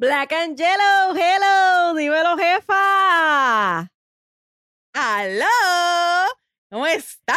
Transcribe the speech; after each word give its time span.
Black 0.00 0.32
and 0.32 0.58
Yellow, 0.58 1.14
hello, 1.14 1.92
dímelo, 1.94 2.34
jefa. 2.38 3.86
¡Aló! 4.94 5.44
¿Cómo 6.70 6.86
están? 6.86 7.36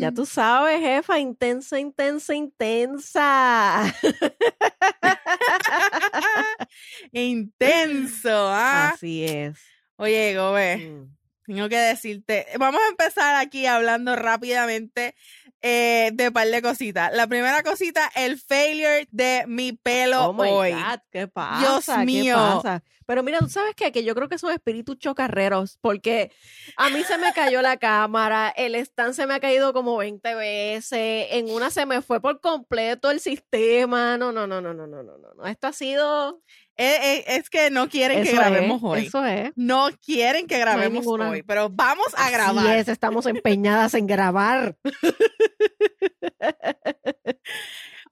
Ya 0.00 0.12
tú 0.12 0.26
sabes, 0.26 0.80
jefa, 0.82 1.18
intensa, 1.18 1.80
intensa, 1.80 2.34
intensa. 2.34 3.94
Intenso, 7.12 8.48
¿ah? 8.50 8.90
Así 8.90 9.24
es. 9.24 9.58
Oye, 9.96 10.34
Gobe, 10.36 10.76
Mm. 10.76 11.16
Tengo 11.46 11.68
que 11.68 11.76
decirte, 11.76 12.46
vamos 12.58 12.80
a 12.82 12.88
empezar 12.88 13.34
aquí 13.36 13.66
hablando 13.66 14.16
rápidamente 14.16 15.14
eh, 15.62 16.10
de 16.14 16.28
un 16.28 16.34
par 16.34 16.46
de 16.48 16.62
cositas. 16.62 17.12
La 17.14 17.26
primera 17.26 17.62
cosita, 17.62 18.10
el 18.16 18.38
failure 18.38 19.08
de 19.10 19.44
mi 19.46 19.72
pelo 19.72 20.30
Oh 20.30 20.32
my 20.34 20.48
hoy. 20.48 20.72
God, 20.72 21.00
¿qué 21.10 21.26
pasa? 21.28 21.58
Dios 21.60 21.86
¿Qué 21.86 22.04
mío. 22.04 22.36
pasa? 22.36 22.82
Pero 23.06 23.22
mira, 23.22 23.38
¿tú 23.38 23.48
sabes 23.50 23.74
qué? 23.76 23.92
Que 23.92 24.02
yo 24.02 24.14
creo 24.14 24.28
que 24.30 24.38
son 24.38 24.52
espíritus 24.52 24.98
chocarreros, 24.98 25.78
porque 25.82 26.32
a 26.76 26.88
mí 26.88 27.02
se 27.04 27.18
me 27.18 27.32
cayó 27.34 27.60
la 27.60 27.76
cámara, 27.76 28.48
el 28.56 28.74
stand 28.76 29.12
se 29.12 29.26
me 29.26 29.34
ha 29.34 29.40
caído 29.40 29.74
como 29.74 29.98
20 29.98 30.34
veces, 30.34 31.26
en 31.30 31.50
una 31.50 31.70
se 31.70 31.84
me 31.84 32.00
fue 32.00 32.22
por 32.22 32.40
completo 32.40 33.10
el 33.10 33.20
sistema. 33.20 34.16
No, 34.16 34.32
no, 34.32 34.46
no, 34.46 34.62
no, 34.62 34.72
no, 34.72 34.86
no, 34.86 35.02
no. 35.02 35.18
no. 35.18 35.46
Esto 35.46 35.66
ha 35.66 35.72
sido. 35.74 36.40
Eh, 36.76 36.96
eh, 37.02 37.24
es 37.28 37.48
que 37.50 37.70
no 37.70 37.88
quieren 37.88 38.24
que 38.24 38.32
grabemos 38.32 38.78
es, 38.78 38.84
hoy. 38.84 39.06
Eso 39.06 39.24
es. 39.24 39.52
No 39.54 39.90
quieren 40.04 40.46
que 40.46 40.58
grabemos 40.58 41.06
hoy, 41.06 41.42
pero 41.42 41.70
vamos 41.70 42.08
a 42.16 42.24
Así 42.24 42.32
grabar. 42.32 42.76
es, 42.76 42.88
estamos 42.88 43.26
empeñadas 43.26 43.94
en 43.94 44.06
grabar. 44.06 44.76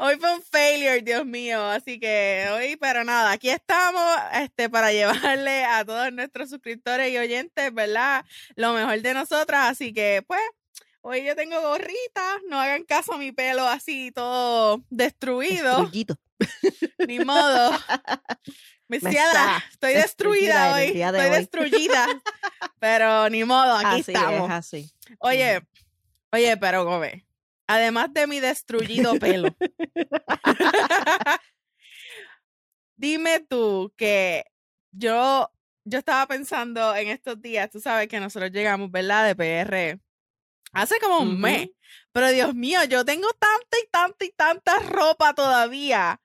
Hoy 0.05 0.17
fue 0.19 0.35
un 0.35 0.43
failure, 0.43 1.01
Dios 1.03 1.25
mío. 1.25 1.65
Así 1.65 2.01
que 2.01 2.49
hoy, 2.53 2.77
pero 2.77 3.05
nada, 3.05 3.31
aquí 3.31 3.51
estamos 3.51 4.03
este, 4.35 4.69
para 4.69 4.91
llevarle 4.91 5.65
a 5.65 5.85
todos 5.85 6.13
nuestros 6.13 6.51
suscriptores 6.51 7.13
y 7.13 7.19
oyentes, 7.19 7.73
¿verdad? 7.73 8.25
Lo 8.57 8.73
mejor 8.73 9.01
de 9.01 9.15
nosotras. 9.15 9.71
Así 9.71 9.93
que, 9.93 10.25
pues, 10.27 10.41
hoy 11.03 11.25
yo 11.25 11.37
tengo 11.37 11.61
gorrita. 11.61 12.41
No 12.49 12.59
hagan 12.61 12.83
caso 12.83 13.13
a 13.13 13.19
mi 13.19 13.31
pelo 13.31 13.65
así 13.69 14.11
todo 14.11 14.83
destruido. 14.91 15.83
Destruyito. 15.83 16.17
Ni 17.09 17.19
modo. 17.21 17.73
Mesiada, 18.89 19.63
estoy 19.71 19.95
destruida 19.95 20.75
hoy. 20.75 20.93
de 20.93 21.03
Estoy 21.03 21.21
hoy. 21.21 21.31
destruida. 21.31 22.07
Pero 22.79 23.29
ni 23.31 23.45
modo, 23.45 23.75
aquí 23.77 24.01
Así 24.01 24.13
estamos. 24.13 24.49
es, 24.51 24.55
así. 24.57 24.93
Oye, 25.21 25.63
oye, 26.33 26.57
pero 26.57 26.85
Gobe, 26.85 27.25
además 27.67 28.13
de 28.13 28.27
mi 28.27 28.41
destruido 28.41 29.15
pelo, 29.19 29.49
dime 32.97 33.41
tú 33.41 33.93
que 33.97 34.45
yo, 34.91 35.51
yo 35.85 35.99
estaba 35.99 36.27
pensando 36.27 36.95
en 36.97 37.09
estos 37.09 37.41
días, 37.41 37.71
tú 37.71 37.81
sabes 37.81 38.09
que 38.09 38.21
nosotros 38.21 38.51
llegamos, 38.51 38.91
¿verdad? 38.91 39.27
De 39.27 39.37
PR 39.37 40.01
hace 40.73 40.99
como 41.01 41.19
un 41.19 41.41
mes, 41.41 41.69
pero 42.13 42.29
Dios 42.31 42.55
mío, 42.55 42.83
yo 42.85 43.05
tengo 43.05 43.29
tanta 43.35 43.79
y 43.83 43.89
tanta 43.91 44.25
y 44.25 44.31
tanta 44.33 44.79
ropa 44.81 45.35
todavía, 45.35 46.21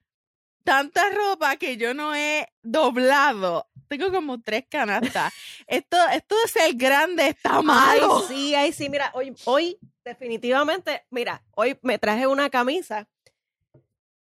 tanta 0.68 1.10
ropa 1.12 1.56
que 1.56 1.78
yo 1.78 1.94
no 1.94 2.14
he 2.14 2.46
doblado. 2.62 3.70
Tengo 3.88 4.12
como 4.12 4.42
tres 4.42 4.66
canastas. 4.70 5.34
Esto, 5.66 5.96
esto 6.12 6.36
de 6.42 6.48
ser 6.50 6.74
grande 6.76 7.28
está 7.30 7.60
Ay, 7.60 7.64
malo. 7.64 8.20
sí, 8.28 8.54
ay, 8.54 8.74
sí, 8.74 8.90
mira, 8.90 9.10
hoy, 9.14 9.34
hoy 9.46 9.80
definitivamente, 10.04 11.06
mira, 11.10 11.42
hoy 11.56 11.80
me 11.84 11.98
traje 11.98 12.28
una 12.28 12.50
camisa 12.50 13.08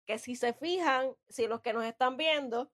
que 0.06 0.18
si 0.18 0.34
se 0.36 0.54
fijan, 0.54 1.10
si 1.28 1.46
los 1.46 1.60
que 1.60 1.74
nos 1.74 1.84
están 1.84 2.16
viendo, 2.16 2.72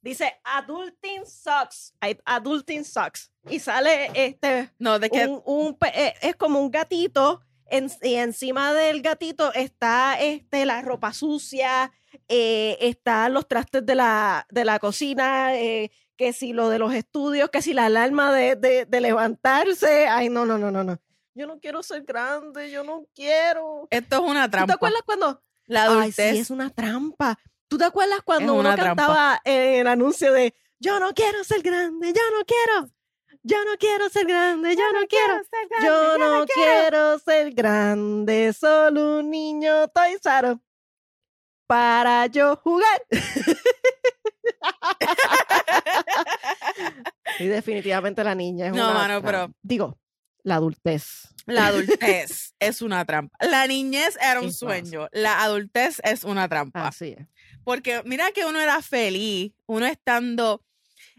dice 0.00 0.40
Adulting 0.42 1.24
Socks, 1.26 1.94
ay, 2.00 2.18
Adulting 2.24 2.84
Socks, 2.84 3.30
y 3.48 3.60
sale 3.60 4.10
este, 4.14 4.70
No, 4.78 4.98
de 4.98 5.08
que 5.08 5.24
un, 5.26 5.40
un 5.44 5.78
eh, 5.94 6.14
es 6.20 6.34
como 6.34 6.58
un 6.60 6.70
gatito, 6.72 7.42
en- 7.66 7.90
y 8.02 8.14
encima 8.16 8.72
del 8.74 9.02
gatito 9.02 9.52
está 9.54 10.20
este, 10.20 10.66
la 10.66 10.82
ropa 10.82 11.12
sucia, 11.12 11.92
eh, 12.28 12.76
están 12.80 13.34
los 13.34 13.46
trastes 13.48 13.84
de 13.84 13.94
la, 13.94 14.46
de 14.50 14.64
la 14.64 14.78
cocina, 14.78 15.54
eh, 15.56 15.90
que 16.16 16.32
si 16.32 16.52
lo 16.52 16.68
de 16.68 16.78
los 16.78 16.92
estudios, 16.92 17.50
que 17.50 17.62
si 17.62 17.72
la 17.72 17.86
alarma 17.86 18.32
de, 18.32 18.56
de, 18.56 18.84
de 18.86 19.00
levantarse, 19.00 20.06
ay, 20.08 20.28
no, 20.28 20.44
no, 20.44 20.58
no, 20.58 20.70
no, 20.70 20.84
no. 20.84 20.98
Yo 21.34 21.46
no 21.46 21.58
quiero 21.60 21.82
ser 21.82 22.02
grande, 22.02 22.70
yo 22.70 22.84
no 22.84 23.06
quiero. 23.14 23.86
esto 23.90 24.16
es 24.16 24.22
una 24.22 24.44
¿Tú 24.46 24.50
trampa. 24.50 24.66
te 24.66 24.72
acuerdas 24.74 25.02
cuando? 25.06 25.42
La 25.66 25.84
Ay, 25.84 25.88
adultez. 25.88 26.32
sí, 26.32 26.38
es 26.38 26.50
una 26.50 26.70
trampa. 26.70 27.38
¿Tú 27.68 27.78
te 27.78 27.84
acuerdas 27.84 28.20
cuando 28.24 28.54
uno 28.54 28.74
trampa. 28.74 28.84
cantaba 28.84 29.40
el 29.44 29.86
anuncio 29.86 30.32
de 30.32 30.54
Yo 30.80 30.98
no 30.98 31.12
quiero 31.14 31.44
ser 31.44 31.62
grande, 31.62 32.08
yo 32.12 32.22
no 32.36 32.44
quiero, 32.44 32.90
yo 33.42 33.64
no 33.64 33.76
quiero 33.78 34.08
ser 34.08 34.26
grande, 34.26 34.74
yo 34.74 34.92
no 34.92 35.06
quiero, 35.06 35.40
yo 35.84 36.18
no 36.18 36.46
quiero 36.46 37.18
ser 37.20 37.52
grande, 37.52 38.52
solo 38.52 39.18
un 39.20 39.30
niño 39.30 39.86
Toy 39.88 40.16
Us 40.16 40.58
para 41.70 42.26
yo 42.26 42.56
jugar. 42.56 43.00
y 47.38 47.46
definitivamente 47.46 48.24
la 48.24 48.34
niña 48.34 48.66
es 48.66 48.72
No, 48.72 48.90
una 48.90 48.98
mano, 48.98 49.22
pero- 49.22 49.52
digo, 49.62 49.96
la 50.42 50.56
adultez. 50.56 51.28
La 51.46 51.68
adultez 51.68 52.54
es 52.58 52.82
una 52.82 53.04
trampa. 53.04 53.38
La 53.40 53.68
niñez 53.68 54.18
era 54.20 54.40
un 54.40 54.52
sueño. 54.52 55.06
La 55.12 55.44
adultez 55.44 56.00
es 56.02 56.24
una 56.24 56.48
trampa. 56.48 56.88
Así 56.88 57.14
es. 57.16 57.28
Porque 57.62 58.02
mira 58.04 58.32
que 58.32 58.44
uno 58.46 58.58
era 58.60 58.82
feliz, 58.82 59.52
uno 59.66 59.86
estando 59.86 60.64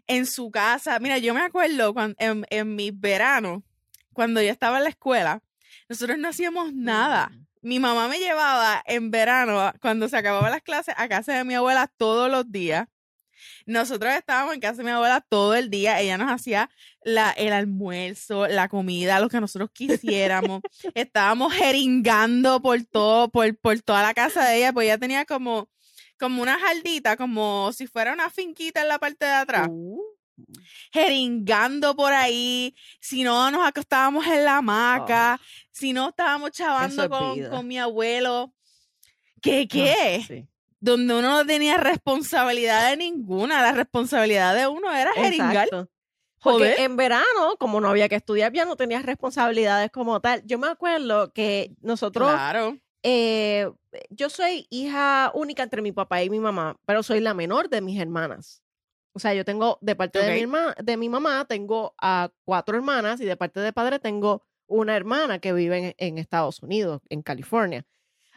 en 0.05 0.25
su 0.25 0.51
casa. 0.51 0.99
Mira, 0.99 1.17
yo 1.17 1.33
me 1.33 1.43
acuerdo 1.43 1.93
cuando, 1.93 2.17
en, 2.19 2.45
en 2.49 2.75
mis 2.75 2.91
veranos, 2.99 3.63
cuando 4.11 4.41
yo 4.41 4.51
estaba 4.51 4.79
en 4.79 4.83
la 4.83 4.89
escuela, 4.89 5.41
nosotros 5.87 6.17
no 6.17 6.27
hacíamos 6.27 6.73
nada. 6.73 7.29
Mm. 7.29 7.45
Mi 7.61 7.79
mamá 7.79 8.07
me 8.07 8.17
llevaba 8.17 8.81
en 8.85 9.11
verano, 9.11 9.71
cuando 9.81 10.09
se 10.09 10.17
acababan 10.17 10.51
las 10.51 10.63
clases, 10.63 10.95
a 10.97 11.07
casa 11.07 11.33
de 11.33 11.43
mi 11.43 11.53
abuela 11.53 11.91
todos 11.97 12.29
los 12.29 12.51
días. 12.51 12.87
Nosotros 13.65 14.13
estábamos 14.13 14.53
en 14.53 14.59
casa 14.59 14.77
de 14.77 14.83
mi 14.83 14.91
abuela 14.91 15.21
todo 15.21 15.55
el 15.55 15.69
día. 15.69 15.99
Ella 15.99 16.17
nos 16.17 16.31
hacía 16.31 16.69
la, 17.03 17.31
el 17.31 17.53
almuerzo, 17.53 18.47
la 18.47 18.67
comida, 18.67 19.19
lo 19.19 19.29
que 19.29 19.39
nosotros 19.39 19.69
quisiéramos. 19.71 20.61
estábamos 20.95 21.53
jeringando 21.53 22.61
por 22.61 22.83
todo, 22.85 23.29
por, 23.29 23.55
por 23.57 23.79
toda 23.81 24.03
la 24.03 24.13
casa 24.13 24.47
de 24.47 24.57
ella, 24.57 24.73
pues 24.73 24.85
ella 24.85 24.97
tenía 24.97 25.25
como, 25.25 25.69
como 26.19 26.41
una 26.41 26.59
jardita, 26.59 27.17
como 27.17 27.71
si 27.73 27.87
fuera 27.87 28.13
una 28.13 28.29
finquita 28.29 28.81
en 28.81 28.87
la 28.87 28.99
parte 28.99 29.25
de 29.25 29.31
atrás 29.31 29.67
Uh, 29.69 30.01
jeringando 30.91 31.95
por 31.95 32.13
ahí, 32.13 32.75
si 32.99 33.23
no 33.23 33.49
nos 33.51 33.65
acostábamos 33.67 34.25
en 34.27 34.45
la 34.45 34.57
hamaca, 34.57 35.39
Oh. 35.41 35.45
si 35.71 35.93
no 35.93 36.09
estábamos 36.09 36.51
chavando 36.51 37.03
es 37.03 37.09
con, 37.09 37.43
con 37.49 37.67
mi 37.67 37.79
abuelo. 37.79 38.53
¿Qué 39.41 39.67
qué? 39.67 40.23
sí. 40.27 40.47
Donde 40.79 41.13
uno 41.13 41.29
no 41.29 41.45
tenía 41.45 41.77
responsabilidad 41.77 42.89
de 42.89 42.97
ninguna, 42.97 43.61
la 43.61 43.71
responsabilidad 43.71 44.55
de 44.55 44.67
uno 44.67 44.91
era 44.93 45.13
jeringar. 45.13 45.67
Exacto. 45.67 45.89
Porque 46.41 46.73
en 46.83 46.95
verano, 46.97 47.55
como 47.59 47.79
no 47.79 47.87
había 47.89 48.09
que 48.09 48.15
estudiar, 48.15 48.51
ya 48.51 48.65
no 48.65 48.75
tenías 48.75 49.03
responsabilidades 49.05 49.91
como 49.91 50.19
tal. 50.21 50.41
Yo 50.45 50.57
me 50.57 50.67
acuerdo 50.67 51.31
que 51.33 51.71
nosotros, 51.81 52.31
Claro. 52.31 52.77
eh, 53.03 53.69
yo 54.09 54.29
soy 54.31 54.65
hija 54.71 55.29
única 55.35 55.61
entre 55.61 55.83
mi 55.83 55.91
papá 55.91 56.23
y 56.23 56.31
mi 56.31 56.39
mamá, 56.39 56.77
pero 56.87 57.03
soy 57.03 57.19
la 57.19 57.35
menor 57.35 57.69
de 57.69 57.81
mis 57.81 57.99
hermanas. 58.01 58.63
O 59.13 59.19
sea, 59.19 59.33
yo 59.33 59.43
tengo, 59.45 59.77
de 59.81 59.95
parte 59.95 60.19
de, 60.19 60.25
mi 60.33 60.41
herma- 60.41 60.75
de 60.81 60.97
mi 60.97 61.09
mamá, 61.09 61.45
tengo 61.45 61.93
a 62.01 62.29
cuatro 62.45 62.75
hermanas 62.77 63.19
y 63.21 63.25
de 63.25 63.35
parte 63.35 63.59
de 63.59 63.73
padre 63.73 63.99
tengo 63.99 64.43
una 64.67 64.95
hermana 64.95 65.39
que 65.39 65.51
vive 65.53 65.77
en, 65.89 65.95
en 65.97 66.17
Estados 66.17 66.63
Unidos, 66.63 67.01
en 67.09 67.21
California. 67.21 67.85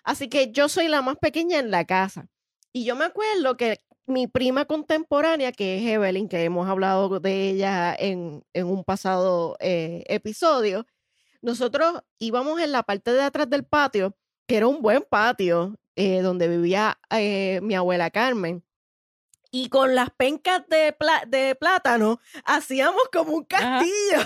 Así 0.03 0.29
que 0.29 0.51
yo 0.51 0.69
soy 0.69 0.89
la 0.89 1.01
más 1.01 1.17
pequeña 1.19 1.59
en 1.61 1.71
la 1.71 1.85
casa. 1.85 2.29
Y 2.73 2.85
yo 2.85 2.97
me 2.97 3.05
acuerdo 3.05 3.57
que 3.57 3.79
mi 4.07 4.27
prima 4.27 4.65
contemporánea, 4.65 5.53
que 5.53 5.79
es 5.79 5.87
Evelyn, 5.87 6.29
que 6.29 6.43
hemos 6.45 6.69
hablado 6.69 7.21
de 7.21 7.51
ella 7.51 7.95
en, 7.97 8.45
en 8.53 8.67
un 8.67 8.83
pasado 8.85 9.57
eh, 9.61 10.03
episodio, 10.09 10.85
nosotros 11.41 12.03
íbamos 12.19 12.61
en 12.61 12.73
la 12.73 12.83
parte 12.83 13.13
de 13.13 13.23
atrás 13.23 13.49
del 13.49 13.65
patio, 13.65 14.17
que 14.47 14.57
era 14.57 14.67
un 14.67 14.83
buen 14.83 15.03
patio, 15.09 15.77
eh, 15.97 16.21
donde 16.21 16.49
vivía 16.49 16.99
eh, 17.11 17.61
mi 17.63 17.75
abuela 17.77 18.11
Carmen. 18.11 18.63
Y 19.57 19.69
con 19.69 19.95
las 19.95 20.11
pencas 20.11 20.67
de, 20.67 20.93
pla- 20.93 21.23
de 21.29 21.55
plátano 21.55 22.21
hacíamos 22.45 23.05
como 23.13 23.35
un 23.35 23.45
castillo. 23.45 24.19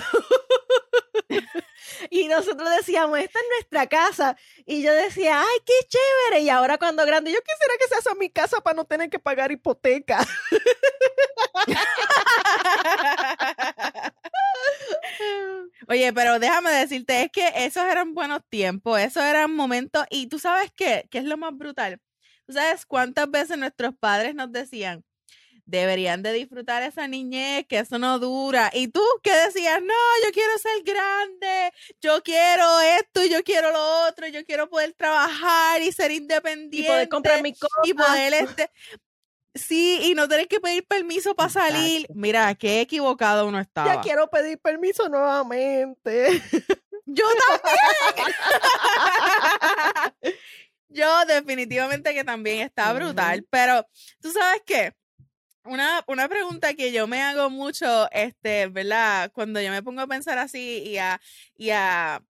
y 2.09 2.27
nosotros 2.27 2.67
decíamos, 2.77 3.19
esta 3.19 3.37
es 3.37 3.45
nuestra 3.51 3.85
casa. 3.85 4.35
Y 4.65 4.81
yo 4.81 4.91
decía, 4.91 5.39
ay, 5.39 5.57
qué 5.67 5.73
chévere. 5.87 6.41
Y 6.41 6.49
ahora 6.49 6.79
cuando 6.79 7.05
grande, 7.05 7.31
yo 7.31 7.37
quisiera 7.41 7.73
que 7.79 7.87
se 7.87 7.93
haga 8.09 8.15
mi 8.19 8.31
casa 8.31 8.59
para 8.61 8.75
no 8.75 8.85
tener 8.85 9.11
que 9.11 9.19
pagar 9.19 9.51
hipoteca. 9.51 10.17
Oye, 15.89 16.11
pero 16.11 16.39
déjame 16.39 16.71
decirte, 16.71 17.21
es 17.21 17.29
que 17.31 17.51
esos 17.55 17.83
eran 17.85 18.15
buenos 18.15 18.41
tiempos, 18.49 18.99
esos 18.99 19.21
eran 19.21 19.55
momentos, 19.55 20.05
y 20.09 20.25
tú 20.25 20.39
sabes 20.39 20.71
qué, 20.75 21.07
qué 21.11 21.19
es 21.19 21.25
lo 21.25 21.37
más 21.37 21.55
brutal. 21.55 22.01
¿Tú 22.47 22.53
sabes 22.53 22.87
cuántas 22.87 23.29
veces 23.29 23.59
nuestros 23.59 23.93
padres 23.95 24.33
nos 24.33 24.51
decían, 24.51 25.05
deberían 25.69 26.23
de 26.23 26.33
disfrutar 26.33 26.83
esa 26.83 27.07
niñez, 27.07 27.65
que 27.67 27.79
eso 27.79 27.99
no 27.99 28.19
dura. 28.19 28.71
Y 28.73 28.87
tú 28.89 29.03
que 29.23 29.31
decías, 29.31 29.81
no, 29.81 29.93
yo 30.25 30.31
quiero 30.33 30.57
ser 30.57 30.83
grande, 30.83 31.71
yo 32.01 32.21
quiero 32.23 32.79
esto 32.99 33.23
y 33.23 33.29
yo 33.29 33.43
quiero 33.43 33.71
lo 33.71 34.07
otro, 34.07 34.27
yo 34.27 34.43
quiero 34.45 34.69
poder 34.69 34.93
trabajar 34.93 35.81
y 35.81 35.91
ser 35.91 36.11
independiente. 36.11 36.77
Y 36.77 36.83
poder 36.83 37.09
comprar 37.09 37.41
mi 37.41 37.53
cosas. 37.53 37.85
Y 37.85 37.93
poder 37.93 38.33
este... 38.33 38.71
Sí, 39.55 39.99
y 40.03 40.13
no 40.13 40.27
tener 40.27 40.47
que 40.47 40.59
pedir 40.59 40.85
permiso 40.85 41.35
para 41.35 41.49
salir. 41.49 42.07
Mira, 42.13 42.53
qué 42.55 42.81
equivocado 42.81 43.47
uno 43.47 43.59
estaba. 43.59 43.95
Ya 43.95 43.99
quiero 43.99 44.29
pedir 44.29 44.59
permiso 44.59 45.09
nuevamente. 45.09 46.41
Yo 47.05 47.25
también. 47.47 48.35
Yo 50.89 51.25
definitivamente 51.25 52.13
que 52.13 52.23
también 52.23 52.61
está 52.61 52.91
brutal, 52.93 53.45
pero 53.49 53.85
tú 54.21 54.31
sabes 54.31 54.63
qué, 54.65 54.93
una, 55.65 56.03
una, 56.07 56.27
pregunta 56.29 56.73
que 56.73 56.91
yo 56.91 57.07
me 57.07 57.21
hago 57.21 57.49
mucho, 57.49 58.09
este, 58.11 58.67
¿verdad? 58.67 59.31
Cuando 59.33 59.61
yo 59.61 59.71
me 59.71 59.83
pongo 59.83 60.01
a 60.01 60.07
pensar 60.07 60.37
así 60.37 60.83
y 60.85 60.97
a, 60.97 61.19
y 61.55 61.69
a 61.71 62.23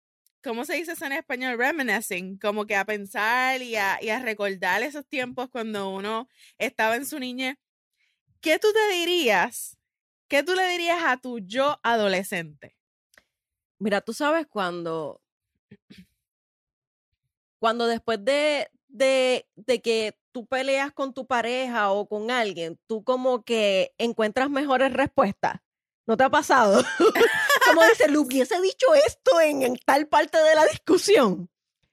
¿cómo 0.43 0.65
se 0.65 0.75
dice 0.75 0.93
eso 0.93 1.05
en 1.05 1.13
español? 1.13 1.57
Reminiscing, 1.57 2.37
como 2.37 2.65
que 2.65 2.75
a 2.75 2.85
pensar 2.85 3.61
y 3.61 3.75
a, 3.75 3.99
y 4.01 4.09
a 4.09 4.19
recordar 4.19 4.83
esos 4.83 5.05
tiempos 5.05 5.49
cuando 5.49 5.89
uno 5.89 6.27
estaba 6.57 6.95
en 6.95 7.05
su 7.05 7.19
niñez. 7.19 7.57
¿Qué 8.41 8.57
tú 8.59 8.67
te 8.73 8.93
dirías? 8.93 9.77
¿Qué 10.27 10.43
tú 10.43 10.53
le 10.55 10.67
dirías 10.67 10.99
a 11.05 11.17
tu 11.17 11.39
yo 11.39 11.79
adolescente? 11.83 12.77
Mira, 13.79 14.01
tú 14.01 14.13
sabes 14.13 14.47
cuando 14.47 15.21
cuando 17.59 17.87
después 17.87 18.23
de, 18.23 18.69
de, 18.87 19.47
de, 19.55 19.81
que 19.81 20.17
tú 20.31 20.45
peleas 20.45 20.91
con 20.91 21.13
tu 21.13 21.25
pareja 21.25 21.91
o 21.91 22.07
con 22.07 22.31
alguien, 22.31 22.79
tú 22.87 23.03
como 23.03 23.43
que 23.43 23.93
encuentras 23.97 24.49
mejores 24.49 24.93
respuestas. 24.93 25.57
¿No 26.07 26.17
te 26.17 26.23
ha 26.23 26.29
pasado? 26.29 26.83
como 27.65 27.83
dice, 27.87 28.09
le 28.09 28.17
hubiese 28.17 28.59
dicho 28.61 28.87
esto 29.05 29.39
en, 29.41 29.77
tal 29.85 30.07
parte 30.07 30.37
de 30.39 30.55
la 30.55 30.65
discusión. 30.65 31.49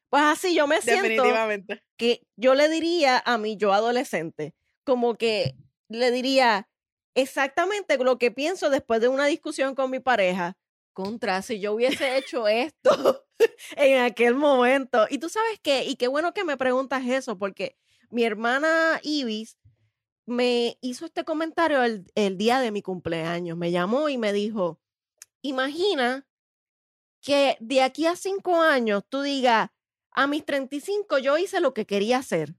Pues 0.08 0.22
así 0.22 0.54
yo 0.54 0.66
me 0.66 0.80
siento 0.80 1.02
Definitivamente. 1.02 1.82
que 1.98 2.22
yo 2.36 2.54
le 2.54 2.68
diría 2.68 3.22
a 3.24 3.36
mi 3.36 3.56
yo 3.56 3.72
adolescente, 3.72 4.54
como 4.84 5.16
que 5.16 5.54
le 5.88 6.10
diría 6.10 6.68
exactamente 7.14 7.98
lo 7.98 8.18
que 8.18 8.30
pienso 8.30 8.70
después 8.70 9.00
de 9.00 9.08
una 9.08 9.26
discusión 9.26 9.74
con 9.74 9.90
mi 9.90 10.00
pareja 10.00 10.56
contra, 10.94 11.42
si 11.42 11.60
yo 11.60 11.74
hubiese 11.74 12.16
hecho 12.16 12.48
esto 12.48 13.26
en 13.76 14.00
aquel 14.00 14.34
momento. 14.34 15.06
Y 15.10 15.18
tú 15.18 15.28
sabes 15.28 15.58
qué, 15.62 15.84
y 15.84 15.96
qué 15.96 16.08
bueno 16.08 16.32
que 16.32 16.44
me 16.44 16.56
preguntas 16.56 17.04
eso, 17.04 17.36
porque 17.38 17.76
mi 18.10 18.24
hermana 18.24 19.00
Ibis 19.02 19.56
me 20.26 20.78
hizo 20.80 21.06
este 21.06 21.24
comentario 21.24 21.82
el, 21.82 22.10
el 22.14 22.36
día 22.36 22.60
de 22.60 22.72
mi 22.72 22.82
cumpleaños. 22.82 23.56
Me 23.56 23.70
llamó 23.70 24.08
y 24.08 24.18
me 24.18 24.32
dijo, 24.32 24.80
imagina 25.42 26.26
que 27.20 27.56
de 27.60 27.82
aquí 27.82 28.06
a 28.06 28.16
cinco 28.16 28.60
años 28.60 29.04
tú 29.08 29.22
digas, 29.22 29.70
a 30.12 30.26
mis 30.26 30.44
35 30.44 31.18
yo 31.18 31.36
hice 31.38 31.60
lo 31.60 31.74
que 31.74 31.86
quería 31.86 32.18
hacer. 32.18 32.54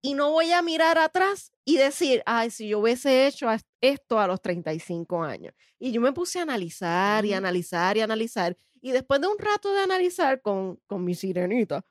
Y 0.00 0.14
no 0.14 0.32
voy 0.32 0.50
a 0.52 0.62
mirar 0.62 0.98
atrás 0.98 1.52
y 1.64 1.76
decir, 1.76 2.22
ay, 2.26 2.50
si 2.50 2.68
yo 2.68 2.80
hubiese 2.80 3.26
hecho 3.26 3.46
esto 3.80 4.18
a 4.18 4.26
los 4.26 4.40
35 4.40 5.22
años. 5.22 5.54
Y 5.78 5.92
yo 5.92 6.00
me 6.00 6.12
puse 6.12 6.40
a 6.40 6.42
analizar 6.42 7.24
y 7.24 7.34
analizar 7.34 7.96
y 7.96 8.00
analizar. 8.00 8.56
Y 8.80 8.90
después 8.90 9.20
de 9.20 9.28
un 9.28 9.38
rato 9.38 9.72
de 9.72 9.80
analizar 9.80 10.40
con, 10.40 10.80
con 10.86 11.04
mi 11.04 11.14
sirenita, 11.14 11.84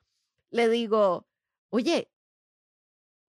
le 0.50 0.68
digo, 0.68 1.26
oye, 1.70 2.10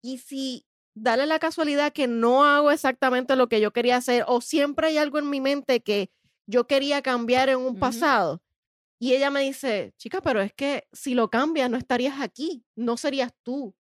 ¿y 0.05 0.19
si 0.19 0.65
dale 0.93 1.25
la 1.25 1.39
casualidad 1.39 1.91
que 1.91 2.07
no 2.07 2.45
hago 2.45 2.71
exactamente 2.71 3.35
lo 3.35 3.49
que 3.49 3.59
yo 3.59 3.73
quería 3.73 3.97
hacer 3.97 4.23
o 4.27 4.41
siempre 4.41 4.87
hay 4.87 4.97
algo 4.97 5.19
en 5.19 5.29
mi 5.29 5.41
mente 5.41 5.81
que 5.81 6.11
yo 6.47 6.67
quería 6.67 7.01
cambiar 7.01 7.49
en 7.49 7.57
un 7.57 7.79
pasado? 7.79 8.41
Y 8.99 9.13
ella 9.13 9.29
me 9.29 9.41
dice, 9.41 9.93
chica, 9.97 10.21
pero 10.21 10.41
es 10.41 10.53
que 10.53 10.87
si 10.93 11.15
lo 11.15 11.29
cambias 11.29 11.69
no 11.69 11.77
estarías 11.77 12.21
aquí, 12.21 12.63
no 12.75 12.97
serías 12.97 13.33
tú 13.43 13.75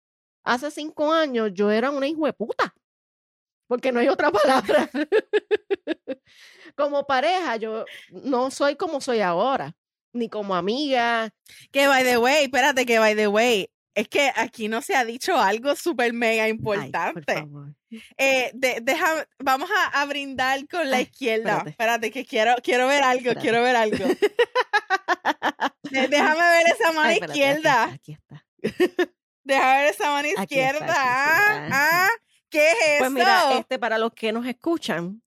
hace 0.44 0.70
cinco 0.70 1.12
años 1.12 1.50
yo 1.52 1.70
era 1.70 1.90
una 1.90 2.06
hijo 2.06 2.26
de 2.26 2.32
puta. 2.32 2.74
Porque 3.66 3.90
no 3.90 4.00
hay 4.00 4.08
otra 4.08 4.30
palabra. 4.32 4.90
como 6.76 7.06
pareja, 7.06 7.56
yo 7.56 7.84
no 8.10 8.50
soy 8.50 8.76
como 8.76 9.00
soy 9.00 9.20
ahora, 9.20 9.74
ni 10.12 10.28
como 10.28 10.54
amiga. 10.54 11.30
Que 11.72 11.88
by 11.88 12.04
the 12.04 12.18
way, 12.18 12.44
espérate, 12.44 12.84
que 12.84 12.98
by 12.98 13.16
the 13.16 13.26
way, 13.26 13.70
es 13.94 14.08
que 14.08 14.32
aquí 14.34 14.68
no 14.68 14.82
se 14.82 14.96
ha 14.96 15.04
dicho 15.04 15.38
algo 15.38 15.76
súper 15.76 16.12
mega 16.12 16.48
importante. 16.48 17.46
eh, 18.18 18.50
deja, 18.54 19.26
vamos 19.38 19.70
a, 19.92 20.04
brindar 20.06 20.66
con 20.68 20.90
la 20.90 21.00
izquierda. 21.00 21.62
Espérate. 21.66 22.10
que 22.10 22.24
quiero, 22.24 22.54
quiero 22.62 22.88
ver 22.88 23.02
algo, 23.02 23.34
quiero 23.40 23.62
ver 23.62 23.76
algo. 23.76 24.04
Déjame 25.90 26.40
ver 26.40 26.66
esa 26.66 26.92
mano 26.92 27.12
izquierda. 27.12 27.84
aquí 27.84 28.12
está. 28.12 28.44
Deja 29.44 29.76
ver 29.76 29.86
esa 29.86 30.10
mano 30.10 30.28
izquierda. 30.28 30.94
¿ah? 30.96 31.68
¿Ah? 31.70 32.08
¿Qué 32.50 32.70
es 32.70 32.76
eso? 32.78 32.98
Pues 32.98 33.10
mira, 33.12 33.58
este, 33.58 33.78
para 33.78 33.98
los 33.98 34.12
que 34.12 34.32
nos 34.32 34.46
escuchan, 34.46 35.22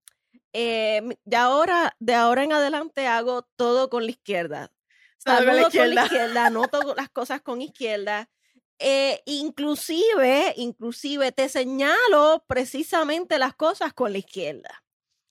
eh, 0.51 1.01
de, 1.23 1.37
ahora, 1.37 1.95
de 1.99 2.15
ahora 2.15 2.43
en 2.43 2.51
adelante 2.51 3.07
hago 3.07 3.43
todo 3.55 3.89
con 3.89 4.05
la 4.05 4.11
izquierda. 4.11 4.71
Saludo 5.17 5.45
con 5.45 5.55
la 5.55 5.61
izquierda, 5.61 5.85
con 5.85 5.95
la 5.95 6.05
izquierda 6.05 6.45
anoto 6.47 6.95
las 6.95 7.09
cosas 7.09 7.41
con 7.41 7.61
izquierda. 7.61 8.29
Eh, 8.79 9.21
inclusive, 9.25 10.53
inclusive 10.57 11.31
te 11.31 11.49
señalo 11.49 12.43
precisamente 12.47 13.39
las 13.39 13.55
cosas 13.55 13.93
con 13.93 14.11
la 14.11 14.19
izquierda. 14.19 14.83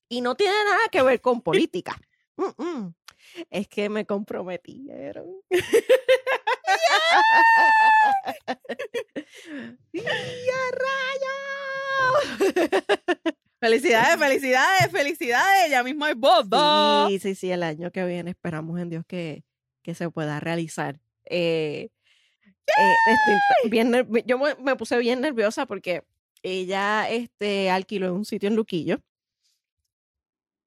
Y 0.08 0.20
no 0.20 0.34
tiene 0.34 0.56
nada 0.64 0.88
que 0.90 1.02
ver 1.02 1.20
con 1.20 1.42
política. 1.42 2.00
Mm, 2.36 2.62
mm. 2.62 2.94
Es 3.50 3.68
que 3.68 3.88
me 3.88 4.06
comprometieron. 4.06 5.26
¡Ya 9.92 10.02
rayo! 10.72 11.36
Felicidades, 13.58 14.18
felicidades, 14.18 14.90
felicidades. 14.92 15.70
Ya 15.70 15.82
mismo 15.82 16.04
hay 16.04 16.14
boda. 16.14 17.08
Sí, 17.08 17.18
sí, 17.18 17.34
sí. 17.34 17.50
El 17.50 17.62
año 17.62 17.90
que 17.90 18.04
viene 18.04 18.30
esperamos 18.30 18.78
en 18.78 18.90
Dios 18.90 19.04
que, 19.06 19.44
que 19.82 19.94
se 19.94 20.10
pueda 20.10 20.38
realizar. 20.40 21.00
Eh, 21.24 21.88
eh, 22.66 23.68
bien, 23.70 23.92
yo 24.26 24.38
me 24.38 24.76
puse 24.76 24.98
bien 24.98 25.20
nerviosa 25.20 25.66
porque 25.66 26.04
ella 26.42 27.08
este, 27.08 27.70
alquiló 27.70 28.14
un 28.14 28.24
sitio 28.24 28.48
en 28.48 28.56
Luquillo 28.56 29.00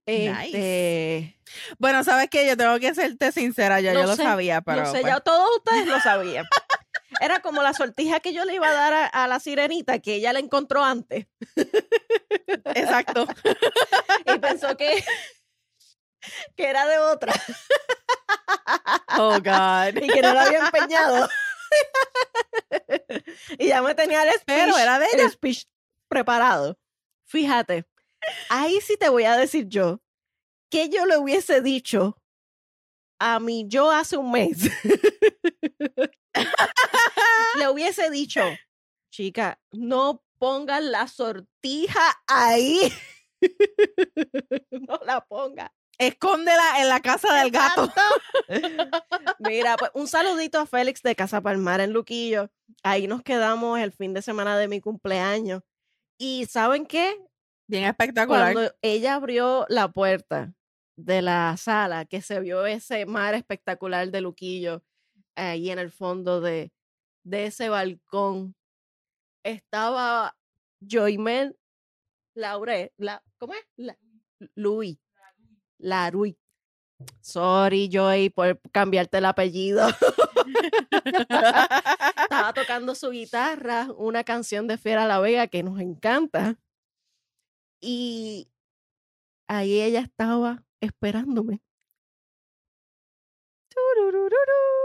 este... 0.10 1.39
Bueno, 1.77 2.03
sabes 2.03 2.29
que 2.29 2.48
yo 2.48 2.58
tengo 2.58 2.79
que 2.79 2.94
serte 2.94 3.32
sincera, 3.32 3.82
yo, 3.82 3.94
yo 3.94 4.03
lo 4.03 4.15
sabía, 4.15 4.62
pero. 4.62 4.84
No 4.84 4.91
sé, 4.91 5.01
pues 5.01 5.13
ya 5.13 5.20
todos 5.20 5.50
ustedes 5.58 5.88
lo 5.88 6.00
sabían. 6.01 6.46
Era 7.22 7.39
como 7.39 7.63
la 7.63 7.74
sortija 7.74 8.20
que 8.20 8.34
yo 8.34 8.46
le 8.46 8.53
iba 8.56 8.68
a 8.68 8.74
dar 8.74 9.10
a, 9.12 9.27
la 9.27 9.39
sirenita 9.39 10.00
que 10.00 10.15
ella 10.15 10.32
la 10.32 10.39
encontró 10.39 10.84
antes. 10.84 11.25
Exacto. 12.75 13.27
y 14.34 14.39
pensó 14.39 14.77
que, 14.77 15.03
que 16.56 16.68
era 16.68 16.86
de 16.86 17.00
otra. 17.00 17.34
Oh, 19.18 19.39
God. 19.39 20.01
Y 20.01 20.08
que 20.08 20.22
no 20.22 20.34
la 20.34 20.44
había 20.44 20.60
empeñado. 20.60 21.27
y 23.59 23.67
ya 23.67 23.81
me 23.81 23.95
tenía 23.95 24.23
el 24.23 24.39
speech, 24.39 24.77
era 24.77 24.99
de 24.99 25.05
ella. 25.13 25.23
el 25.23 25.31
speech 25.31 25.65
preparado. 26.07 26.77
Fíjate, 27.25 27.85
ahí 28.49 28.79
sí 28.81 28.97
te 28.97 29.09
voy 29.09 29.25
a 29.25 29.38
decir 29.38 29.67
yo 29.67 30.01
que 30.69 30.89
yo 30.89 31.05
le 31.05 31.17
hubiese 31.17 31.61
dicho 31.61 32.15
a 33.19 33.39
mí 33.39 33.65
yo 33.67 33.91
hace 33.91 34.17
un 34.17 34.31
mes. 34.31 34.57
le 37.57 37.67
hubiese 37.69 38.09
dicho, 38.09 38.41
chica, 39.11 39.59
no 39.71 40.23
pongas 40.39 40.83
la 40.83 41.07
sortija 41.07 42.01
ahí. 42.27 42.79
no 44.71 44.99
la 45.05 45.21
ponga. 45.25 45.73
Escóndela 46.00 46.79
en 46.79 46.88
la 46.88 47.01
casa 47.01 47.34
del 47.36 47.51
gato. 47.51 47.91
Mira, 49.39 49.75
pues 49.77 49.91
un 49.94 50.08
saludito 50.08 50.58
a 50.58 50.65
Félix 50.65 51.01
de 51.03 51.15
Casa 51.15 51.41
Palmar 51.41 51.82
en 51.82 51.91
Luquillo. 51.91 52.50
Ahí 52.84 53.08
nos 53.08 53.22
quedamos 53.22 53.79
el 53.79 53.91
fin 53.91 54.13
de 54.13 54.22
semana 54.22 54.58
de 54.58 54.70
mi 54.70 54.79
cumpleaños. 54.79 55.62
Y 56.18 56.46
¿saben 56.46 56.86
qué? 56.86 57.18
Bien 57.68 57.84
espectacular. 57.84 58.53
Cuando 58.53 58.74
ella 58.82 59.15
abrió 59.15 59.65
la 59.68 59.91
puerta 59.91 60.53
de 60.98 61.22
la 61.22 61.56
sala, 61.58 62.06
que 62.06 62.22
se 62.22 62.39
vio 62.39 62.65
ese 62.65 63.06
mar 63.06 63.34
espectacular 63.36 64.10
de 64.10 64.22
Luquillo 64.22 64.82
ahí 65.36 65.70
en 65.70 65.79
el 65.79 65.91
fondo 65.91 66.39
de, 66.39 66.72
de 67.24 67.46
ese 67.48 67.68
balcón, 67.68 68.56
estaba 69.44 70.38
Joymel 70.89 71.58
Laure, 72.36 72.94
la, 72.98 73.22
¿cómo 73.38 73.53
es? 73.53 73.65
La, 73.75 73.98
Luis. 74.56 74.98
La 75.79 76.12
Rui. 76.12 76.38
Sorry, 77.21 77.89
Joy, 77.91 78.29
por 78.29 78.62
cambiarte 78.71 79.17
el 79.17 79.25
apellido. 79.25 79.88
Estaba 82.24 82.53
tocando 82.53 82.93
su 82.93 83.09
guitarra, 83.09 83.88
una 83.98 84.24
canción 84.24 84.67
de 84.67 84.77
Fiera 84.77 85.07
La 85.07 85.19
Vega 85.19 85.48
que 85.48 85.63
nos 85.63 85.79
encanta. 85.79 86.59
Y 87.81 88.51
ahí 89.48 89.81
ella 89.81 90.01
estaba 90.01 90.63
esperándome 90.81 91.62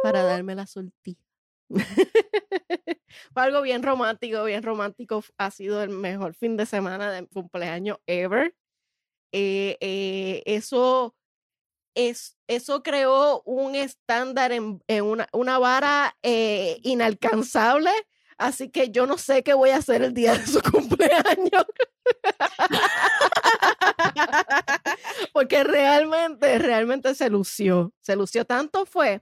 para 0.02 0.22
darme 0.22 0.54
la 0.54 0.66
sortija. 0.66 1.20
Fue 3.32 3.42
algo 3.42 3.62
bien 3.62 3.82
romántico, 3.82 4.44
bien 4.44 4.62
romántico. 4.62 5.22
Ha 5.38 5.50
sido 5.50 5.82
el 5.82 5.90
mejor 5.90 6.34
fin 6.34 6.56
de 6.56 6.66
semana 6.66 7.10
de 7.10 7.26
cumpleaños 7.26 7.98
ever. 8.06 8.54
Eh, 9.36 9.76
eh, 9.80 10.44
eso, 10.46 11.16
es, 11.96 12.36
eso 12.46 12.84
creó 12.84 13.42
un 13.42 13.74
estándar 13.74 14.52
en, 14.52 14.80
una, 15.02 15.26
una, 15.32 15.58
vara 15.58 16.16
eh, 16.22 16.78
inalcanzable. 16.84 17.90
Así 18.38 18.68
que 18.68 18.90
yo 18.90 19.08
no 19.08 19.18
sé 19.18 19.42
qué 19.42 19.54
voy 19.54 19.70
a 19.70 19.78
hacer 19.78 20.02
el 20.02 20.14
día 20.14 20.38
de 20.38 20.46
su 20.46 20.62
cumpleaños. 20.70 21.66
Porque 25.32 25.64
realmente, 25.64 26.56
realmente 26.60 27.16
se 27.16 27.28
lució. 27.28 27.92
Se 28.02 28.14
lució. 28.14 28.44
Tanto 28.44 28.86
fue 28.86 29.20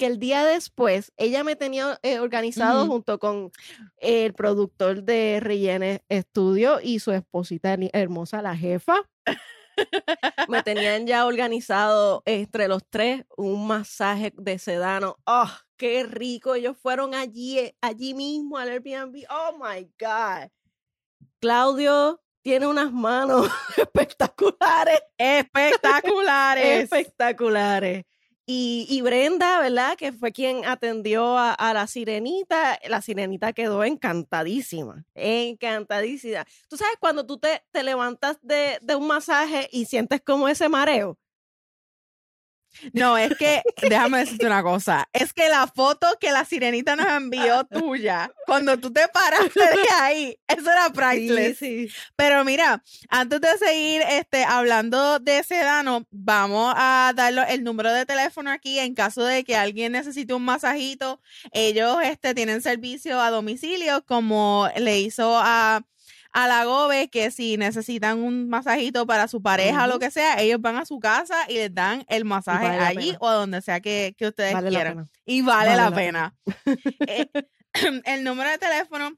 que 0.00 0.06
el 0.06 0.18
día 0.18 0.46
después 0.46 1.12
ella 1.18 1.44
me 1.44 1.56
tenía 1.56 1.98
eh, 2.02 2.20
organizado 2.20 2.86
junto 2.86 3.18
con 3.18 3.52
el 3.98 4.32
productor 4.32 5.02
de 5.02 5.40
Rellene 5.42 6.02
Studio 6.10 6.80
y 6.82 7.00
su 7.00 7.12
esposita 7.12 7.76
hermosa, 7.92 8.40
la 8.40 8.56
jefa. 8.56 8.96
me 10.48 10.62
tenían 10.62 11.06
ya 11.06 11.26
organizado 11.26 12.22
entre 12.24 12.66
los 12.66 12.82
tres 12.88 13.26
un 13.36 13.66
masaje 13.66 14.32
de 14.38 14.58
sedano. 14.58 15.18
¡Oh, 15.26 15.50
qué 15.76 16.04
rico! 16.04 16.54
Ellos 16.54 16.78
fueron 16.80 17.14
allí, 17.14 17.58
eh, 17.58 17.76
allí 17.82 18.14
mismo 18.14 18.56
al 18.56 18.70
Airbnb. 18.70 19.26
¡Oh, 19.28 19.58
my 19.58 19.82
God! 20.00 20.48
Claudio 21.40 22.22
tiene 22.40 22.66
unas 22.66 22.90
manos 22.90 23.50
espectaculares. 23.76 25.02
Espectaculares. 25.18 26.84
Espectaculares. 26.84 28.06
Y, 28.52 29.00
Brenda, 29.02 29.60
¿verdad? 29.60 29.96
Que 29.96 30.12
fue 30.12 30.32
quien 30.32 30.64
atendió 30.64 31.38
a, 31.38 31.72
la 31.72 31.86
sirenita. 31.86 32.80
La 32.88 33.00
sirenita 33.00 33.52
quedó 33.52 33.84
encantadísima, 33.84 35.04
encantadísima. 35.14 36.44
Tú 36.68 36.76
sabes, 36.76 36.96
cuando 36.98 37.24
tú 37.24 37.38
te, 37.38 37.62
levantas 37.84 38.38
de, 38.42 38.78
de 38.82 38.96
un 38.96 39.06
masaje 39.06 39.68
y 39.70 39.84
sientes 39.84 40.20
como 40.20 40.48
ese 40.48 40.68
mareo, 40.68 41.16
no, 42.92 43.18
es 43.18 43.36
que, 43.36 43.62
déjame 43.82 44.18
decirte 44.18 44.46
una 44.46 44.62
cosa, 44.62 45.08
es 45.12 45.32
que 45.32 45.48
la 45.48 45.66
foto 45.66 46.06
que 46.20 46.32
la 46.32 46.44
sirenita 46.44 46.96
nos 46.96 47.06
envió 47.06 47.64
tuya, 47.70 48.32
cuando 48.46 48.78
tú 48.78 48.92
te 48.92 49.08
paraste 49.08 49.60
de 49.60 49.94
ahí, 50.00 50.38
eso 50.48 50.70
era 50.70 50.90
priceless. 50.90 51.58
Sí, 51.58 51.88
Pero 52.16 52.44
mira, 52.44 52.82
antes 53.08 53.40
de 53.40 53.58
seguir 53.58 54.02
este, 54.10 54.44
hablando 54.44 55.18
de 55.18 55.42
Sedano, 55.42 56.06
vamos 56.10 56.74
a 56.76 57.12
darle 57.14 57.42
el 57.50 57.64
número 57.64 57.92
de 57.92 58.06
teléfono 58.06 58.50
aquí 58.50 58.78
en 58.78 58.94
caso 58.94 59.24
de 59.24 59.44
que 59.44 59.56
alguien 59.56 59.92
necesite 59.92 60.34
un 60.34 60.44
masajito. 60.44 61.20
Ellos 61.52 61.98
este, 62.02 62.34
tienen 62.34 62.62
servicio 62.62 63.20
a 63.20 63.30
domicilio, 63.30 64.04
como 64.04 64.68
le 64.76 65.00
hizo 65.00 65.38
a 65.38 65.82
a 66.32 66.46
la 66.46 66.64
Gobe 66.64 67.08
que 67.08 67.30
si 67.30 67.56
necesitan 67.56 68.18
un 68.18 68.48
masajito 68.48 69.06
para 69.06 69.28
su 69.28 69.42
pareja 69.42 69.84
o 69.84 69.88
lo 69.88 69.98
que 69.98 70.10
sea, 70.10 70.40
ellos 70.40 70.60
van 70.60 70.76
a 70.76 70.84
su 70.84 71.00
casa 71.00 71.36
y 71.48 71.54
les 71.54 71.74
dan 71.74 72.04
el 72.08 72.24
masaje 72.24 72.66
allí 72.66 73.16
o 73.20 73.28
a 73.28 73.34
donde 73.34 73.62
sea 73.62 73.80
que, 73.80 74.14
ustedes 74.20 74.54
quieran. 74.68 75.10
Y 75.24 75.42
vale, 75.42 75.76
la, 75.76 75.90
pena. 75.90 76.34
Eh, 77.06 77.26
el 78.04 78.24
número 78.24 78.50
de 78.50 78.58
teléfono 78.58 79.12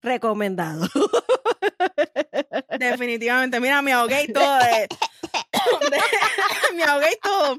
recomendado. 0.03 0.89
Definitivamente. 2.79 3.61
Mira, 3.61 3.83
me 3.83 3.93
ahogué 3.93 4.25
y 4.25 4.33
todo. 4.33 4.59
me 6.75 6.85
ahogué 6.85 7.13
y 7.13 7.21
todo. 7.21 7.59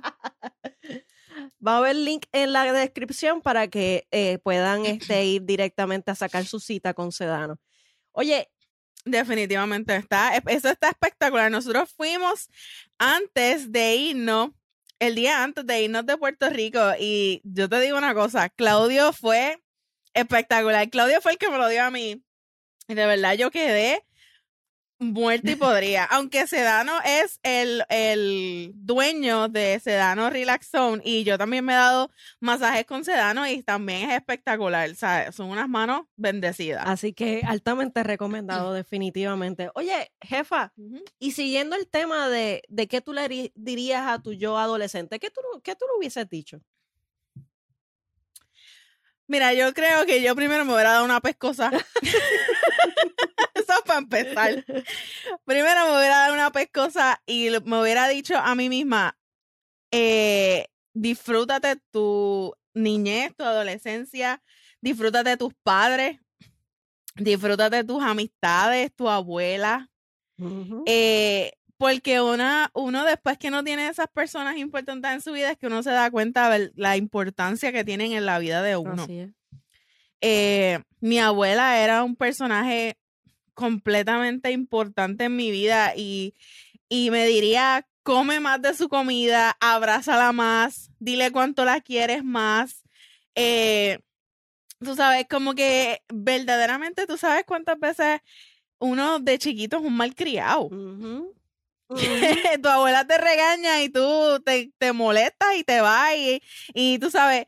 Va 1.65 1.75
a 1.75 1.77
haber 1.77 1.95
link 1.95 2.25
en 2.31 2.53
la 2.53 2.71
descripción 2.71 3.41
para 3.41 3.67
que 3.67 4.07
eh, 4.11 4.39
puedan 4.39 4.85
este, 4.85 5.25
ir 5.25 5.43
directamente 5.43 6.11
a 6.11 6.15
sacar 6.15 6.45
su 6.45 6.59
cita 6.59 6.93
con 6.93 7.11
Sedano. 7.11 7.59
Oye, 8.11 8.49
definitivamente 9.05 9.95
está, 9.95 10.35
eso 10.35 10.69
está 10.69 10.89
espectacular. 10.89 11.51
Nosotros 11.51 11.93
fuimos 11.95 12.49
antes 12.97 13.71
de 13.71 13.95
irnos, 13.95 14.51
el 14.99 15.15
día 15.15 15.43
antes 15.43 15.65
de 15.65 15.83
irnos 15.83 16.05
de 16.05 16.17
Puerto 16.17 16.49
Rico, 16.49 16.79
y 16.99 17.41
yo 17.43 17.69
te 17.69 17.79
digo 17.79 17.97
una 17.97 18.13
cosa, 18.13 18.49
Claudio 18.49 19.13
fue 19.13 19.61
espectacular. 20.13 20.89
Claudio 20.89 21.21
fue 21.21 21.33
el 21.33 21.37
que 21.37 21.49
me 21.49 21.57
lo 21.57 21.67
dio 21.67 21.83
a 21.83 21.91
mí. 21.91 22.23
Y 22.87 22.93
de 22.95 23.05
verdad 23.05 23.33
yo 23.33 23.51
quedé 23.51 24.03
muerta 24.99 25.51
y 25.51 25.55
podría. 25.55 26.05
Aunque 26.05 26.47
Sedano 26.47 26.93
es 27.05 27.39
el, 27.43 27.83
el, 27.89 28.71
dueño 28.75 29.47
de 29.49 29.79
Sedano 29.79 30.29
Relax 30.29 30.69
Zone 30.69 31.01
y 31.03 31.23
yo 31.23 31.37
también 31.37 31.65
me 31.65 31.73
he 31.73 31.75
dado 31.75 32.09
masajes 32.39 32.85
con 32.85 33.03
Sedano 33.03 33.47
y 33.47 33.63
también 33.63 34.09
es 34.09 34.17
espectacular. 34.17 34.93
Sea, 34.95 35.31
son 35.31 35.49
unas 35.49 35.69
manos 35.69 36.05
bendecidas. 36.15 36.83
Así 36.85 37.13
que 37.13 37.41
altamente 37.45 38.03
recomendado, 38.03 38.73
definitivamente. 38.73 39.69
Oye, 39.75 40.11
jefa, 40.21 40.73
y 41.19 41.31
siguiendo 41.31 41.75
el 41.75 41.87
tema 41.87 42.29
de, 42.29 42.63
de 42.67 42.87
qué 42.87 43.01
tú 43.01 43.13
le 43.13 43.51
dirías 43.55 44.07
a 44.07 44.21
tu 44.21 44.33
yo 44.33 44.57
adolescente, 44.57 45.19
¿qué 45.19 45.29
tú, 45.29 45.41
qué 45.63 45.75
tú 45.75 45.85
le 45.85 45.97
hubieses 45.97 46.27
dicho? 46.29 46.61
Mira, 49.27 49.53
yo 49.53 49.73
creo 49.73 50.05
que 50.05 50.21
yo 50.21 50.35
primero 50.35 50.63
me 50.63 50.73
hubiera 50.73 50.93
dado 50.93 51.05
una 51.05 51.19
pescosa. 51.19 51.69
Eso 53.55 53.73
para 53.85 53.99
empezar. 53.99 54.65
Primero 55.45 55.85
me 55.85 55.97
hubiera 55.97 56.19
dado 56.19 56.33
una 56.33 56.51
pescosa 56.51 57.21
y 57.25 57.49
me 57.65 57.81
hubiera 57.81 58.07
dicho 58.07 58.37
a 58.37 58.55
mí 58.55 58.69
misma, 58.69 59.17
eh, 59.91 60.67
disfrútate 60.93 61.75
tu 61.91 62.53
niñez, 62.73 63.35
tu 63.35 63.43
adolescencia, 63.43 64.41
disfrútate 64.81 65.31
de 65.31 65.37
tus 65.37 65.53
padres, 65.63 66.19
disfrútate 67.15 67.77
de 67.77 67.83
tus 67.83 68.01
amistades, 68.01 68.93
tu 68.95 69.09
abuela. 69.09 69.89
eh, 70.85 71.51
porque 71.77 72.21
una, 72.21 72.71
uno 72.73 73.05
después 73.05 73.37
que 73.37 73.51
no 73.51 73.63
tiene 73.63 73.87
esas 73.87 74.07
personas 74.07 74.57
importantes 74.57 75.11
en 75.11 75.21
su 75.21 75.31
vida 75.31 75.51
es 75.51 75.57
que 75.57 75.67
uno 75.67 75.83
se 75.83 75.91
da 75.91 76.09
cuenta 76.09 76.49
de 76.49 76.71
la 76.75 76.97
importancia 76.97 77.71
que 77.71 77.83
tienen 77.83 78.13
en 78.13 78.25
la 78.25 78.39
vida 78.39 78.61
de 78.63 78.77
uno. 78.77 79.05
Eh, 80.21 80.79
mi 80.99 81.19
abuela 81.19 81.79
era 81.79 82.03
un 82.03 82.15
personaje 82.15 82.97
completamente 83.53 84.51
importante 84.51 85.25
en 85.25 85.35
mi 85.35 85.51
vida 85.51 85.93
y, 85.95 86.35
y 86.89 87.11
me 87.11 87.27
diría, 87.27 87.87
come 88.03 88.39
más 88.39 88.61
de 88.61 88.73
su 88.73 88.89
comida, 88.89 89.55
abrázala 89.59 90.31
más, 90.31 90.91
dile 90.99 91.31
cuánto 91.31 91.65
la 91.65 91.81
quieres 91.81 92.23
más. 92.23 92.83
Eh, 93.35 93.99
tú 94.79 94.95
sabes, 94.95 95.27
como 95.29 95.53
que 95.53 96.01
verdaderamente 96.11 97.05
tú 97.05 97.17
sabes 97.17 97.43
cuántas 97.45 97.79
veces 97.79 98.21
uno 98.79 99.19
de 99.19 99.37
chiquito 99.37 99.77
es 99.77 99.83
un 99.83 99.95
mal 99.95 100.15
criado. 100.15 100.69
tu 102.61 102.69
abuela 102.69 103.05
te 103.07 103.17
regaña 103.17 103.81
y 103.81 103.89
tú 103.89 104.41
te, 104.45 104.71
te 104.77 104.91
molestas 104.93 105.55
y 105.57 105.63
te 105.63 105.81
vas 105.81 106.13
y, 106.15 106.41
y, 106.73 106.99
tú 106.99 107.09
sabes, 107.09 107.45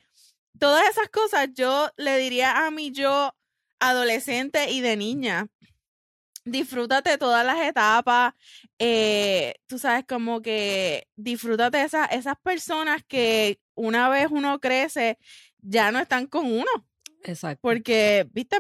todas 0.58 0.88
esas 0.90 1.10
cosas 1.10 1.50
yo 1.54 1.90
le 1.98 2.18
diría 2.18 2.66
a 2.66 2.72
mi 2.72 2.92
yo 2.92 3.36
adolescente 3.80 4.72
y 4.72 4.82
de 4.82 4.96
niña. 4.96 5.48
Disfrútate 6.46 7.18
todas 7.18 7.46
las 7.46 7.62
etapas, 7.62 8.34
eh, 8.80 9.56
tú 9.68 9.78
sabes, 9.78 10.06
como 10.08 10.42
que 10.42 11.08
disfrútate 11.16 11.84
esas, 11.84 12.12
esas 12.12 12.36
personas 12.42 13.04
que 13.06 13.60
una 13.76 14.10
vez 14.10 14.28
uno 14.32 14.60
crece 14.60 15.18
ya 15.60 15.92
no 15.92 16.00
están 16.00 16.28
con 16.28 16.46
uno. 16.46 16.88
Exacto. 17.24 17.60
Porque, 17.62 18.28
viste, 18.32 18.58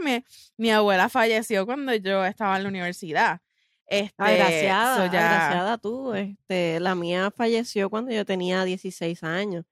mi 0.58 0.72
abuela 0.72 1.08
falleció 1.08 1.66
cuando 1.66 1.96
yo 1.96 2.26
estaba 2.26 2.58
en 2.58 2.64
la 2.64 2.70
universidad. 2.70 3.42
Este, 3.90 4.14
agraciada, 4.22 5.78
tú. 5.80 6.14
Este, 6.14 6.80
la 6.80 6.94
mía 6.94 7.32
falleció 7.36 7.90
cuando 7.90 8.12
yo 8.12 8.24
tenía 8.24 8.64
16 8.64 9.24
años. 9.24 9.66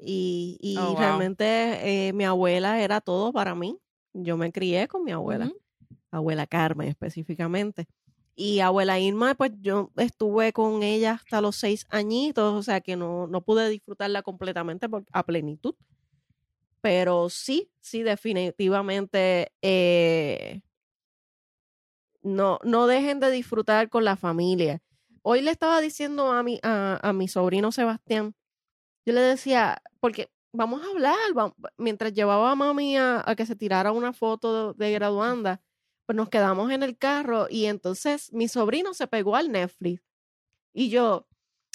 Y, 0.00 0.58
y 0.60 0.76
oh, 0.78 0.94
realmente 0.96 2.06
eh, 2.08 2.12
mi 2.12 2.24
abuela 2.24 2.80
era 2.80 3.00
todo 3.00 3.32
para 3.32 3.56
mí. 3.56 3.76
Yo 4.12 4.36
me 4.36 4.52
crié 4.52 4.86
con 4.86 5.02
mi 5.02 5.10
abuela, 5.10 5.50
abuela 6.12 6.46
Carmen 6.46 6.88
específicamente. 6.88 7.86
Y 8.36 8.60
abuela 8.60 9.00
Irma, 9.00 9.34
pues 9.34 9.50
yo 9.60 9.90
estuve 9.96 10.52
con 10.52 10.84
ella 10.84 11.14
hasta 11.14 11.40
los 11.40 11.56
seis 11.56 11.84
añitos, 11.90 12.54
o 12.54 12.62
sea 12.62 12.80
que 12.80 12.94
no, 12.94 13.26
no 13.26 13.40
pude 13.40 13.68
disfrutarla 13.68 14.22
completamente 14.22 14.86
a 15.12 15.26
plenitud. 15.26 15.74
Pero 16.80 17.28
sí, 17.28 17.68
sí, 17.80 18.04
definitivamente 18.04 19.50
eh, 19.60 20.60
no, 22.22 22.58
no 22.64 22.86
dejen 22.86 23.20
de 23.20 23.30
disfrutar 23.30 23.88
con 23.88 24.04
la 24.04 24.16
familia. 24.16 24.80
Hoy 25.22 25.42
le 25.42 25.50
estaba 25.50 25.80
diciendo 25.80 26.32
a 26.32 26.42
mi, 26.42 26.58
a, 26.62 27.12
mi 27.14 27.28
sobrino 27.28 27.72
Sebastián, 27.72 28.34
yo 29.04 29.12
le 29.12 29.20
decía, 29.20 29.82
porque 30.00 30.30
vamos 30.52 30.82
a 30.82 30.90
hablar, 30.90 31.16
mientras 31.76 32.12
llevaba 32.12 32.50
a 32.50 32.54
mami 32.54 32.96
a, 32.96 33.24
que 33.36 33.46
se 33.46 33.56
tirara 33.56 33.92
una 33.92 34.12
foto 34.12 34.72
de, 34.72 34.86
de 34.86 34.92
graduanda, 34.92 35.60
pues 36.06 36.16
nos 36.16 36.28
quedamos 36.28 36.70
en 36.70 36.82
el 36.82 36.96
carro 36.96 37.46
y 37.50 37.66
entonces 37.66 38.32
mi 38.32 38.48
sobrino 38.48 38.94
se 38.94 39.06
pegó 39.06 39.36
al 39.36 39.52
Netflix 39.52 40.02
y 40.72 40.90
yo, 40.90 41.26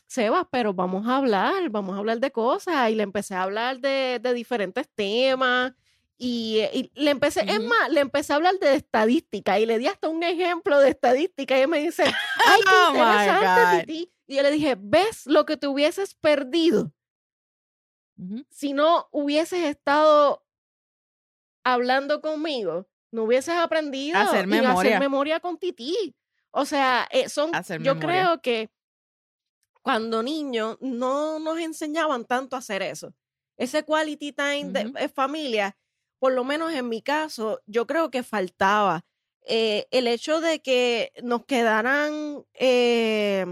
Sebas, 0.07 0.47
pero 0.51 0.73
vamos 0.73 1.07
a 1.07 1.17
hablar, 1.17 1.69
vamos 1.69 1.95
a 1.95 1.99
hablar 1.99 2.19
de 2.19 2.31
cosas 2.31 2.89
y 2.89 2.95
le 2.95 3.03
empecé 3.03 3.35
a 3.35 3.43
hablar 3.43 3.79
de, 3.79 4.19
de 4.21 4.33
diferentes 4.33 4.87
temas 4.89 5.73
y, 6.17 6.59
eh, 6.59 6.69
y 6.73 6.91
le 6.95 7.11
empecé, 7.11 7.41
es 7.41 7.61
más, 7.61 7.89
le 7.89 7.99
empecé 8.01 8.33
a 8.33 8.37
hablar 8.37 8.55
de 8.59 8.75
estadística 8.75 9.59
y 9.59 9.65
le 9.65 9.77
di 9.79 9.87
hasta 9.87 10.07
un 10.09 10.23
ejemplo 10.23 10.79
de 10.79 10.89
estadística 10.89 11.57
y 11.57 11.61
él 11.61 11.67
me 11.67 11.79
dice, 11.79 12.03
ay, 12.03 12.61
qué 12.61 12.69
Oh 12.71 12.89
interesante. 12.91 13.85
Titi. 13.85 14.13
Y 14.27 14.35
yo 14.37 14.43
le 14.43 14.51
dije, 14.51 14.75
¿ves 14.79 15.25
lo 15.25 15.45
que 15.45 15.57
te 15.57 15.67
hubieses 15.67 16.15
perdido? 16.15 16.93
Si 18.49 18.73
no 18.73 19.09
hubieses 19.11 19.63
estado 19.65 20.45
hablando 21.65 22.21
conmigo, 22.21 22.87
no 23.11 23.23
hubieses 23.23 23.55
aprendido 23.55 24.17
Hacer 24.17 24.45
y 24.45 24.47
memoria. 24.47 24.89
hacer 24.91 24.99
memoria 24.99 25.39
con 25.39 25.57
Titi. 25.57 26.15
O 26.51 26.65
sea, 26.65 27.07
eh, 27.11 27.27
son, 27.27 27.53
Hacer 27.53 27.81
yo 27.81 27.95
memoria. 27.95 28.23
creo 28.25 28.41
que 28.41 28.69
cuando 29.81 30.23
niños 30.23 30.77
no 30.79 31.39
nos 31.39 31.57
enseñaban 31.59 32.25
tanto 32.25 32.55
a 32.55 32.59
hacer 32.59 32.81
eso. 32.81 33.13
Ese 33.57 33.83
quality 33.83 34.31
time 34.31 34.65
de 34.71 34.93
eh, 34.99 35.09
familia, 35.09 35.75
por 36.23 36.31
lo 36.31 36.45
menos 36.45 36.71
en 36.71 36.87
mi 36.87 37.01
caso, 37.01 37.59
yo 37.65 37.85
creo 37.85 38.09
que 38.09 38.23
faltaba. 38.23 39.03
Eh, 39.45 39.87
el 39.91 40.07
hecho 40.07 40.39
de 40.39 40.61
que 40.61 41.11
nos 41.21 41.43
quedaran, 41.45 42.45
eh, 42.53 43.45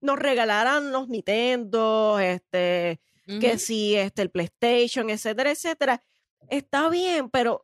nos 0.00 0.18
regalaran 0.18 0.90
los 0.90 1.06
Nintendo, 1.08 2.18
este, 2.18 3.00
que 3.40 3.58
si 3.58 3.94
este, 3.94 4.22
el 4.22 4.30
PlayStation, 4.32 5.08
etcétera, 5.08 5.52
etcétera, 5.52 6.02
está 6.48 6.88
bien, 6.88 7.30
pero 7.30 7.62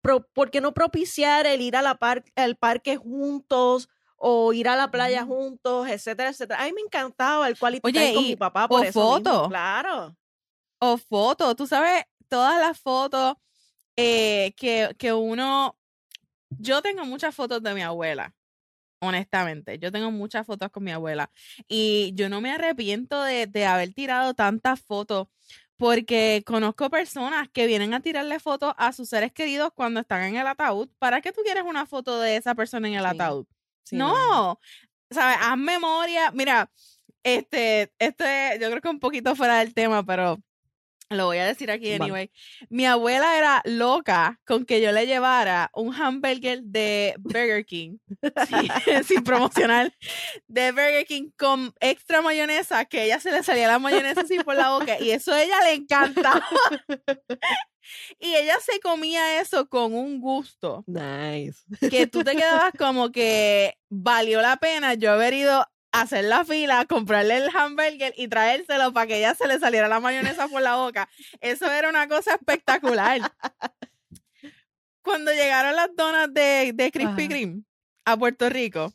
pro- 0.00 0.26
¿por 0.32 0.50
qué 0.50 0.60
no 0.60 0.74
propiciar 0.74 1.46
el 1.46 1.60
ir 1.60 1.76
a 1.76 1.82
la 1.82 1.94
par- 1.94 2.24
al 2.34 2.56
parque 2.56 2.96
juntos 2.96 3.88
o 4.16 4.52
ir 4.52 4.66
a 4.68 4.74
la 4.74 4.90
playa 4.90 5.22
juntos, 5.24 5.86
etcétera, 5.88 6.30
etcétera? 6.30 6.60
A 6.60 6.66
mí 6.66 6.72
me 6.72 6.80
encantaba 6.80 7.46
el 7.46 7.56
quality 7.56 7.80
Oye, 7.86 8.00
time 8.00 8.12
con 8.14 8.24
y- 8.24 8.28
mi 8.30 8.36
papá 8.36 8.66
o 8.68 8.78
mismo, 8.80 8.92
foto. 8.92 9.48
claro. 9.50 10.16
O 10.80 10.96
fotos, 10.98 11.54
tú 11.54 11.68
sabes, 11.68 12.02
todas 12.28 12.58
las 12.58 12.80
fotos 12.80 13.34
eh, 13.96 14.52
que, 14.56 14.94
que 14.98 15.12
uno... 15.12 15.78
Yo 16.58 16.82
tengo 16.82 17.04
muchas 17.04 17.34
fotos 17.34 17.62
de 17.62 17.74
mi 17.74 17.82
abuela, 17.82 18.32
honestamente. 19.00 19.78
Yo 19.78 19.90
tengo 19.90 20.10
muchas 20.10 20.46
fotos 20.46 20.70
con 20.70 20.84
mi 20.84 20.92
abuela. 20.92 21.30
Y 21.66 22.12
yo 22.14 22.28
no 22.28 22.40
me 22.40 22.52
arrepiento 22.52 23.22
de, 23.22 23.46
de 23.46 23.66
haber 23.66 23.92
tirado 23.92 24.34
tantas 24.34 24.80
fotos 24.80 25.28
porque 25.76 26.42
conozco 26.46 26.88
personas 26.90 27.48
que 27.52 27.66
vienen 27.66 27.94
a 27.94 28.00
tirarle 28.00 28.38
fotos 28.38 28.72
a 28.76 28.92
sus 28.92 29.08
seres 29.08 29.32
queridos 29.32 29.70
cuando 29.74 30.00
están 30.00 30.22
en 30.22 30.36
el 30.36 30.46
ataúd. 30.46 30.88
¿Para 30.98 31.20
qué 31.20 31.32
tú 31.32 31.40
quieres 31.42 31.64
una 31.64 31.86
foto 31.86 32.20
de 32.20 32.36
esa 32.36 32.54
persona 32.54 32.86
en 32.86 32.94
el 32.94 33.02
Sí, 33.02 33.08
ataúd? 33.08 33.46
Sí, 33.82 33.96
no, 33.96 34.60
¿sabes? 35.10 35.36
Haz 35.40 35.58
memoria. 35.58 36.30
Mira, 36.30 36.70
este, 37.24 37.92
este, 37.98 38.58
yo 38.60 38.70
creo 38.70 38.80
que 38.80 38.88
un 38.88 39.00
poquito 39.00 39.34
fuera 39.34 39.58
del 39.58 39.74
tema, 39.74 40.04
pero 40.04 40.38
lo 41.10 41.26
voy 41.26 41.38
a 41.38 41.46
decir 41.46 41.70
aquí 41.70 41.92
anyway. 41.92 42.30
Mi 42.68 42.86
abuela 42.86 43.36
era 43.38 43.62
loca 43.64 44.40
con 44.46 44.64
que 44.64 44.80
yo 44.80 44.92
le 44.92 45.06
llevara 45.06 45.70
un 45.74 45.94
hamburger 45.94 46.62
de 46.62 47.14
Burger 47.18 47.64
King, 47.64 47.98
sí, 48.48 48.68
sin 49.04 49.24
promocionar, 49.24 49.92
de 50.48 50.72
Burger 50.72 51.04
King 51.06 51.30
con 51.36 51.72
extra 51.80 52.22
mayonesa, 52.22 52.84
que 52.84 53.04
ella 53.04 53.20
se 53.20 53.30
le 53.30 53.42
salía 53.42 53.68
la 53.68 53.78
mayonesa 53.78 54.22
así 54.22 54.38
por 54.38 54.56
la 54.56 54.70
boca, 54.70 55.00
y 55.00 55.10
eso 55.10 55.32
a 55.32 55.42
ella 55.42 55.60
le 55.62 55.74
encantaba. 55.74 56.44
y 58.18 58.34
ella 58.34 58.56
se 58.60 58.80
comía 58.80 59.40
eso 59.40 59.68
con 59.68 59.94
un 59.94 60.20
gusto 60.20 60.84
Nice. 60.86 61.64
que 61.90 62.06
tú 62.06 62.24
te 62.24 62.34
quedabas 62.34 62.72
como 62.78 63.12
que 63.12 63.76
valió 63.90 64.40
la 64.40 64.56
pena 64.56 64.94
yo 64.94 65.12
haber 65.12 65.34
ido 65.34 65.66
hacer 65.94 66.24
la 66.24 66.44
fila, 66.44 66.84
comprarle 66.86 67.36
el 67.36 67.50
hamburger 67.56 68.12
y 68.16 68.28
traérselo 68.28 68.92
para 68.92 69.06
que 69.06 69.18
ella 69.18 69.34
se 69.34 69.46
le 69.46 69.58
saliera 69.58 69.88
la 69.88 70.00
mayonesa 70.00 70.48
por 70.48 70.60
la 70.60 70.76
boca. 70.76 71.08
Eso 71.40 71.70
era 71.70 71.88
una 71.88 72.08
cosa 72.08 72.34
espectacular. 72.34 73.20
Cuando 75.02 75.32
llegaron 75.32 75.76
las 75.76 75.94
donas 75.94 76.32
de, 76.32 76.72
de 76.74 76.90
Krispy. 76.90 77.28
Kreme 77.28 77.62
a 78.06 78.16
Puerto 78.16 78.48
Rico, 78.50 78.92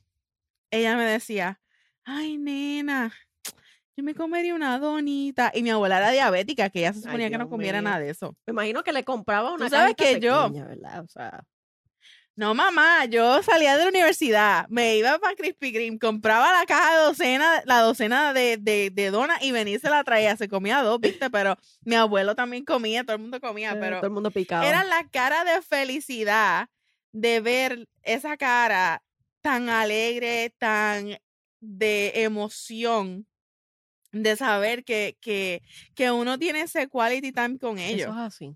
ella 0.71 0.95
me 0.95 1.03
decía, 1.05 1.59
ay, 2.03 2.37
nena, 2.37 3.11
yo 3.95 4.03
me 4.03 4.13
comería 4.13 4.53
una 4.53 4.77
donita. 4.77 5.51
Y 5.53 5.63
mi 5.63 5.69
abuela 5.71 5.97
era 5.97 6.11
diabética, 6.11 6.69
que 6.69 6.79
ella 6.79 6.93
se 6.93 6.99
Ay, 6.99 7.03
suponía 7.03 7.29
que 7.29 7.37
no 7.37 7.49
comiera 7.49 7.81
mío. 7.81 7.89
nada 7.89 7.99
de 8.01 8.09
eso. 8.11 8.35
Me 8.45 8.51
imagino 8.51 8.83
que 8.83 8.93
le 8.93 9.03
compraba 9.03 9.53
una 9.53 9.69
sabes 9.69 9.95
cajita 9.95 10.19
que 10.19 10.25
yo-. 10.25 10.45
O 10.45 11.07
sea, 11.07 11.43
No, 12.35 12.53
mamá, 12.55 13.03
yo 13.05 13.43
salía 13.43 13.75
de 13.75 13.83
la 13.83 13.89
universidad, 13.89 14.65
me 14.69 14.95
iba 14.95 15.19
para 15.19 15.35
Krispy 15.35 15.73
Kreme, 15.73 15.99
compraba 15.99 16.57
la 16.57 16.65
caja 16.65 16.97
de 16.97 17.03
docena, 17.03 17.61
la 17.65 17.81
docena 17.81 18.33
de, 18.33 18.55
de, 18.55 18.91
de 18.91 19.11
donas 19.11 19.41
y 19.43 19.51
venía 19.51 19.75
y 19.75 19.79
se 19.79 19.89
la 19.89 20.05
traía. 20.05 20.37
Se 20.37 20.47
comía 20.47 20.81
dos, 20.81 21.01
¿viste? 21.01 21.29
Pero 21.29 21.57
mi 21.83 21.95
abuelo 21.95 22.35
también 22.35 22.63
comía, 22.63 23.03
todo 23.03 23.17
el 23.17 23.21
mundo 23.21 23.41
comía, 23.41 23.73
eh, 23.73 23.77
pero 23.79 23.97
todo 23.97 24.07
el 24.07 24.13
mundo 24.13 24.31
picado. 24.31 24.63
era 24.63 24.85
la 24.85 25.05
cara 25.09 25.43
de 25.43 25.61
felicidad 25.61 26.69
de 27.11 27.41
ver 27.41 27.89
esa 28.03 28.37
cara 28.37 29.03
tan 29.41 29.67
alegre, 29.67 30.53
tan 30.57 31.17
de 31.59 32.23
emoción, 32.23 33.27
de 34.11 34.35
saber 34.37 34.83
que, 34.85 35.17
que, 35.19 35.61
que 35.93 36.11
uno 36.11 36.39
tiene 36.39 36.61
ese 36.61 36.87
quality 36.87 37.31
time 37.31 37.57
con 37.57 37.79
ellos. 37.79 38.09
Eso 38.09 38.11
es 38.11 38.17
así. 38.17 38.55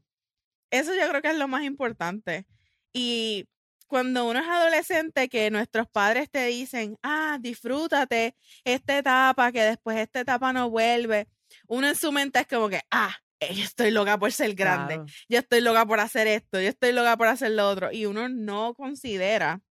Eso 0.72 0.94
yo 0.96 1.10
creo 1.10 1.22
que 1.22 1.30
es 1.30 1.38
lo 1.38 1.48
más 1.48 1.64
importante. 1.64 2.46
Y 2.94 3.48
cuando 3.94 4.26
uno 4.28 4.40
es 4.40 4.48
adolescente, 4.48 5.30
que 5.30 5.52
nuestros 5.52 5.88
padres 5.88 6.28
te 6.32 6.48
dicen, 6.48 6.98
ah, 7.04 7.38
disfrútate 7.40 8.36
esta 8.64 8.98
etapa, 8.98 9.52
que 9.52 9.62
después 9.62 10.00
esta 10.00 10.22
etapa 10.22 10.52
no 10.52 10.72
vuelve, 10.72 11.28
uno 11.68 11.88
en 11.88 11.96
su 11.96 12.12
mente 12.12 12.40
es 12.40 12.48
como 12.48 12.70
que, 12.70 12.82
ah, 12.90 13.16
eh, 13.40 13.54
yo 13.54 13.64
estoy 13.64 13.92
loca 13.92 14.18
por 14.18 14.32
ser 14.32 14.56
grande, 14.56 14.96
Claro. 14.96 15.10
yo 15.30 15.38
estoy 15.38 15.62
loca 15.62 15.86
por 15.86 16.00
hacer 16.00 16.26
esto, 16.26 16.60
yo 16.60 16.70
estoy 16.70 16.92
loca 16.92 17.16
por 17.18 17.28
hacer 17.28 17.52
lo 17.52 17.70
otro. 17.70 17.92
Y 17.92 18.08
uno 18.08 18.30
no 18.30 18.74
considera 18.74 19.62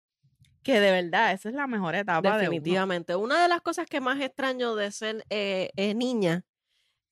que 0.63 0.79
de 0.79 0.93
verdad 0.93 1.33
esa 1.33 1.49
es 1.49 1.57
la 1.57 1.67
mejor 1.67 1.97
etapa 1.97 2.23
de 2.23 2.29
uno. 2.29 2.39
Definitivamente. 2.53 3.17
Una 3.17 3.43
de 3.43 3.49
las 3.49 3.61
cosas 3.61 3.87
que 3.89 4.01
más 4.01 4.21
extraño 4.21 4.77
de 4.77 4.93
ser 4.93 5.25
eh, 5.31 5.71
eh, 5.75 5.95
niña 5.95 6.45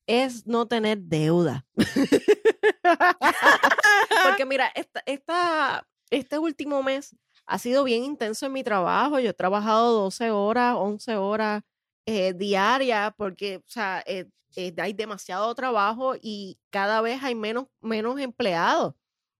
es 0.07 0.47
no 0.47 0.65
tener 0.65 0.99
deuda. 1.01 1.65
Porque 4.23 4.45
mira, 4.45 4.71
esta, 4.75 5.01
esta- 5.05 5.85
este 6.11 6.37
último 6.39 6.83
mes 6.83 7.15
ha 7.47 7.57
sido 7.59 7.83
bien 7.83 8.03
intenso 8.03 8.45
en 8.45 8.53
mi 8.53 8.63
trabajo. 8.63 9.19
Yo 9.19 9.31
he 9.31 9.33
trabajado 9.33 9.93
12 9.93 10.31
horas, 10.31 10.75
11 10.77 11.15
horas 11.15 11.63
eh, 12.05 12.33
diarias 12.33 13.13
porque, 13.17 13.57
o 13.57 13.63
sea, 13.69 14.03
eh, 14.05 14.27
eh, 14.55 14.73
hay 14.77 14.93
demasiado 14.93 15.53
trabajo 15.55 16.13
y 16.21 16.59
cada 16.69 17.01
vez 17.01 17.23
hay 17.23 17.35
menos, 17.35 17.67
menos 17.81 18.19
empleados. 18.19 18.93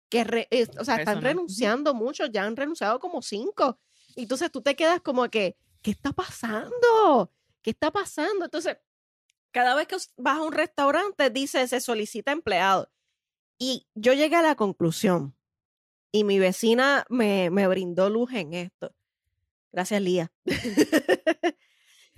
Que 0.09 0.23
re- 0.25 0.47
o 0.51 0.83
sea, 0.85 0.95
están 0.95 1.05
Personal. 1.05 1.23
Renunciando 1.23 1.93
muchos, 1.93 2.29
ya 2.31 2.43
han 2.43 2.55
renunciado 2.57 2.99
como 2.99 3.21
cinco. 3.21 3.79
Y 4.15 4.23
Entonces 4.23 4.51
tú 4.51 4.61
te 4.61 4.75
quedas 4.75 5.01
como 5.01 5.29
que, 5.29 5.55
¿qué 5.81 5.91
está 5.91 6.11
pasando? 6.11 7.31
¿Qué 7.61 7.69
está 7.71 7.91
pasando? 7.91 8.45
Entonces, 8.45 8.77
cada 9.51 9.75
vez 9.75 9.87
que 9.87 9.97
vas 10.17 10.37
a 10.37 10.43
un 10.43 10.53
restaurante, 10.53 11.29
dice, 11.29 11.67
se 11.67 11.79
solicita 11.81 12.31
empleado. 12.31 12.89
Y 13.59 13.87
yo 13.95 14.13
llegué 14.13 14.35
a 14.37 14.41
la 14.41 14.55
conclusión, 14.55 15.35
y 16.11 16.23
mi 16.23 16.39
vecina 16.39 17.05
me, 17.09 17.49
me 17.49 17.67
brindó 17.67 18.09
luz 18.09 18.31
en 18.33 18.53
esto. 18.53 18.93
Gracias, 19.71 20.01
Lía. 20.01 20.31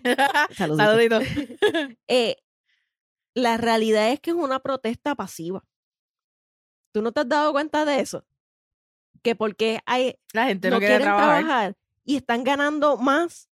Saluditos. 0.56 0.86
Saluditos. 0.86 1.24
Eh, 2.08 2.38
la 3.34 3.58
realidad 3.58 4.10
es 4.12 4.20
que 4.20 4.32
es 4.32 4.36
una 4.36 4.60
protesta 4.60 5.16
pasiva. 5.16 5.64
¿Tú 6.92 7.02
no 7.02 7.12
te 7.12 7.22
has 7.22 7.30
dado 7.30 7.52
cuenta 7.52 7.86
de 7.86 8.00
eso? 8.00 8.26
Que 9.24 9.36
porque 9.36 9.80
hay, 9.86 10.20
La 10.34 10.46
gente 10.46 10.70
no 10.70 10.76
no, 10.76 10.80
quiere 10.80 11.04
trabajar 11.04 11.76
y 12.06 12.18
están 12.18 12.44
ganando 12.44 12.98
más 12.98 13.50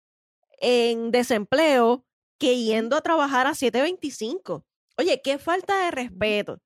en 0.60 1.12
desempleo 1.12 2.06
que 2.38 2.64
yendo 2.64 2.96
a 2.96 3.02
trabajar 3.02 3.48
a 3.48 3.52
7.25. 3.52 4.64
Oye, 4.98 5.22
qué 5.22 5.38
falta 5.38 5.86
de 5.86 5.92
respeto. 5.92 6.62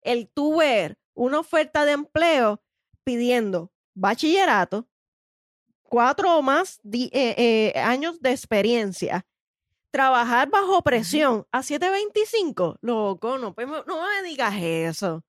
El 0.00 0.28
tú 0.28 0.56
ver 0.56 0.98
una 1.14 1.38
oferta 1.38 1.84
de 1.84 1.92
empleo 1.92 2.60
pidiendo 3.08 3.72
bachillerato, 3.94 4.86
cuatro 5.82 6.36
o 6.36 6.42
más 6.42 6.78
di- 6.82 7.08
eh, 7.14 7.72
eh, 7.74 7.78
años 7.80 8.20
de 8.20 8.32
experiencia, 8.32 9.26
trabajar 9.90 10.50
bajo 10.50 10.82
presión 10.82 11.46
a 11.50 11.62
7.25. 11.62 12.76
Loco, 12.82 13.38
no, 13.38 13.54
pues, 13.54 13.66
no 13.66 14.02
me 14.02 14.28
digas 14.28 14.54
eso. 14.60 15.24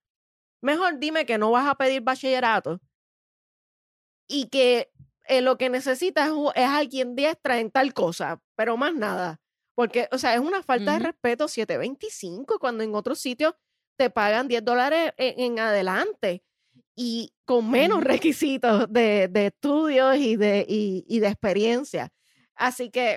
Mejor 0.61 0.99
dime 0.99 1.25
que 1.25 1.37
no 1.37 1.51
vas 1.51 1.69
a 1.69 1.75
pedir 1.75 2.01
bachillerato 2.01 2.81
y 4.27 4.49
que 4.49 4.91
eh, 5.29 5.39
lo 5.41 5.57
que 5.57 5.69
necesitas 5.69 6.29
es, 6.55 6.65
alguien 6.65 7.15
diestra 7.15 7.59
en 7.59 7.71
tal 7.71 7.93
cosa, 7.93 8.41
pero 8.57 8.75
más 8.75 8.93
nada. 8.93 9.39
Porque, 9.73 10.09
o 10.11 10.17
sea, 10.17 10.33
es 10.33 10.41
una 10.41 10.61
falta 10.63 10.91
de 10.93 10.99
respeto 10.99 11.47
725 11.47 12.59
cuando 12.59 12.83
en 12.83 12.93
otros 12.93 13.19
sitios 13.19 13.53
te 13.97 14.09
pagan 14.09 14.49
10 14.49 14.65
dólares 14.65 15.13
en, 15.15 15.39
en 15.39 15.59
adelante 15.59 16.43
y 17.01 17.31
con 17.45 17.71
menos 17.71 18.03
requisitos 18.03 18.91
de, 18.91 19.29
de 19.29 19.47
estudios 19.47 20.17
y 20.17 20.35
de, 20.35 20.65
y, 20.67 21.05
y 21.07 21.19
de 21.19 21.27
experiencia. 21.27 22.09
Así 22.55 22.89
que, 22.89 23.15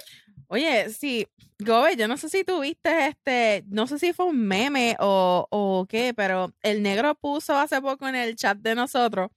Oye, 0.53 0.91
sí, 0.91 1.27
Gobe, 1.59 1.97
yo 1.97 2.07
no 2.07 2.19
sé 2.19 2.29
si 2.29 2.45
tú 2.45 2.61
viste 2.61 3.07
este, 3.07 3.65
no 3.69 3.87
sé 3.87 3.99
si 3.99 4.13
fue 4.13 4.27
un 4.27 4.47
meme 4.47 4.97
o, 5.01 5.47
o 5.51 5.87
qué, 5.89 6.13
pero 6.15 6.53
el 6.61 6.83
negro 6.83 7.15
puso 7.15 7.57
hace 7.57 7.81
poco 7.81 8.07
en 8.07 8.17
el 8.17 8.37
chat 8.37 8.59
de 8.59 8.75
nosotros 8.75 9.31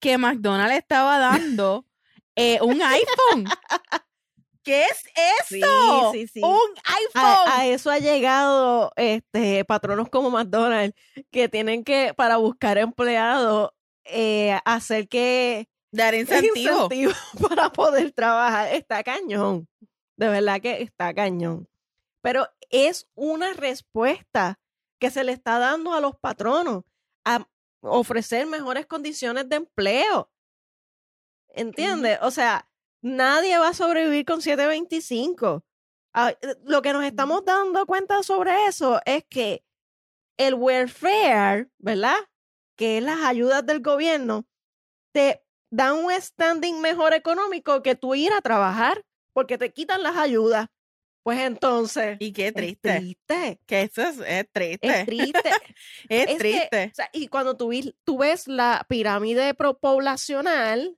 que 0.00 0.18
McDonald's 0.18 0.78
estaba 0.78 1.18
dando 1.20 1.86
eh, 2.34 2.58
un 2.62 2.82
iPhone. 2.82 3.44
¿Qué 4.62 4.82
es 4.84 5.04
Sí, 5.46 5.60
eso? 5.60 6.12
sí, 6.12 6.26
sí. 6.28 6.40
Un 6.42 6.58
a, 6.84 6.94
iPhone. 6.96 7.52
a 7.52 7.66
eso 7.66 7.90
ha 7.90 7.98
llegado 7.98 8.92
este, 8.96 9.64
patronos 9.64 10.08
como 10.10 10.30
McDonald's 10.30 10.94
que 11.30 11.48
tienen 11.48 11.82
que, 11.82 12.12
para 12.14 12.36
buscar 12.36 12.76
empleados, 12.78 13.70
eh, 14.04 14.58
hacer 14.64 15.08
que 15.08 15.68
Dar 15.92 16.14
incentivo. 16.54 16.84
incentivo 16.84 17.12
para 17.48 17.70
poder 17.72 18.12
trabajar. 18.12 18.72
Está 18.74 19.02
cañón. 19.02 19.66
De 20.16 20.28
verdad 20.28 20.60
que 20.60 20.82
está 20.82 21.14
cañón. 21.14 21.68
Pero 22.22 22.46
es 22.68 23.08
una 23.14 23.54
respuesta 23.54 24.60
que 25.00 25.10
se 25.10 25.24
le 25.24 25.32
está 25.32 25.58
dando 25.58 25.94
a 25.94 26.00
los 26.00 26.14
patronos 26.16 26.84
a 27.24 27.46
ofrecer 27.80 28.46
mejores 28.46 28.86
condiciones 28.86 29.48
de 29.48 29.56
empleo. 29.56 30.30
¿Entiendes? 31.48 32.18
O 32.22 32.30
sea, 32.30 32.69
nadie 33.02 33.58
va 33.58 33.68
a 33.68 33.74
sobrevivir 33.74 34.24
con 34.24 34.42
725. 34.42 35.64
Ah, 36.12 36.30
eh, 36.42 36.54
Lo 36.64 36.82
que 36.82 36.92
nos 36.92 37.04
estamos 37.04 37.44
dando 37.44 37.86
cuenta 37.86 38.22
sobre 38.22 38.66
eso 38.66 39.00
es 39.04 39.24
que 39.28 39.62
el 40.38 40.54
welfare, 40.54 41.68
¿verdad? 41.78 42.16
Que 42.76 42.98
es 42.98 43.04
las 43.04 43.20
ayudas 43.20 43.64
del 43.66 43.80
gobierno, 43.80 44.46
te 45.12 45.42
dan 45.70 45.94
un 46.04 46.10
standing 46.12 46.80
mejor 46.80 47.14
económico 47.14 47.82
que 47.82 47.94
tú 47.94 48.14
ir 48.14 48.32
a 48.32 48.40
trabajar 48.40 49.04
porque 49.32 49.58
te 49.58 49.72
quitan 49.72 50.02
las 50.02 50.16
ayudas. 50.16 50.66
Pues 51.22 51.38
entonces, 51.40 52.16
Y 52.18 52.32
qué 52.32 52.48
es 52.48 52.54
triste. 52.54 52.98
triste. 52.98 53.60
Que 53.66 53.82
eso 53.82 54.00
es, 54.02 54.18
es 54.26 54.46
triste. 54.50 54.88
Es 55.00 55.06
triste. 55.06 55.50
Es 56.08 56.22
Es 56.22 56.26
que, 56.28 56.38
triste. 56.38 56.84
o 56.92 56.94
sea, 56.94 57.10
y 57.12 57.28
cuando 57.28 57.56
tú, 57.58 57.70
tú 58.04 58.18
ves 58.18 58.48
la 58.48 58.84
pirámide 58.88 59.52
poblacional, 59.54 60.96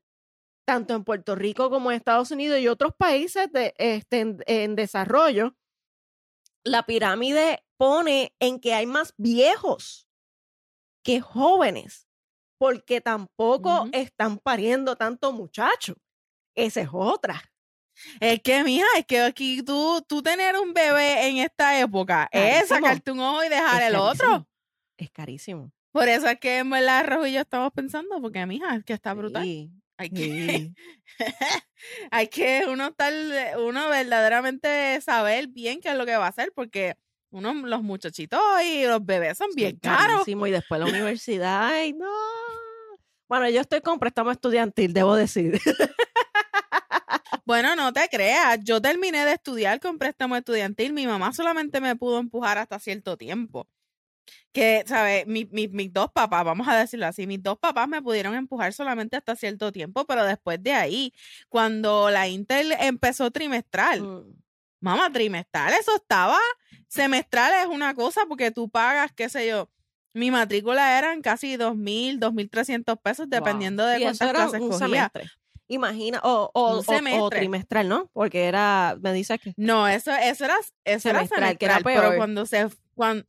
tanto 0.72 0.94
en 0.94 1.04
Puerto 1.04 1.34
Rico 1.34 1.68
como 1.68 1.90
en 1.90 1.98
Estados 1.98 2.30
Unidos 2.30 2.58
y 2.58 2.66
otros 2.66 2.94
países 2.96 3.52
de, 3.52 3.74
este, 3.76 4.20
en, 4.20 4.38
en 4.46 4.74
desarrollo, 4.74 5.54
la 6.64 6.86
pirámide 6.86 7.62
pone 7.76 8.34
en 8.40 8.58
que 8.58 8.72
hay 8.72 8.86
más 8.86 9.12
viejos 9.18 10.08
que 11.04 11.20
jóvenes, 11.20 12.08
porque 12.56 13.02
tampoco 13.02 13.86
están 13.92 14.38
pariendo 14.38 14.96
tanto 14.96 15.30
muchacho. 15.32 15.94
Esa 16.54 16.80
es 16.80 16.88
otra. 16.90 17.42
Es 18.18 18.40
que, 18.40 18.64
mija, 18.64 18.86
es 18.96 19.04
que 19.04 19.20
aquí 19.20 19.62
tú, 19.62 20.02
tú 20.08 20.22
tener 20.22 20.56
un 20.56 20.72
bebé 20.72 21.28
en 21.28 21.36
esta 21.36 21.78
época 21.78 22.30
es 22.32 22.68
Carísimo. 22.68 22.80
sacarte 22.80 23.12
un 23.12 23.20
ojo 23.20 23.44
y 23.44 23.50
dejar 23.50 23.82
Es 23.82 23.88
el 23.88 23.96
otro. 23.96 24.48
Es 24.96 25.10
carísimo. 25.10 25.70
Por 25.92 26.08
eso 26.08 26.28
es 26.28 26.40
que 26.40 26.58
en 26.58 26.70
verdad 26.70 27.04
Rojo 27.06 27.26
y 27.26 27.34
yo 27.34 27.40
estamos 27.42 27.70
pensando, 27.72 28.22
porque 28.22 28.46
mija, 28.46 28.74
es 28.76 28.84
que 28.84 28.94
está 28.94 29.12
brutal. 29.12 29.42
Sí, 29.42 29.70
Hay 30.02 30.10
que, 30.10 30.24
sí. 31.18 31.26
hay 32.10 32.26
que 32.26 32.64
uno 32.68 32.88
estar, 32.88 33.12
uno 33.58 33.88
verdaderamente 33.88 35.00
saber 35.00 35.46
bien 35.46 35.80
qué 35.80 35.90
es 35.90 35.96
lo 35.96 36.04
que 36.04 36.16
va 36.16 36.26
a 36.26 36.30
hacer, 36.30 36.52
porque 36.54 36.96
uno, 37.30 37.54
los 37.54 37.82
muchachitos 37.82 38.40
y 38.64 38.84
los 38.84 39.04
bebés 39.04 39.38
son 39.38 39.50
bien 39.54 39.78
caros. 39.78 40.26
Y 40.26 40.50
después 40.50 40.80
la 40.80 40.86
universidad, 40.86 41.66
ay, 41.66 41.92
no. 41.92 42.10
Bueno, 43.28 43.48
yo 43.48 43.60
estoy 43.60 43.80
con 43.80 44.00
préstamo 44.00 44.32
estudiantil, 44.32 44.92
debo 44.92 45.14
decir. 45.14 45.60
Bueno, 47.44 47.76
no 47.76 47.92
te 47.92 48.08
creas, 48.08 48.58
yo 48.62 48.80
terminé 48.80 49.24
de 49.24 49.32
estudiar 49.32 49.78
con 49.80 49.98
préstamo 49.98 50.36
estudiantil, 50.36 50.92
mi 50.92 51.06
mamá 51.06 51.32
solamente 51.32 51.80
me 51.80 51.96
pudo 51.96 52.18
empujar 52.18 52.58
hasta 52.58 52.78
cierto 52.78 53.16
tiempo. 53.16 53.68
Que, 54.52 54.84
¿sabes? 54.86 55.26
Mi- 55.26 55.48
mi- 55.50 55.68
mis 55.68 55.92
dos 55.92 56.10
papás, 56.12 56.44
vamos 56.44 56.68
a 56.68 56.76
decirlo 56.76 57.06
así, 57.06 57.26
mis 57.26 57.42
dos 57.42 57.58
papás 57.58 57.88
me 57.88 58.02
pudieron 58.02 58.34
empujar 58.34 58.72
solamente 58.72 59.16
hasta 59.16 59.34
cierto 59.36 59.72
tiempo, 59.72 60.04
pero 60.04 60.24
después 60.24 60.62
de 60.62 60.72
ahí, 60.74 61.12
cuando 61.48 62.10
la 62.10 62.28
Intel 62.28 62.72
empezó 62.80 63.30
trimestral, 63.30 64.02
Mm, 64.02 64.34
mamá, 64.80 65.10
trimestral, 65.10 65.72
eso 65.74 65.94
estaba, 65.96 66.38
semestral 66.88 67.52
es 67.62 67.66
una 67.66 67.94
cosa 67.94 68.22
porque 68.28 68.50
tú 68.50 68.68
pagas, 68.68 69.12
qué 69.14 69.28
sé 69.28 69.48
yo, 69.48 69.70
mi 70.14 70.30
matrícula 70.30 70.98
eran 70.98 71.22
casi 71.22 71.56
dos 71.56 71.74
mil, 71.76 72.20
dos 72.20 72.34
mil 72.34 72.50
trescientos 72.50 72.98
pesos, 73.02 73.26
wow. 73.28 73.38
dependiendo 73.38 73.86
de 73.86 74.00
cuántas 74.00 74.30
clases 74.30 74.60
un 74.60 74.68
cogía. 74.70 74.86
semestre. 74.86 75.30
Imagina, 75.68 76.20
o, 76.22 76.50
o, 76.52 76.70
Un 76.72 76.76
o- 76.76 76.78
o 76.80 76.82
semestre. 76.82 77.38
trimestral, 77.38 77.88
¿no? 77.88 78.10
Porque 78.12 78.44
era, 78.44 78.98
me 79.00 79.14
dices 79.14 79.40
que 79.40 79.54
No, 79.56 79.88
eso, 79.88 80.12
eso 80.12 80.44
era, 80.44 80.56
eso 80.84 81.08
era 81.08 81.20
Semestral, 81.20 81.56
que 81.56 81.64
era 81.64 81.74
semestral, 81.76 81.82
pero 81.84 82.00
peor. 82.08 82.16
cuando 82.16 82.44
se, 82.44 82.68
cuando, 82.94 83.24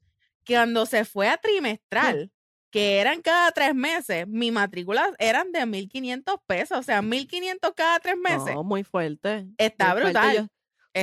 cuando 0.45 0.85
se 0.85 1.05
fue 1.05 1.27
a 1.29 1.37
trimestral, 1.37 2.31
que 2.71 2.99
eran 2.99 3.21
cada 3.21 3.51
tres 3.51 3.75
meses, 3.75 4.27
mi 4.27 4.51
matrícula 4.51 5.13
eran 5.19 5.51
de 5.51 5.59
1.500 5.65 6.41
pesos, 6.47 6.77
o 6.79 6.83
sea, 6.83 7.01
1.500 7.01 7.73
cada 7.75 7.99
tres 7.99 8.17
meses. 8.17 8.55
no, 8.55 8.63
muy 8.63 8.83
fuerte. 8.83 9.45
Está 9.57 9.93
muy 9.93 10.03
brutal. 10.03 10.35
Yo, 10.35 10.41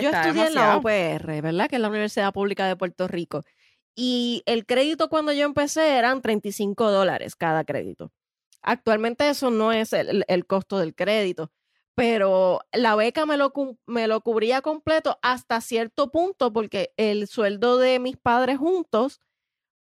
yo 0.00 0.09
Está 0.09 0.22
estudié 0.29 0.46
en 0.48 0.55
la. 0.55 0.76
UPR, 0.79 1.40
¿verdad? 1.42 1.68
Que 1.68 1.76
es 1.76 1.83
la 1.83 1.88
Universidad 1.88 2.33
Pública 2.33 2.66
de 2.66 2.76
Puerto 2.76 3.07
Rico. 3.09 3.42
Y 3.94 4.42
el 4.46 4.66
crédito 4.66 5.09
cuando 5.09 5.33
yo 5.33 5.44
empecé 5.44 5.96
eran 5.96 6.22
35 6.22 6.90
dólares 6.90 7.37
cada 7.37 7.64
crédito. 7.64 8.12
Actualmente 8.62 9.29
eso 9.29 9.50
no 9.50 9.72
es 9.72 9.92
el, 9.92 10.24
el- 10.29 10.46
costo 10.46 10.79
del 10.79 10.94
crédito, 10.94 11.50
pero 11.94 12.61
la 12.72 12.94
beca 12.94 13.26
me 13.26 13.37
lo, 13.37 13.53
me 13.87 14.07
lo 14.07 14.20
cubría 14.20 14.61
completo 14.61 15.18
hasta 15.22 15.61
cierto 15.61 16.11
punto 16.11 16.53
porque 16.53 16.92
el 16.96 17.26
sueldo 17.26 17.79
de 17.79 17.98
mis 17.98 18.16
padres 18.16 18.59
juntos 18.59 19.20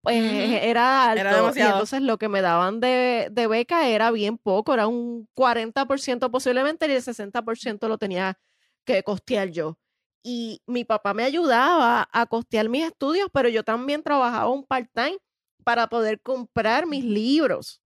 pues 0.01 0.15
Ujú. 0.23 0.57
era 0.61 1.11
alto. 1.11 1.53
y 1.55 1.61
entonces 1.61 2.01
lo 2.01 2.17
que 2.17 2.27
me 2.29 2.41
daban 2.41 2.79
de, 2.79 3.29
de 3.31 3.47
beca 3.47 3.87
era 3.87 4.11
bien 4.11 4.37
poco, 4.37 4.73
era 4.73 4.87
un 4.87 5.27
40% 5.35 6.29
posiblemente 6.31 6.87
y 6.87 6.91
el 6.91 7.01
60% 7.03 7.87
lo 7.87 7.97
tenía 7.97 8.39
que 8.85 9.03
costear 9.03 9.49
yo. 9.49 9.77
Y 10.23 10.61
mi 10.67 10.83
papá 10.85 11.13
me 11.13 11.23
ayudaba 11.23 12.07
a 12.11 12.25
costear 12.27 12.69
mis 12.69 12.85
estudios, 12.85 13.29
pero 13.33 13.49
yo 13.49 13.63
también 13.63 14.03
trabajaba 14.03 14.49
un 14.49 14.63
part-time 14.63 15.17
para 15.63 15.87
poder 15.87 16.19
comprar 16.21 16.85
mis 16.87 17.03
libros. 17.03 17.81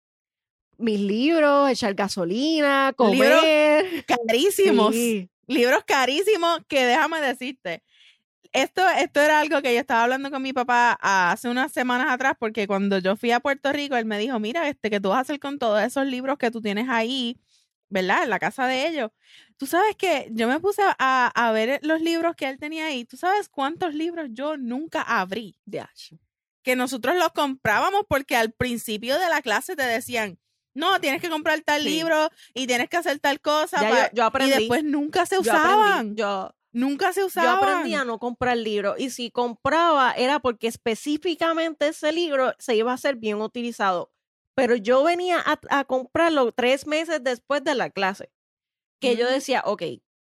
Mis 0.78 1.00
libros, 1.00 1.70
echar 1.70 1.94
gasolina, 1.94 2.88
Libros 2.88 2.96
comer. 2.96 4.06
Carísimos. 4.06 4.94
Sí. 4.96 5.30
Libros 5.46 5.84
carísimos 5.86 6.60
que 6.68 6.86
déjame 6.86 7.22
decirte. 7.22 7.84
Esto, 8.54 8.88
esto 8.88 9.20
era 9.20 9.40
algo 9.40 9.62
que 9.64 9.74
yo 9.74 9.80
estaba 9.80 10.04
hablando 10.04 10.30
con 10.30 10.42
mi 10.42 10.54
papá 10.54 10.98
hace 11.02 11.50
unas 11.50 11.72
semanas 11.72 12.08
atrás, 12.12 12.34
porque 12.40 12.68
cuando 12.68 13.00
yo 13.00 13.16
fui 13.16 13.32
a 13.32 13.40
Puerto 13.40 13.74
Rico, 13.74 13.96
él 13.96 14.06
me 14.06 14.20
dijo, 14.20 14.40
mira, 14.40 14.68
este, 14.70 14.90
que 14.92 15.00
tú 15.00 15.10
vas 15.10 15.18
a 15.18 15.22
hacer 15.22 15.40
con 15.40 15.58
todos 15.58 15.82
esos 15.82 16.06
libros 16.06 16.38
que 16.38 16.52
tú 16.52 16.62
tienes 16.62 16.88
ahí, 16.88 17.36
¿verdad? 17.90 18.24
En 18.24 18.30
la 18.30 18.38
casa 18.40 18.68
de 18.68 18.88
ellos. 18.88 19.10
Tú 19.58 19.66
sabes 19.66 19.96
que 19.96 20.28
yo 20.32 20.48
me 20.48 20.60
puse 20.60 20.84
a, 21.00 21.28
a 21.34 21.52
ver 21.52 21.80
los 21.82 22.02
libros 22.02 22.36
que 22.36 22.48
él 22.48 22.60
tenía 22.60 22.86
ahí. 22.86 23.06
¿Tú 23.06 23.18
sabes 23.18 23.50
cuántos 23.50 23.96
libros 23.96 24.28
yo 24.32 24.56
nunca 24.58 25.02
abrí? 25.02 25.58
Diache. 25.66 26.20
Que 26.62 26.76
nosotros 26.76 27.16
los 27.16 27.30
comprábamos 27.32 28.04
porque 28.08 28.36
al 28.36 28.52
principio 28.52 29.18
de 29.18 29.30
la 29.30 29.42
clase 29.42 29.76
te 29.76 29.84
decían, 29.84 30.38
no, 30.76 31.00
tienes 31.02 31.22
que 31.22 31.30
comprar 31.30 31.60
tal 31.62 31.82
Sí. 31.84 31.90
libro 31.90 32.30
y 32.54 32.68
tienes 32.68 32.88
que 32.90 32.98
hacer 32.98 33.20
tal 33.20 33.40
cosa. 33.42 33.82
Ya 33.82 33.90
pa-". 33.90 34.08
yo, 34.10 34.10
yo 34.14 34.26
aprendí. 34.26 34.54
y 34.54 34.58
después 34.60 34.84
nunca 34.84 35.26
se 35.26 35.36
yo 35.36 35.42
aprendí, 35.54 35.58
usaban. 35.60 36.16
yo, 36.16 36.56
Nunca 36.74 37.14
se 37.14 37.22
Yo 37.22 37.28
usaban. 37.28 37.58
aprendí 37.58 37.94
a 37.94 38.04
no 38.04 38.20
comprar 38.20 38.58
libros 38.58 39.00
y 39.00 39.10
si 39.12 39.32
compraba 39.32 40.12
era 40.14 40.40
porque 40.40 40.68
específicamente 40.68 41.88
ese 41.88 42.12
libro 42.12 42.54
se 42.60 42.76
iba 42.76 42.92
a 42.92 42.98
ser 42.98 43.16
bien 43.16 43.42
utilizado. 43.42 44.12
Pero 44.56 44.76
yo 44.76 45.04
venía 45.04 45.40
a, 45.40 45.60
a 45.70 45.86
comprarlo 45.86 46.52
tres 46.52 46.86
meses 46.86 47.24
después 47.24 47.64
de 47.64 47.76
la 47.76 47.90
clase. 47.90 48.32
Que 49.00 49.16
yo 49.16 49.28
decía, 49.30 49.62
ok, 49.66 49.84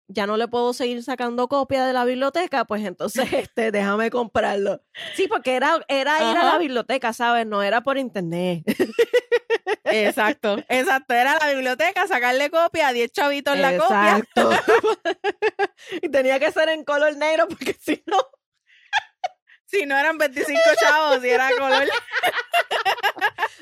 ya 0.07 0.27
no 0.27 0.37
le 0.37 0.47
puedo 0.47 0.73
seguir 0.73 1.01
sacando 1.03 1.47
copia 1.47 1.85
de 1.85 1.93
la 1.93 2.05
biblioteca, 2.05 2.65
pues 2.65 2.85
entonces 2.85 3.27
este, 3.33 3.71
déjame 3.71 4.09
comprarlo. 4.11 4.81
Sí, 5.15 5.27
porque 5.27 5.55
era, 5.55 5.79
era 5.87 6.31
ir 6.31 6.37
a 6.37 6.43
la 6.43 6.57
biblioteca, 6.57 7.13
¿sabes? 7.13 7.47
No 7.47 7.63
era 7.63 7.81
por 7.81 7.97
internet. 7.97 8.63
Exacto, 9.85 10.57
exacto. 10.69 11.13
Era 11.13 11.37
la 11.39 11.53
biblioteca, 11.53 12.07
sacarle 12.07 12.49
copia 12.49 12.89
a 12.89 12.93
10 12.93 13.11
chavitos 13.11 13.57
la 13.57 13.77
copia. 13.77 14.17
Exacto. 14.17 14.49
y 16.01 16.09
tenía 16.09 16.39
que 16.39 16.51
ser 16.51 16.69
en 16.69 16.83
color 16.83 17.15
negro 17.17 17.47
porque 17.47 17.73
si 17.79 18.03
no, 18.05 18.17
Si 19.65 19.85
no 19.85 19.97
eran 19.97 20.17
25 20.17 20.59
chavos, 20.79 21.21
si 21.21 21.29
era 21.29 21.49
color. 21.57 21.83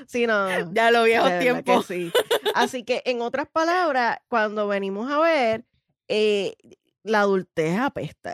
Sí, 0.08 0.28
no. 0.28 0.74
Ya 0.74 0.92
lo 0.92 1.04
viejo 1.04 1.26
de 1.26 1.32
verdad 1.32 1.58
que 1.58 1.64
tiempo. 1.64 1.84
sí. 1.84 2.12
Así 2.56 2.84
que, 2.84 3.02
en 3.06 3.22
otras 3.22 3.48
palabras, 3.48 4.18
cuando 4.28 4.68
venimos 4.68 5.10
a 5.10 5.20
ver, 5.20 5.66
eh, 6.08 6.56
la 7.04 7.22
adultez 7.22 7.80
apesta. 7.80 8.34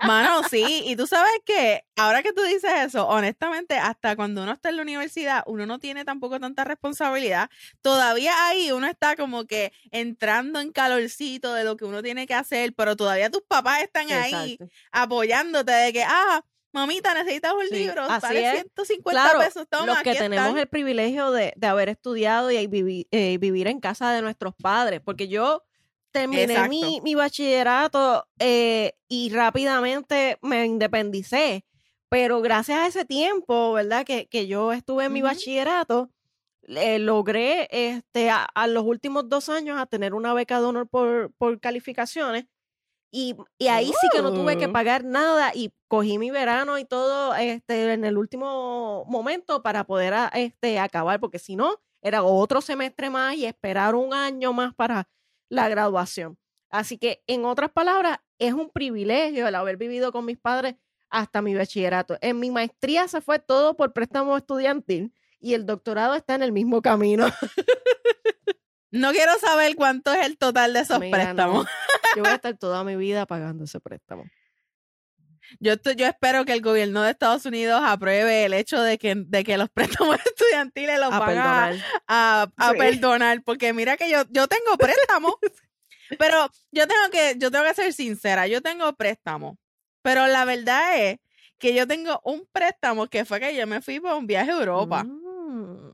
Mano, 0.00 0.42
sí, 0.44 0.82
y 0.86 0.96
tú 0.96 1.06
sabes 1.06 1.32
que 1.44 1.84
ahora 1.96 2.22
que 2.22 2.32
tú 2.32 2.42
dices 2.42 2.70
eso, 2.86 3.06
honestamente, 3.08 3.76
hasta 3.76 4.16
cuando 4.16 4.42
uno 4.42 4.52
está 4.52 4.68
en 4.70 4.76
la 4.76 4.82
universidad, 4.82 5.42
uno 5.46 5.66
no 5.66 5.78
tiene 5.78 6.04
tampoco 6.04 6.40
tanta 6.40 6.64
responsabilidad. 6.64 7.50
Todavía 7.82 8.32
ahí 8.48 8.72
uno 8.72 8.86
está 8.86 9.16
como 9.16 9.44
que 9.46 9.72
entrando 9.90 10.60
en 10.60 10.72
calorcito 10.72 11.54
de 11.54 11.64
lo 11.64 11.76
que 11.76 11.84
uno 11.84 12.02
tiene 12.02 12.26
que 12.26 12.34
hacer, 12.34 12.74
pero 12.74 12.96
todavía 12.96 13.30
tus 13.30 13.42
papás 13.42 13.82
están 13.82 14.10
ahí 14.12 14.58
apoyándote 14.92 15.72
de 15.72 15.92
que, 15.92 16.02
ah, 16.04 16.42
mamita, 16.72 17.14
necesitas 17.14 17.52
un 17.52 17.66
Sí, 17.68 17.74
libro, 17.76 18.02
así 18.02 18.22
vale 18.22 18.40
es. 18.46 18.52
150 18.62 19.20
Claro, 19.22 19.38
pesos, 19.40 19.66
toma, 19.70 19.86
los 19.86 19.98
que 20.02 20.10
aquí 20.10 20.18
tenemos 20.18 20.46
están. 20.48 20.58
el 20.58 20.68
privilegio 20.68 21.30
de, 21.30 21.52
de 21.56 21.66
haber 21.66 21.88
estudiado 21.88 22.50
y 22.50 22.56
vivi- 22.66 23.06
eh, 23.10 23.38
vivir 23.38 23.68
en 23.68 23.80
casa 23.80 24.12
de 24.12 24.22
nuestros 24.22 24.54
padres, 24.56 25.00
porque 25.04 25.28
yo 25.28 25.62
terminé 26.14 26.46
mi, 26.68 27.00
mi 27.02 27.14
bachillerato 27.14 28.26
eh, 28.38 28.92
y 29.08 29.30
rápidamente 29.30 30.38
me 30.42 30.64
independicé, 30.66 31.64
pero 32.08 32.40
gracias 32.40 32.78
a 32.78 32.86
ese 32.86 33.04
tiempo, 33.04 33.72
¿verdad? 33.72 34.04
Que, 34.06 34.26
que 34.26 34.46
yo 34.46 34.72
estuve 34.72 35.04
en 35.06 35.12
mi 35.12 35.20
bachillerato, 35.22 36.10
eh, 36.62 36.98
logré 36.98 37.68
este, 37.70 38.30
a, 38.30 38.44
a 38.44 38.66
los 38.66 38.84
últimos 38.84 39.28
dos 39.28 39.48
años 39.48 39.78
a 39.78 39.86
tener 39.86 40.14
una 40.14 40.32
beca 40.34 40.60
de 40.60 40.66
honor 40.66 40.88
por, 40.88 41.32
por 41.36 41.60
calificaciones. 41.60 42.46
Y, 43.10 43.36
y 43.58 43.68
ahí 43.68 43.86
sí 44.00 44.08
que 44.12 44.22
no 44.22 44.32
tuve 44.34 44.56
que 44.58 44.68
pagar 44.72 45.04
nada 45.04 45.52
y 45.54 45.72
cogí 45.88 46.18
mi 46.18 46.30
verano 46.32 46.78
y 46.78 46.84
todo 46.84 47.34
este, 47.36 47.92
en 47.92 48.04
el 48.04 48.18
último 48.18 49.04
momento 49.06 49.62
para 49.62 49.84
poder 49.84 50.14
a- 50.14 50.28
este, 50.34 50.80
acabar, 50.80 51.20
porque 51.20 51.38
si 51.38 51.54
no, 51.54 51.76
era 52.02 52.24
otro 52.24 52.60
semestre 52.60 53.10
más 53.10 53.36
y 53.36 53.46
esperar 53.46 53.94
un 53.94 54.12
año 54.14 54.52
más 54.52 54.74
para 54.74 55.08
la 55.48 55.68
graduación. 55.68 56.38
Así 56.70 56.98
que, 56.98 57.22
en 57.26 57.44
otras 57.44 57.70
palabras, 57.70 58.18
es 58.38 58.52
un 58.52 58.70
privilegio 58.70 59.46
el 59.46 59.54
haber 59.54 59.76
vivido 59.76 60.10
con 60.12 60.24
mis 60.24 60.38
padres 60.38 60.74
hasta 61.08 61.42
mi 61.42 61.54
bachillerato. 61.54 62.18
En 62.20 62.40
mi 62.40 62.50
maestría 62.50 63.06
se 63.06 63.20
fue 63.20 63.38
todo 63.38 63.76
por 63.76 63.92
préstamo 63.92 64.36
estudiantil 64.36 65.14
y 65.38 65.54
el 65.54 65.66
doctorado 65.66 66.14
está 66.14 66.34
en 66.34 66.42
el 66.42 66.50
mismo 66.52 66.82
camino. 66.82 67.26
No 68.90 69.10
quiero 69.12 69.38
saber 69.40 69.74
cuánto 69.76 70.12
es 70.12 70.24
el 70.24 70.38
total 70.38 70.72
de 70.72 70.80
esos 70.80 71.00
Mira, 71.00 71.18
no. 71.18 71.24
préstamos. 71.24 71.66
Yo 72.16 72.22
voy 72.22 72.30
a 72.32 72.34
estar 72.36 72.56
toda 72.56 72.84
mi 72.84 72.96
vida 72.96 73.26
pagando 73.26 73.64
ese 73.64 73.80
préstamo. 73.80 74.24
Yo, 75.60 75.74
yo 75.96 76.06
espero 76.06 76.44
que 76.44 76.52
el 76.52 76.60
gobierno 76.60 77.02
de 77.02 77.10
Estados 77.10 77.46
Unidos 77.46 77.80
apruebe 77.84 78.44
el 78.44 78.52
hecho 78.54 78.80
de 78.82 78.98
que, 78.98 79.14
de 79.16 79.44
que 79.44 79.56
los 79.56 79.68
préstamos 79.70 80.16
estudiantiles 80.26 80.98
los 80.98 81.12
A 81.12 81.18
van 81.18 81.22
a, 81.22 81.26
perdonar. 81.26 81.74
a, 82.06 82.46
a 82.56 82.70
Sí. 82.72 82.78
perdonar, 82.78 83.42
porque 83.42 83.72
mira 83.72 83.96
que 83.96 84.10
yo, 84.10 84.22
yo 84.30 84.46
tengo 84.48 84.76
préstamos, 84.78 85.34
pero 86.18 86.48
yo 86.72 86.86
tengo 86.86 87.10
que, 87.12 87.34
yo 87.38 87.50
tengo 87.50 87.64
que 87.64 87.74
ser 87.74 87.92
sincera, 87.92 88.46
yo 88.46 88.60
tengo 88.62 88.92
préstamos, 88.94 89.56
pero 90.02 90.26
la 90.26 90.44
verdad 90.44 90.96
es 91.02 91.18
que 91.58 91.72
yo 91.74 91.86
tengo 91.86 92.20
un 92.24 92.46
préstamo 92.52 93.06
que 93.06 93.24
fue 93.24 93.40
que 93.40 93.56
yo 93.56 93.66
me 93.66 93.80
fui 93.80 94.00
para 94.00 94.16
un 94.16 94.26
viaje 94.26 94.50
a 94.50 94.54
Europa 94.58 95.04
Mm. 95.04 95.92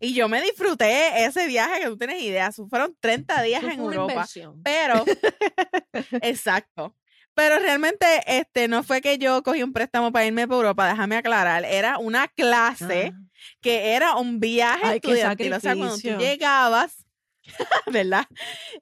y 0.00 0.14
yo 0.14 0.28
me 0.28 0.42
disfruté 0.42 1.24
ese 1.24 1.46
viaje 1.46 1.80
que 1.80 1.86
tú 1.86 1.96
tienes 1.96 2.20
idea, 2.22 2.50
fueron 2.68 2.96
30 3.00 3.40
días 3.42 3.62
en 3.62 3.78
Europa, 3.80 4.12
inversión. 4.12 4.60
pero, 4.64 5.04
exacto. 6.22 6.94
Pero 7.34 7.58
realmente, 7.58 8.06
este, 8.26 8.68
no 8.68 8.82
fue 8.82 9.00
que 9.00 9.16
yo 9.18 9.42
cogí 9.42 9.62
un 9.62 9.72
préstamo 9.72 10.12
para 10.12 10.26
irme 10.26 10.46
para 10.46 10.56
Europa, 10.56 10.88
déjame 10.88 11.16
aclarar, 11.16 11.64
era 11.64 11.98
una 11.98 12.28
clase 12.28 13.12
Ah. 13.14 13.18
que 13.60 13.92
era 13.94 14.16
un 14.16 14.40
viaje 14.40 14.84
Ay, 14.84 14.96
estudiantil. 14.96 15.52
O 15.54 15.60
sea, 15.60 15.74
cuando 15.76 15.96
tú 15.96 16.08
llegabas, 16.18 17.04
¿verdad? 17.86 18.26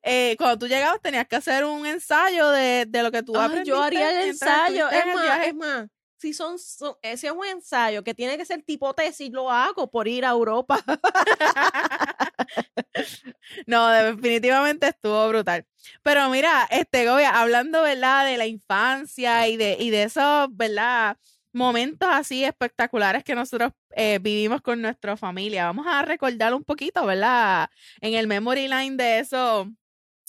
Eh, 0.03 0.35
cuando 0.39 0.59
tú 0.59 0.67
llegabas 0.67 1.01
tenías 1.01 1.27
que 1.29 1.37
hacer 1.37 1.65
un 1.65 1.87
ensayo 1.87 2.49
de, 2.51 2.87
de 2.89 3.03
lo 3.03 3.11
que 3.13 3.23
tú 3.23 3.37
aprendiste. 3.37 3.69
yo 3.71 3.83
haría 3.83 4.11
el 4.23 4.29
ensayo. 4.31 4.89
Es 4.91 5.07
más, 5.15 5.47
es 5.47 5.55
más, 5.55 5.87
si 6.17 6.33
son, 6.35 6.59
son- 6.59 6.97
si 7.03 7.27
es 7.27 7.33
un 7.33 7.47
ensayo 7.47 8.03
que 8.03 8.13
tiene 8.15 8.37
que 8.37 8.45
ser 8.45 8.63
tipo 8.63 8.93
tesis, 8.95 9.31
lo 9.31 9.51
hago 9.51 9.89
por 9.91 10.09
ir 10.09 10.25
a 10.25 10.31
Europa. 10.31 10.83
No, 13.67 13.89
definitivamente 13.89 14.89
estuvo 14.89 15.29
brutal. 15.29 15.67
Pero 16.03 16.29
mira, 16.31 16.67
este 16.71 17.07
Gobia, 17.07 17.41
hablando, 17.41 17.83
¿verdad? 17.83 18.27
De 18.27 18.37
la 18.37 18.47
infancia 18.47 19.49
y 19.49 19.57
de, 19.57 19.77
y 19.79 19.91
de 19.91 20.05
esos, 20.05 20.49
¿verdad? 20.53 21.17
Momentos 21.53 22.09
así 22.11 22.45
espectaculares 22.45 23.25
que 23.25 23.35
nosotros 23.35 23.73
eh, 23.97 24.19
vivimos 24.21 24.61
con 24.63 24.81
nuestra 24.83 25.17
familia. 25.17 25.67
Vamos 25.67 25.87
a 25.87 26.03
recordar 26.03 26.55
un 26.55 26.65
poquito, 26.65 27.05
¿verdad? 27.07 27.71
En 28.01 28.15
el 28.15 28.27
memory 28.27 28.69
line 28.69 28.97
de 28.97 29.21
esos, 29.21 29.67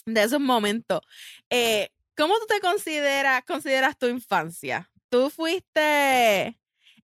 de 0.06 0.24
esos 0.24 0.40
momentos. 0.40 1.02
Eh, 1.50 1.90
¿Cómo 2.16 2.36
tú 2.40 2.46
te 2.48 2.60
consideras, 2.60 3.44
consideras 3.46 3.98
tu 3.98 4.08
infancia? 4.08 4.90
¿Tú 5.10 5.30
fuiste 5.30 6.60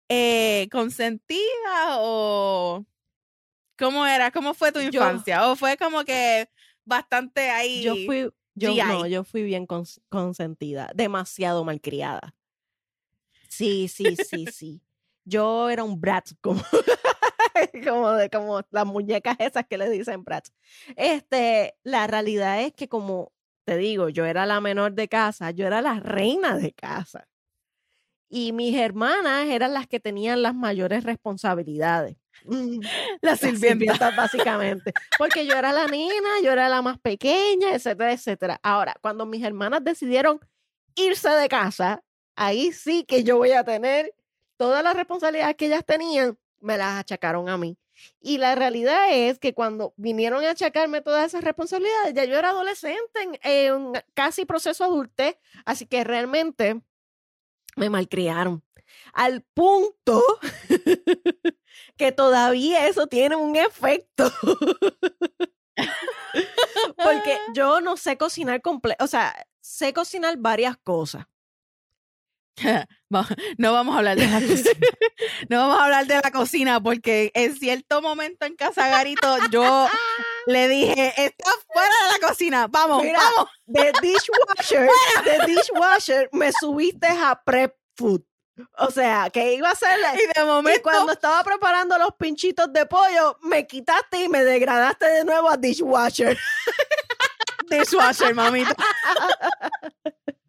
eh, 0.10 0.68
consentida 0.72 1.98
o 2.00 2.86
cómo 3.78 4.06
era? 4.06 4.32
¿Cómo 4.32 4.54
fue 4.54 4.72
tu 4.72 4.80
Yo- 4.80 4.88
infancia? 4.88 5.50
¿O 5.50 5.56
fue 5.56 5.78
como 5.78 6.04
que 6.04 6.50
bastante 6.84 7.50
ahí? 7.50 7.84
Yo 7.84 7.96
fui, 8.06 8.30
yo 8.56 8.72
GI. 8.74 8.82
no, 8.82 9.08
yo 9.08 9.24
fui 9.24 9.44
bien 9.44 9.68
cons- 9.68 10.02
consentida, 10.10 10.92
demasiado 10.96 11.64
malcriada. 11.64 12.34
Sí, 13.50 13.88
sí, 13.88 14.16
sí, 14.16 14.48
sí. 14.48 14.82
Yo 15.24 15.70
era 15.70 15.84
un 15.84 16.00
brat, 16.00 16.30
como, 16.42 16.62
como, 17.84 18.12
de, 18.14 18.30
como 18.30 18.62
las 18.72 18.86
muñecas 18.86 19.36
esas 19.40 19.66
que 19.66 19.78
le 19.78 19.90
dicen 19.90 20.24
brats. 20.24 20.54
Este, 20.96 21.76
la 21.84 22.06
realidad 22.08 22.62
es 22.62 22.74
que 22.74 22.88
como 22.88 23.32
te 23.66 23.78
digo, 23.78 24.10
yo 24.10 24.26
era 24.26 24.46
la 24.46 24.62
menor 24.62 24.94
de 24.94 25.08
casa, 25.08 25.50
yo 25.52 25.66
era 25.66 25.82
la 25.82 26.00
reina 26.00 26.56
de 26.58 26.72
casa. 26.74 27.28
Y 28.30 28.52
mis 28.52 28.76
hermanas 28.76 29.48
eran 29.48 29.74
las 29.74 29.88
que 29.88 30.00
tenían 30.00 30.42
las 30.42 30.54
mayores 30.54 31.04
responsabilidades. 31.04 32.18
Mm, 32.44 32.80
La 33.22 33.36
sirvienta. 33.36 34.12
básicamente. 34.12 34.94
Porque 35.18 35.46
yo 35.46 35.56
era 35.56 35.72
la 35.72 35.88
nena, 35.88 36.42
yo 36.44 36.52
era 36.52 36.70
la 36.70 36.82
más 36.82 37.00
pequeña, 37.00 37.74
etcétera, 37.74 38.12
etcétera. 38.14 38.60
Ahora, 38.62 38.96
cuando 39.02 39.26
mis 39.26 39.44
hermanas 39.44 39.84
decidieron 39.84 40.40
irse 40.96 41.30
de 41.30 41.48
casa, 41.48 42.04
ahí 42.36 42.72
sí 42.72 43.04
que 43.04 43.24
yo 43.24 43.38
voy 43.38 43.52
a 43.52 43.64
tener 43.64 44.14
todas 44.58 44.84
las 44.84 44.96
responsabilidades 44.96 45.56
que 45.56 45.66
ellas 45.68 45.86
tenían, 45.86 46.38
me 46.60 46.78
las 46.78 47.00
achacaron 47.00 47.50
a 47.50 47.58
mí. 47.58 47.78
Y 48.22 48.38
la 48.40 48.56
realidad 48.56 49.08
es 49.12 49.40
que 49.40 49.54
cuando 49.54 49.94
vinieron 49.96 50.44
a 50.44 50.50
achacarme 50.52 51.02
todas 51.02 51.28
esas 51.28 51.44
responsabilidades, 51.44 52.14
ya 52.14 52.26
yo 52.26 52.38
era 52.38 52.50
adolescente, 52.50 53.22
en, 53.22 53.40
en 53.44 53.94
casi 54.14 54.46
proceso 54.46 54.84
adultez, 54.84 55.38
así 55.64 55.86
que 55.86 56.04
realmente 56.04 56.82
me 57.78 57.90
malcriaron. 57.90 58.64
Al 59.14 59.42
punto 59.54 60.24
que 61.98 62.12
todavía 62.12 62.88
eso 62.88 63.08
tiene 63.08 63.36
un 63.36 63.56
efecto. 63.56 64.32
Porque 66.96 67.38
yo 67.54 67.82
no 67.82 67.98
sé 67.98 68.18
cocinar 68.18 68.62
completo, 68.62 69.04
o 69.04 69.08
sea, 69.08 69.36
sé 69.62 69.94
cocinar 69.94 70.38
varias 70.38 70.78
cosas. 70.78 71.26
No 73.58 73.74
vamos 73.74 73.96
a 73.96 74.00
hablar 74.00 74.18
de 74.18 74.28
la 74.28 74.42
cocina. 74.42 74.88
No 75.50 75.58
vamos 75.58 75.80
a 75.80 75.84
hablar 75.86 76.08
de 76.08 76.16
la 76.16 76.32
cocina 76.32 76.82
porque 76.82 77.32
en 77.34 77.56
cierto 77.56 78.02
momento 78.02 78.46
en 78.46 78.56
Casa 78.56 78.88
Garito 78.88 79.38
yo 79.52 79.88
le 80.48 80.68
dije, 80.68 81.14
estás 81.18 81.56
fuera 81.72 81.94
de 82.06 82.20
la 82.20 82.28
cocina, 82.28 82.68
vamos, 82.68 83.04
Mira, 83.04 83.20
vamos. 83.20 83.50
De 83.66 83.92
dishwasher, 84.02 84.90
de 85.24 85.46
dishwasher, 85.46 86.30
me 86.32 86.52
subiste 86.52 87.08
a 87.08 87.42
prep 87.44 87.76
food. 87.96 88.24
O 88.78 88.90
sea, 88.90 89.30
que 89.32 89.54
iba 89.54 89.70
a 89.70 89.74
hacer 89.74 90.00
Y 90.14 90.40
de 90.40 90.44
Y 90.44 90.46
momento, 90.46 90.82
cuando 90.84 91.12
estaba 91.12 91.44
preparando 91.44 91.98
los 91.98 92.14
pinchitos 92.18 92.72
de 92.72 92.86
pollo, 92.86 93.38
me 93.42 93.68
quitaste 93.68 94.24
y 94.24 94.30
me 94.30 94.44
degradaste 94.44 95.06
de 95.08 95.26
nuevo 95.26 95.50
a 95.50 95.58
dishwasher. 95.58 96.38
dishwasher, 97.70 98.34
mamita. 98.34 98.76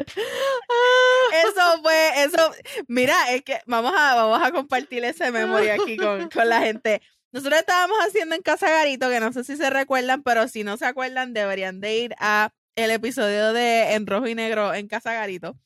Eso 0.06 1.82
fue, 1.82 2.24
eso, 2.24 2.52
mira, 2.86 3.32
es 3.32 3.42
que 3.42 3.60
vamos 3.66 3.92
a, 3.96 4.14
vamos 4.14 4.40
a 4.40 4.52
compartir 4.52 5.04
ese 5.04 5.32
memoria 5.32 5.74
aquí 5.74 5.96
con, 5.96 6.30
con 6.30 6.48
la 6.48 6.60
gente. 6.60 7.02
Nosotros 7.32 7.58
estábamos 7.58 7.98
haciendo 8.06 8.36
en 8.36 8.42
Casa 8.42 8.70
Garito, 8.70 9.10
que 9.10 9.20
no 9.20 9.32
sé 9.32 9.42
si 9.42 9.56
se 9.56 9.68
recuerdan, 9.68 10.22
pero 10.22 10.46
si 10.48 10.64
no 10.64 10.76
se 10.76 10.86
acuerdan, 10.86 11.34
deberían 11.34 11.80
de 11.80 11.96
ir 11.96 12.14
a 12.20 12.50
el 12.76 12.90
episodio 12.90 13.52
de 13.52 13.94
En 13.94 14.06
Rojo 14.06 14.28
y 14.28 14.34
Negro 14.34 14.74
en 14.74 14.86
Casa 14.86 15.12
Garito. 15.12 15.58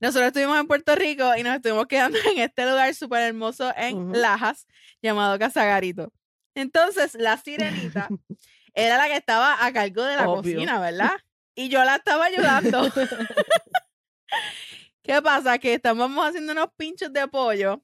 Nosotros 0.00 0.28
estuvimos 0.28 0.58
en 0.58 0.66
Puerto 0.66 0.94
Rico 0.94 1.36
y 1.36 1.42
nos 1.42 1.56
estuvimos 1.56 1.86
quedando 1.86 2.18
en 2.32 2.38
este 2.38 2.66
lugar 2.66 2.94
súper 2.94 3.22
hermoso 3.22 3.72
en. 3.76 4.12
Lajas, 4.12 4.66
llamado 5.02 5.38
Casa 5.38 5.64
Garito. 5.64 6.12
Entonces, 6.54 7.14
la 7.14 7.36
sirenita 7.36 8.08
era 8.74 8.98
la 8.98 9.06
que 9.06 9.16
estaba 9.16 9.64
a 9.64 9.72
cargo 9.72 10.04
de 10.04 10.16
la 10.16 10.28
Obvio. 10.28 10.54
cocina, 10.54 10.80
¿verdad? 10.80 11.16
Y 11.54 11.68
yo 11.68 11.84
la 11.84 11.96
estaba 11.96 12.26
ayudando. 12.26 12.90
¿Qué 15.02 15.22
pasa? 15.22 15.58
Que 15.58 15.74
estábamos 15.74 16.26
haciendo 16.26 16.52
unos 16.52 16.68
pinchos 16.76 17.12
de 17.12 17.28
pollo 17.28 17.82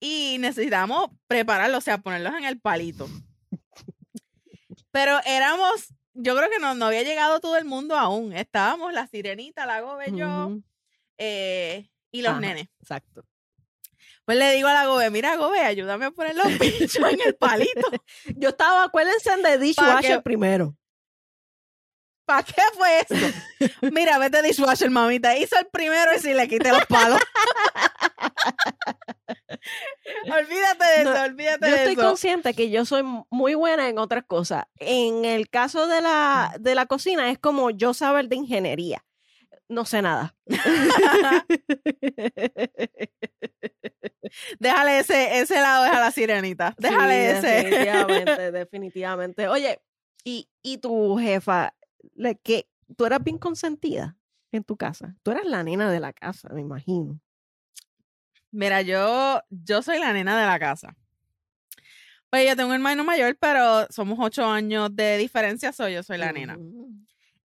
y 0.00 0.36
necesitamos 0.40 1.10
prepararlos, 1.26 1.78
o 1.78 1.80
sea, 1.80 1.98
ponerlos 1.98 2.34
en 2.34 2.44
el 2.44 2.60
palito. 2.60 3.08
Pero 4.90 5.18
éramos, 5.24 5.94
yo 6.12 6.36
creo 6.36 6.50
que 6.50 6.58
no, 6.58 6.74
no 6.74 6.86
había 6.86 7.02
llegado 7.02 7.40
todo 7.40 7.56
el 7.56 7.64
mundo 7.64 7.96
aún. 7.96 8.32
Estábamos 8.32 8.92
la 8.92 9.06
sirenita, 9.06 9.66
la 9.66 9.80
gobe, 9.80 10.12
yo. 10.12 10.58
Eh, 11.18 11.90
y 12.10 12.22
los 12.22 12.32
Ajá, 12.32 12.40
nenes. 12.40 12.68
Exacto. 12.80 13.24
Pues 14.24 14.38
le 14.38 14.52
digo 14.52 14.68
a 14.68 14.72
la 14.74 14.86
gobe, 14.86 15.10
mira 15.10 15.36
gobe, 15.36 15.60
ayúdame 15.60 16.06
a 16.06 16.10
poner 16.10 16.34
los 16.34 16.46
bichos 16.58 16.96
en 17.12 17.20
el 17.26 17.34
palito. 17.36 17.90
Yo 18.36 18.48
estaba, 18.50 18.84
acuérdense 18.84 19.36
de 19.36 19.58
dishwasher 19.58 20.22
primero. 20.22 20.76
¿Para 22.26 22.42
qué 22.42 22.62
fue 22.74 23.00
eso? 23.00 23.14
Mira, 23.92 24.16
vete 24.18 24.40
dishwasher, 24.40 24.88
mamita. 24.88 25.36
Hizo 25.36 25.58
el 25.58 25.66
primero 25.66 26.10
y 26.16 26.20
si 26.20 26.32
le 26.32 26.48
quité 26.48 26.70
los 26.70 26.86
palos. 26.86 27.20
olvídate 30.24 30.84
de 30.98 31.04
No, 31.04 31.12
eso, 31.14 31.22
olvídate 31.24 31.66
Yo 31.68 31.72
de 31.72 31.76
estoy 31.78 31.92
eso. 31.94 32.02
consciente 32.02 32.54
que 32.54 32.70
yo 32.70 32.84
soy 32.86 33.02
muy 33.30 33.54
buena 33.54 33.88
en 33.88 33.98
otras 33.98 34.24
cosas. 34.26 34.64
En 34.78 35.24
el 35.26 35.48
caso 35.50 35.86
de 35.86 36.00
la, 36.00 36.54
de 36.60 36.74
la 36.74 36.86
cocina 36.86 37.30
es 37.30 37.38
como 37.38 37.70
yo 37.70 37.92
saber 37.94 38.28
de 38.28 38.36
ingeniería. 38.36 39.04
No 39.68 39.84
sé 39.84 40.02
nada. 40.02 40.34
Déjale 44.58 44.98
ese, 44.98 45.38
ese 45.40 45.54
lado, 45.60 45.84
deja 45.84 46.00
la 46.00 46.10
sirenita. 46.10 46.74
Déjale 46.78 47.14
Sí, 47.14 47.36
ese. 47.38 47.46
Definitivamente, 47.70 48.50
definitivamente. 48.52 49.48
Oye, 49.48 49.80
¿y, 50.24 50.48
y 50.62 50.78
tu 50.78 51.16
jefa, 51.18 51.74
le- 52.14 52.36
que 52.36 52.68
tú 52.96 53.04
eras 53.06 53.22
bien 53.22 53.38
consentida 53.38 54.16
en 54.52 54.64
tu 54.64 54.76
casa? 54.76 55.14
Tú 55.22 55.30
eras 55.30 55.44
la 55.46 55.62
nena 55.62 55.90
de 55.90 56.00
la 56.00 56.12
casa, 56.12 56.48
me 56.50 56.60
imagino. 56.60 57.20
Mira, 58.50 58.82
yo, 58.82 59.42
yo 59.50 59.82
soy 59.82 59.98
la 59.98 60.12
nena 60.12 60.38
de 60.40 60.46
la 60.46 60.58
casa. 60.58 60.96
Pues 62.30 62.48
yo 62.48 62.56
tengo 62.56 62.68
un 62.70 62.74
hermano 62.74 63.04
mayor, 63.04 63.36
pero 63.38 63.86
somos 63.90 64.18
ocho 64.20 64.44
años 64.44 64.94
de 64.94 65.18
diferencia, 65.18 65.72
soy 65.72 65.94
yo 65.94 66.02
soy 66.02 66.18
la 66.18 66.32
nena. 66.32 66.56
Ujú. 66.56 66.90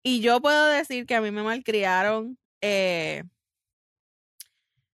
Y 0.03 0.21
yo 0.21 0.41
puedo 0.41 0.67
decir 0.67 1.05
que 1.05 1.15
a 1.15 1.21
mí 1.21 1.31
me 1.31 1.43
malcriaron 1.43 2.37
eh, 2.61 3.23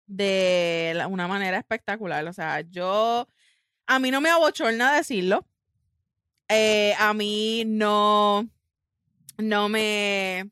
de 0.06 1.02
una 1.08 1.28
manera 1.28 1.58
espectacular. 1.58 2.26
O 2.26 2.32
sea, 2.32 2.60
yo, 2.62 3.28
a 3.86 3.98
mí 3.98 4.10
no 4.10 4.20
me 4.20 4.30
abochorna 4.30 4.94
decirlo. 4.94 5.46
Eh, 6.48 6.94
a 6.98 7.14
mí 7.14 7.64
no, 7.66 8.48
no 9.38 9.68
me, 9.68 10.50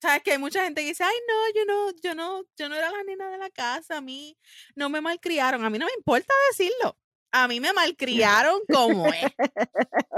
sabes 0.00 0.22
que 0.22 0.32
hay 0.32 0.38
mucha 0.38 0.64
gente 0.64 0.82
que 0.82 0.88
dice, 0.88 1.04
ay 1.04 1.16
no, 1.28 1.34
yo 1.54 1.64
no, 1.66 1.92
yo 2.02 2.14
no, 2.14 2.42
yo 2.56 2.68
no 2.68 2.74
era 2.74 2.90
la 2.90 3.02
nena 3.04 3.30
de 3.30 3.38
la 3.38 3.50
casa, 3.50 3.98
a 3.98 4.00
mí 4.00 4.36
no 4.74 4.88
me 4.88 5.00
malcriaron. 5.00 5.64
A 5.64 5.70
mí 5.70 5.78
no 5.78 5.86
me 5.86 5.92
importa 5.96 6.32
decirlo. 6.50 6.96
A 7.30 7.46
mí 7.48 7.60
me 7.60 7.72
malcriaron 7.72 8.60
como 8.72 9.06
es. 9.08 9.32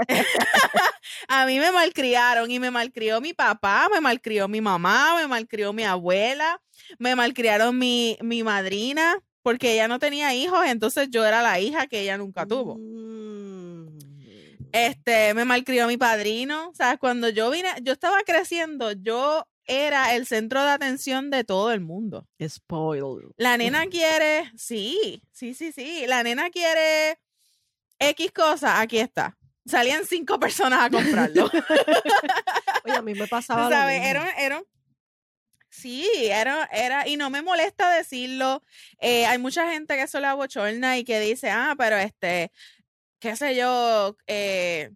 a 1.27 1.45
mí 1.45 1.59
me 1.59 1.71
malcriaron 1.71 2.49
y 2.49 2.59
me 2.59 2.71
malcrió 2.71 3.19
mi 3.21 3.33
papá, 3.33 3.89
me 3.91 3.99
malcrió 4.01 4.47
mi 4.47 4.61
mamá, 4.61 5.15
me 5.17 5.27
malcrió 5.27 5.73
mi 5.73 5.83
abuela, 5.83 6.61
me 6.99 7.15
malcriaron 7.15 7.77
mi, 7.77 8.17
mi 8.21 8.43
madrina, 8.43 9.21
porque 9.43 9.73
ella 9.73 9.87
no 9.87 9.99
tenía 9.99 10.33
hijos, 10.33 10.65
entonces 10.65 11.09
yo 11.11 11.25
era 11.25 11.41
la 11.41 11.59
hija 11.59 11.87
que 11.87 12.01
ella 12.01 12.17
nunca 12.17 12.45
tuvo. 12.45 12.77
Mm. 12.77 13.31
Este, 14.71 15.33
me 15.33 15.45
malcrió 15.45 15.87
mi 15.87 15.97
padrino. 15.97 16.71
¿Sabes? 16.73 16.99
Cuando 16.99 17.29
yo 17.29 17.49
vine, 17.49 17.69
yo 17.81 17.93
estaba 17.93 18.21
creciendo, 18.25 18.91
yo 18.93 19.47
era 19.65 20.15
el 20.15 20.25
centro 20.25 20.63
de 20.63 20.71
atención 20.71 21.29
de 21.29 21.43
todo 21.43 21.71
el 21.71 21.81
mundo. 21.81 22.27
Spoiled. 22.45 23.31
La 23.37 23.57
nena 23.57 23.85
quiere, 23.87 24.51
sí, 24.57 25.23
sí, 25.31 25.53
sí, 25.53 25.71
sí. 25.71 26.05
La 26.07 26.23
nena 26.23 26.49
quiere 26.49 27.19
X 27.99 28.31
cosa, 28.31 28.81
aquí 28.81 28.97
está. 28.99 29.37
Salían 29.65 30.05
cinco 30.05 30.39
personas 30.39 30.81
a 30.81 30.89
comprarlo. 30.89 31.45
Oye, 32.85 32.95
a 32.95 33.01
mí 33.01 33.13
me 33.13 33.27
pasaba 33.27 33.63
Tú 33.65 33.69
lo 33.69 33.75
sabes, 33.75 33.99
mismo. 34.01 34.09
era, 34.09 34.31
era, 34.31 34.63
sí, 35.69 36.07
era, 36.25 36.65
era, 36.71 37.07
y 37.07 37.15
no 37.15 37.29
me 37.29 37.41
molesta 37.43 37.91
decirlo. 37.91 38.63
Eh, 38.99 39.25
hay 39.27 39.37
mucha 39.37 39.71
gente 39.71 39.95
que 39.95 40.01
eso 40.03 40.19
le 40.19 40.27
abochorna 40.27 40.97
y 40.97 41.03
que 41.03 41.19
dice, 41.19 41.51
ah, 41.51 41.75
pero 41.77 41.95
este, 41.97 42.51
qué 43.19 43.35
sé 43.35 43.55
yo, 43.55 44.17
eh, 44.25 44.89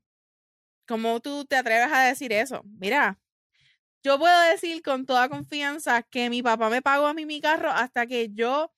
¿cómo 0.88 1.20
tú 1.20 1.46
te 1.46 1.56
atreves 1.58 1.92
a 1.94 2.02
decir 2.02 2.34
eso? 2.34 2.64
Mira, 2.80 3.20
yo 4.06 4.20
puedo 4.20 4.40
decir 4.52 4.84
con 4.84 5.08
toda 5.08 5.30
confianza 5.30 6.04
que 6.04 6.30
mi 6.30 6.44
papá 6.44 6.70
me 6.70 6.84
pagó 6.84 7.08
a 7.08 7.16
mí 7.16 7.26
mi 7.26 7.42
carro 7.42 7.72
hasta 7.72 8.06
que 8.06 8.30
yo, 8.32 8.72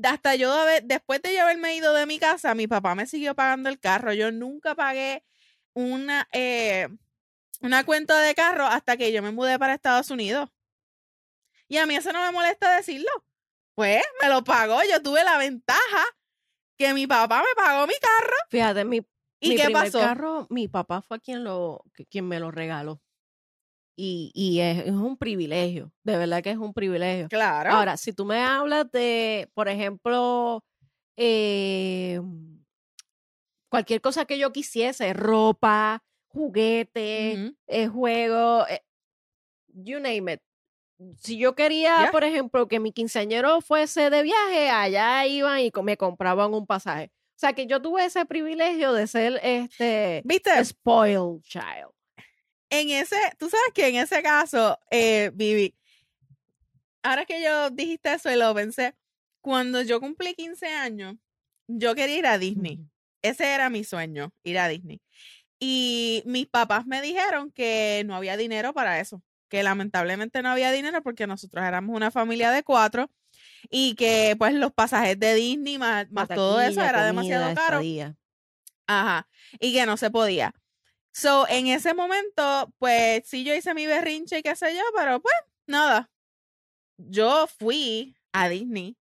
hasta 0.00 0.36
yo, 0.36 0.54
después 0.84 1.20
de 1.20 1.34
yo 1.34 1.42
haberme 1.42 1.74
ido 1.74 1.92
de 1.94 2.06
mi 2.06 2.20
casa, 2.20 2.54
mi 2.54 2.68
papá 2.68 2.94
me 2.94 3.04
siguió 3.06 3.34
pagando 3.34 3.68
el 3.70 3.80
carro. 3.80 4.12
Yo 4.12 4.30
nunca 4.30 4.76
pagué 4.76 5.24
una, 5.72 6.28
eh, 6.30 6.86
una 7.60 7.82
cuenta 7.82 8.20
de 8.20 8.36
carro 8.36 8.66
hasta 8.66 8.96
que 8.96 9.10
yo 9.10 9.20
me 9.20 9.32
mudé 9.32 9.58
para 9.58 9.74
Estados 9.74 10.12
Unidos. 10.12 10.48
Y 11.66 11.78
a 11.78 11.86
mí 11.86 11.96
eso 11.96 12.12
no 12.12 12.24
me 12.24 12.30
molesta 12.30 12.76
decirlo. 12.76 13.10
Pues 13.74 14.04
me 14.22 14.28
lo 14.28 14.44
pagó. 14.44 14.78
Yo 14.88 15.02
tuve 15.02 15.24
la 15.24 15.38
ventaja 15.38 16.04
que 16.76 16.94
mi 16.94 17.08
papá 17.08 17.40
me 17.40 17.60
pagó 17.60 17.84
mi 17.88 17.94
carro. 17.94 18.36
Fíjate, 18.48 18.84
mi, 18.84 18.98
¿Y 19.40 19.48
mi 19.48 19.56
qué 19.56 19.64
primer 19.64 19.86
pasó? 19.86 19.98
carro, 19.98 20.46
mi 20.50 20.68
papá 20.68 21.02
fue 21.02 21.18
quien, 21.18 21.42
lo, 21.42 21.82
quien 22.08 22.28
me 22.28 22.38
lo 22.38 22.52
regaló. 22.52 23.02
Y, 24.00 24.30
y 24.32 24.60
es, 24.60 24.86
es 24.86 24.92
un 24.92 25.16
privilegio, 25.16 25.92
de 26.04 26.16
verdad 26.16 26.40
que 26.40 26.52
es 26.52 26.56
un 26.56 26.72
privilegio. 26.72 27.28
Claro. 27.28 27.72
Ahora, 27.72 27.96
si 27.96 28.12
tú 28.12 28.24
me 28.24 28.38
hablas 28.38 28.88
de, 28.92 29.50
por 29.54 29.68
ejemplo, 29.68 30.64
eh, 31.16 32.20
cualquier 33.68 34.00
cosa 34.00 34.24
que 34.24 34.38
yo 34.38 34.52
quisiese, 34.52 35.12
ropa, 35.14 36.04
juguete, 36.28 37.34
Ujú. 37.48 37.56
eh, 37.66 37.88
juego, 37.88 38.68
eh, 38.68 38.84
you 39.66 39.98
name 39.98 40.34
it. 40.34 40.40
Si 41.16 41.36
yo 41.36 41.56
quería, 41.56 42.08
por 42.12 42.22
ejemplo, 42.22 42.68
que 42.68 42.78
mi 42.78 42.92
quinceañero 42.92 43.60
fuese 43.60 44.10
de 44.10 44.22
viaje, 44.22 44.70
allá 44.70 45.26
iban 45.26 45.58
y 45.58 45.72
me 45.82 45.96
compraban 45.96 46.54
un 46.54 46.68
pasaje. 46.68 47.10
O 47.30 47.40
sea, 47.40 47.52
que 47.52 47.66
yo 47.66 47.82
tuve 47.82 48.04
ese 48.04 48.24
privilegio 48.26 48.92
de 48.92 49.08
ser 49.08 49.40
este 49.42 50.22
¿Viste? 50.24 50.64
spoiled 50.64 51.42
child. 51.42 51.97
En 52.70 52.90
ese, 52.90 53.16
tú 53.38 53.48
sabes 53.48 53.72
que 53.74 53.88
en 53.88 53.96
ese 53.96 54.22
caso, 54.22 54.78
eh, 54.90 55.30
Vivi, 55.34 55.74
ahora 57.02 57.24
que 57.24 57.42
yo 57.42 57.70
dijiste 57.70 58.12
eso 58.12 58.30
y 58.30 58.36
lo 58.36 58.54
pensé, 58.54 58.94
cuando 59.40 59.82
yo 59.82 60.00
cumplí 60.00 60.34
15 60.34 60.66
años, 60.66 61.16
yo 61.66 61.94
quería 61.94 62.18
ir 62.18 62.26
a 62.26 62.38
Disney. 62.38 62.80
Ese 63.22 63.46
era 63.52 63.70
mi 63.70 63.84
sueño, 63.84 64.32
ir 64.42 64.58
a 64.58 64.68
Disney. 64.68 65.00
Y 65.58 66.22
mis 66.26 66.46
papás 66.46 66.86
me 66.86 67.02
dijeron 67.02 67.50
que 67.50 68.02
no 68.06 68.14
había 68.14 68.36
dinero 68.36 68.72
para 68.72 69.00
eso, 69.00 69.22
que 69.48 69.62
lamentablemente 69.62 70.42
no 70.42 70.50
había 70.50 70.70
dinero 70.70 71.02
porque 71.02 71.26
nosotros 71.26 71.64
éramos 71.64 71.96
una 71.96 72.10
familia 72.10 72.50
de 72.50 72.62
cuatro 72.62 73.10
y 73.70 73.94
que 73.94 74.36
pues 74.38 74.54
los 74.54 74.72
pasajes 74.72 75.18
de 75.18 75.34
Disney 75.34 75.78
más, 75.78 76.06
todo 76.34 76.60
eso 76.60 76.80
era 76.80 76.90
comida, 76.90 77.06
demasiado 77.06 77.54
caro. 77.54 77.76
estadía. 77.78 78.16
Ajá, 78.86 79.28
y 79.58 79.72
que 79.72 79.84
no 79.84 79.96
se 79.96 80.10
podía. 80.10 80.54
So, 81.22 81.46
en 81.48 81.66
ese 81.66 81.94
momento, 81.94 82.72
pues 82.78 83.26
sí, 83.26 83.44
yo 83.44 83.54
hice 83.54 83.74
mi 83.74 83.86
berrinche 83.86 84.38
y 84.38 84.42
qué 84.42 84.54
sé 84.54 84.74
yo, 84.74 84.82
pero 84.96 85.20
pues 85.20 85.34
nada. 85.66 86.10
Yo 86.98 87.46
fui 87.48 88.16
a 88.32 88.48
Disney 88.48 88.96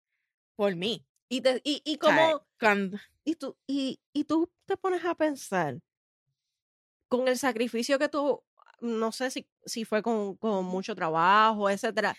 por 0.57 0.77
mí. 0.77 1.07
Y, 1.31 1.43
te- 1.43 1.63
y, 1.65 1.83
y 1.85 1.99
como, 1.99 2.43
cuando- 2.61 2.99
y 3.25 3.37
tú, 3.37 3.57
y, 3.67 4.01
y 4.15 4.25
tú 4.25 4.51
te 4.67 4.77
pones 4.77 5.05
a 5.05 5.15
pensar 5.17 5.81
con 7.09 7.29
el 7.29 7.39
sacrificio 7.39 7.99
que 7.99 8.09
tú, 8.09 8.43
no 8.81 9.13
sé 9.13 9.31
si, 9.31 9.49
si 9.65 9.85
fue 9.85 10.03
con, 10.03 10.37
con 10.37 10.65
mucho 10.65 10.95
trabajo, 10.95 11.71
etcétera, 11.71 12.17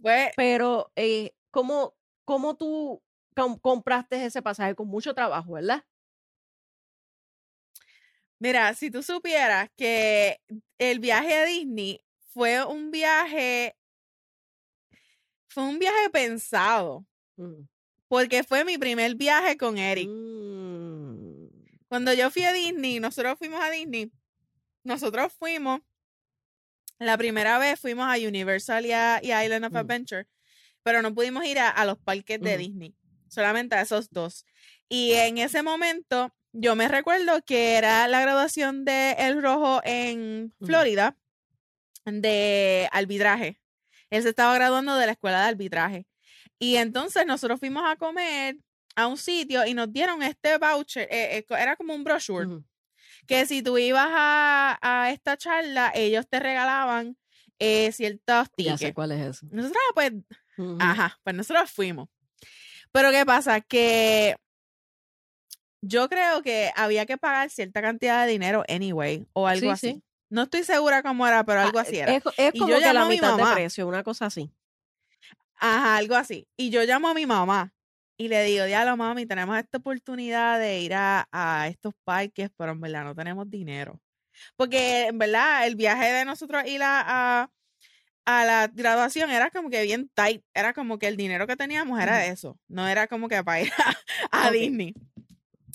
fue, 0.00 0.32
pero 0.36 0.92
eh, 0.96 1.34
¿cómo, 1.50 1.96
cómo 2.24 2.56
tú 2.56 3.02
com- 3.36 3.58
compraste 3.58 4.24
ese 4.24 4.42
pasaje 4.42 4.74
con 4.74 4.88
mucho 4.88 5.14
trabajo, 5.14 5.52
verdad? 5.54 5.84
Mira, 8.42 8.74
si 8.74 8.90
tú 8.90 9.02
supieras 9.02 9.70
que 9.76 10.40
el 10.78 10.98
viaje 10.98 11.34
a 11.36 11.44
Disney 11.44 12.00
fue 12.32 12.64
un 12.64 12.90
viaje, 12.90 13.76
fue 15.48 15.62
un 15.64 15.78
viaje 15.78 16.10
pensado, 16.10 17.06
Mm. 17.36 17.62
porque 18.08 18.42
fue 18.44 18.64
mi 18.64 18.78
primer 18.78 19.14
viaje 19.14 19.56
con 19.56 19.78
Eric. 19.78 20.08
Mm. 20.08 21.46
Cuando 21.88 22.12
yo 22.14 22.30
fui 22.30 22.42
a 22.44 22.52
Disney, 22.52 23.00
nosotros 23.00 23.38
fuimos 23.38 23.62
a 23.62 23.70
Disney, 23.70 24.10
nosotros 24.84 25.32
fuimos, 25.32 25.80
la 26.98 27.16
primera 27.18 27.58
vez 27.58 27.78
fuimos 27.78 28.06
a 28.06 28.16
Universal 28.26 28.86
y, 28.86 28.92
a, 28.92 29.20
y 29.22 29.26
Island 29.32 29.64
of 29.66 29.72
Mm. 29.72 29.76
Adventure, 29.76 30.26
pero 30.82 31.00
no 31.02 31.14
pudimos 31.14 31.44
ir 31.44 31.58
a, 31.58 31.68
a 31.70 31.84
los 31.84 31.98
parques 31.98 32.40
de. 32.40 32.56
Disney, 32.58 32.94
solamente 33.28 33.74
a 33.76 33.82
esos 33.82 34.10
dos. 34.10 34.44
Y 34.88 35.12
en 35.12 35.38
ese 35.38 35.62
momento, 35.62 36.34
yo 36.52 36.76
me 36.76 36.88
recuerdo 36.88 37.42
que 37.44 37.74
era 37.76 38.06
la 38.08 38.20
graduación 38.20 38.84
de 38.84 39.12
El 39.18 39.42
Rojo 39.42 39.80
en. 39.84 40.54
Florida 40.64 41.16
de 42.04 42.88
arbitraje. 42.92 43.60
Él 44.10 44.22
se 44.22 44.30
estaba 44.30 44.54
graduando 44.54 44.96
de 44.96 45.06
la 45.06 45.12
escuela 45.12 45.40
de 45.42 45.48
arbitraje. 45.48 46.06
Y 46.58 46.76
entonces 46.76 47.26
nosotros 47.26 47.58
fuimos 47.60 47.82
a 47.86 47.96
comer 47.96 48.56
a 48.96 49.06
un 49.06 49.16
sitio 49.16 49.64
y 49.66 49.74
nos 49.74 49.92
dieron 49.92 50.22
este 50.22 50.58
voucher, 50.58 51.08
eh, 51.10 51.38
eh, 51.38 51.46
era 51.58 51.76
como 51.76 51.94
un 51.94 52.04
brochure, 52.04 52.60
que 53.26 53.46
si 53.46 53.62
tú 53.62 53.78
ibas 53.78 54.08
a, 54.10 54.78
a 54.82 55.10
esta 55.12 55.36
charla, 55.36 55.92
ellos 55.94 56.26
te 56.28 56.40
regalaban 56.40 57.16
eh, 57.58 57.90
ciertos 57.92 58.48
Ya 58.58 58.72
sé 58.76 58.78
tickets. 58.86 58.94
cuál 58.94 59.12
es 59.12 59.20
eso. 59.36 59.46
Nosotros, 59.50 59.82
pues, 59.94 60.12
Ujú. 60.58 60.76
Ajá, 60.80 61.18
pues 61.24 61.34
nosotros 61.34 61.70
fuimos. 61.70 62.08
Pero 62.92 63.10
¿qué 63.10 63.24
pasa? 63.24 63.60
Que 63.62 64.36
yo 65.82 66.08
creo 66.08 66.42
que 66.42 66.70
había 66.76 67.04
que 67.06 67.18
pagar 67.18 67.50
cierta 67.50 67.82
cantidad 67.82 68.24
de 68.24 68.32
dinero 68.32 68.64
anyway, 68.68 69.26
o 69.34 69.46
algo 69.46 69.66
Sí, 69.66 69.68
así. 69.68 69.86
sí. 69.94 70.02
No 70.30 70.44
estoy 70.44 70.64
segura 70.64 71.02
cómo 71.02 71.26
era, 71.26 71.44
pero 71.44 71.60
algo 71.60 71.78
Ah, 71.78 71.82
así 71.82 71.98
era. 71.98 72.14
Es, 72.14 72.22
es 72.38 72.54
Y 72.54 72.58
como 72.58 72.70
yo 72.70 72.78
que 72.78 72.84
la 72.86 72.92
llamo 72.94 73.04
a 73.06 73.08
mi 73.08 73.14
mitad 73.16 73.36
de 73.36 73.42
precio, 73.54 73.86
una 73.86 74.02
cosa 74.02 74.26
así. 74.26 74.50
Ajá, 75.56 75.96
algo 75.96 76.14
así. 76.16 76.48
Y 76.56 76.70
yo 76.70 76.82
llamo 76.84 77.08
a 77.08 77.14
mi 77.14 77.26
mamá 77.26 77.72
y 78.16 78.28
le 78.28 78.42
digo, 78.44 78.64
diablo, 78.64 78.96
mami, 78.96 79.26
tenemos 79.26 79.56
esta 79.58 79.78
oportunidad 79.78 80.58
de 80.58 80.80
ir 80.80 80.94
a, 80.94 81.28
a 81.30 81.68
estos 81.68 81.94
parques, 82.04 82.50
pero 82.56 82.72
en 82.72 82.80
verdad 82.80 83.04
no 83.04 83.14
tenemos 83.14 83.48
dinero. 83.50 84.00
Porque 84.56 85.06
en 85.08 85.18
verdad 85.18 85.66
el 85.66 85.76
viaje 85.76 86.10
de 86.12 86.24
nosotros 86.24 86.64
ir 86.66 86.82
a, 86.82 87.02
a, 87.42 87.50
a 88.24 88.44
la 88.44 88.68
graduación 88.72 89.30
era 89.30 89.50
como 89.50 89.68
que 89.70 89.82
bien 89.82 90.08
tight. 90.14 90.42
Era 90.54 90.72
como 90.72 90.98
que 90.98 91.08
el 91.08 91.16
dinero 91.16 91.46
que 91.46 91.56
teníamos 91.56 92.00
era 92.00 92.24
eso. 92.26 92.58
No 92.68 92.88
era 92.88 93.06
como 93.06 93.28
que 93.28 93.42
para 93.44 93.60
ir 93.60 93.70
a. 94.32 94.50
Disney. 94.50 94.94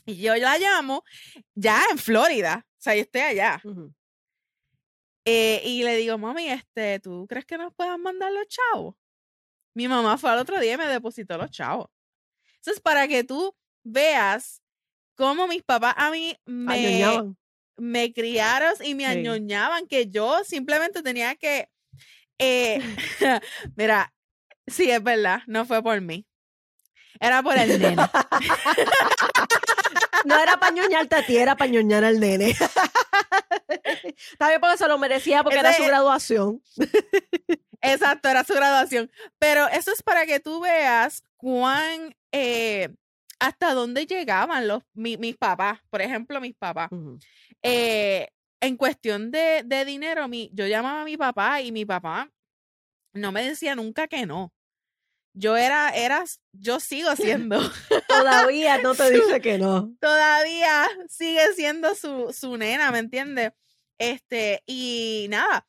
Y 0.07 0.15
yo 0.21 0.35
la 0.35 0.57
llamo 0.57 1.03
ya 1.53 1.81
en 1.91 1.97
Florida. 1.97 2.65
O 2.65 2.75
sea, 2.81 2.95
yo 2.95 3.01
estoy 3.01 3.21
allá. 3.21 3.61
Eh, 5.25 5.61
y 5.65 5.83
le 5.83 5.97
digo, 5.97 6.17
mami, 6.17 6.47
este, 6.49 6.99
¿tú 7.01 7.27
crees 7.27 7.45
que 7.45 7.57
nos 7.57 7.73
puedan 7.75 8.01
mandar 8.01 8.31
los 8.31 8.47
chavos? 8.47 8.95
Mi 9.75 9.87
mamá 9.89 10.17
fue 10.17 10.29
al 10.31 10.39
otro 10.39 10.59
día 10.59 10.73
y 10.75 10.77
me 10.77 10.87
depositó 10.87 11.37
los 11.37 11.51
chavos. 11.51 11.89
Entonces, 12.55 12.81
para 12.81 13.07
que 13.07 13.23
tú 13.25 13.53
veas 13.83 14.61
cómo 15.15 15.47
mis 15.47 15.63
papás 15.63 15.93
a 15.97 16.09
mí 16.11 16.35
me, 16.45 16.73
Añoñaban. 16.73 17.37
me 17.75 18.13
criaron 18.13 18.73
y 18.83 18.95
me 18.95 19.03
Sí. 19.03 19.09
añoñaban, 19.19 19.87
que 19.87 20.07
yo 20.09 20.43
simplemente 20.45 21.03
tenía 21.03 21.35
que, 21.35 21.69
eh, 22.39 22.79
mira, 23.75 24.13
sí, 24.65 24.89
es 24.89 25.03
verdad, 25.03 25.41
no 25.47 25.65
fue 25.65 25.83
por 25.83 25.99
mí. 25.99 26.25
Era 27.19 27.43
por 27.43 27.57
el 27.57 27.79
nene. 27.79 27.97
No 30.25 30.37
era 30.39 30.57
para 30.59 30.71
ñoñarte 30.73 31.15
a 31.15 31.25
ti, 31.25 31.37
era 31.37 31.55
para 31.55 31.71
ñoñar 31.71 32.03
al 32.03 32.19
nene. 32.19 32.55
Está 34.31 34.49
bien 34.49 34.61
porque 34.61 34.77
se 34.77 34.87
lo 34.87 34.97
merecía 34.97 35.43
porque 35.43 35.59
era 35.59 35.69
su 35.73 35.83
graduación. 35.89 36.61
Exacto, 37.81 38.29
era 38.29 38.43
su 38.43 38.53
graduación. 38.53 39.11
Pero 39.39 39.67
eso 39.67 39.91
es 39.91 40.01
para 40.03 40.25
que 40.25 40.39
tú 40.39 40.61
veas 40.61 41.23
cuán, 41.37 42.15
eh, 42.31 42.89
hasta 43.39 43.73
dónde 43.73 44.05
llegaban 44.05 44.67
los, 44.67 44.83
mi- 44.93 45.17
mis 45.17 45.37
papás, 45.37 45.79
por 45.89 46.01
ejemplo, 46.01 46.41
mis 46.41 46.55
papás. 46.55 46.89
Eh, 47.63 48.27
en 48.61 48.75
cuestión 48.77 49.29
de, 49.31 49.63
de 49.65 49.85
dinero, 49.85 50.27
mi, 50.27 50.49
yo 50.53 50.65
llamaba 50.65 51.01
a 51.01 51.05
mi 51.05 51.17
papá 51.17 51.61
y 51.61 51.71
mi 51.71 51.85
papá 51.85 52.31
no 53.13 53.31
me 53.31 53.43
decía 53.43 53.75
nunca 53.75 54.07
que 54.07 54.25
no. 54.25 54.51
Yo 55.39 55.55
era, 55.57 55.89
era, 55.89 56.23
yo 56.53 56.79
sigo 56.79 57.15
siendo, 57.15 57.59
Todavía 58.07 58.77
no 58.79 58.95
te 58.95 59.09
dice 59.11 59.39
que 59.41 59.57
no. 59.57 59.93
todavía 59.99 60.87
sigue 61.09 61.53
siendo 61.55 61.93
su, 61.95 62.33
su 62.33 62.57
nena, 62.57 62.91
¿me 62.91 62.99
entiendes? 62.99 63.51
Este, 63.99 64.63
y 64.65 65.27
nada, 65.29 65.67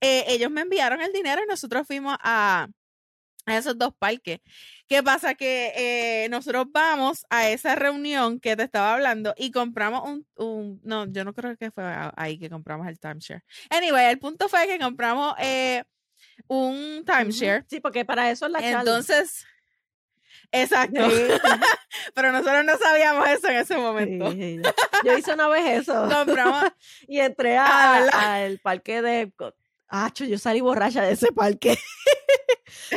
eh, 0.00 0.24
ellos 0.28 0.50
me 0.50 0.62
enviaron 0.62 1.00
el 1.00 1.12
dinero 1.12 1.42
y 1.42 1.46
nosotros 1.46 1.86
fuimos 1.86 2.16
a, 2.22 2.68
a 3.46 3.56
esos 3.56 3.76
dos 3.76 3.92
parques. 3.98 4.40
¿Qué 4.86 5.02
pasa? 5.02 5.34
Que 5.34 5.72
eh, 5.76 6.28
nosotros 6.30 6.66
vamos 6.70 7.24
a 7.30 7.48
esa 7.48 7.74
reunión 7.74 8.40
que 8.40 8.56
te 8.56 8.62
estaba 8.64 8.94
hablando 8.94 9.34
y 9.36 9.50
compramos 9.50 10.02
un, 10.08 10.26
un- 10.36 10.80
no, 10.82 11.06
yo 11.10 11.24
no 11.24 11.32
creo 11.32 11.56
que 11.56 11.70
fue 11.70 11.84
ahí 12.16 12.38
que 12.38 12.50
compramos 12.50 12.86
el 12.88 12.98
timeshare. 12.98 13.42
Anyway, 13.70 14.06
el 14.10 14.18
punto 14.18 14.48
fue 14.48 14.66
que 14.66 14.78
compramos 14.78 15.34
eh, 15.38 15.84
un 16.48 17.04
timeshare. 17.04 17.64
Sí, 17.68 17.80
porque 17.80 18.04
para 18.04 18.30
eso 18.30 18.46
es 18.46 18.52
la. 18.52 18.58
Entonces, 18.60 19.46
exacto. 20.52 21.10
Sí, 21.10 21.22
Pero 22.14 22.32
nosotros 22.32 22.64
no 22.64 22.76
sabíamos 22.78 23.28
eso 23.28 23.48
en 23.48 23.56
ese 23.56 23.76
momento. 23.76 24.32
sí. 24.32 24.60
Yo 25.04 25.16
hice 25.16 25.32
una 25.34 25.48
vez 25.48 25.80
eso. 25.82 26.08
Compramos, 26.12 26.64
Y 27.08 27.20
entré 27.20 27.56
Ah, 27.58 28.34
al 28.42 28.58
parque 28.58 29.02
de 29.02 29.20
Epcot. 29.22 29.54
Acho, 29.88 30.24
yo 30.24 30.38
salí 30.38 30.60
borracha 30.60 31.02
de 31.02 31.12
ese 31.12 31.32
parque. 31.32 31.76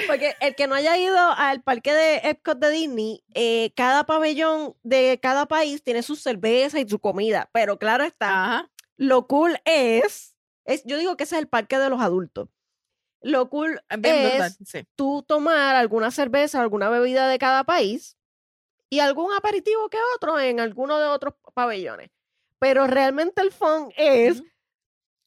Porque 0.08 0.36
el 0.40 0.54
que 0.56 0.68
no 0.68 0.76
haya 0.76 0.96
ido 0.98 1.18
al 1.18 1.64
parque 1.64 1.92
de 1.94 2.18
Epcot 2.24 2.60
de 2.60 2.70
Disney, 2.70 3.24
eh, 3.34 3.72
cada 3.76 4.04
pabellón 4.06 4.76
de 4.84 5.20
cada 5.22 5.48
país 5.48 5.84
tiene 5.84 6.04
su 6.04 6.16
cerveza 6.16 6.80
y 6.80 6.88
su 6.88 7.00
comida. 7.00 7.50
Pero 7.52 7.80
claro 7.80 8.04
está, 8.04 8.46
ajá, 8.46 8.72
lo 8.98 9.26
cool 9.28 9.60
es, 9.66 10.36
es, 10.66 10.84
yo 10.86 10.98
digo 11.00 11.18
que 11.18 11.24
ese 11.24 11.36
es 11.36 11.42
el 11.42 11.48
parque 11.48 11.80
de 11.80 11.90
los 11.90 12.00
adultos. 12.02 12.50
Lo 13.24 13.50
cool 13.50 13.82
bien 14.00 14.30
brutal, 14.30 14.52
es 14.60 14.70
sí. 14.70 14.86
tú 14.96 15.24
tomar 15.26 15.76
alguna 15.76 16.12
cerveza, 16.12 16.62
alguna 16.62 16.90
bebida 16.90 17.28
de 17.28 17.40
cada 17.40 17.64
país 17.64 18.18
y 18.90 19.00
algún 19.00 19.34
aperitivo 19.34 19.90
que 19.90 19.98
otro 20.16 20.40
en 20.40 20.60
alguno 20.60 21.00
de 21.00 21.06
otros 21.06 21.34
pabellones. 21.54 22.12
Pero 22.60 22.86
realmente 22.86 23.42
el 23.42 23.52
fun 23.52 23.92
es, 23.98 24.44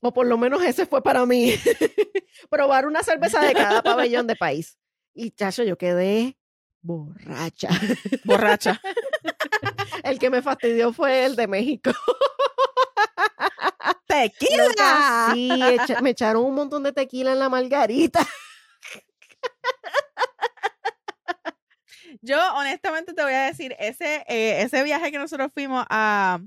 o 0.00 0.12
por 0.12 0.26
lo 0.26 0.36
menos 0.36 0.62
ese 0.62 0.86
fue 0.86 1.02
para 1.02 1.24
mí, 1.26 1.54
probar 2.50 2.86
una 2.86 3.02
cerveza 3.02 3.40
de 3.40 3.54
cada 3.54 3.82
pabellón 3.82 4.26
de 4.26 4.36
país. 4.36 4.78
Y 5.14 5.30
chacho, 5.30 5.64
yo 5.64 5.78
quedé 5.78 6.38
borracha. 6.82 7.70
Borracha. 8.24 8.80
El 10.04 10.18
que 10.18 10.30
me 10.30 10.42
fastidió 10.42 10.92
fue 10.92 11.24
el 11.24 11.34
de 11.34 11.46
México. 11.48 11.90
Loca, 14.24 14.30
¡Tequila! 14.38 15.30
sí, 15.34 15.50
echa- 15.62 16.00
me 16.02 16.10
echaron 16.10 16.44
un 16.44 16.54
montón 16.54 16.82
de 16.82 16.92
tequila 16.92 17.32
en 17.32 17.38
la 17.38 17.48
margarita. 17.48 18.26
Yo, 22.22 22.38
honestamente, 22.54 23.12
te 23.12 23.22
voy 23.22 23.32
a 23.34 23.44
decir, 23.46 23.76
ese, 23.78 24.24
eh, 24.28 24.62
ese 24.62 24.82
viaje 24.82 25.10
que 25.12 25.18
nosotros 25.18 25.50
fuimos 25.52 25.84
a, 25.90 26.40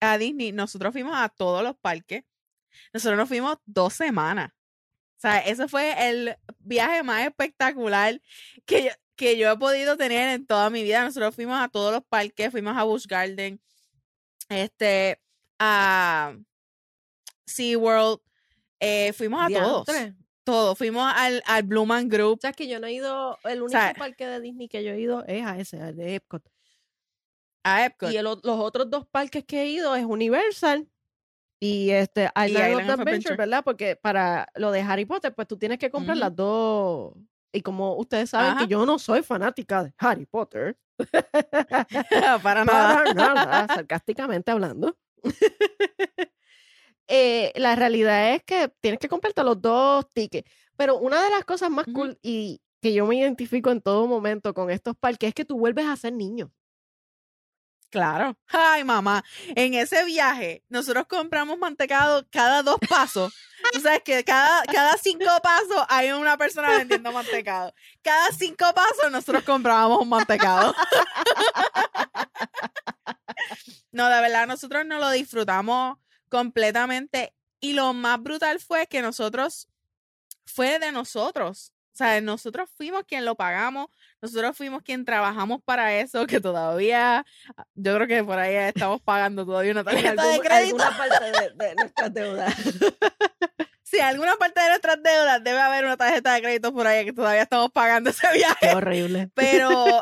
a 0.00 0.18
Disney, 0.18 0.52
nosotros 0.52 0.92
fuimos 0.92 1.14
a 1.16 1.28
todos 1.28 1.62
los 1.62 1.76
parques. 1.76 2.24
Nosotros 2.92 3.16
nos 3.18 3.28
fuimos 3.28 3.56
dos 3.66 3.92
semanas. 3.94 4.50
O 5.16 5.20
sea, 5.20 5.38
ese 5.40 5.68
fue 5.68 6.08
el 6.08 6.36
viaje 6.58 7.02
más 7.02 7.26
espectacular 7.26 8.20
que 8.64 8.84
yo, 8.84 8.90
que 9.16 9.36
yo 9.36 9.50
he 9.52 9.56
podido 9.58 9.96
tener 9.96 10.30
en 10.30 10.46
toda 10.46 10.70
mi 10.70 10.82
vida. 10.82 11.04
Nosotros 11.04 11.34
fuimos 11.34 11.60
a 11.60 11.68
todos 11.68 11.92
los 11.92 12.02
parques, 12.08 12.50
fuimos 12.50 12.76
a 12.76 12.84
Busch 12.84 13.06
Garden, 13.06 13.60
este, 14.48 15.20
a 15.58 16.34
SeaWorld, 17.50 18.20
eh, 18.80 19.12
fuimos 19.12 19.42
a 19.42 19.48
todos. 19.48 19.86
Diantre. 19.86 20.16
Todos. 20.44 20.78
Fuimos 20.78 21.12
al, 21.14 21.42
al 21.46 21.62
Blue 21.64 21.86
Man 21.86 22.08
Group. 22.08 22.38
O 22.38 22.40
sea, 22.40 22.50
es 22.50 22.56
que 22.56 22.66
yo 22.66 22.80
no 22.80 22.86
he 22.86 22.92
ido, 22.94 23.38
el 23.44 23.62
único 23.62 23.78
sea, 23.78 23.94
parque 23.94 24.26
de 24.26 24.40
Disney 24.40 24.68
que 24.68 24.82
yo 24.82 24.92
he 24.92 25.00
ido 25.00 25.24
es 25.26 25.44
a 25.44 25.58
ese, 25.58 25.80
al 25.80 25.96
de 25.96 26.14
Epcot. 26.16 26.42
A 27.62 27.84
Epcot. 27.84 28.10
Y 28.10 28.16
el 28.16 28.24
los 28.24 28.40
otros 28.44 28.88
dos 28.88 29.06
parques 29.06 29.44
que 29.44 29.62
he 29.62 29.66
ido 29.66 29.94
es 29.94 30.04
Universal 30.04 30.88
y 31.60 31.90
este 31.90 32.30
Island, 32.34 32.50
Island 32.50 32.72
of 32.72 32.94
of 32.94 33.00
Adventure, 33.00 33.02
Adventure. 33.02 33.36
¿verdad? 33.36 33.64
Porque 33.64 33.96
para 33.96 34.48
lo 34.54 34.70
de 34.70 34.80
Harry 34.80 35.04
Potter, 35.04 35.34
pues 35.34 35.46
tú 35.46 35.58
tienes 35.58 35.78
que 35.78 35.90
comprar 35.90 36.16
las 36.16 36.34
dos. 36.34 37.12
Y 37.52 37.60
como 37.60 37.96
ustedes 37.96 38.30
saben 38.30 38.52
Ajá. 38.52 38.60
que 38.60 38.68
yo 38.68 38.86
no 38.86 38.98
soy 38.98 39.22
fanática 39.22 39.84
de 39.84 39.92
Harry 39.98 40.24
Potter, 40.24 40.78
Para 42.42 42.64
nada. 42.64 42.94
para 42.94 43.14
nada, 43.14 43.66
sarcásticamente 43.74 44.50
hablando. 44.50 44.96
eh, 47.10 47.52
la 47.56 47.74
realidad 47.74 48.34
es 48.34 48.42
que 48.44 48.72
tienes 48.80 49.00
que 49.00 49.08
comprarte 49.08 49.42
los 49.42 49.60
dos 49.60 50.08
tickets. 50.14 50.50
Pero 50.76 50.96
una 50.96 51.22
de 51.22 51.30
las 51.30 51.44
cosas 51.44 51.68
más 51.70 51.86
cool 51.92 52.18
y 52.22 52.62
que 52.80 52.94
yo 52.94 53.04
me 53.06 53.16
identifico 53.16 53.70
en 53.70 53.82
todo 53.82 54.06
momento 54.06 54.54
con 54.54 54.70
estos 54.70 54.96
parques 54.96 55.28
es 55.28 55.34
que 55.34 55.44
tú 55.44 55.58
vuelves 55.58 55.86
a 55.86 55.96
ser 55.96 56.12
niño. 56.14 56.50
Claro. 57.90 58.38
Ay, 58.46 58.84
mamá. 58.84 59.24
En 59.56 59.74
ese 59.74 60.04
viaje, 60.04 60.62
nosotros 60.68 61.06
compramos 61.08 61.58
mantecado 61.58 62.24
cada 62.30 62.62
dos 62.62 62.78
pasos. 62.88 63.34
Tú 63.72 63.80
sabes 63.80 64.02
que 64.04 64.22
cada, 64.22 64.62
cada 64.66 64.96
cinco 64.96 65.26
pasos 65.42 65.84
hay 65.88 66.12
una 66.12 66.38
persona 66.38 66.78
vendiendo 66.78 67.10
mantecado. 67.10 67.74
Cada 68.00 68.30
cinco 68.30 68.64
pasos 68.72 69.10
nosotros 69.10 69.42
comprábamos 69.42 70.00
un 70.00 70.08
mantecado. 70.08 70.74
No, 73.92 74.08
de 74.08 74.20
verdad, 74.20 74.46
nosotros 74.46 74.86
nos 74.86 75.00
lo 75.00 75.10
disfrutamos 75.10 75.98
completamente. 76.30 77.34
Y 77.60 77.74
lo 77.74 77.92
más 77.92 78.22
brutal 78.22 78.60
fue 78.60 78.86
que 78.86 79.02
nosotros, 79.02 79.68
fue 80.46 80.78
de 80.78 80.92
nosotros. 80.92 81.72
O 81.92 81.96
sea, 82.00 82.18
nosotros 82.22 82.70
fuimos 82.74 83.04
quien 83.04 83.26
lo 83.26 83.34
pagamos, 83.34 83.88
nosotros 84.22 84.56
fuimos 84.56 84.82
quien 84.82 85.04
trabajamos 85.04 85.60
para 85.62 85.94
eso, 85.96 86.26
que 86.26 86.40
todavía, 86.40 87.26
ah, 87.56 87.64
yo 87.74 87.94
creo 87.96 88.06
que 88.06 88.24
por 88.24 88.38
ahí 88.38 88.54
estamos 88.54 89.02
pagando 89.02 89.44
todavía 89.44 89.72
una 89.72 89.80
En 89.80 89.84
tarjeta 89.86 90.26
de 90.26 90.40
crédito. 90.40 90.82
alguna 90.82 90.96
parte 90.96 91.24
de, 91.32 91.50
de 91.66 91.74
nuestras 91.74 92.14
deudas. 92.14 92.54
Sí, 93.82 93.98
alguna 93.98 94.36
parte 94.36 94.60
de 94.60 94.68
nuestras 94.68 95.02
deudas 95.02 95.42
debe 95.42 95.60
haber 95.60 95.84
una 95.84 95.96
tarjeta 95.96 96.32
de 96.34 96.42
crédito 96.42 96.72
por 96.72 96.86
ahí 96.86 97.04
que 97.06 97.12
todavía 97.12 97.42
estamos 97.42 97.72
pagando 97.72 98.10
ese 98.10 98.24
viaje. 98.32 98.68
Qué 98.68 98.72
horrible. 98.76 99.30
Pero, 99.34 100.00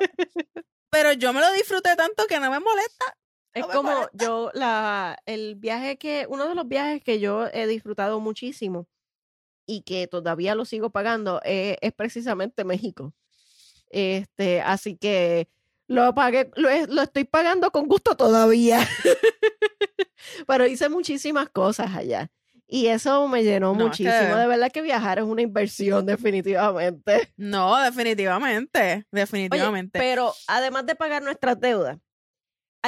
pero 0.91 1.13
yo 1.15 1.33
me 1.33 1.41
lo 1.41 1.51
disfruté 1.53 1.97
tanto 1.97 2.27
que 2.27 2.39
no 2.39 2.51
me 2.51 2.61
molesta. 2.61 3.17
Es 3.55 3.63
No 3.67 3.73
como 3.73 3.91
yo, 4.13 4.51
la, 4.55 5.19
el 5.27 5.55
viaje 5.57 5.97
que, 5.99 6.27
uno 6.29 6.49
de 6.49 6.55
los 6.55 6.69
viajes 6.69 7.03
que 7.03 7.19
yo 7.21 7.47
he 7.53 7.67
disfrutado 7.67 8.21
muchísimo 8.21 8.87
y 9.67 9.83
que 9.83 10.07
todavía 10.07 10.55
lo 10.55 10.65
sigo 10.65 10.91
pagando 10.91 11.41
eh, 11.45 11.77
es 11.81 11.93
precisamente 11.93 12.65
México. 12.65 13.15
Este, 13.91 14.61
así 14.61 14.97
que 14.97 15.49
lo 15.87 16.15
pagué, 16.15 16.51
lo, 16.57 16.69
lo 16.89 17.03
estoy 17.03 17.25
pagando 17.25 17.71
con 17.71 17.87
gusto 17.89 18.15
todavía. 18.17 18.81
Pero 20.47 20.67
hice 20.67 20.89
muchísimas 20.89 21.49
cosas 21.49 21.95
allá. 21.95 22.31
Y 22.71 22.89
eso 22.89 23.27
me 23.29 23.43
llenó 23.45 23.75
No, 23.75 23.87
es 23.91 23.97
que- 23.97 24.05
muchísimo. 24.05 24.37
De 24.37 24.47
verdad 24.47 24.71
que 24.71 24.83
viajar 24.83 25.19
es 25.19 25.25
una 25.25 25.41
inversión, 25.41 26.05
definitivamente. 26.05 27.33
No, 27.37 27.77
definitivamente, 27.79 28.93
Oye, 28.95 29.05
definitivamente. 29.11 29.99
pero 29.99 30.35
además 30.47 30.85
de 30.85 30.95
pagar 30.95 31.23
nuestras 31.23 31.59
deudas, 31.59 31.97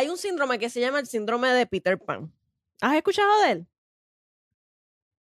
hay 0.00 0.08
un 0.08 0.16
síndrome 0.16 0.58
que 0.58 0.70
se 0.70 0.80
llama 0.80 0.98
el 0.98 1.06
síndrome 1.06 1.48
de 1.48 1.66
Peter 1.66 1.98
Pan. 1.98 2.32
¿Has 2.80 2.96
escuchado 2.96 3.42
de 3.42 3.50
él? 3.52 3.66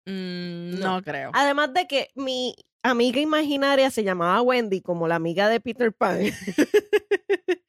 Mm, 0.06 0.80
no. 0.80 0.96
no. 0.96 1.04
creo. 1.04 1.32
Además 1.34 1.74
de 1.74 1.88
que 1.88 2.12
mi 2.14 2.56
amiga 2.84 3.20
imaginaria 3.20 3.90
se 3.90 4.04
llamaba 4.04 4.42
Wendy, 4.42 4.82
como 4.82 5.08
la 5.08 5.16
amiga 5.16 5.50
de 5.50 5.60
Peter 5.60 5.92
Pan. 5.92 6.20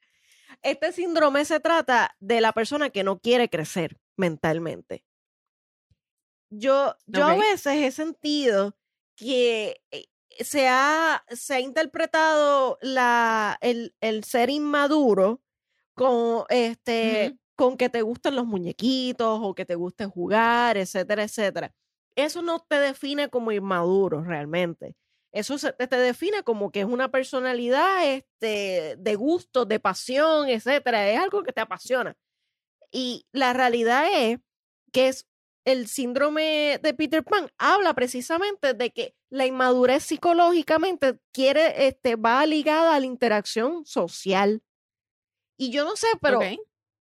este 0.61 0.91
síndrome 0.91 1.45
se 1.45 1.59
trata 1.59 2.15
de 2.19 2.41
la 2.41 2.53
persona 2.53 2.91
que 2.91 3.03
no 3.03 3.19
quiere 3.19 3.49
crecer 3.49 3.97
mentalmente. 4.15 5.03
Yo, 6.51 6.95
yo 7.07 7.25
a 7.25 7.35
veces 7.35 7.73
he 7.73 7.91
sentido 7.91 8.75
que 9.15 9.81
eh, 9.91 10.05
se 10.39 10.67
ha, 10.67 11.23
se 11.29 11.55
ha 11.55 11.59
interpretado 11.59 12.77
la, 12.81 13.57
el, 13.61 13.95
el 13.99 14.23
ser 14.23 14.49
inmaduro 14.51 15.41
con, 15.99 16.45
este, 16.49 17.35
con 17.55 17.77
que 17.77 17.89
te 17.89 18.01
gustan 18.01 18.35
los 18.35 18.45
muñequitos 18.45 19.39
o 19.43 19.53
que 19.55 19.65
te 19.65 19.75
guste 19.75 20.05
jugar, 20.05 20.77
etcétera, 20.77 21.23
etcétera. 21.23 21.73
Eso 22.15 22.41
no 22.41 22.59
te 22.67 22.79
define 22.79 23.29
como 23.29 23.51
inmaduro 23.51 24.23
realmente. 24.23 24.95
Eso 25.33 25.57
se- 25.57 25.73
te, 25.73 25.87
te 25.87 25.97
define 25.97 26.43
como 26.43 26.71
que 26.71 26.81
es 26.81 26.85
una 26.87 27.11
personalidad 27.11 28.07
este, 28.13 28.95
de 28.97 29.15
gusto, 29.15 29.65
de 29.65 29.79
pasión, 29.79 30.47
etcétera. 30.49 31.09
Es 31.11 31.19
algo 31.19 31.43
que 31.43 31.53
te 31.53 31.61
apasiona. 31.61 32.15
Y 32.91 33.25
la 33.31 33.53
realidad 33.53 34.05
es 34.13 34.39
que 34.91 35.09
es 35.09 35.27
el 35.65 35.87
síndrome 35.87 36.79
de 36.81 36.93
Peter 36.93 37.23
Pan 37.23 37.49
habla 37.59 37.93
precisamente 37.93 38.73
de 38.73 38.91
que 38.91 39.15
la 39.29 39.45
inmadurez 39.45 40.03
psicológicamente 40.03 41.19
quiere, 41.33 41.87
este, 41.87 42.15
va 42.15 42.45
ligada 42.45 42.95
a 42.95 42.99
la 42.99 43.05
interacción 43.05 43.85
social. 43.85 44.63
Y 45.61 45.71
yo 45.71 45.83
no 45.83 45.97
sé, 45.97 46.07
pero 46.21 46.39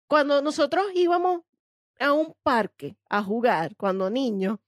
cuando 0.08 0.42
nosotros 0.42 0.86
íbamos 0.94 1.42
a 2.00 2.12
un 2.12 2.34
parque 2.42 2.96
a 3.08 3.22
jugar 3.22 3.76
cuando 3.76 4.10
niños, 4.10 4.58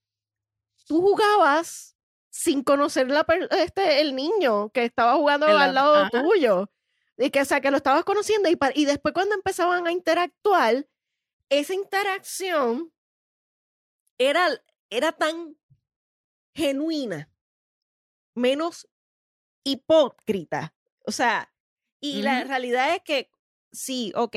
tú 0.87 1.01
jugabas 1.03 1.97
sin 2.31 2.63
conocer 2.63 3.09
la 3.09 3.27
este, 3.59 4.01
el 4.01 4.15
niño 4.15 4.71
que 4.71 4.85
estaba 4.85 5.17
jugando 5.17 5.47
El 5.49 5.57
al 5.57 5.71
ad- 5.71 5.75
lado 5.75 5.95
ajá. 5.97 6.11
tuyo. 6.23 6.71
Y 7.19 7.31
que, 7.31 7.41
o 7.41 7.45
sea, 7.45 7.61
que 7.61 7.73
lo 7.73 7.77
estabas 7.79 8.05
conociendo 8.05 8.49
y, 8.49 8.57
y 8.75 8.85
después 8.85 9.13
cuando 9.15 9.35
empezaban 9.35 9.85
a 9.89 9.91
interactuar, 9.93 10.87
esa 11.49 11.75
interacción 11.75 12.93
era, 14.17 14.47
era 14.91 15.11
tan 15.11 15.57
genuina, 16.55 17.29
menos 18.37 18.89
hipócrita. 19.65 20.73
O 21.05 21.11
sea, 21.11 21.53
y 22.01 22.23
la 22.23 22.45
realidad 22.45 22.95
es 22.95 23.03
que 23.03 23.32
sí, 23.73 24.13
ok, 24.17 24.37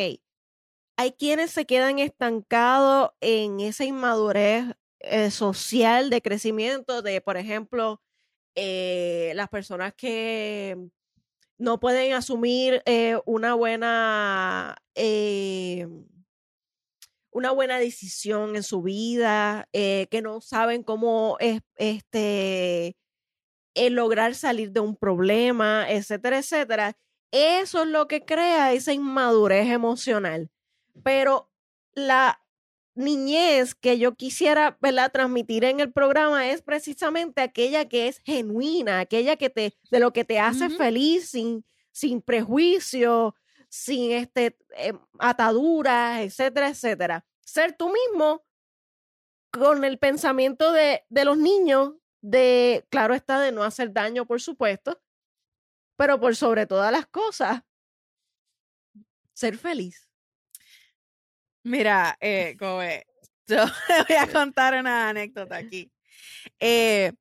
hay 0.97 1.11
quienes 1.13 1.51
se 1.51 1.65
quedan 1.65 1.99
estancados 1.99 3.11
en 3.21 3.59
esa 3.59 3.85
inmadurez 3.85 4.65
eh, 4.99 5.31
social 5.31 6.09
de 6.09 6.21
crecimiento 6.21 7.01
de, 7.01 7.21
por 7.21 7.37
ejemplo, 7.37 8.01
eh, 8.55 9.33
las 9.35 9.49
personas 9.49 9.93
que 9.95 10.77
no 11.57 11.79
pueden 11.79 12.13
asumir 12.13 12.81
eh, 12.85 13.17
una 13.25 13.55
buena 13.55 14.77
una 17.31 17.51
buena 17.51 17.77
decisión 17.79 18.55
en 18.55 18.63
su 18.63 18.81
vida, 18.81 19.67
que 19.73 20.21
no 20.23 20.39
saben 20.41 20.83
cómo 20.83 21.35
es, 21.39 21.61
este, 21.75 22.95
lograr 23.75 24.35
salir 24.35 24.71
de 24.71 24.79
un 24.81 24.95
problema, 24.95 25.85
etcétera, 25.89 26.39
etcétera. 26.39 26.97
Eso 27.31 27.83
es 27.83 27.87
lo 27.87 28.07
que 28.07 28.23
crea 28.23 28.73
esa 28.73 28.93
inmadurez 28.93 29.67
emocional. 29.69 30.49
Pero 31.03 31.51
la 31.93 32.39
niñez 32.95 33.75
que 33.75 33.99
yo 33.99 34.15
quisiera 34.15 34.77
¿verdad? 34.81 35.11
transmitir 35.11 35.65
en 35.65 35.79
el 35.81 35.91
programa 35.91 36.49
es 36.49 36.61
precisamente 36.61 37.41
aquella 37.41 37.85
que 37.85 38.07
es 38.07 38.19
genuina, 38.19 39.01
aquella 39.01 39.35
que 39.35 39.49
te, 39.49 39.73
de 39.91 39.99
lo 39.99 40.13
que 40.13 40.23
te 40.23 40.39
hace 40.39 40.69
feliz 40.69 41.29
sin, 41.29 41.65
sin 41.91 42.21
prejuicio, 42.21 43.35
sin 43.69 44.11
este, 44.11 44.57
eh, 44.77 44.93
ataduras, 45.19 46.21
etcétera, 46.21 46.69
etcétera. 46.69 47.25
Ser 47.41 47.75
tú 47.75 47.91
mismo 47.91 48.45
con 49.51 49.83
el 49.83 49.97
pensamiento 49.99 50.71
de, 50.71 51.03
de 51.09 51.25
los 51.25 51.37
niños, 51.37 51.93
de, 52.21 52.85
claro 52.89 53.13
está, 53.13 53.39
de 53.39 53.51
no 53.51 53.63
hacer 53.63 53.91
daño, 53.93 54.25
por 54.25 54.41
supuesto, 54.41 54.99
pero 55.95 56.19
por 56.19 56.35
sobre 56.35 56.65
todas 56.65 56.91
las 56.91 57.07
cosas, 57.07 57.61
ser 59.33 59.57
feliz. 59.57 60.09
Mira, 61.63 62.17
eh, 62.21 62.55
Kobe, 62.57 63.05
yo 63.47 63.65
le 63.65 64.03
voy 64.07 64.15
a 64.17 64.31
contar 64.31 64.79
una 64.79 65.09
anécdota 65.09 65.57
aquí. 65.57 65.91
Eh, 66.59 67.11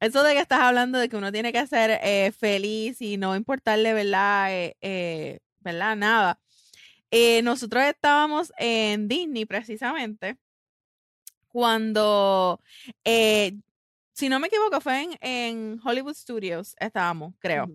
eso 0.00 0.22
de 0.22 0.34
que 0.34 0.40
estás 0.40 0.60
hablando 0.60 0.98
de 0.98 1.08
que 1.08 1.16
uno 1.16 1.32
tiene 1.32 1.52
que 1.52 1.66
ser 1.66 1.98
eh, 2.02 2.32
feliz 2.32 3.00
y 3.00 3.16
no 3.16 3.36
importarle, 3.36 3.94
¿verdad? 3.94 4.52
Eh, 4.52 4.76
eh, 4.80 5.38
¿Verdad? 5.60 5.96
Nada. 5.96 6.40
Nosotros 7.44 7.84
estábamos 7.84 8.52
en 8.58 9.06
Disney 9.06 9.44
precisamente 9.44 10.36
cuando, 11.54 12.60
eh, 13.04 13.56
si 14.12 14.28
no 14.28 14.40
me 14.40 14.48
equivoco, 14.48 14.80
fue 14.80 15.02
en, 15.04 15.18
en 15.20 15.80
Hollywood 15.84 16.14
Studios, 16.14 16.74
estábamos, 16.80 17.32
creo. 17.38 17.70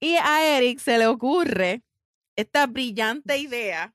Y 0.00 0.16
a 0.16 0.56
Eric 0.56 0.78
se 0.78 0.98
le 0.98 1.06
ocurre 1.06 1.82
esta 2.36 2.66
brillante 2.66 3.38
idea 3.38 3.94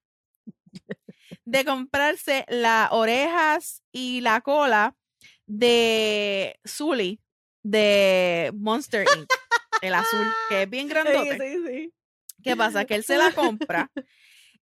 de 1.46 1.66
comprarse 1.66 2.46
las 2.48 2.92
orejas 2.92 3.84
y 3.92 4.22
la 4.22 4.42
cola 4.42 4.96
de 5.46 6.60
Zully 6.68 7.20
de 7.64 8.52
Monster 8.56 9.06
Inc. 9.18 9.30
El 9.82 9.94
azul, 9.94 10.28
que 10.50 10.64
es 10.64 10.70
bien 10.70 10.88
grandote. 10.90 11.38
Sí, 11.38 11.64
sí. 11.68 11.94
¿Qué 12.44 12.56
pasa? 12.56 12.86
Que 12.86 12.96
él 12.96 13.04
se 13.04 13.18
la 13.18 13.32
compra 13.32 13.92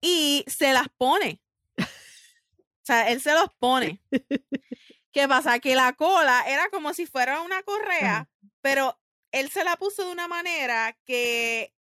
y 0.01 0.43
se 0.47 0.73
las 0.73 0.87
pone. 0.97 1.41
O 1.79 2.85
sea, 2.85 3.09
él 3.09 3.21
se 3.21 3.33
los 3.33 3.47
pone. 3.59 4.01
¿Qué 5.11 5.27
pasa? 5.27 5.59
Que 5.59 5.75
la 5.75 5.93
cola 5.93 6.43
era 6.47 6.69
como 6.69 6.93
si 6.93 7.05
fuera 7.05 7.41
una 7.41 7.63
correa, 7.63 8.29
pero 8.61 8.99
él 9.33 9.49
se 9.51 9.63
la 9.65 9.75
puso 9.75 10.05
de 10.05 10.11
una 10.11 10.27
manera 10.29 10.95
que 11.05 11.73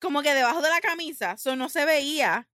como 0.00 0.22
que 0.22 0.32
debajo 0.32 0.62
de 0.62 0.70
la 0.70 0.80
camisa, 0.80 1.32
eso 1.32 1.56
no 1.56 1.68
se 1.68 1.84
veía 1.84 2.48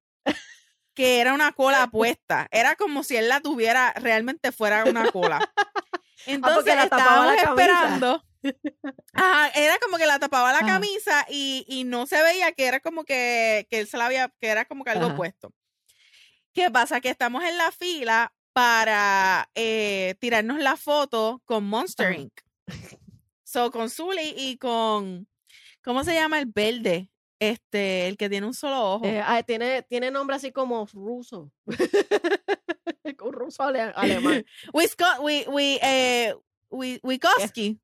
que 0.94 1.20
era 1.20 1.34
una 1.34 1.52
cola 1.52 1.86
puesta. 1.92 2.48
Era 2.50 2.74
como 2.74 3.04
si 3.04 3.16
él 3.16 3.28
la 3.28 3.40
tuviera, 3.40 3.92
realmente 3.92 4.50
fuera 4.50 4.84
una 4.84 5.12
cola. 5.12 5.52
Entonces 6.26 6.74
la 6.74 6.88
tapaba 6.88 7.26
la 7.26 7.34
estábamos 7.34 7.62
camisa. 7.62 7.82
esperando. 7.84 8.24
Ajá, 9.12 9.48
era 9.54 9.78
como 9.78 9.98
que 9.98 10.06
la 10.06 10.18
tapaba 10.18 10.50
la 10.52 10.58
Ajá. 10.58 10.66
camisa 10.66 11.26
y, 11.28 11.64
y 11.68 11.84
no 11.84 12.06
se 12.06 12.20
veía 12.22 12.52
que 12.52 12.66
era 12.66 12.80
como 12.80 13.04
que, 13.04 13.66
que 13.70 13.80
él 13.80 13.86
se 13.86 13.98
la 13.98 14.06
había, 14.06 14.32
que 14.40 14.48
era 14.48 14.64
como 14.64 14.82
que 14.82 14.90
algo 14.90 15.06
Ajá. 15.06 15.16
puesto. 15.16 15.52
¿Qué 16.52 16.70
pasa? 16.70 17.00
Que 17.02 17.10
estamos 17.10 17.44
en 17.44 17.58
la 17.58 17.70
fila 17.70 18.32
para 18.54 19.50
eh, 19.54 20.14
tirarnos 20.18 20.58
la 20.58 20.76
foto 20.76 21.42
con 21.44 21.64
Monster. 21.64 22.12
Inc. 22.18 22.32
So, 23.56 23.70
con 23.70 23.88
Zully 23.88 24.34
y 24.36 24.58
con, 24.58 25.26
¿cómo 25.82 26.04
se 26.04 26.12
llama 26.12 26.38
el 26.38 26.44
verde? 26.44 27.10
Este, 27.40 28.06
el 28.06 28.18
que 28.18 28.28
tiene 28.28 28.46
un 28.46 28.52
solo 28.52 28.96
ojo. 28.96 29.06
Eh, 29.06 29.22
ah, 29.24 29.42
tiene, 29.44 29.80
tiene 29.80 30.10
nombre 30.10 30.36
así 30.36 30.52
como 30.52 30.84
ruso. 30.92 31.50
Un 33.24 33.32
ruso 33.32 33.62
ale- 33.62 33.80
alemán. 33.94 34.44
Wisko- 34.74 35.20
we, 35.22 35.46
we, 35.48 35.78
eh, 35.80 36.34
we, 36.68 37.00
Wikoski, 37.02 37.80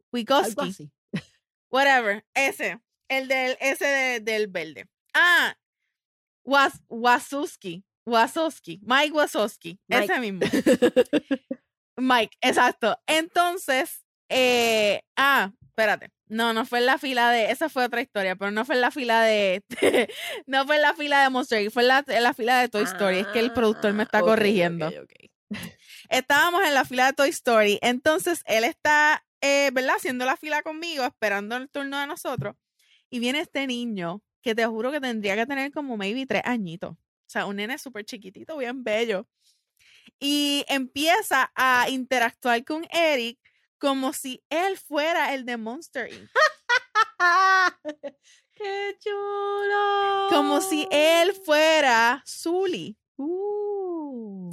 whatever, 1.70 2.22
ese, 2.34 2.78
el 3.08 3.28
del, 3.28 3.56
ese 3.58 3.86
de- 3.86 4.20
del 4.20 4.48
verde. 4.48 4.90
Ah, 5.14 5.56
Was, 6.44 6.82
Wasuski, 6.90 7.82
Wasowski, 8.06 8.78
Mike 8.82 9.12
Wasowski, 9.14 9.78
Mike. 9.88 10.04
ese 10.04 10.20
mismo. 10.20 10.40
Mike, 11.96 12.36
exacto. 12.42 12.94
Entonces, 13.06 14.04
eh, 14.28 15.02
ah, 15.16 15.50
espérate, 15.72 16.10
No, 16.26 16.52
no 16.52 16.64
fue 16.66 16.80
en 16.80 16.86
la 16.86 16.98
fila 16.98 17.30
de. 17.30 17.50
Esa 17.50 17.68
fue 17.68 17.84
otra 17.84 18.00
historia, 18.02 18.36
pero 18.36 18.50
no 18.50 18.64
fue 18.64 18.74
en 18.74 18.80
la 18.82 18.90
fila 18.90 19.22
de. 19.22 19.64
no 20.46 20.66
fue 20.66 20.76
en 20.76 20.82
la 20.82 20.94
fila 20.94 21.22
de 21.22 21.30
Monster 21.30 21.62
Inc., 21.62 21.72
fue 21.72 21.82
en 21.82 21.88
la, 21.88 22.04
en 22.06 22.22
la 22.22 22.34
fila 22.34 22.60
de 22.60 22.68
Toy 22.68 22.84
Story. 22.84 23.18
es 23.20 23.26
que 23.28 23.40
el 23.40 23.52
productor 23.52 23.92
me 23.94 24.02
está 24.04 24.18
Ah, 24.18 24.22
corrigiendo. 24.22 24.90
Estábamos 26.08 26.62
en 26.64 26.74
la 26.74 26.84
fila 26.84 27.06
de 27.06 27.12
Toy 27.14 27.30
Story. 27.30 27.78
Entonces 27.82 28.42
él 28.46 28.64
está, 28.64 29.24
eh, 29.40 29.70
¿verdad? 29.72 29.96
Haciendo 29.96 30.24
la 30.24 30.36
fila 30.36 30.62
conmigo, 30.62 31.04
esperando 31.04 31.56
el 31.56 31.68
turno 31.70 31.98
de 32.00 32.06
nosotros. 32.06 32.54
Y 33.10 33.18
viene 33.18 33.40
este 33.40 33.66
niño 33.66 34.22
que 34.42 34.54
te 34.54 34.64
juro 34.66 34.90
que 34.90 35.00
tendría 35.00 35.36
que 35.36 35.46
tener 35.46 35.70
como 35.72 35.96
maybe 35.96 36.26
tres 36.26 36.42
añitos. 36.44 36.92
O 36.92 36.98
sea, 37.32 37.46
un 37.46 37.56
nene 37.56 37.78
súper 37.78 38.04
chiquitito, 38.04 38.56
bien 38.58 38.84
bello. 38.84 39.26
Y 40.18 40.64
empieza 40.68 41.50
a 41.54 41.88
interactuar 41.88 42.62
con 42.64 42.86
Eric 42.90 43.38
como 43.82 44.12
si 44.12 44.40
él 44.48 44.78
fuera 44.78 45.34
el 45.34 45.44
de 45.44 45.56
Monster 45.56 46.08
Inc. 46.12 46.30
¡Qué 48.54 48.96
chulo! 49.00 50.28
Como 50.30 50.60
si 50.60 50.86
él 50.92 51.34
fuera 51.34 52.22
Zully. 52.24 52.96
Uh. 53.16 54.52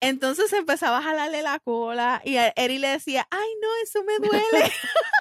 Entonces 0.00 0.50
empezaba 0.54 0.96
a 0.98 1.02
jalarle 1.02 1.42
la 1.42 1.58
cola 1.58 2.22
y 2.24 2.38
a 2.38 2.54
Eri 2.56 2.78
le 2.78 2.88
decía, 2.88 3.28
ay 3.30 3.48
no, 3.60 3.68
eso 3.84 4.02
me 4.02 4.16
duele. 4.26 4.72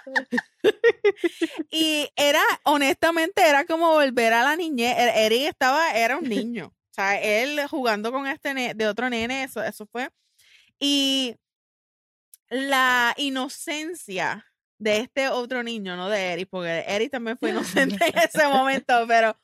y 1.69 2.07
era, 2.15 2.41
honestamente, 2.63 3.45
era 3.45 3.65
como 3.65 3.89
volver 3.89 4.31
a 4.31 4.43
la 4.43 4.55
niñez. 4.55 4.97
E- 4.97 5.25
Eri 5.25 5.47
estaba, 5.47 5.91
era 5.91 6.15
un 6.15 6.29
niño. 6.29 6.67
O 6.67 6.93
sea, 6.93 7.21
él 7.21 7.59
jugando 7.67 8.13
con 8.13 8.25
este 8.25 8.73
de 8.73 8.87
otro 8.87 9.09
nene, 9.09 9.43
eso, 9.43 9.61
eso 9.61 9.85
fue. 9.85 10.09
Y 10.79 11.35
la 12.51 13.13
inocencia 13.17 14.45
de 14.77 14.97
este 14.97 15.29
otro 15.29 15.63
niño, 15.63 15.95
no 15.95 16.09
de 16.09 16.33
Eri, 16.33 16.45
porque 16.45 16.83
Eri 16.85 17.07
también 17.07 17.37
fue 17.37 17.51
inocente 17.51 17.97
en 18.05 18.17
ese 18.29 18.47
momento, 18.47 19.05
pero 19.07 19.39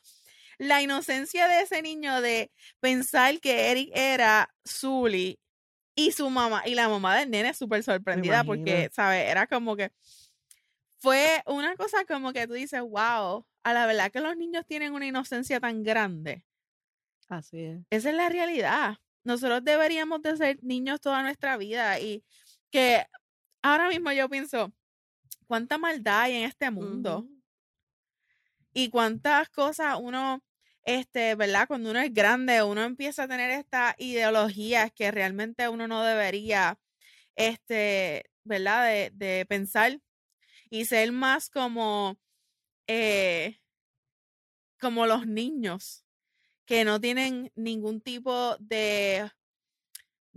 la 0.58 0.82
inocencia 0.82 1.47
de 1.47 1.62
ese 1.62 1.82
niño 1.82 2.22
de 2.22 2.51
pensar 2.82 3.39
que 3.39 3.72
Eric 3.72 3.91
era 3.93 4.53
Zully 4.68 5.39
y 5.95 6.12
su 6.12 6.30
mamá, 6.30 6.64
y 6.66 6.76
la 6.76 6.89
mamá 6.89 7.16
del 7.18 7.30
nene 7.30 7.53
súper 7.53 7.82
sorprendida 7.82 8.43
porque. 8.43 8.89
¿sabes? 8.91 9.30
Era 9.30 9.47
como 9.47 9.76
que 9.76 9.91
fue 10.97 11.41
una 11.45 11.76
cosa 11.76 12.03
como 12.05 12.34
que 12.34 12.45
tú 12.45 12.53
dices, 12.53 12.82
wow, 12.82 13.45
a 13.64 13.74
la 13.74 13.86
verdad 13.86 14.12
que 14.12 14.20
los 14.20 14.36
niños 14.36 14.66
tienen 14.66 14.93
una 14.93 15.05
inocencia 15.05 15.60
tan 15.60 15.82
grande. 15.82 16.45
Así 17.30 17.64
es. 17.64 17.80
Esa 17.89 18.10
es 18.10 18.16
la 18.16 18.30
realidad. 18.30 18.97
Nosotros 19.24 19.64
deberíamos 19.64 20.22
de 20.22 20.36
ser 20.36 20.64
niños 20.64 20.99
toda 20.99 21.22
nuestra 21.22 21.58
vida 21.58 21.99
y 21.99 22.24
que 22.72 23.05
ahora 23.61 23.89
mismo 23.89 24.11
yo 24.11 24.30
pienso, 24.30 24.74
¿cuánta 25.47 25.78
maldad 25.78 26.22
hay 26.22 26.36
en 26.36 26.43
este 26.43 26.72
mundo? 26.72 27.28
Y 28.74 28.89
cuántas 28.89 29.49
cosas 29.49 29.97
uno, 29.99 30.43
este, 30.84 31.36
¿verdad? 31.36 31.68
Cuando 31.68 31.91
uno 31.91 31.99
es 31.99 32.13
grande, 32.13 32.61
uno 32.63 32.84
empieza 32.84 33.24
a 33.24 33.28
tener 33.28 33.49
estas 33.51 33.95
ideologías 33.97 34.91
que 34.93 35.11
realmente 35.11 35.68
uno 35.70 35.88
no 35.88 36.03
debería, 36.03 36.80
este, 37.36 38.26
¿verdad? 38.43 38.86
De, 38.86 39.11
de 39.13 39.45
pensar 39.45 39.99
y 40.70 40.86
ser 40.86 41.11
más 41.11 41.49
como, 41.49 42.20
eh, 42.88 43.59
como 44.80 45.07
los 45.07 45.26
niños 45.28 46.05
que 46.65 46.84
no 46.84 46.99
tienen 46.99 47.51
ningún 47.55 48.01
tipo 48.01 48.57
de, 48.59 49.32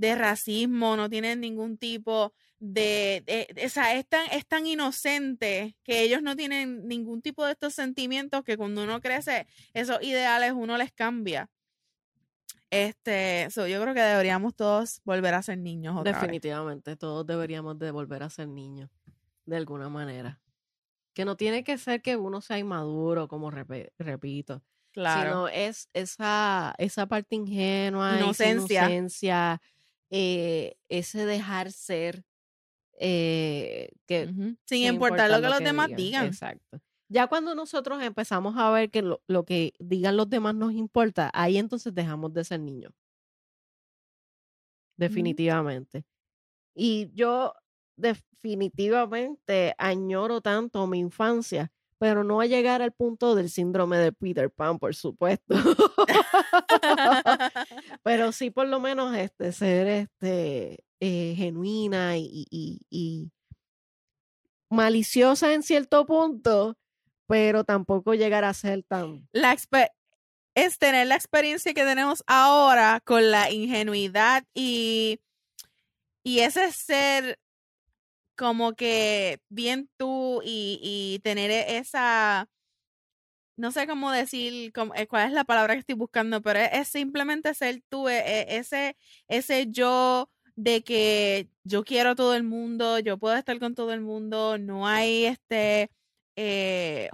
de 0.01 0.15
racismo, 0.15 0.97
no 0.97 1.09
tienen 1.11 1.41
ningún 1.41 1.77
tipo 1.77 2.33
de, 2.59 3.23
de- 3.27 3.49
de- 3.55 3.67
o 3.67 3.69
sea, 3.69 3.95
es 3.97 4.07
tan, 4.09 4.27
es 4.33 4.47
tan 4.47 4.67
inocente 4.67 5.77
que 5.83 6.03
ellos 6.03 6.23
no 6.23 6.35
tienen 6.37 6.87
ningún 6.89 7.21
tipo 7.23 7.45
de 7.45 7.53
estos 7.53 7.75
sentimientos 7.75 8.43
que 8.45 8.57
cuando 8.57 8.83
uno 8.85 9.01
crece, 9.01 9.47
esos 9.75 10.03
ideales 10.03 10.53
uno 10.53 10.77
les 10.79 10.93
cambia. 10.93 11.49
Este, 12.71 13.49
so, 13.51 13.67
yo 13.67 13.81
creo 13.83 13.95
que 13.95 14.01
deberíamos 14.01 14.55
todos 14.55 15.01
volver 15.05 15.35
a 15.35 15.43
ser 15.43 15.59
niños 15.59 15.97
otra 15.97 16.13
vez. 16.13 16.21
Definitivamente, 16.21 16.97
todos 16.97 17.27
deberíamos 17.27 17.79
de 17.79 17.91
volver 17.91 18.23
a 18.23 18.31
ser 18.31 18.49
niños, 18.49 18.89
de 19.45 19.57
alguna 19.57 19.89
manera. 19.89 20.41
Que 21.13 21.25
no 21.25 21.37
tiene 21.37 21.65
que 21.65 21.77
ser 21.79 22.01
que 22.01 22.17
uno 22.17 22.41
sea 22.41 22.59
inmaduro, 22.59 23.27
como 23.29 23.51
repito, 23.51 24.63
Claro. 24.93 25.31
sino 25.31 25.49
es 25.49 25.89
esa, 25.93 26.75
esa 26.79 27.07
parte 27.07 27.35
ingenua, 27.37 28.11
esa 28.17 28.51
Inocencia. 28.51 29.61
Eh, 30.11 30.77
ese 30.89 31.25
dejar 31.25 31.73
ser, 31.73 32.25
eh, 32.99 33.91
que. 34.07 34.33
Sin, 34.67 34.87
importar 34.87 35.31
lo 35.31 35.41
que 35.41 35.49
los 35.49 35.61
demás 35.61 35.91
digan. 35.97 36.27
Exacto. 36.27 36.81
Ya 37.09 37.27
cuando 37.27 37.55
nosotros 37.55 38.03
empezamos 38.03 38.57
a 38.57 38.71
ver 38.71 38.91
que 38.91 39.03
lo, 39.03 39.23
lo 39.27 39.45
que 39.45 39.73
digan 39.81 40.17
los 40.17 40.31
demás 40.31 40.55
nos 40.55 40.73
importa, 40.73 41.31
ahí 41.35 41.57
entonces 41.59 41.95
dejamos 41.95 42.33
de 42.33 42.45
ser 42.45 42.61
niños. 42.61 42.93
Definitivamente. 44.97 46.05
Y 46.75 47.11
yo 47.15 47.55
definitivamente 47.97 49.75
añoro 49.79 50.41
tanto 50.41 50.87
mi 50.87 50.99
infancia, 50.99 51.73
pero 52.01 52.25
no 52.25 52.41
a 52.41 52.47
llegar 52.47 52.81
al 52.81 52.93
punto 52.93 53.35
del 53.35 53.51
síndrome 53.51 53.99
de 53.99 54.11
Peter 54.11 54.51
Pan, 54.51 54.79
por 54.79 54.95
supuesto. 54.95 55.55
pero 58.03 58.33
sí 58.33 58.51
por 58.51 58.69
lo 58.69 58.81
menos 58.81 59.15
este 59.15 59.53
ser 59.53 59.87
este 59.87 60.83
eh, 60.99 61.35
genuina 61.37 62.17
y, 62.17 63.31
maliciosa 64.71 65.53
en 65.53 65.63
cierto 65.63 66.07
punto, 66.07 66.79
pero 67.27 67.65
tampoco 67.65 68.15
llegar 68.15 68.45
a 68.45 68.55
ser 68.55 68.83
tan 68.83 69.29
la 69.33 69.55
es 70.55 70.79
tener 70.79 71.07
la 71.07 71.17
experiencia 71.17 71.75
que 71.75 71.85
tenemos 71.85 72.25
ahora 72.27 73.03
con 73.05 73.31
la 73.31 73.51
ingenuidad 73.51 74.45
y, 74.55 75.21
y 76.25 76.41
ese 76.41 76.73
ser 76.73 77.39
como 78.41 78.75
que 78.75 79.39
bien 79.51 79.91
tú 79.99 80.41
y, 80.45 81.21
tener 81.25 81.51
e- 81.53 81.77
esa, 81.79 82.49
no 83.57 83.73
sé 83.73 83.87
cómo 83.87 84.11
decir, 84.11 84.73
cómo- 84.73 84.95
eh, 84.95 85.07
cuál 85.07 85.27
es 85.29 85.33
la 85.33 85.45
palabra 85.45 85.75
que 85.75 85.81
estoy 85.81 85.95
buscando, 85.97 86.41
pero 86.43 86.59
es, 86.61 86.71
es 86.73 86.89
simplemente 86.89 87.53
ser 87.55 87.83
tú, 87.89 88.09
e- 88.09 88.19
e- 88.19 88.57
ese, 88.59 88.97
ese 89.29 89.67
yo 89.71 90.31
de 90.57 90.83
que 90.83 91.49
yo 91.65 91.85
quiero 91.85 92.11
a 92.11 92.15
todo 92.15 92.35
el 92.35 92.43
mundo, 92.45 92.99
yo 92.99 93.19
puedo 93.19 93.37
estar 93.37 93.59
con 93.59 93.75
todo 93.75 93.93
el 93.93 94.01
mundo, 94.01 94.59
no 94.59 94.87
hay 94.87 95.27
este, 95.27 95.91
eh, 96.37 97.11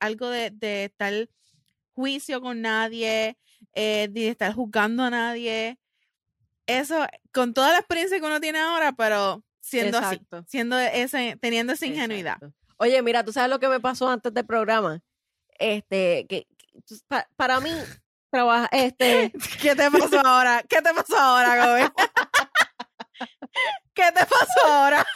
algo 0.00 0.28
de, 0.30 0.50
de 0.50 0.84
estar 0.86 1.28
juicio 1.94 2.40
con 2.40 2.62
nadie, 2.62 3.38
eh, 3.74 4.08
de 4.10 4.28
estar 4.28 4.54
juzgando 4.54 5.04
a 5.04 5.10
nadie. 5.10 5.78
Eso, 6.66 7.06
con 7.32 7.54
toda 7.54 7.72
la 7.72 7.78
experiencia 7.78 8.20
que 8.20 8.26
uno 8.26 8.40
tiene 8.40 8.58
ahora, 8.60 8.92
pero 8.92 9.44
siendo 9.68 9.98
Exacto. 9.98 10.36
así, 10.38 10.46
siendo 10.48 10.78
ese, 10.78 11.36
teniendo 11.40 11.72
esa 11.72 11.86
ingenuidad. 11.86 12.34
Exacto. 12.34 12.54
Oye, 12.78 13.02
mira, 13.02 13.24
tú 13.24 13.32
sabes 13.32 13.50
lo 13.50 13.58
que 13.58 13.68
me 13.68 13.80
pasó 13.80 14.08
antes 14.08 14.32
del 14.32 14.46
programa. 14.46 15.00
Este, 15.58 16.26
que, 16.28 16.46
que 16.56 16.80
tú- 16.86 16.94
pa- 17.08 17.28
para 17.36 17.58
mí, 17.60 17.72
trabaja, 18.30 18.68
este, 18.72 19.32
¿Qué 19.62 19.74
te 19.74 19.90
pasó 19.90 20.20
ahora? 20.24 20.62
¿Qué 20.68 20.80
te 20.80 20.94
pasó 20.94 21.18
ahora, 21.18 21.66
Gobe? 21.66 21.90
¿Qué 23.94 24.04
te 24.14 24.24
pasó 24.26 24.66
ahora? 24.68 25.04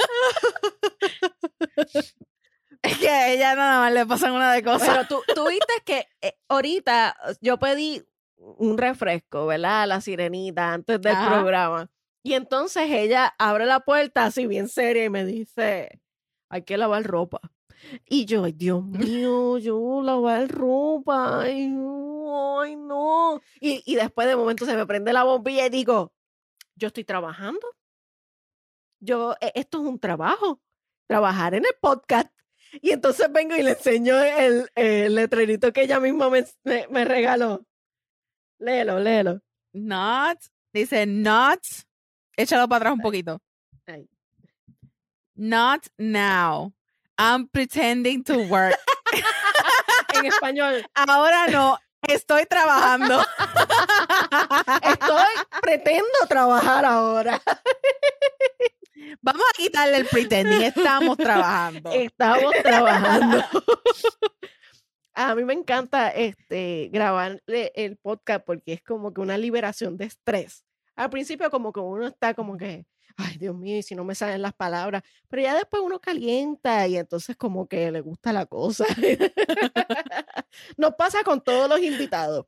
es 2.82 2.98
que 2.98 3.08
a 3.08 3.28
ella 3.30 3.54
nada 3.54 3.78
más 3.80 3.92
le 3.92 4.04
pasan 4.06 4.32
una 4.32 4.52
de 4.52 4.62
cosas. 4.64 4.88
pero 4.88 5.06
tú, 5.06 5.22
tú 5.34 5.48
viste 5.48 5.72
que 5.84 6.06
eh, 6.20 6.34
ahorita 6.48 7.16
yo 7.40 7.58
pedí 7.58 8.04
un 8.36 8.76
refresco, 8.76 9.46
¿verdad? 9.46 9.82
A 9.82 9.86
la 9.86 10.00
sirenita 10.00 10.72
antes 10.72 11.00
del 11.00 11.14
Ajá. 11.14 11.28
programa. 11.30 11.88
Y 12.22 12.34
entonces 12.34 12.84
ella 12.90 13.34
abre 13.38 13.66
la 13.66 13.80
puerta 13.80 14.24
así 14.24 14.46
bien 14.46 14.68
seria 14.68 15.04
y 15.04 15.10
me 15.10 15.24
dice, 15.24 16.00
hay 16.48 16.62
que 16.62 16.76
lavar 16.76 17.02
ropa. 17.04 17.40
Y 18.06 18.26
yo, 18.26 18.44
ay, 18.44 18.52
Dios 18.52 18.84
mío, 18.84 19.58
yo 19.58 20.02
lavar 20.02 20.48
ropa, 20.48 21.40
ay, 21.42 21.64
ay, 21.64 22.76
no. 22.76 23.40
Y, 23.60 23.82
y 23.84 23.96
después 23.96 24.28
de 24.28 24.36
momento 24.36 24.64
se 24.66 24.76
me 24.76 24.86
prende 24.86 25.12
la 25.12 25.24
bombilla 25.24 25.66
y 25.66 25.70
digo, 25.70 26.12
yo 26.76 26.88
estoy 26.88 27.04
trabajando. 27.04 27.66
Yo, 29.00 29.34
e- 29.40 29.52
esto 29.56 29.80
es 29.82 29.88
un 29.88 29.98
trabajo, 29.98 30.60
trabajar 31.08 31.54
en 31.54 31.64
el 31.64 31.74
podcast. 31.80 32.30
Y 32.80 32.90
entonces 32.92 33.30
vengo 33.32 33.56
y 33.56 33.62
le 33.62 33.70
enseño 33.72 34.18
el, 34.22 34.70
el 34.76 35.14
letrerito 35.16 35.72
que 35.72 35.82
ella 35.82 35.98
misma 35.98 36.30
me, 36.30 36.44
me, 36.62 36.86
me 36.88 37.04
regaló. 37.04 37.66
Léelo, 38.58 39.00
léelo. 39.00 39.40
Not, 39.72 40.38
dice 40.72 41.04
not, 41.04 41.58
échalo 42.36 42.68
para 42.68 42.78
atrás 42.78 42.94
un 42.94 43.00
poquito. 43.00 43.40
Ay. 43.86 44.08
Not 45.34 45.86
now. 45.98 46.72
I'm 47.18 47.48
pretending 47.48 48.24
to 48.24 48.38
work. 48.48 48.76
En 50.14 50.26
español, 50.26 50.84
Ahora 50.94 51.46
no, 51.46 51.78
estoy 52.02 52.44
trabajando. 52.46 53.20
estoy, 54.82 55.32
pretendo 55.62 56.18
trabajar 56.28 56.84
ahora. 56.84 57.40
Vamos 59.22 59.42
a 59.50 59.56
quitarle 59.56 59.98
el 59.98 60.06
pretending. 60.06 60.62
Estamos 60.62 61.16
trabajando. 61.16 61.90
Estamos 61.92 62.52
trabajando. 62.62 63.44
A 65.14 65.34
mí 65.34 65.44
me 65.44 65.52
encanta 65.52 66.10
este, 66.10 66.88
grabar 66.92 67.42
eh, 67.46 67.72
el 67.74 67.96
podcast 67.96 68.44
porque 68.44 68.72
es 68.74 68.82
como 68.82 69.12
que 69.12 69.20
una 69.20 69.36
liberación 69.36 69.96
de 69.96 70.06
estrés. 70.06 70.64
Al 70.96 71.10
principio 71.10 71.50
como 71.50 71.72
que 71.72 71.80
uno 71.80 72.06
está 72.06 72.34
como 72.34 72.56
que, 72.56 72.86
ay 73.16 73.36
Dios 73.38 73.54
mío, 73.54 73.78
y 73.78 73.82
si 73.82 73.94
no 73.94 74.04
me 74.04 74.14
salen 74.14 74.42
las 74.42 74.54
palabras, 74.54 75.02
pero 75.28 75.42
ya 75.42 75.54
después 75.54 75.82
uno 75.82 76.00
calienta 76.00 76.86
y 76.86 76.96
entonces 76.96 77.36
como 77.36 77.66
que 77.66 77.90
le 77.90 78.00
gusta 78.00 78.32
la 78.32 78.46
cosa. 78.46 78.84
Nos 80.76 80.94
pasa 80.94 81.22
con 81.24 81.42
todos 81.42 81.68
los 81.68 81.80
invitados. 81.80 82.46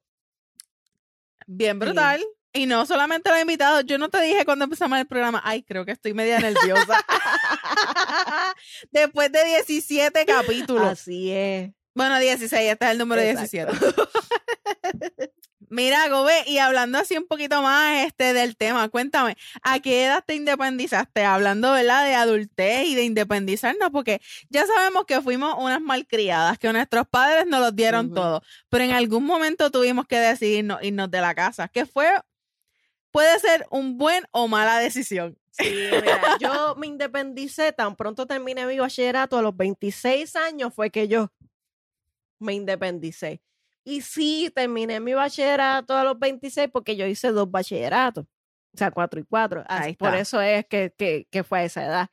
Bien 1.47 1.79
brutal. 1.79 2.25
Y 2.57 2.67
no 2.67 2.87
solamente 2.87 3.31
los 3.31 3.41
invitados, 3.41 3.85
yo 3.85 3.99
no 3.99 4.11
te 4.11 4.21
dije 4.23 4.45
cuando 4.45 4.65
empezamos 4.65 4.97
el 5.01 5.09
programa, 5.09 5.43
ay, 5.45 5.65
creo 5.65 5.85
que 5.85 5.91
estoy 5.91 6.15
media 6.15 6.39
nerviosa. 6.39 7.05
Después 8.93 9.33
de 9.33 9.45
17 9.45 10.25
capítulos. 10.25 10.85
Así 10.87 11.33
es. 11.33 11.73
Bueno, 11.95 12.17
16, 12.19 12.73
este 12.73 12.85
es 12.85 12.91
el 12.93 12.99
número 12.99 13.23
Exacto. 13.23 13.73
17. 13.73 15.33
Mira, 15.69 16.09
Gobe, 16.09 16.45
y 16.47 16.59
hablando 16.59 16.99
así 16.99 17.17
un 17.17 17.27
poquito 17.27 17.63
más 17.63 18.07
este 18.07 18.33
del 18.33 18.57
tema, 18.57 18.89
cuéntame, 18.89 19.37
¿a 19.63 19.81
qué 19.81 20.05
edad 20.05 20.25
te 20.27 20.35
independizaste? 20.35 21.25
Hablando, 21.25 21.73
¿verdad? 21.73 22.05
De 22.05 22.15
adultez 22.15 22.87
y 22.87 22.95
de 22.95 23.05
independizarnos, 23.05 23.91
porque 23.91 24.21
ya 24.49 24.67
sabemos 24.67 25.05
que 25.07 25.21
fuimos 25.21 25.55
unas 25.59 25.81
malcriadas, 25.81 26.59
que 26.59 26.73
nuestros 26.73 27.07
padres 27.09 27.47
nos 27.47 27.61
los 27.61 27.75
dieron 27.75 28.13
todo, 28.13 28.43
pero 28.69 28.85
en 28.85 28.93
algún 28.93 29.25
momento 29.25 29.71
tuvimos 29.71 30.07
que 30.07 30.19
decidirnos 30.19 30.83
irnos 30.83 31.11
de 31.11 31.21
la 31.21 31.35
casa, 31.35 31.69
que 31.69 31.87
fue, 31.87 32.09
puede 33.11 33.39
ser 33.39 33.67
un 33.71 33.97
buen 33.97 34.25
o 34.31 34.49
mala 34.49 34.79
decisión. 34.79 35.39
Sí, 35.51 35.65
mira, 35.93 36.37
yo 36.41 36.75
me 36.77 36.89
independicé, 36.89 37.73
tan 37.73 37.95
pronto 37.95 38.27
terminé 38.27 38.67
mi 38.67 38.79
bachillerato, 38.79 39.39
a 39.39 39.43
los 39.43 39.57
26 39.57 40.35
años 40.37 40.75
fue 40.75 40.91
que 40.91 41.07
yo 41.07 41.31
me 42.41 42.55
independicé. 42.55 43.41
Y 43.85 44.01
sí, 44.01 44.51
terminé 44.55 44.99
mi 45.01 45.13
bachillerato 45.15 45.95
a 45.97 46.05
los 46.05 46.19
26 46.19 46.71
porque 46.73 46.97
yo 46.97 47.07
hice 47.07 47.29
dos 47.33 47.51
bachilleratos, 47.51 48.25
o 48.25 48.79
sea, 48.79 48.91
cuatro 48.91 49.21
y 49.21 49.25
cuatro. 49.25 49.63
Ahí 49.69 49.91
Así- 49.91 49.97
Por 49.97 50.15
eso 50.15 50.41
es 50.41 50.65
que, 50.67 50.93
que, 50.97 51.27
que 51.31 51.45
fue 51.45 51.61
a 51.61 51.65
esa 51.65 51.85
edad. 51.85 52.09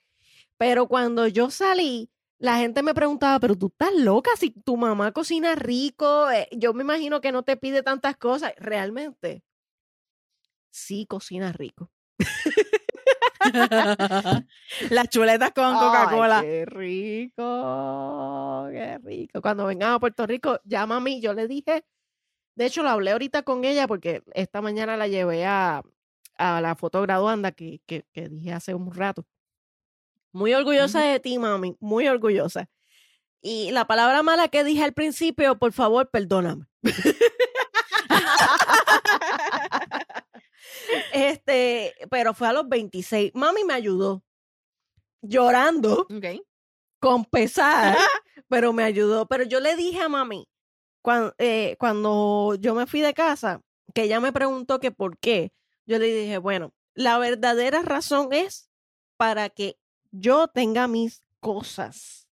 Pero 0.58 0.88
cuando 0.88 1.28
yo 1.28 1.50
salí, 1.50 2.12
la 2.38 2.58
gente 2.58 2.84
me 2.84 2.94
preguntaba, 2.94 3.40
pero 3.40 3.56
tú 3.56 3.68
estás 3.68 3.94
loca 3.96 4.32
si 4.38 4.52
tu 4.52 4.76
mamá 4.78 5.12
cocina 5.12 5.56
rico, 5.56 6.30
eh, 6.30 6.48
yo 6.52 6.74
me 6.74 6.84
imagino 6.84 7.22
que 7.22 7.32
no 7.32 7.44
te 7.44 7.56
pide 7.58 7.84
tantas 7.84 8.18
cosas. 8.18 8.54
Realmente, 8.58 9.44
sí 10.70 11.06
cocina 11.08 11.52
rico. 11.52 11.90
Las 14.90 15.10
chuletas 15.10 15.52
con 15.52 15.74
Coca-Cola. 15.74 16.42
qué 16.42 16.66
rico, 16.66 18.68
qué 18.72 18.98
rico. 19.04 19.42
Cuando 19.42 19.66
vengan 19.66 19.94
a 19.94 20.00
Puerto 20.00 20.26
Rico, 20.26 20.60
llama 20.64 20.98
a 20.98 21.00
mí. 21.00 21.22
Yo 21.22 21.34
le 21.34 21.48
dije, 21.48 21.84
de 22.56 22.66
hecho, 22.66 22.84
lo 22.84 22.90
hablé 22.90 23.12
ahorita 23.12 23.44
con 23.44 23.66
ella 23.66 23.88
porque 23.88 24.24
esta 24.34 24.62
mañana 24.62 24.98
la 24.98 25.08
llevé 25.08 25.46
a, 25.46 25.84
a 26.38 26.62
la 26.62 26.76
fotograduanda 26.76 27.52
que, 27.52 27.82
que, 27.86 28.06
que 28.14 28.30
dije 28.30 28.54
hace 28.54 28.74
un 28.74 28.94
rato. 28.94 29.26
Muy 30.32 30.54
orgullosa 30.54 31.02
de 31.02 31.20
ti, 31.20 31.38
mami, 31.38 31.76
muy 31.80 32.08
orgullosa. 32.08 32.70
Y 33.42 33.72
la 33.72 33.86
palabra 33.86 34.24
mala 34.24 34.48
que 34.50 34.64
dije 34.64 34.84
al 34.84 34.94
principio, 34.94 35.58
por 35.58 35.74
favor, 35.74 36.10
perdóname. 36.10 36.66
este, 41.14 41.96
pero 42.10 42.34
fue 42.34 42.48
a 42.48 42.54
los 42.54 42.68
26. 42.68 43.32
Mami 43.34 43.64
me 43.64 43.74
ayudó 43.74 44.24
llorando 45.22 46.08
con 47.00 47.26
pesar, 47.26 47.98
pero 48.48 48.74
me 48.74 48.84
ayudó. 48.84 49.28
Pero 49.28 49.44
yo 49.44 49.60
le 49.60 49.76
dije 49.76 50.02
a 50.02 50.10
mami, 50.10 50.48
cuando, 51.02 51.36
cuando 51.80 52.56
yo 52.60 52.76
me 52.76 52.88
fui 52.88 53.02
de 53.02 53.14
casa, 53.14 53.62
que 53.94 54.04
ella 54.04 54.20
me 54.20 54.32
preguntó 54.32 54.80
que 54.80 54.92
por 54.92 55.18
qué, 55.18 55.52
yo 55.86 56.00
le 56.00 56.08
dije, 56.08 56.38
bueno, 56.38 56.74
la 56.94 57.18
verdadera 57.18 57.82
razón 57.82 58.34
es 58.34 58.70
para 59.18 59.50
que 59.50 59.78
yo 60.12 60.48
tenga 60.48 60.88
mis 60.88 61.24
cosas, 61.40 62.28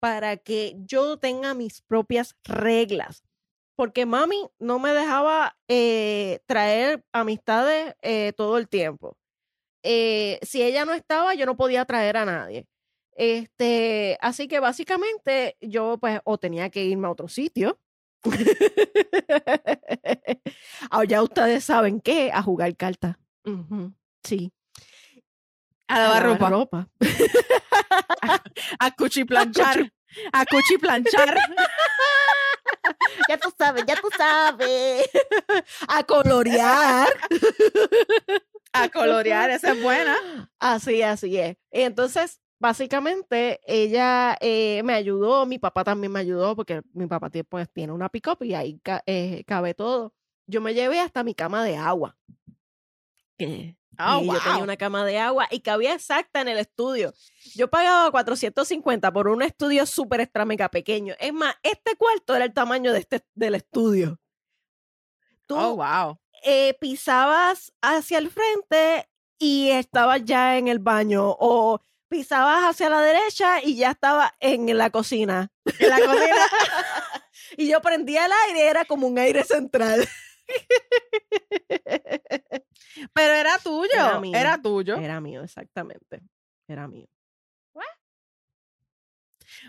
para 0.00 0.36
que 0.36 0.76
yo 0.78 1.18
tenga 1.18 1.54
mis 1.54 1.82
propias 1.82 2.36
reglas. 2.44 3.24
Porque 3.78 4.06
mami 4.06 4.44
no 4.58 4.80
me 4.80 4.92
dejaba 4.92 5.56
eh, 5.68 6.40
traer 6.46 7.04
amistades 7.12 7.94
eh, 8.02 8.32
todo 8.36 8.58
el 8.58 8.68
tiempo. 8.68 9.16
Eh, 9.84 10.40
si 10.42 10.64
ella 10.64 10.84
no 10.84 10.94
estaba, 10.94 11.34
yo 11.34 11.46
no 11.46 11.56
podía 11.56 11.84
traer 11.84 12.16
a 12.16 12.24
nadie. 12.24 12.66
Este, 13.12 14.18
así 14.20 14.48
que 14.48 14.58
básicamente 14.58 15.56
yo 15.60 15.96
pues 15.98 16.18
o 16.24 16.38
tenía 16.38 16.70
que 16.70 16.86
irme 16.86 17.06
a 17.06 17.12
otro 17.12 17.28
sitio. 17.28 17.78
Ah, 20.90 21.04
ya 21.04 21.22
ustedes 21.22 21.64
saben 21.64 22.00
qué, 22.00 22.32
a 22.32 22.42
jugar 22.42 22.76
cartas. 22.76 23.16
Sí. 24.24 24.52
A 25.86 26.00
lavar 26.00 26.24
ropa. 26.24 26.50
ropa. 26.50 26.88
A 28.80 28.90
cuchiplanchar. 28.90 29.92
A 30.32 30.44
cuchiplanchar. 30.46 31.38
Ya 33.28 33.38
tú 33.38 33.52
sabes, 33.56 33.84
ya 33.86 33.96
tú 34.00 34.08
sabes. 34.16 35.08
A 35.88 36.02
colorear. 36.04 37.08
A 38.72 38.88
colorear. 38.88 39.50
Esa 39.50 39.72
es 39.72 39.82
buena. 39.82 40.50
Así, 40.58 41.02
así 41.02 41.36
es. 41.38 41.56
Y 41.72 41.80
entonces, 41.82 42.40
básicamente, 42.58 43.60
ella 43.66 44.36
eh, 44.40 44.82
me 44.84 44.94
ayudó, 44.94 45.46
mi 45.46 45.58
papá 45.58 45.84
también 45.84 46.12
me 46.12 46.20
ayudó, 46.20 46.54
porque 46.56 46.82
mi 46.92 47.06
papá 47.06 47.30
pues, 47.48 47.68
tiene 47.72 47.92
una 47.92 48.08
pick-up 48.08 48.42
y 48.42 48.54
ahí 48.54 48.78
ca- 48.80 49.02
eh, 49.06 49.44
cabe 49.46 49.74
todo. 49.74 50.14
Yo 50.46 50.60
me 50.60 50.74
llevé 50.74 51.00
hasta 51.00 51.22
mi 51.24 51.34
cama 51.34 51.64
de 51.64 51.76
agua. 51.76 52.16
Que- 53.38 53.76
Oh, 53.98 54.20
y 54.22 54.26
yo 54.26 54.40
tenía 54.40 54.62
una 54.62 54.76
cama 54.76 55.04
de 55.04 55.18
agua 55.18 55.48
y 55.50 55.60
cabía 55.60 55.94
exacta 55.94 56.40
en 56.40 56.48
el 56.48 56.58
estudio. 56.58 57.12
Yo 57.54 57.68
pagaba 57.68 58.10
450 58.10 59.12
por 59.12 59.28
un 59.28 59.42
estudio 59.42 59.86
súper 59.86 60.20
extra 60.20 60.44
mega 60.44 60.68
pequeño. 60.68 61.14
Es 61.18 61.32
más, 61.32 61.54
este 61.62 61.96
cuarto 61.96 62.34
era 62.36 62.44
el 62.44 62.52
tamaño 62.52 62.92
de 62.92 63.00
este, 63.00 63.24
del 63.34 63.54
estudio. 63.56 64.18
Tú 65.46 65.56
Oh, 65.56 65.76
wow. 65.76 66.18
eh, 66.44 66.74
pisabas 66.80 67.72
hacia 67.82 68.18
el 68.18 68.30
frente 68.30 69.08
y 69.38 69.70
estabas 69.70 70.22
ya 70.24 70.58
en 70.58 70.68
el 70.68 70.78
baño 70.78 71.34
o 71.38 71.80
pisabas 72.08 72.64
hacia 72.64 72.90
la 72.90 73.00
derecha 73.00 73.62
y 73.62 73.76
ya 73.76 73.92
estaba 73.92 74.34
en 74.40 74.76
la 74.76 74.90
cocina. 74.90 75.50
En 75.78 75.88
la 75.90 75.96
cocina. 75.98 76.36
Y 77.56 77.70
yo 77.70 77.80
prendía 77.80 78.26
el 78.26 78.32
aire, 78.48 78.68
era 78.68 78.84
como 78.84 79.06
un 79.06 79.18
aire 79.18 79.42
central. 79.42 80.06
Pero 83.12 83.34
era 83.34 83.58
tuyo. 83.58 83.88
Era 83.94 84.20
mío. 84.20 84.36
Era 84.36 84.60
tuyo. 84.60 84.96
Era 84.96 85.20
mío, 85.20 85.42
exactamente. 85.42 86.20
Era 86.66 86.88
mío. 86.88 87.06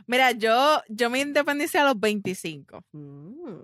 Mira, 0.07 0.31
yo, 0.31 0.81
yo 0.89 1.09
me 1.09 1.19
independicé 1.19 1.79
a 1.79 1.85
los 1.85 1.99
25. 1.99 2.83
Mm. 2.91 3.59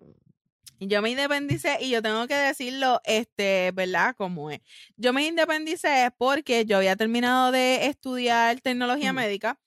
Yo 0.79 1.01
me 1.01 1.09
independicé 1.09 1.77
y 1.81 1.89
yo 1.89 2.01
tengo 2.01 2.27
que 2.27 2.35
decirlo, 2.35 3.01
este, 3.05 3.71
¿verdad? 3.73 4.15
Como 4.15 4.51
es. 4.51 4.59
Yo 4.97 5.13
me 5.13 5.25
independicé 5.25 6.11
porque 6.17 6.65
yo 6.65 6.77
había 6.77 6.95
terminado 6.95 7.51
de 7.51 7.85
estudiar 7.87 8.59
tecnología 8.61 9.11
Ujú. 9.11 9.15
médica. 9.15 9.59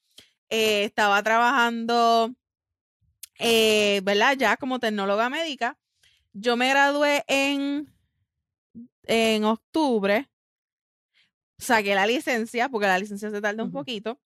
eh, 0.51 0.85
estaba 0.85 1.23
trabajando, 1.23 2.35
eh, 3.39 4.01
¿verdad? 4.03 4.35
Ya 4.39 4.57
como 4.57 4.79
tecnóloga 4.81 5.29
médica. 5.29 5.77
Yo 6.33 6.57
me 6.57 6.71
gradué 6.71 7.23
en, 7.27 7.93
en 9.09 9.45
octubre. 9.45 10.29
Saqué 11.59 11.95
la 11.97 12.07
licencia, 12.07 12.69
porque 12.69 12.87
la 12.87 12.99
licencia 12.99 13.31
se 13.31 13.41
tarda 13.41 13.65
un 13.65 13.73
poquito. 13.73 14.21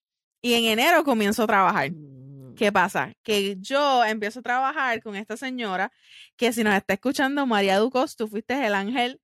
Y 0.42 0.54
en 0.56 0.64
enero 0.66 1.04
comienzo 1.04 1.44
a 1.44 1.48
trabajar. 1.48 1.92
Mm. 1.92 2.56
¿Qué 2.56 2.72
pasa? 2.72 3.14
Que 3.24 3.58
yo 3.60 4.04
empiezo 4.04 4.40
a 4.40 4.44
trabajar 4.44 5.02
con 5.04 5.16
esta 5.16 5.38
señora 5.38 5.92
que 6.36 6.52
si 6.52 6.64
nos 6.64 6.74
está 6.74 6.94
escuchando, 6.94 7.46
María 7.46 7.78
Ducos, 7.78 8.16
tú 8.16 8.28
fuiste 8.28 8.66
el 8.66 8.74
ángel 8.74 9.22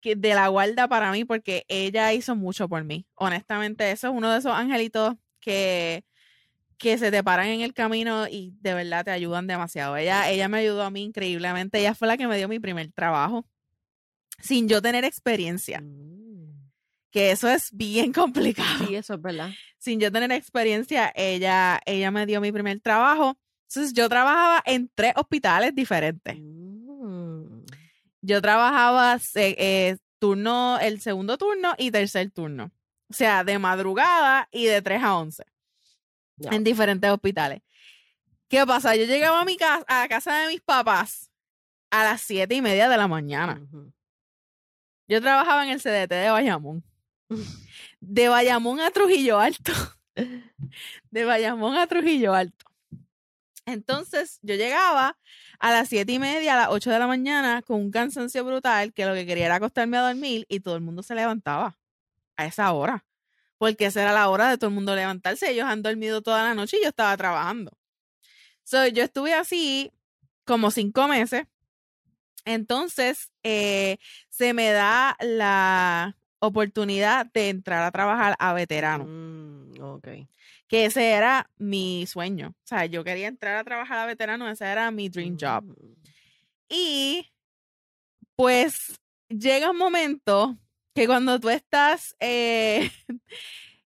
que- 0.00 0.16
de 0.16 0.34
la 0.34 0.48
guarda 0.48 0.86
para 0.88 1.10
mí 1.12 1.24
porque 1.24 1.64
ella 1.68 2.12
hizo 2.12 2.36
mucho 2.36 2.68
por 2.68 2.84
mí. 2.84 3.06
Honestamente, 3.16 3.90
eso 3.90 4.08
es 4.08 4.14
uno 4.14 4.30
de 4.30 4.38
esos 4.38 4.52
angelitos 4.52 5.14
que, 5.40 6.04
que 6.78 6.96
se 6.98 7.10
te 7.10 7.22
paran 7.24 7.48
en 7.48 7.60
el 7.62 7.74
camino 7.74 8.28
y 8.28 8.54
de 8.60 8.74
verdad 8.74 9.04
te 9.04 9.10
ayudan 9.10 9.46
demasiado. 9.46 9.96
Ella, 9.96 10.30
ella 10.30 10.48
me 10.48 10.58
ayudó 10.58 10.84
a 10.84 10.90
mí 10.90 11.02
increíblemente. 11.02 11.80
Ella 11.80 11.94
fue 11.94 12.06
la 12.08 12.16
que 12.16 12.28
me 12.28 12.36
dio 12.36 12.48
mi 12.48 12.60
primer 12.60 12.92
trabajo 12.92 13.44
sin 14.40 14.68
yo 14.68 14.80
tener 14.82 15.04
experiencia, 15.04 15.80
Mm. 15.80 16.70
que 17.10 17.30
eso 17.32 17.48
es 17.48 17.70
bien 17.72 18.12
complicado 18.12 18.86
Sí, 18.86 18.94
eso 18.94 19.14
es 19.14 19.22
verdad. 19.22 19.50
sin 19.78 20.00
yo 20.00 20.10
tener 20.12 20.30
experiencia, 20.32 21.12
ella, 21.14 21.80
ella 21.86 22.10
me 22.10 22.26
dio 22.26 22.40
mi 22.40 22.52
primer 22.52 22.80
trabajo. 22.80 23.36
Entonces 23.68 23.92
yo 23.92 24.08
trabajaba 24.08 24.62
en 24.66 24.90
tres 24.94 25.12
hospitales 25.16 25.74
diferentes. 25.74 26.36
Mm. 26.38 27.64
Yo 28.22 28.42
trabajaba 28.42 29.18
eh, 29.36 29.96
turno, 30.18 30.78
el 30.80 31.00
segundo 31.00 31.38
turno 31.38 31.74
y 31.78 31.90
tercer 31.90 32.30
turno. 32.30 32.70
O 33.08 33.14
sea, 33.14 33.42
de 33.44 33.58
madrugada 33.58 34.48
y 34.52 34.66
de 34.66 34.82
3 34.82 35.02
a 35.02 35.16
11 35.16 35.44
Ya. 36.36 36.50
en 36.50 36.62
diferentes 36.64 37.10
hospitales. 37.10 37.62
¿Qué 38.48 38.64
pasa? 38.66 38.94
Yo 38.96 39.04
llegaba 39.04 39.40
a 39.40 39.44
mi 39.44 39.56
casa, 39.56 39.84
a 39.88 40.00
la 40.02 40.08
casa 40.08 40.34
de 40.40 40.48
mis 40.48 40.60
papás 40.60 41.30
a 41.92 42.04
las 42.04 42.20
siete 42.20 42.54
y 42.54 42.62
media 42.62 42.88
de 42.88 42.96
la 42.96 43.08
mañana. 43.08 43.60
Yo 45.10 45.20
trabajaba 45.20 45.64
en 45.64 45.70
el 45.70 45.80
CDT 45.80 46.08
de 46.08 46.30
Bayamón. 46.30 46.84
De 48.00 48.28
Bayamón 48.28 48.78
a 48.78 48.92
Trujillo 48.92 49.40
Alto. 49.40 49.72
De 51.10 51.24
Bayamón 51.24 51.76
a 51.76 51.88
Trujillo 51.88 52.32
Alto. 52.32 52.64
Entonces, 53.66 54.38
yo 54.42 54.54
llegaba 54.54 55.18
a 55.58 55.72
las 55.72 55.88
siete 55.88 56.12
y 56.12 56.20
media, 56.20 56.54
a 56.54 56.58
las 56.58 56.68
8 56.70 56.90
de 56.92 56.98
la 57.00 57.08
mañana, 57.08 57.60
con 57.62 57.80
un 57.80 57.90
cansancio 57.90 58.44
brutal, 58.44 58.92
que 58.92 59.04
lo 59.04 59.14
que 59.14 59.26
quería 59.26 59.46
era 59.46 59.56
acostarme 59.56 59.96
a 59.96 60.02
dormir 60.02 60.46
y 60.48 60.60
todo 60.60 60.76
el 60.76 60.80
mundo 60.80 61.02
se 61.02 61.16
levantaba 61.16 61.76
a 62.36 62.46
esa 62.46 62.70
hora. 62.72 63.04
Porque 63.58 63.86
esa 63.86 64.02
era 64.02 64.12
la 64.12 64.28
hora 64.28 64.48
de 64.48 64.58
todo 64.58 64.68
el 64.68 64.74
mundo 64.74 64.94
levantarse. 64.94 65.50
Ellos 65.50 65.66
han 65.66 65.82
dormido 65.82 66.22
toda 66.22 66.44
la 66.44 66.54
noche 66.54 66.76
y 66.78 66.82
yo 66.84 66.88
estaba 66.90 67.16
trabajando. 67.16 67.76
So, 68.62 68.86
yo 68.86 69.02
estuve 69.02 69.34
así 69.34 69.90
como 70.44 70.70
cinco 70.70 71.08
meses. 71.08 71.48
Entonces, 72.44 73.30
eh, 73.42 73.98
se 74.40 74.54
me 74.54 74.70
da 74.70 75.18
la 75.20 76.16
oportunidad 76.38 77.26
de 77.26 77.50
entrar 77.50 77.82
a 77.82 77.90
trabajar 77.90 78.36
a 78.38 78.54
veterano, 78.54 79.04
Mm, 79.04 79.82
ok. 79.82 80.08
que 80.66 80.86
ese 80.86 81.10
era 81.10 81.50
mi 81.58 82.06
sueño. 82.06 82.54
O 82.56 82.66
sea, 82.66 82.86
yo 82.86 83.04
quería 83.04 83.28
entrar 83.28 83.56
a 83.56 83.64
trabajar 83.64 83.98
a 83.98 84.06
veterano, 84.06 84.48
ese 84.48 84.64
era 84.64 84.90
mi 84.90 85.10
dream 85.10 85.36
job. 85.38 85.64
Mm. 85.64 85.94
Y 86.70 87.30
pues 88.34 88.98
llega 89.28 89.72
un 89.72 89.76
momento 89.76 90.56
que 90.94 91.06
cuando 91.06 91.38
tú 91.38 91.50
estás, 91.50 92.16
eh, 92.18 92.90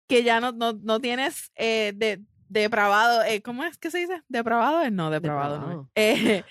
que 0.08 0.22
ya 0.22 0.40
no, 0.40 0.52
no, 0.52 0.74
no 0.74 1.00
tienes 1.00 1.52
eh, 1.56 1.94
de, 1.96 2.22
depravado, 2.48 3.24
eh, 3.24 3.42
¿cómo 3.42 3.64
es 3.64 3.80
que 3.80 3.90
se 3.90 3.98
dice? 3.98 4.22
¿Depravado? 4.28 4.88
No, 4.92 5.10
depravado, 5.10 5.58
no. 5.58 5.90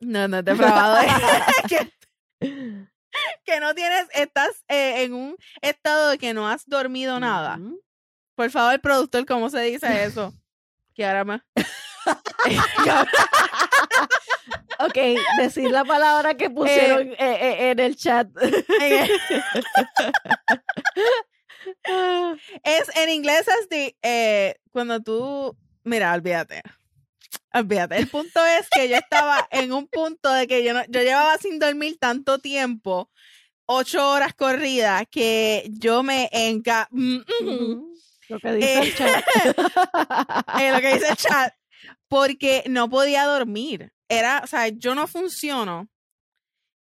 no, 0.00 0.26
no 0.26 0.38
es 0.38 0.44
depravado. 0.46 0.96
que, 1.68 2.86
que 3.44 3.60
no 3.60 3.74
tienes, 3.74 4.06
estás 4.14 4.64
eh, 4.68 5.02
en 5.04 5.14
un 5.14 5.36
estado 5.60 6.10
de 6.10 6.18
que 6.18 6.34
no 6.34 6.48
has 6.48 6.66
dormido 6.66 7.20
nada. 7.20 7.58
Por 8.34 8.50
favor, 8.50 8.80
productor, 8.80 9.24
¿cómo 9.26 9.50
se 9.50 9.60
dice 9.60 9.86
eso? 10.04 10.32
Que 10.94 11.06
ahora 11.06 11.24
más. 11.24 11.42
Ok, 14.78 14.98
decir 15.38 15.70
la 15.70 15.84
palabra 15.84 16.34
que 16.34 16.50
pusieron 16.50 17.08
eh, 17.12 17.16
eh, 17.18 17.70
en 17.70 17.80
el 17.80 17.96
chat. 17.96 18.28
es 22.62 22.96
en 22.96 23.08
inglés 23.10 23.48
es 23.48 23.68
de 23.68 23.96
eh, 24.02 24.56
cuando 24.70 25.00
tú 25.00 25.56
mira 25.82 26.12
olvídate 26.12 26.62
olvídate 27.52 27.96
el 27.98 28.08
punto 28.08 28.44
es 28.44 28.68
que 28.70 28.88
yo 28.88 28.96
estaba 28.96 29.46
en 29.50 29.72
un 29.72 29.86
punto 29.86 30.32
de 30.32 30.46
que 30.46 30.64
yo 30.64 30.74
no, 30.74 30.84
yo 30.88 31.02
llevaba 31.02 31.36
sin 31.38 31.58
dormir 31.58 31.98
tanto 31.98 32.38
tiempo 32.38 33.10
ocho 33.66 34.10
horas 34.10 34.34
corridas 34.34 35.04
que 35.10 35.68
yo 35.70 36.02
me 36.02 36.28
enca 36.32 36.88
mm, 36.90 37.16
mm. 37.40 37.96
Lo 38.28 38.40
que 38.40 38.52
dice 38.54 38.72
Eh, 38.72 38.82
el 38.82 38.94
chat. 38.96 39.24
eh, 40.60 40.72
lo 40.72 40.80
que 40.80 40.94
dice 40.94 41.08
el 41.10 41.16
chat 41.16 41.54
porque 42.08 42.64
no 42.68 42.88
podía 42.88 43.24
dormir 43.24 43.92
era 44.08 44.40
o 44.44 44.46
sea 44.46 44.68
yo 44.68 44.94
no 44.94 45.06
funciono 45.06 45.88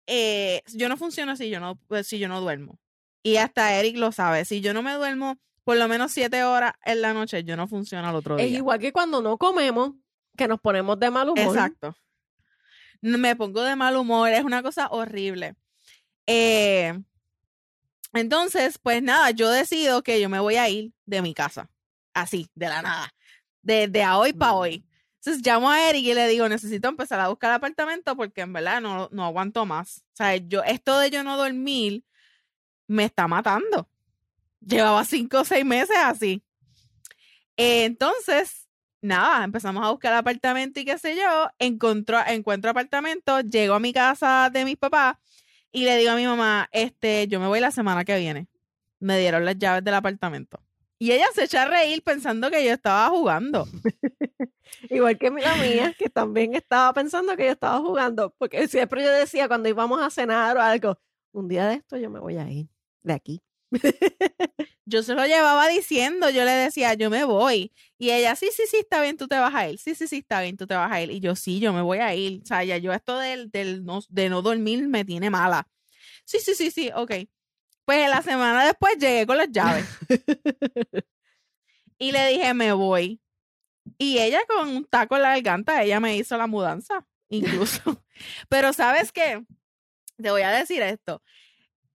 eh, 0.08 0.62
yo 0.74 0.90
no 0.90 0.98
funciono 0.98 1.36
si 1.36 1.50
yo 1.50 1.60
no 1.60 1.80
pues, 1.88 2.08
si 2.08 2.20
yo 2.20 2.28
no 2.28 2.42
duermo 2.42 2.80
y 3.24 3.38
hasta 3.38 3.76
Eric 3.76 3.98
lo 3.98 4.12
sabe 4.12 4.46
si 4.46 4.62
yo 4.62 4.74
no 4.74 4.82
me 4.82 4.94
duermo 4.94 5.38
por 5.64 5.78
lo 5.78 5.88
menos 5.88 6.12
siete 6.12 6.44
horas 6.44 6.74
en 6.84 7.02
la 7.02 7.14
noche 7.14 7.44
yo 7.44 7.56
no 7.56 7.68
funciono 7.68 8.08
al 8.08 8.16
otro 8.16 8.36
día 8.36 8.46
Es 8.46 8.52
igual 8.52 8.80
que 8.80 8.92
cuando 8.92 9.22
no 9.22 9.38
comemos, 9.38 9.94
que 10.42 10.48
nos 10.48 10.60
ponemos 10.60 11.00
de 11.00 11.12
mal 11.12 11.30
humor. 11.30 11.56
Exacto. 11.56 11.96
Me 13.02 13.36
pongo 13.36 13.62
de 13.62 13.76
mal 13.76 13.96
humor, 13.96 14.30
es 14.30 14.44
una 14.44 14.64
cosa 14.64 14.88
horrible. 14.88 15.56
Eh, 16.28 17.00
entonces, 18.14 18.78
pues 18.78 19.02
nada, 19.02 19.32
yo 19.32 19.50
decido 19.50 20.04
que 20.04 20.20
yo 20.20 20.30
me 20.30 20.40
voy 20.40 20.56
a 20.56 20.68
ir 20.70 20.92
de 21.06 21.22
mi 21.22 21.34
casa, 21.34 21.70
así, 22.14 22.50
de 22.56 22.68
la 22.68 22.82
nada, 22.82 23.14
de, 23.62 23.88
de 23.88 24.04
a 24.04 24.18
hoy 24.18 24.34
para 24.34 24.54
Mm. 24.54 24.56
hoy. 24.56 24.86
Entonces 25.16 25.46
llamo 25.46 25.70
a 25.70 25.88
Eric 25.90 26.04
y 26.04 26.14
le 26.16 26.28
digo, 26.28 26.50
necesito 26.50 26.88
empezar 26.90 27.20
a 27.20 27.28
buscar 27.28 27.52
apartamento 27.52 28.16
porque 28.16 28.42
en 28.42 28.54
verdad 28.54 28.82
no, 28.82 29.08
no 29.12 29.24
aguanto 29.26 29.66
más. 29.68 30.00
O 30.14 30.16
sea, 30.16 30.36
yo, 30.36 30.64
esto 30.64 30.98
de 30.98 31.12
yo 31.12 31.24
no 31.24 31.38
dormir 31.38 32.04
me 32.88 33.06
está 33.06 33.28
matando. 33.28 33.88
Llevaba 34.60 35.06
cinco 35.06 35.42
o 35.42 35.46
seis 35.46 35.64
meses 35.64 35.96
así. 36.04 36.44
Eh, 37.56 37.86
entonces, 37.86 38.68
nada, 39.02 39.44
empezamos 39.44 39.86
a 39.86 39.92
buscar 39.92 40.14
apartamento 40.14 40.80
y 40.80 40.86
qué 40.86 40.98
sé 40.98 41.16
yo, 41.16 41.50
encontró, 41.60 42.20
encuentro 42.26 42.72
apartamento, 42.72 43.42
llego 43.42 43.74
a 43.74 43.80
mi 43.80 43.94
casa 43.94 44.50
de 44.52 44.66
mis 44.66 44.78
papás 44.78 45.18
y 45.72 45.86
le 45.86 45.98
digo 45.98 46.12
a 46.12 46.16
mi 46.16 46.26
mamá, 46.26 46.70
este, 46.72 47.28
yo 47.28 47.40
me 47.40 47.48
voy 47.48 47.60
la 47.60 47.72
semana 47.72 48.04
que 48.04 48.18
viene. 48.18 48.48
Me 49.00 49.18
dieron 49.18 49.46
las 49.46 49.58
llaves 49.58 49.84
del 49.84 49.94
apartamento. 49.94 50.60
Y 51.00 51.12
ella 51.14 51.26
se 51.34 51.46
echa 51.46 51.64
a 51.64 51.68
reír 51.68 52.04
pensando 52.04 52.52
que 52.52 52.64
yo 52.64 52.72
estaba 52.74 53.10
jugando. 53.10 53.68
Igual 54.90 55.18
que 55.18 55.32
la 55.32 55.56
mía, 55.56 55.96
que 55.98 56.10
también 56.10 56.54
estaba 56.54 56.94
pensando 56.94 57.36
que 57.36 57.46
yo 57.46 57.52
estaba 57.52 57.80
jugando, 57.80 58.36
porque 58.38 58.68
siempre 58.68 59.04
yo 59.04 59.12
decía 59.12 59.48
cuando 59.48 59.70
íbamos 59.70 60.02
a 60.02 60.10
cenar 60.10 60.58
o 60.58 60.62
algo, 60.62 61.00
un 61.32 61.48
día 61.48 61.68
de 61.68 61.76
esto 61.76 61.98
yo 61.98 62.10
me 62.10 62.20
voy 62.20 62.38
a 62.38 62.50
ir 62.50 62.68
de 63.02 63.14
aquí. 63.14 63.42
Yo 64.86 65.04
se 65.04 65.14
lo 65.16 65.26
llevaba 65.26 65.68
diciendo, 65.68 66.30
yo 66.30 66.44
le 66.44 66.52
decía, 66.52 66.94
yo 66.96 67.10
me 67.10 67.24
voy. 67.24 67.72
Y 67.98 68.12
ella, 68.12 68.36
sí, 68.36 68.50
sí, 68.54 68.64
sí, 68.70 68.78
está 68.78 69.02
bien, 69.02 69.16
tú 69.16 69.28
te 69.28 69.38
vas 69.38 69.54
a 69.56 69.70
ir. 69.70 69.80
Sí, 69.80 69.96
sí, 69.96 70.08
sí, 70.08 70.18
está 70.18 70.42
bien, 70.42 70.58
tú 70.58 70.68
te 70.68 70.76
vas 70.76 70.92
a 70.92 71.02
ir. 71.02 71.12
Y 71.12 71.20
yo, 71.22 71.36
sí, 71.36 71.60
yo 71.60 71.72
me 71.72 71.82
voy 71.82 72.00
a 72.00 72.14
ir. 72.14 72.42
O 72.44 72.46
sea, 72.46 72.64
ya 72.64 72.78
yo 72.78 72.92
esto 72.92 73.18
del, 73.18 73.50
del 73.52 73.86
no, 73.86 74.02
de 74.10 74.30
no 74.30 74.42
dormir 74.42 74.88
me 74.88 75.06
tiene 75.06 75.30
mala. 75.30 75.68
Sí, 76.26 76.40
sí, 76.40 76.56
sí, 76.56 76.72
sí, 76.72 76.92
ok. 76.94 77.12
Pues 77.86 78.10
la 78.10 78.22
semana 78.22 78.66
después 78.66 78.98
llegué 78.98 79.26
con 79.26 79.38
las 79.38 79.50
llaves. 79.52 79.86
y 81.98 82.12
le 82.12 82.28
dije, 82.30 82.54
me 82.54 82.74
voy. 82.74 83.22
Y 83.98 84.20
ella 84.20 84.42
con 84.48 84.70
un 84.70 84.86
taco 84.86 85.16
en 85.16 85.24
la 85.24 85.30
garganta, 85.30 85.84
ella 85.84 86.00
me 86.00 86.16
hizo 86.18 86.38
la 86.38 86.48
mudanza, 86.48 87.06
incluso. 87.30 87.82
Pero 88.50 88.74
¿sabes 88.74 89.12
qué? 89.12 89.44
Te 90.22 90.32
voy 90.32 90.44
a 90.44 90.52
decir 90.52 90.82
esto. 90.82 91.24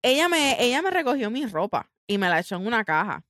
Ella 0.07 0.28
me, 0.28 0.62
ella 0.62 0.82
me 0.82 0.90
recogió 0.90 1.30
mi 1.30 1.46
ropa 1.46 1.90
y 2.07 2.16
me 2.18 2.28
la 2.28 2.38
echó 2.40 2.54
en 2.57 2.66
una 2.66 2.84
caja. 2.84 3.24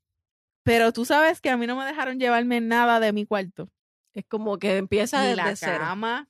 Pero 0.62 0.92
tú 0.92 1.04
sabes 1.06 1.40
que 1.40 1.48
a 1.48 1.56
mí 1.56 1.66
no 1.66 1.74
me 1.76 1.84
dejaron 1.86 2.18
llevarme 2.18 2.60
nada 2.60 3.00
de 3.00 3.12
mi 3.14 3.24
cuarto. 3.24 3.70
Es 4.12 4.24
como 4.26 4.58
que 4.58 4.76
empieza 4.76 5.20
Ni 5.20 5.28
desde 5.28 5.36
la 5.36 5.56
cero. 5.56 5.78
cama, 5.78 6.28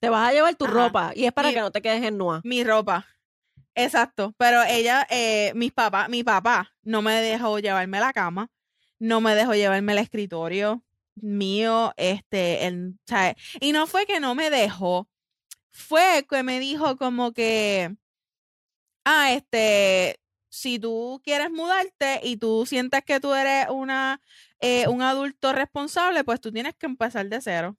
Te 0.00 0.08
vas 0.08 0.28
a 0.28 0.32
llevar 0.32 0.54
tu 0.56 0.64
Ajá. 0.64 0.74
ropa 0.74 1.12
y 1.14 1.24
es 1.26 1.32
para 1.32 1.48
Mi- 1.48 1.54
que 1.54 1.60
no 1.60 1.70
te 1.70 1.80
quedes 1.80 2.02
en 2.02 2.18
nua. 2.18 2.40
mi 2.44 2.64
ropa. 2.64 3.06
Exacto. 3.74 4.34
Pero 4.36 4.62
ella, 4.64 5.06
eh, 5.10 5.52
mis 5.54 5.72
papás, 5.72 6.08
mi 6.08 6.24
papá 6.24 6.72
no 6.82 7.00
me 7.02 7.12
dejó 7.20 7.58
llevarme 7.60 8.00
la 8.00 8.12
cama, 8.12 8.50
no 8.98 9.20
me 9.20 9.34
dejó 9.34 9.54
llevarme 9.54 9.92
el 9.92 9.98
escritorio 9.98 10.82
mío, 11.16 11.92
este, 11.96 12.66
el, 12.66 12.98
y 13.60 13.70
no 13.72 13.86
fue 13.86 14.06
que 14.06 14.18
no 14.18 14.34
me 14.34 14.50
dejó, 14.50 15.08
fue 15.70 16.26
que 16.28 16.42
me 16.42 16.58
dijo 16.58 16.96
como 16.96 17.32
que, 17.32 17.94
ah, 19.04 19.32
este, 19.32 20.20
si 20.48 20.78
tú 20.78 21.20
quieres 21.24 21.50
mudarte 21.50 22.20
y 22.22 22.36
tú 22.36 22.64
sientes 22.66 23.02
que 23.04 23.20
tú 23.20 23.34
eres 23.34 23.66
una, 23.70 24.20
eh, 24.60 24.86
un 24.88 25.02
adulto 25.02 25.52
responsable, 25.52 26.24
pues 26.24 26.40
tú 26.40 26.52
tienes 26.52 26.74
que 26.76 26.86
empezar 26.86 27.28
de 27.28 27.40
cero. 27.40 27.76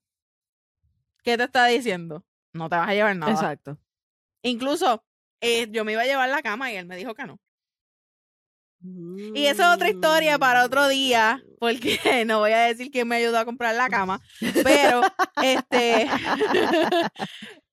¿Qué 1.23 1.38
te 1.38 1.43
está 1.43 1.65
diciendo? 1.67 2.23
No 2.53 2.69
te 2.69 2.76
vas 2.76 2.89
a 2.89 2.93
llevar 2.93 3.15
nada. 3.15 3.32
Exacto. 3.32 3.80
Incluso 4.41 5.03
eh, 5.41 5.67
yo 5.71 5.84
me 5.86 5.93
iba 5.93 6.01
a 6.01 6.05
llevar 6.05 6.30
la 6.30 6.41
cama 6.41 6.71
y 6.71 6.76
él 6.76 6.86
me 6.86 6.97
dijo 6.97 7.15
que 7.15 7.26
no. 7.26 7.39
Y 9.34 9.47
esa 9.47 9.69
es 9.69 9.76
otra 9.76 9.89
historia 9.89 10.38
para 10.38 10.63
otro 10.63 10.88
día, 10.88 11.41
porque 11.59 11.97
no 12.28 12.39
voy 12.39 12.51
a 12.51 12.59
decir 12.59 12.91
quién 12.91 13.07
me 13.07 13.15
ayudó 13.15 13.39
a 13.39 13.45
comprar 13.45 13.73
la 13.73 13.89
cama, 13.89 14.21
pero 14.63 15.01
este 15.41 16.07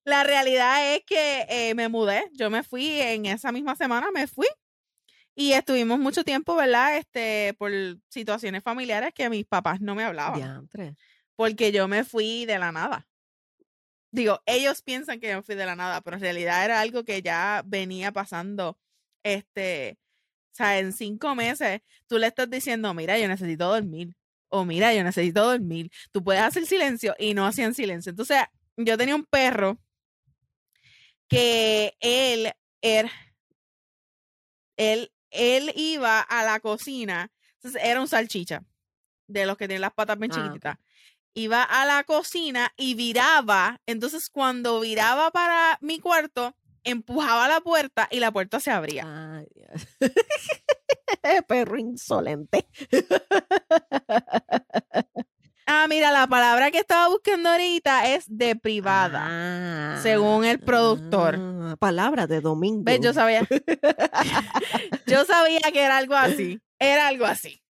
la 0.05 0.23
realidad 0.23 0.93
es 0.93 1.03
que 1.05 1.45
eh, 1.49 1.73
me 1.75 1.89
mudé, 1.89 2.29
yo 2.33 2.49
me 2.49 2.63
fui 2.63 2.99
en 2.99 3.25
esa 3.25 3.51
misma 3.51 3.75
semana, 3.75 4.11
me 4.11 4.27
fui 4.27 4.47
y 5.35 5.53
estuvimos 5.53 5.99
mucho 5.99 6.23
tiempo, 6.23 6.55
¿verdad? 6.55 6.97
Este, 6.97 7.55
por 7.57 7.71
situaciones 8.09 8.63
familiares 8.63 9.13
que 9.13 9.29
mis 9.29 9.45
papás 9.45 9.81
no 9.81 9.95
me 9.95 10.03
hablaban, 10.03 10.39
Diantre. 10.39 10.95
porque 11.35 11.71
yo 11.71 11.87
me 11.87 12.03
fui 12.03 12.45
de 12.45 12.59
la 12.59 12.71
nada. 12.71 13.07
Digo, 14.11 14.41
ellos 14.45 14.83
piensan 14.83 15.19
que 15.19 15.29
yo 15.29 15.37
me 15.37 15.41
fui 15.41 15.55
de 15.55 15.65
la 15.65 15.75
nada, 15.75 16.01
pero 16.01 16.17
en 16.17 16.21
realidad 16.21 16.63
era 16.63 16.81
algo 16.81 17.03
que 17.03 17.21
ya 17.23 17.63
venía 17.65 18.11
pasando, 18.11 18.77
este, 19.23 19.97
o 20.51 20.55
sea, 20.55 20.77
en 20.77 20.93
cinco 20.93 21.33
meses 21.33 21.81
tú 22.07 22.19
le 22.19 22.27
estás 22.27 22.47
diciendo, 22.47 22.93
mira, 22.93 23.17
yo 23.17 23.27
necesito 23.27 23.69
dormir. 23.69 24.15
O 24.49 24.65
mira, 24.65 24.93
yo 24.93 25.03
necesito 25.03 25.43
dormir. 25.43 25.89
Tú 26.11 26.23
puedes 26.23 26.43
hacer 26.43 26.67
silencio 26.67 27.15
y 27.17 27.33
no 27.33 27.47
hacían 27.47 27.73
silencio. 27.73 28.11
Entonces, 28.11 28.37
yo 28.77 28.95
tenía 28.99 29.15
un 29.15 29.25
perro 29.25 29.79
que 31.27 31.95
él, 31.99 32.51
er- 32.81 33.11
él, 34.77 35.11
él 35.31 35.71
iba 35.75 36.19
a 36.21 36.43
la 36.43 36.59
cocina 36.59 37.31
Entonces 37.55 37.81
era 37.83 38.01
un 38.01 38.07
salchicha, 38.07 38.63
de 39.27 39.45
los 39.45 39.57
que 39.57 39.67
tienen 39.67 39.81
las 39.81 39.93
patas 39.93 40.17
bien 40.19 40.31
Ah, 40.31 40.35
chiquititas. 40.35 40.77
Iba 41.35 41.63
a 41.63 41.85
la 41.85 42.03
cocina 42.03 42.71
y 42.77 42.93
viraba. 42.93 43.81
Entonces, 43.87 44.29
cuando 44.29 44.79
viraba 44.81 45.31
para 45.31 45.79
mi 45.81 45.97
cuarto, 45.99 46.55
empujaba 46.83 47.47
la 47.47 47.59
puerta 47.61 48.07
y 48.11 48.19
la 48.19 48.31
puerta 48.31 48.59
se 48.59 48.69
abría. 48.69 49.03
Ay, 49.39 49.47
Dios. 49.55 49.87
Perro 51.47 51.79
insolente. 51.79 52.67
Ah, 55.75 55.87
mira, 55.89 56.11
la 56.11 56.27
palabra 56.27 56.69
que 56.69 56.77
estaba 56.77 57.07
buscando 57.07 57.49
ahorita 57.49 58.07
es 58.13 58.25
deprivada. 58.27 59.99
según 60.03 60.45
el 60.45 60.59
productor. 60.59 61.35
Ah, 61.39 61.75
palabra 61.79 62.27
de 62.27 62.41
domingo. 62.41 62.83
¿Ves? 62.83 62.99
Yo 63.01 63.11
sabía. 63.11 63.41
Yo 65.07 65.25
sabía 65.25 65.61
que 65.71 65.81
era 65.81 65.97
algo 65.97 66.13
así. 66.13 66.61
Era 66.77 67.07
algo 67.07 67.25
así. 67.25 67.63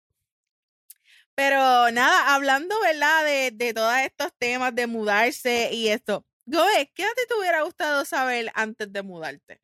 Pero 1.37 1.93
nada, 1.93 2.35
hablando, 2.35 2.75
¿verdad? 2.81 3.25
De, 3.25 3.53
de 3.53 3.73
todos 3.73 3.95
estos 3.99 4.33
temas 4.37 4.75
de 4.75 4.89
mudarse 4.89 5.71
y 5.73 5.87
esto. 5.89 6.27
Gobe, 6.45 6.91
¿qué 6.95 7.05
a 7.05 7.09
ti 7.15 7.23
te 7.29 7.35
hubiera 7.39 7.63
gustado 7.63 8.05
saber 8.05 8.51
antes 8.55 8.93
de 8.93 9.03
mudarte? 9.03 9.61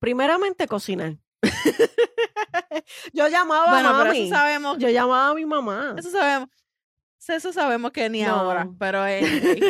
Primeramente 0.00 0.66
cocinar. 0.66 1.14
Yo 3.12 3.28
llamaba 3.28 3.70
bueno, 3.70 3.90
a 3.90 3.92
pero 3.92 4.04
mami. 4.06 4.26
eso 4.26 4.34
sabemos. 4.34 4.78
Yo 4.78 4.88
llamaba 4.88 5.28
a 5.28 5.34
mi 5.34 5.46
mamá. 5.46 5.94
Eso 5.96 6.10
sabemos. 6.10 6.48
Eso 7.28 7.52
sabemos 7.52 7.90
que 7.92 8.08
ni 8.08 8.22
No. 8.22 8.34
ahora. 8.36 8.68
Pero 8.78 9.00
anyway. 9.02 9.60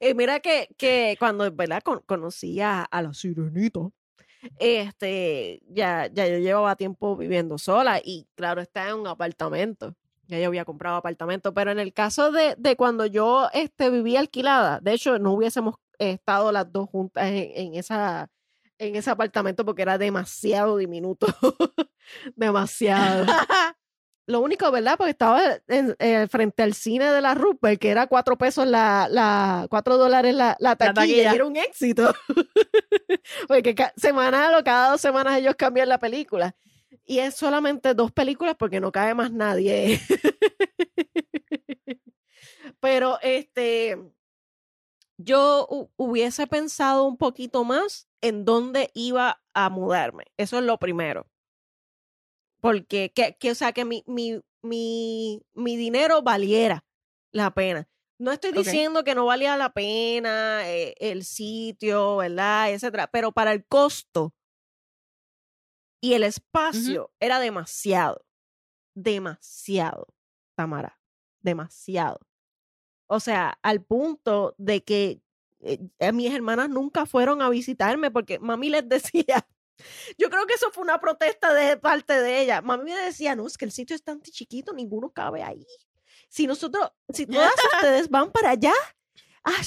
y 0.00 0.14
mira 0.14 0.40
que, 0.40 0.68
que 0.76 1.16
cuando 1.18 1.50
¿verdad? 1.52 1.82
Con- 1.82 2.00
conocí 2.06 2.60
a, 2.60 2.82
a 2.82 3.02
la 3.02 3.12
sirenita, 3.14 3.80
este, 4.58 5.62
ya, 5.68 6.08
ya 6.12 6.26
yo 6.26 6.38
llevaba 6.38 6.76
tiempo 6.76 7.16
viviendo 7.16 7.58
sola 7.58 8.00
y 8.02 8.26
claro, 8.34 8.60
está 8.60 8.88
en 8.88 8.96
un 8.96 9.06
apartamento. 9.06 9.94
Ya 10.28 10.40
yo 10.40 10.48
había 10.48 10.64
comprado 10.64 10.96
apartamento, 10.96 11.54
pero 11.54 11.70
en 11.70 11.78
el 11.78 11.92
caso 11.92 12.32
de, 12.32 12.56
de 12.58 12.74
cuando 12.76 13.06
yo 13.06 13.48
este, 13.52 13.90
vivía 13.90 14.18
alquilada, 14.18 14.80
de 14.80 14.92
hecho 14.94 15.18
no 15.20 15.32
hubiésemos 15.32 15.76
estado 15.98 16.50
las 16.50 16.70
dos 16.72 16.88
juntas 16.90 17.28
en, 17.28 17.50
en 17.54 17.74
esa, 17.76 18.28
en 18.78 18.96
ese 18.96 19.08
apartamento 19.10 19.64
porque 19.64 19.82
era 19.82 19.98
demasiado 19.98 20.76
diminuto, 20.78 21.28
demasiado. 22.36 23.24
Lo 24.28 24.40
único, 24.40 24.70
¿verdad? 24.72 24.96
Porque 24.96 25.10
estaba 25.12 25.40
en- 25.68 25.94
eh, 26.00 26.26
frente 26.28 26.62
al 26.64 26.74
cine 26.74 27.10
de 27.12 27.20
la 27.20 27.34
Rupert, 27.34 27.80
que 27.80 27.90
era 27.90 28.08
cuatro 28.08 28.36
pesos 28.36 28.66
la, 28.66 29.06
la 29.10 29.66
cuatro 29.70 29.96
dólares 29.98 30.34
la, 30.34 30.56
la 30.58 30.74
taquilla, 30.74 31.04
y 31.06 31.10
taquilla. 31.10 31.32
era 31.34 31.46
un 31.46 31.56
éxito. 31.56 32.12
porque 33.48 33.74
semanal 33.96 34.54
o 34.56 34.64
cada 34.64 34.90
dos 34.90 35.00
semanas 35.00 35.38
ellos 35.38 35.54
cambian 35.56 35.88
la 35.88 35.98
película. 35.98 36.56
Y 37.04 37.20
es 37.20 37.36
solamente 37.36 37.94
dos 37.94 38.10
películas 38.10 38.56
porque 38.58 38.80
no 38.80 38.90
cae 38.90 39.14
más 39.14 39.30
nadie. 39.30 40.00
Pero 42.80 43.18
este, 43.22 43.96
yo 45.18 45.66
hu- 45.68 45.90
hubiese 45.96 46.46
pensado 46.46 47.04
un 47.04 47.16
poquito 47.16 47.64
más 47.64 48.08
en 48.20 48.44
dónde 48.44 48.90
iba 48.94 49.40
a 49.54 49.70
mudarme. 49.70 50.24
Eso 50.36 50.58
es 50.58 50.64
lo 50.64 50.78
primero. 50.78 51.26
Porque, 52.66 53.12
que, 53.12 53.36
que, 53.38 53.50
o 53.50 53.54
sea, 53.54 53.72
que 53.72 53.84
mi, 53.84 54.02
mi, 54.06 54.40
mi, 54.62 55.42
mi 55.54 55.76
dinero 55.76 56.22
valiera 56.22 56.84
la 57.32 57.52
pena. 57.52 57.88
No 58.18 58.32
estoy 58.32 58.52
diciendo 58.52 59.04
que 59.04 59.14
no 59.14 59.26
valía 59.26 59.56
la 59.56 59.72
pena 59.72 60.68
eh, 60.68 60.94
el 60.98 61.24
sitio, 61.24 62.16
¿verdad? 62.16 62.72
Etcétera. 62.72 63.08
Pero 63.08 63.32
para 63.32 63.52
el 63.52 63.66
costo 63.66 64.34
y 66.00 66.14
el 66.14 66.22
espacio 66.22 67.12
era 67.20 67.38
demasiado. 67.40 68.24
Demasiado, 68.94 70.14
Tamara. 70.56 70.98
Demasiado. 71.40 72.20
O 73.08 73.20
sea, 73.20 73.58
al 73.62 73.82
punto 73.84 74.54
de 74.56 74.82
que 74.82 75.20
eh, 75.60 76.12
mis 76.12 76.32
hermanas 76.32 76.68
nunca 76.68 77.06
fueron 77.06 77.42
a 77.42 77.48
visitarme 77.50 78.10
porque 78.10 78.38
mami 78.38 78.70
les 78.70 78.88
decía, 78.88 79.46
yo 80.18 80.30
creo 80.30 80.46
que 80.46 80.54
eso 80.54 80.70
fue 80.72 80.82
una 80.82 81.00
protesta 81.00 81.52
de 81.52 81.76
parte 81.76 82.20
de 82.20 82.40
ella. 82.40 82.62
Mami 82.62 82.92
me 82.92 83.00
decía, 83.00 83.34
no, 83.34 83.46
es 83.46 83.58
que 83.58 83.64
el 83.64 83.72
sitio 83.72 83.96
es 83.96 84.02
tan 84.02 84.20
chiquito, 84.20 84.72
ninguno 84.72 85.10
cabe 85.10 85.42
ahí. 85.42 85.66
Si 86.28 86.46
nosotros, 86.46 86.90
si 87.12 87.26
todas 87.26 87.52
ustedes 87.74 88.08
van 88.08 88.30
para 88.32 88.50
allá, 88.50 88.74
ah, 89.44 89.62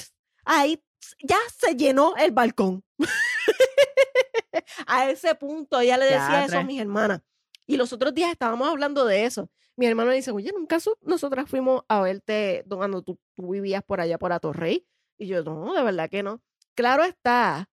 ahí 0.46 0.84
ya 1.24 1.38
se 1.58 1.76
llenó 1.76 2.16
el 2.18 2.32
balcón. 2.32 2.84
a 4.88 5.10
ese 5.10 5.36
punto 5.36 5.80
ella 5.80 5.98
le 5.98 6.06
decía 6.06 6.46
eso 6.46 6.58
a 6.58 6.64
mis 6.64 6.82
hermanas. 6.82 7.22
Y 7.66 7.78
los 7.78 7.94
otros 7.94 8.14
días 8.14 8.32
estábamos 8.32 8.68
hablando 8.68 9.06
de 9.06 9.26
eso. 9.26 9.50
Mi 9.76 9.86
hermano 9.86 10.12
dice, 10.12 10.32
oye, 10.32 10.52
nunca 10.52 10.78
nosotras 11.02 11.50
fuimos 11.50 11.84
a 11.88 12.02
verte 12.02 12.66
cuando 12.68 13.02
tú, 13.02 13.18
tú 13.36 13.52
vivías 13.52 13.84
por 13.84 14.02
allá 14.02 14.18
por 14.18 14.34
Atorrey. 14.34 14.86
Y 15.18 15.28
yo, 15.28 15.44
no, 15.44 15.74
de 15.74 15.84
verdad 15.84 16.10
que 16.10 16.24
no. 16.24 16.42
Claro 16.76 17.04
está, 17.04 17.70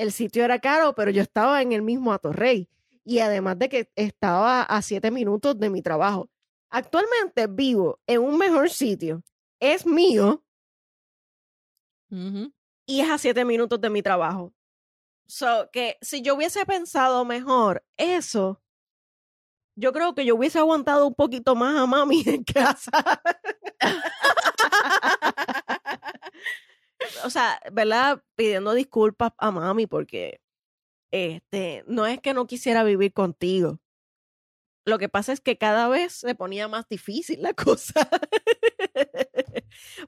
el 0.00 0.12
sitio 0.12 0.44
era 0.44 0.58
caro, 0.58 0.94
pero 0.94 1.10
yo 1.10 1.20
estaba 1.20 1.60
en 1.60 1.72
el 1.72 1.82
mismo 1.82 2.12
Atorrey. 2.12 2.68
Y 3.04 3.18
además 3.18 3.58
de 3.58 3.68
que 3.68 3.90
estaba 3.96 4.62
a 4.62 4.80
siete 4.80 5.10
minutos 5.10 5.58
de 5.58 5.68
mi 5.68 5.82
trabajo. 5.82 6.30
Actualmente 6.70 7.46
vivo 7.46 8.00
en 8.06 8.22
un 8.22 8.38
mejor 8.38 8.70
sitio. 8.70 9.22
Es 9.58 9.84
mío 9.84 10.42
y 12.86 13.00
es 13.00 13.10
a 13.10 13.18
siete 13.18 13.44
minutos 13.44 13.80
de 13.80 13.90
mi 13.90 14.02
trabajo. 14.02 14.54
So, 15.26 15.68
que 15.70 15.98
si 16.00 16.22
yo 16.22 16.34
hubiese 16.34 16.64
pensado 16.64 17.24
mejor 17.24 17.84
eso, 17.96 18.60
yo 19.76 19.92
creo 19.92 20.14
que 20.14 20.24
yo 20.24 20.34
hubiese 20.34 20.58
aguantado 20.58 21.06
un 21.06 21.14
poquito 21.14 21.54
más 21.54 21.76
a 21.76 21.86
mami 21.86 22.22
en 22.26 22.42
casa. 22.42 22.90
o 27.24 27.29
¿verdad? 27.72 28.22
Pidiendo 28.36 28.72
disculpas 28.74 29.32
a 29.38 29.50
mami 29.50 29.86
porque 29.86 30.40
este, 31.12 31.84
no 31.88 32.06
es 32.06 32.20
que 32.20 32.34
no 32.34 32.46
quisiera 32.46 32.84
vivir 32.84 33.12
contigo. 33.12 33.80
Lo 34.86 34.98
que 34.98 35.08
pasa 35.08 35.32
es 35.32 35.40
que 35.40 35.58
cada 35.58 35.88
vez 35.88 36.12
se 36.14 36.34
ponía 36.34 36.66
más 36.68 36.88
difícil 36.88 37.42
la 37.42 37.52
cosa. 37.54 38.08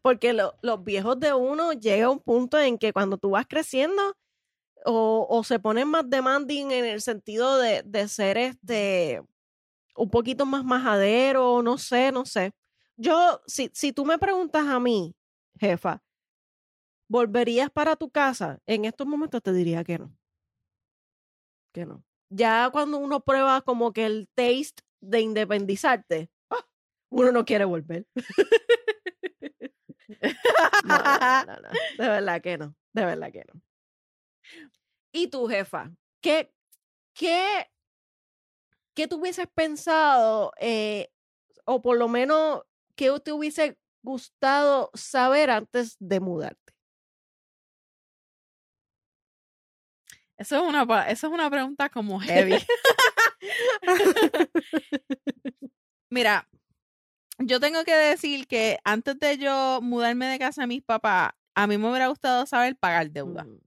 porque 0.03 0.33
lo- 0.33 0.55
los 0.63 0.83
viejos 0.85 1.19
de 1.21 1.33
uno 1.35 1.73
llega 1.73 2.07
a 2.07 2.11
un 2.11 2.21
punto 2.21 2.59
en 2.61 2.79
que 2.79 2.93
cuando 2.93 3.19
tú 3.19 3.31
vas 3.31 3.47
creciendo 3.49 4.03
o, 4.85 5.27
o 5.31 5.45
se 5.45 5.59
ponen 5.61 5.89
más 5.89 6.09
demanding 6.09 6.73
en 6.73 6.85
el 6.87 7.03
sentido 7.03 7.59
de, 7.59 7.83
de 7.85 8.09
ser 8.09 8.39
este 8.39 9.23
un 9.97 10.11
poquito 10.11 10.47
más 10.47 10.65
majadero, 10.65 11.63
no 11.63 11.79
sé, 11.79 12.13
no 12.13 12.27
sé. 12.27 12.53
Yo, 12.97 13.43
si, 13.47 13.71
si 13.75 13.93
tú 13.93 14.05
me 14.07 14.19
preguntas 14.19 14.67
a 14.69 14.81
mí, 14.81 15.15
jefa, 15.61 16.03
¿volverías 17.13 17.71
para 17.71 17.95
tu 17.95 18.11
casa? 18.11 18.59
En 18.67 18.87
estos 18.87 19.07
momentos 19.07 19.43
te 19.43 19.53
diría 19.53 19.85
que 19.85 19.99
no. 19.99 20.17
Que 21.75 21.85
no. 21.85 22.03
Ya 22.31 22.71
cuando 22.73 22.97
uno 22.97 23.21
prueba 23.21 23.61
como 23.61 23.93
que 23.93 24.07
el 24.07 24.29
taste 24.35 24.83
de 25.03 25.21
independizarte, 25.21 26.31
¡ah! 26.49 26.67
uno 27.11 27.31
no 27.31 27.45
quiere 27.45 27.67
volver. 27.67 28.07
No, 30.85 31.45
no. 31.45 31.69
De 31.99 32.09
verdad 32.09 32.41
que 32.41 32.57
no. 32.57 32.75
De 32.95 33.05
verdad 33.05 33.31
que 33.31 33.45
no. 33.53 33.61
¿Y 35.13 35.29
tu 35.29 35.47
jefa? 35.47 35.93
¿Qué, 36.23 36.51
qué, 37.13 37.71
qué 38.95 39.07
tú 39.07 39.19
hubieses 39.19 39.47
pensado, 39.55 40.53
eh, 40.59 41.11
o 41.67 41.83
por 41.83 41.99
lo 41.99 42.09
menos, 42.09 42.63
qué 42.97 43.11
te 43.21 43.33
hubiese 43.33 43.79
gustado 44.03 44.91
saber 44.95 45.51
antes 45.51 45.97
de 45.99 46.21
mudarte? 46.21 46.62
Eso 50.43 50.57
es 50.57 50.63
una, 50.63 50.83
eso 51.09 51.27
es 51.29 51.33
una 51.33 51.49
pregunta 51.49 51.89
como 51.89 52.19
heavy. 52.21 52.57
Mira, 56.11 56.49
yo 57.39 57.61
tengo 57.61 57.85
que 57.85 57.95
decir 57.95 58.47
que 58.49 58.79
antes 58.85 59.19
de 59.21 59.39
yo 59.39 59.79
mudarme 59.83 60.27
de 60.27 60.39
casa 60.41 60.65
a 60.65 60.67
mis 60.67 60.83
papás, 60.83 61.31
a 61.55 61.67
mí 61.69 61.79
me 61.79 61.89
hubiera 61.89 62.09
gustado 62.09 62.45
saber 62.47 62.77
pagar 62.77 63.11
deuda, 63.11 63.45
Mm. 63.45 63.59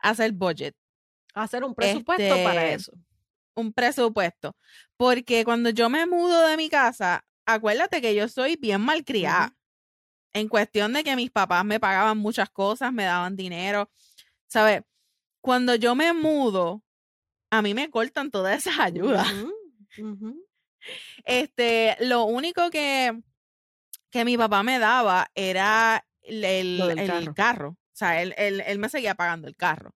hacer 0.00 0.32
budget, 0.32 0.74
Hacer 1.34 1.62
un 1.64 1.74
presupuesto 1.74 2.34
para 2.44 2.64
Este, 2.66 2.74
eso. 2.74 2.92
un 3.54 3.72
presupuesto. 3.72 4.54
Porque 4.96 5.44
cuando 5.44 5.70
yo 5.70 5.88
me 5.88 6.04
mudo 6.04 6.46
de 6.46 6.56
mi 6.58 6.68
casa, 6.68 7.24
acuérdate 7.46 8.02
que 8.02 8.14
yo 8.14 8.26
soy 8.28 8.56
bien 8.56 8.80
malcriada. 8.82 9.56
En 10.34 10.48
cuestión 10.48 10.92
de 10.92 11.04
que 11.04 11.14
mis 11.16 11.30
papás 11.30 11.64
me 11.64 11.78
pagaban 11.80 12.18
muchas 12.18 12.50
cosas, 12.50 12.92
me 12.92 13.04
daban 13.04 13.36
dinero. 13.36 13.88
¿Sabes? 14.48 14.82
Cuando 15.42 15.74
yo 15.74 15.94
me 15.94 16.12
mudo, 16.14 16.82
a 17.50 17.60
mí 17.60 17.74
me 17.74 17.90
cortan 17.90 18.30
todas 18.30 18.56
esas 18.56 18.78
ayudas. 18.80 19.28
Este, 21.24 21.96
lo 22.00 22.24
único 22.24 22.70
que, 22.70 23.20
que 24.10 24.24
mi 24.24 24.36
papá 24.36 24.62
me 24.62 24.78
daba 24.80 25.30
era 25.34 26.04
el, 26.22 26.42
el- 26.44 27.06
carro. 27.06 27.34
carro. 27.34 27.68
O 27.70 27.76
sea, 27.94 28.20
él, 28.22 28.34
él- 28.36 28.62
él 28.66 28.78
me 28.78 28.88
seguía 28.88 29.14
pagando 29.14 29.46
el 29.48 29.54
carro. 29.56 29.92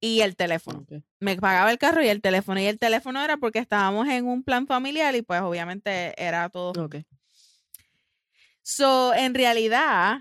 y 0.00 0.20
el 0.22 0.34
teléfono. 0.36 0.86
Me 1.20 1.36
pagaba 1.36 1.70
el 1.72 1.78
carro 1.78 2.02
y 2.02 2.08
el 2.08 2.20
teléfono. 2.22 2.58
Y 2.60 2.66
el 2.66 2.78
teléfono 2.78 3.22
era 3.22 3.36
porque 3.36 3.58
estábamos 3.58 4.08
en 4.08 4.26
un 4.26 4.42
plan 4.44 4.66
familiar 4.66 5.14
y 5.16 5.22
pues 5.22 5.40
obviamente 5.42 6.14
era 6.20 6.48
todo. 6.48 6.72
Ok. 6.84 6.96
So, 8.62 9.12
en 9.14 9.34
realidad, 9.34 10.18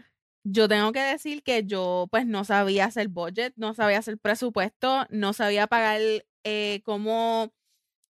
yo 0.50 0.68
tengo 0.68 0.92
que 0.92 1.02
decir 1.02 1.44
que 1.44 1.66
yo 1.66 2.08
pues 2.10 2.26
no 2.26 2.44
sabía 2.46 2.86
hacer 2.86 3.10
budget, 3.10 3.54
no 3.58 3.74
sabía 3.74 4.00
hacer 4.00 4.18
presupuesto, 4.18 5.06
no 5.10 5.34
sabía 5.34 5.68
pagar 5.68 6.00
eh, 6.44 6.82
cómo, 6.86 7.52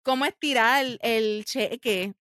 cómo 0.04 0.26
estirar 0.26 0.84
el, 0.86 1.00
el 1.02 1.46
cheque 1.46 2.14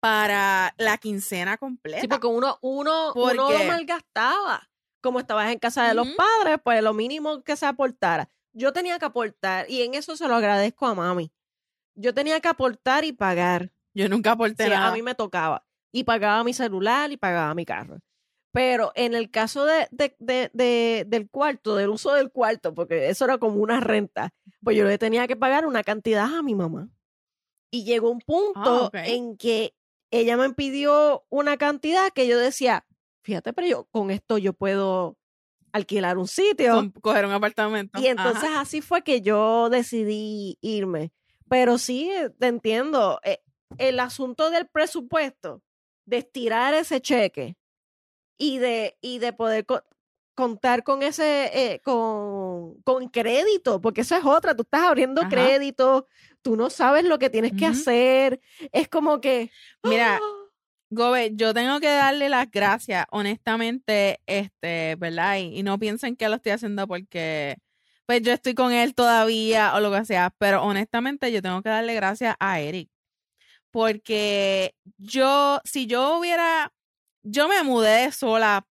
para 0.00 0.74
la 0.78 0.98
quincena 0.98 1.56
completa. 1.56 2.00
Sí, 2.00 2.08
porque 2.08 2.26
uno, 2.26 2.58
uno, 2.60 3.12
¿Por 3.14 3.32
uno 3.32 3.50
lo 3.50 3.64
malgastaba. 3.64 4.68
Como 5.00 5.20
estabas 5.20 5.52
en 5.52 5.58
casa 5.58 5.86
de 5.86 5.94
los 5.94 6.08
padres, 6.08 6.58
pues 6.62 6.82
lo 6.82 6.92
mínimo 6.92 7.42
que 7.42 7.56
se 7.56 7.64
aportara. 7.66 8.28
Yo 8.52 8.72
tenía 8.72 8.98
que 8.98 9.04
aportar 9.04 9.70
y 9.70 9.82
en 9.82 9.94
eso 9.94 10.16
se 10.16 10.26
lo 10.26 10.34
agradezco 10.34 10.86
a 10.86 10.94
mami. 10.94 11.32
Yo 11.94 12.12
tenía 12.12 12.40
que 12.40 12.48
aportar 12.48 13.04
y 13.04 13.12
pagar. 13.12 13.72
Yo 13.94 14.08
nunca 14.08 14.32
aporté 14.32 14.64
Sí, 14.64 14.70
nada. 14.70 14.88
a 14.88 14.92
mí 14.92 15.02
me 15.02 15.14
tocaba. 15.14 15.64
Y 15.92 16.04
pagaba 16.04 16.42
mi 16.44 16.52
celular 16.52 17.10
y 17.12 17.16
pagaba 17.16 17.54
mi 17.54 17.64
carro. 17.64 17.98
Pero 18.56 18.90
en 18.94 19.14
el 19.14 19.30
caso 19.30 19.66
de, 19.66 19.86
de- 19.90 20.16
de- 20.18 20.50
de- 20.54 21.04
del 21.06 21.28
cuarto, 21.28 21.76
del 21.76 21.90
uso 21.90 22.14
del 22.14 22.30
cuarto, 22.30 22.72
porque 22.72 23.10
eso 23.10 23.26
era 23.26 23.36
como 23.36 23.56
una 23.60 23.80
renta, 23.80 24.30
pues 24.62 24.78
yo 24.78 24.84
le 24.86 24.96
tenía 24.96 25.26
que 25.26 25.36
pagar 25.36 25.66
una 25.66 25.82
cantidad 25.84 26.24
a 26.34 26.42
mi 26.42 26.54
mamá. 26.54 26.88
Y 27.70 27.84
llegó 27.84 28.10
un 28.10 28.20
punto 28.20 28.86
ok. 28.86 28.94
en 29.04 29.36
que 29.36 29.74
ella 30.10 30.38
me 30.38 30.54
pidió 30.54 31.26
una 31.28 31.58
cantidad 31.58 32.10
que 32.14 32.26
yo 32.26 32.38
decía, 32.38 32.86
fíjate, 33.24 33.52
pero 33.52 33.66
yo 33.68 33.84
con 33.90 34.10
esto 34.10 34.38
yo 34.38 34.54
puedo 34.54 35.18
alquilar 35.72 36.16
un 36.16 36.26
sitio. 36.26 36.72
Con- 36.76 36.92
coger 36.92 37.26
un 37.26 37.32
apartamento. 37.32 38.00
Y 38.00 38.06
entonces 38.06 38.44
Ajá. 38.44 38.62
así 38.62 38.80
fue 38.80 39.02
que 39.02 39.20
yo 39.20 39.68
decidí 39.68 40.56
irme. 40.62 41.12
Pero 41.50 41.76
sí, 41.76 42.10
eh, 42.10 42.30
te 42.30 42.46
entiendo. 42.46 43.20
eh, 43.22 43.40
El 43.76 44.00
asunto 44.00 44.48
del 44.50 44.66
presupuesto, 44.66 45.60
de 46.06 46.16
estirar 46.18 46.72
ese 46.72 47.02
cheque 47.02 47.58
y 48.38 48.58
de, 48.58 48.96
y 49.00 49.18
de 49.18 49.32
poder 49.32 49.64
co- 49.66 49.82
contar 50.34 50.84
con 50.84 51.02
ese, 51.02 51.50
eh, 51.54 51.80
con, 51.80 52.80
con 52.82 53.08
crédito, 53.08 53.80
porque 53.80 54.02
eso 54.02 54.16
es 54.16 54.24
otra, 54.24 54.54
tú 54.54 54.62
estás 54.62 54.82
abriendo 54.82 55.22
Ajá. 55.22 55.30
crédito, 55.30 56.06
tú 56.42 56.56
no 56.56 56.68
sabes 56.70 57.04
lo 57.04 57.18
que 57.18 57.30
tienes 57.30 57.52
que 57.52 57.66
hacer, 57.66 58.40
es 58.72 58.88
como 58.88 59.20
que... 59.20 59.50
Mira, 59.82 60.16
¡ah! 60.16 60.20
Gobe, 60.90 61.32
yo 61.34 61.52
tengo 61.52 61.80
que 61.80 61.88
darle 61.88 62.28
las 62.28 62.48
gracias, 62.50 63.06
honestamente, 63.10 64.20
este, 64.26 64.94
¿verdad? 64.96 65.38
Y, 65.38 65.58
y 65.58 65.62
no 65.64 65.78
piensen 65.78 66.14
que 66.16 66.28
lo 66.28 66.36
estoy 66.36 66.52
haciendo 66.52 66.86
porque, 66.86 67.56
pues 68.06 68.22
yo 68.22 68.32
estoy 68.32 68.54
con 68.54 68.72
él 68.72 68.94
todavía 68.94 69.74
o 69.74 69.80
lo 69.80 69.90
que 69.90 70.04
sea, 70.04 70.32
pero 70.38 70.62
honestamente 70.62 71.32
yo 71.32 71.42
tengo 71.42 71.62
que 71.62 71.70
darle 71.70 71.94
gracias 71.94 72.36
a 72.38 72.60
Eric. 72.60 72.88
Porque 73.70 74.74
yo, 74.96 75.60
si 75.64 75.86
yo 75.86 76.18
hubiera, 76.18 76.72
yo 77.26 77.48
me 77.48 77.62
mudé 77.62 78.10
sola, 78.12 78.66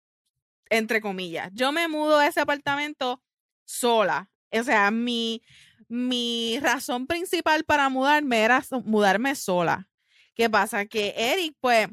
entre 0.70 1.01
comillas, 1.01 1.51
yo 1.53 1.72
me 1.72 1.88
mudo 1.88 2.18
a 2.20 2.28
ese 2.28 2.39
apartamento 2.39 3.22
sola. 3.66 4.32
O 4.51 4.64
sea, 4.64 4.89
mi, 4.91 5.41
mi 5.88 6.60
razón 6.62 7.08
principal 7.08 7.66
para 7.66 7.89
mudarme 7.89 8.41
era 8.41 8.64
mudarme 8.86 9.36
sola. 9.36 9.89
¿Qué 10.34 10.49
pasa? 10.49 10.86
Que 10.86 11.14
Eric, 11.18 11.56
pues, 11.60 11.88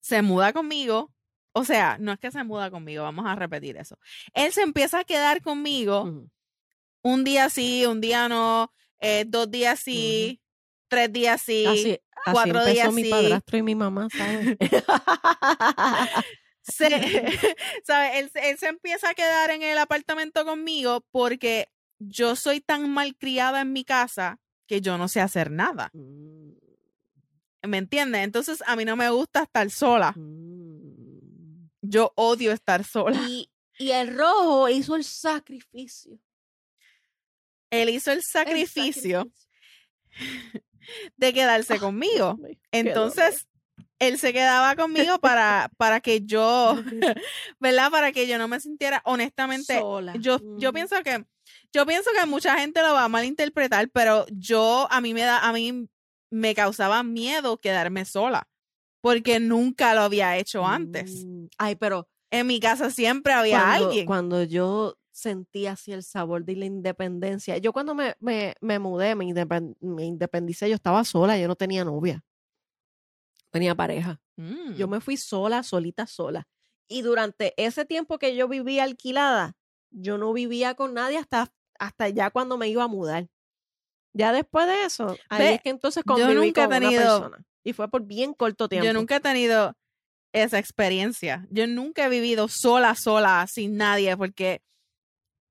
se 0.00 0.22
muda 0.22 0.52
conmigo. 0.52 1.12
O 1.52 1.64
sea, 1.64 1.96
no 1.98 2.12
es 2.12 2.18
que 2.18 2.30
se 2.30 2.44
muda 2.44 2.70
conmigo, 2.70 3.02
vamos 3.02 3.26
a 3.26 3.34
repetir 3.34 3.76
eso. 3.76 3.98
Él 4.32 4.52
se 4.52 4.62
empieza 4.62 5.00
a 5.00 5.04
quedar 5.04 5.42
conmigo 5.42 6.28
un 7.02 7.24
día 7.24 7.48
sí, 7.50 7.86
un 7.86 8.00
día 8.00 8.28
no, 8.28 8.72
eh, 9.00 9.24
dos 9.26 9.50
días 9.50 9.80
sí, 9.80 10.40
tres 10.88 11.12
días 11.12 11.42
sí. 11.42 11.66
Así, 11.66 11.98
así 12.30 12.50
cuatro 12.50 12.58
empezó 12.60 12.72
días 12.72 12.94
mi 12.94 13.02
sí. 13.04 13.10
padrastro 13.10 13.58
y 13.58 13.62
mi 13.62 13.74
mamá, 13.74 14.08
¿sabes? 14.16 14.56
se, 16.62 16.88
¿sabe? 17.84 18.18
Él, 18.18 18.30
se- 18.30 18.50
él 18.50 18.58
se 18.58 18.66
empieza 18.68 19.10
a 19.10 19.14
quedar 19.14 19.50
en 19.50 19.62
el 19.62 19.78
apartamento 19.78 20.44
conmigo 20.44 21.04
porque 21.10 21.68
yo 21.98 22.36
soy 22.36 22.60
tan 22.60 22.90
malcriada 22.90 23.62
en 23.62 23.72
mi 23.72 23.84
casa 23.84 24.38
que 24.66 24.80
yo 24.80 24.98
no 24.98 25.08
sé 25.08 25.20
hacer 25.20 25.50
nada. 25.50 25.90
Mm, 25.94 26.52
¿Me 27.66 27.78
entiendes? 27.78 28.22
Entonces 28.22 28.62
a 28.66 28.76
mí 28.76 28.84
no 28.84 28.96
me 28.96 29.10
gusta 29.10 29.42
estar 29.42 29.70
sola. 29.70 30.12
mm. 30.16 31.08
Yo 31.80 32.12
odio 32.16 32.52
estar 32.52 32.84
sola. 32.84 33.18
Y, 33.22 33.50
y 33.78 33.92
el 33.92 34.16
rojo 34.16 34.68
hizo 34.68 34.96
el 34.96 35.04
sacrificio. 35.04 36.18
Él 37.70 37.88
hizo 37.90 38.10
el 38.12 38.18
el 38.18 38.24
sacrificio 38.24 39.30
de 41.16 41.32
quedarse 41.32 41.78
conmigo. 41.78 42.38
Entonces, 42.72 43.46
él 43.98 44.18
se 44.18 44.32
quedaba 44.32 44.76
conmigo 44.76 45.18
para, 45.18 45.70
para 45.76 46.00
que 46.00 46.22
yo. 46.24 46.76
¿verdad? 47.60 47.90
Para 47.90 48.12
que 48.12 48.26
yo 48.26 48.38
no 48.38 48.48
me 48.48 48.60
sintiera, 48.60 49.02
honestamente, 49.04 49.78
sola. 49.80 50.14
yo, 50.18 50.38
yo 50.56 50.72
pienso 50.72 50.96
que, 51.02 51.24
yo 51.72 51.86
pienso 51.86 52.10
que 52.18 52.26
mucha 52.26 52.58
gente 52.58 52.82
lo 52.82 52.92
va 52.94 53.04
a 53.04 53.08
malinterpretar, 53.08 53.88
pero 53.90 54.26
yo, 54.30 54.86
a 54.90 55.00
mí 55.00 55.14
me 55.14 55.22
da, 55.22 55.38
a 55.38 55.52
mí 55.52 55.88
me 56.30 56.54
causaba 56.54 57.02
miedo 57.02 57.58
quedarme 57.58 58.04
sola, 58.04 58.48
porque 59.00 59.40
nunca 59.40 59.94
lo 59.94 60.02
había 60.02 60.36
hecho 60.36 60.66
antes. 60.66 61.24
Mm, 61.24 61.46
Ay, 61.58 61.76
pero 61.76 62.08
En 62.30 62.46
mi 62.46 62.60
casa 62.60 62.90
siempre 62.90 63.32
había 63.32 63.60
cuando, 63.60 63.86
alguien. 63.86 64.06
cuando 64.06 64.42
yo 64.44 64.98
sentí 65.18 65.66
así 65.66 65.92
el 65.92 66.02
sabor 66.02 66.44
de 66.44 66.54
la 66.56 66.64
independencia, 66.66 67.58
yo 67.58 67.72
cuando 67.72 67.94
me, 67.94 68.14
me, 68.20 68.54
me 68.60 68.78
mudé, 68.78 69.14
me, 69.14 69.24
independ- 69.24 69.76
me 69.80 70.04
independicé, 70.04 70.68
yo 70.68 70.76
estaba 70.76 71.04
sola, 71.04 71.36
yo 71.38 71.48
no 71.48 71.56
tenía 71.56 71.84
novia, 71.84 72.24
tenía 73.50 73.74
pareja. 73.74 74.20
Yo 74.76 74.86
Mm. 74.86 74.90
me 74.90 75.00
fui 75.00 75.16
sola, 75.16 75.62
solita, 75.62 76.06
sola. 76.06 76.46
Y 76.86 77.02
durante 77.02 77.54
ese 77.56 77.84
tiempo 77.84 78.18
que 78.18 78.36
yo 78.36 78.46
vivía 78.48 78.84
alquilada, 78.84 79.56
yo 79.90 80.16
no 80.18 80.32
vivía 80.32 80.74
con 80.74 80.94
nadie 80.94 81.18
hasta, 81.18 81.52
hasta 81.78 82.08
ya 82.08 82.30
cuando 82.30 82.56
me 82.56 82.68
iba 82.68 82.84
a 82.84 82.88
mudar. 82.88 83.26
Ya 84.14 84.32
después 84.32 84.66
de 84.66 84.84
eso, 84.84 85.16
ahí 85.28 85.38
Ve, 85.44 85.54
es 85.54 85.62
que 85.62 85.70
entonces 85.70 86.02
yo 86.06 86.14
conviví 86.14 86.34
nunca 86.34 86.62
he 86.64 86.66
con 86.68 86.76
una 86.76 86.80
tenido- 86.88 87.20
persona. 87.20 87.44
Y 87.64 87.72
fue 87.72 87.88
por 87.88 88.02
bien 88.04 88.32
corto 88.32 88.68
tiempo. 88.68 88.86
Yo 88.86 88.92
nunca 88.94 89.16
he 89.16 89.20
tenido 89.20 89.74
esa 90.32 90.58
experiencia. 90.58 91.46
Yo 91.50 91.66
nunca 91.66 92.06
he 92.06 92.08
vivido 92.08 92.46
sola, 92.48 92.94
sola, 92.94 93.46
sin 93.52 93.76
nadie, 93.76 94.16
porque 94.16 94.62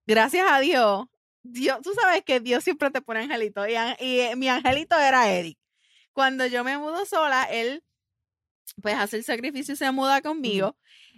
gracias 0.07 0.45
a 0.49 0.59
Dios, 0.59 1.05
Dios, 1.43 1.79
tú 1.83 1.93
sabes 1.93 2.23
que 2.23 2.39
Dios 2.39 2.63
siempre 2.63 2.89
te 2.89 3.01
pone 3.01 3.21
angelito 3.21 3.67
y, 3.67 3.75
eh, 3.75 4.35
mi 4.35 4.49
angelito 4.49 4.97
era 4.97 5.29
Eric. 5.29 5.57
Cuando 6.13 6.45
yo 6.47 6.63
me 6.63 6.77
mudo 6.77 7.05
sola, 7.05 7.43
él 7.43 7.83
pues 8.81 8.95
hace 8.95 9.17
el 9.17 9.23
sacrificio 9.23 9.73
y 9.73 9.77
se 9.77 9.91
muda 9.91 10.21
conmigo. 10.21 10.75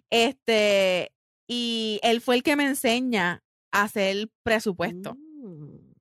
Este, 0.10 1.12
y 1.48 2.00
él 2.04 2.22
fue 2.22 2.36
el 2.36 2.44
que 2.44 2.56
me 2.56 2.66
enseña 2.66 3.44
a 3.72 3.84
hacer 3.84 4.30
presupuesto. 4.44 5.16
Mm. 5.16 5.92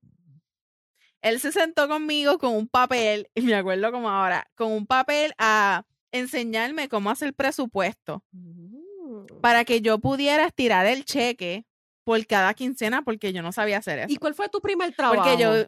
Él 1.22 1.40
se 1.40 1.52
sentó 1.52 1.88
conmigo 1.88 2.38
con 2.38 2.54
un 2.54 2.68
papel, 2.68 3.28
y 3.34 3.42
me 3.42 3.54
acuerdo 3.54 3.90
como 3.92 4.08
ahora, 4.08 4.50
con 4.54 4.72
un 4.72 4.86
papel 4.86 5.32
a 5.38 5.84
enseñarme 6.12 6.88
cómo 6.88 7.10
hacer 7.10 7.34
presupuesto 7.34 8.22
Mm. 8.32 9.40
para 9.40 9.64
que 9.64 9.80
yo 9.80 9.98
pudiera 9.98 10.44
estirar 10.46 10.86
el 10.86 11.04
cheque 11.04 11.64
por 12.08 12.26
cada 12.26 12.54
quincena 12.54 13.02
porque 13.02 13.34
yo 13.34 13.42
no 13.42 13.52
sabía 13.52 13.76
hacer 13.76 13.98
eso. 13.98 14.10
¿Y 14.10 14.16
cuál 14.16 14.32
fue 14.34 14.48
tu 14.48 14.62
primer 14.62 14.94
trabajo? 14.94 15.22
Porque 15.22 15.36
yo 15.42 15.66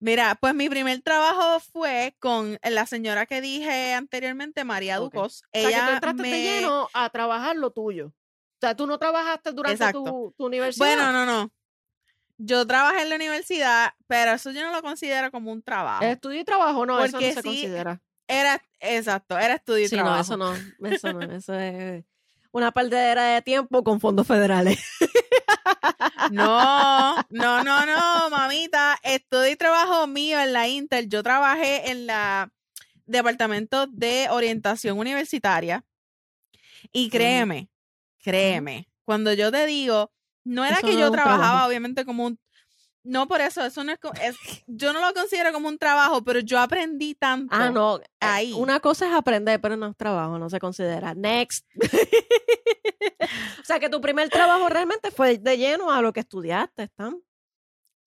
Mira, 0.00 0.36
pues 0.40 0.54
mi 0.56 0.68
primer 0.68 1.00
trabajo 1.02 1.60
fue 1.60 2.16
con 2.18 2.58
la 2.68 2.86
señora 2.86 3.26
que 3.26 3.40
dije 3.40 3.94
anteriormente, 3.94 4.64
María 4.64 5.00
Ok. 5.00 5.14
Ducos. 5.14 5.42
O 5.44 5.58
sea, 5.60 5.68
que 5.68 5.74
tú 5.76 5.80
Ella 5.82 5.92
entraste 5.94 6.22
me- 6.22 6.42
lleno 6.42 6.88
a 6.92 7.10
trabajar 7.10 7.54
lo 7.56 7.70
tuyo. 7.70 8.06
O 8.08 8.60
sea, 8.60 8.74
tú 8.76 8.88
no 8.88 8.98
trabajaste 8.98 9.52
durante 9.52 9.92
tu, 9.92 10.34
tu 10.36 10.46
universidad. 10.46 10.86
Bueno, 10.86 11.12
no, 11.12 11.24
no. 11.24 11.52
Yo 12.38 12.66
trabajé 12.66 13.02
en 13.02 13.08
la 13.10 13.16
universidad, 13.16 13.94
pero 14.08 14.32
eso 14.32 14.50
yo 14.50 14.64
no 14.64 14.72
lo 14.72 14.82
considero 14.82 15.30
como 15.30 15.52
un 15.52 15.62
trabajo. 15.62 16.02
Estudio 16.04 16.40
y 16.40 16.44
trabajo, 16.44 16.86
no, 16.86 16.98
eso 17.04 17.20
no 17.20 17.26
se 17.28 17.34
sí, 17.34 17.42
considera. 17.42 18.02
Era, 18.26 18.60
exacto, 18.80 19.38
era 19.38 19.54
estudio 19.54 19.84
y 19.84 19.88
Sí, 19.88 19.94
trabajo. 19.96 20.36
no, 20.36 20.54
eso 20.54 20.64
no, 20.80 20.88
eso 20.88 21.12
no, 21.12 21.22
eso 21.34 21.54
es 21.54 22.04
una 22.58 22.72
perdedera 22.72 23.24
de 23.24 23.42
tiempo 23.42 23.82
con 23.82 24.00
fondos 24.00 24.26
federales. 24.26 24.78
No, 26.30 27.14
no, 27.30 27.64
no, 27.64 27.86
no, 27.86 28.30
mamita. 28.30 28.98
Estudio 29.02 29.50
y 29.50 29.56
trabajo 29.56 30.06
mío 30.06 30.38
en 30.40 30.52
la 30.52 30.68
Intel. 30.68 31.08
Yo 31.08 31.22
trabajé 31.22 31.90
en 31.90 32.06
la 32.06 32.50
departamento 33.06 33.86
de 33.86 34.28
orientación 34.30 34.98
universitaria. 34.98 35.84
Y 36.92 37.08
créeme, 37.08 37.70
créeme, 38.22 38.88
cuando 39.04 39.32
yo 39.32 39.50
te 39.50 39.66
digo, 39.66 40.12
no 40.44 40.64
era 40.64 40.76
Eso 40.78 40.86
que 40.86 40.94
yo 40.98 41.10
trabajaba, 41.10 41.38
trabajo. 41.44 41.68
obviamente, 41.68 42.04
como 42.04 42.26
un. 42.26 42.38
No 43.08 43.26
por 43.26 43.40
eso, 43.40 43.64
eso 43.64 43.82
no 43.84 43.92
es, 43.92 43.98
es- 44.22 44.62
Yo 44.66 44.92
no 44.92 45.00
lo 45.00 45.14
considero 45.14 45.50
como 45.50 45.68
un 45.68 45.78
trabajo, 45.78 46.22
pero 46.22 46.40
yo 46.40 46.60
aprendí 46.60 47.14
tanto. 47.14 47.56
Ah, 47.56 47.70
no. 47.70 47.98
eh, 48.00 48.04
Ahí. 48.20 48.52
Una 48.52 48.80
cosa 48.80 49.08
es 49.08 49.14
aprender, 49.14 49.58
pero 49.62 49.76
no 49.78 49.86
es 49.86 49.96
trabajo, 49.96 50.38
no 50.38 50.50
se 50.50 50.60
considera. 50.60 51.14
Next. 51.14 51.64
o 53.60 53.64
sea 53.64 53.80
que 53.80 53.88
tu 53.88 54.02
primer 54.02 54.28
trabajo 54.28 54.68
realmente 54.68 55.10
fue 55.10 55.38
de 55.38 55.56
lleno 55.56 55.90
a 55.90 56.02
lo 56.02 56.12
que 56.12 56.20
estudiaste, 56.20 56.82
¿están? 56.82 57.16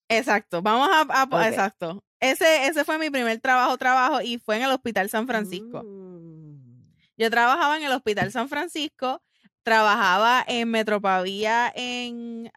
Exacto, 0.07 0.61
vamos 0.61 0.90
a, 0.91 1.48
exacto. 1.48 2.03
Ese, 2.19 2.68
ese 2.68 2.84
fue 2.86 2.99
mi 2.99 3.10
primer 3.10 3.40
trabajo, 3.40 3.76
trabajo, 3.80 4.22
y 4.22 4.38
fue 4.38 4.57
en 4.57 4.64
el 4.64 4.72
Hospital 4.72 5.10
San 5.10 5.26
Francisco. 5.26 5.82
Mm. 5.84 6.84
Yo 7.18 7.32
trabajaba 7.32 7.78
en 7.78 7.84
el 7.84 7.91
Hospital 7.91 8.32
San 8.32 8.49
Francisco, 8.49 9.23
trabajaba 9.64 10.44
en 10.48 10.69
Metropavía 10.69 11.72
en, 11.76 12.52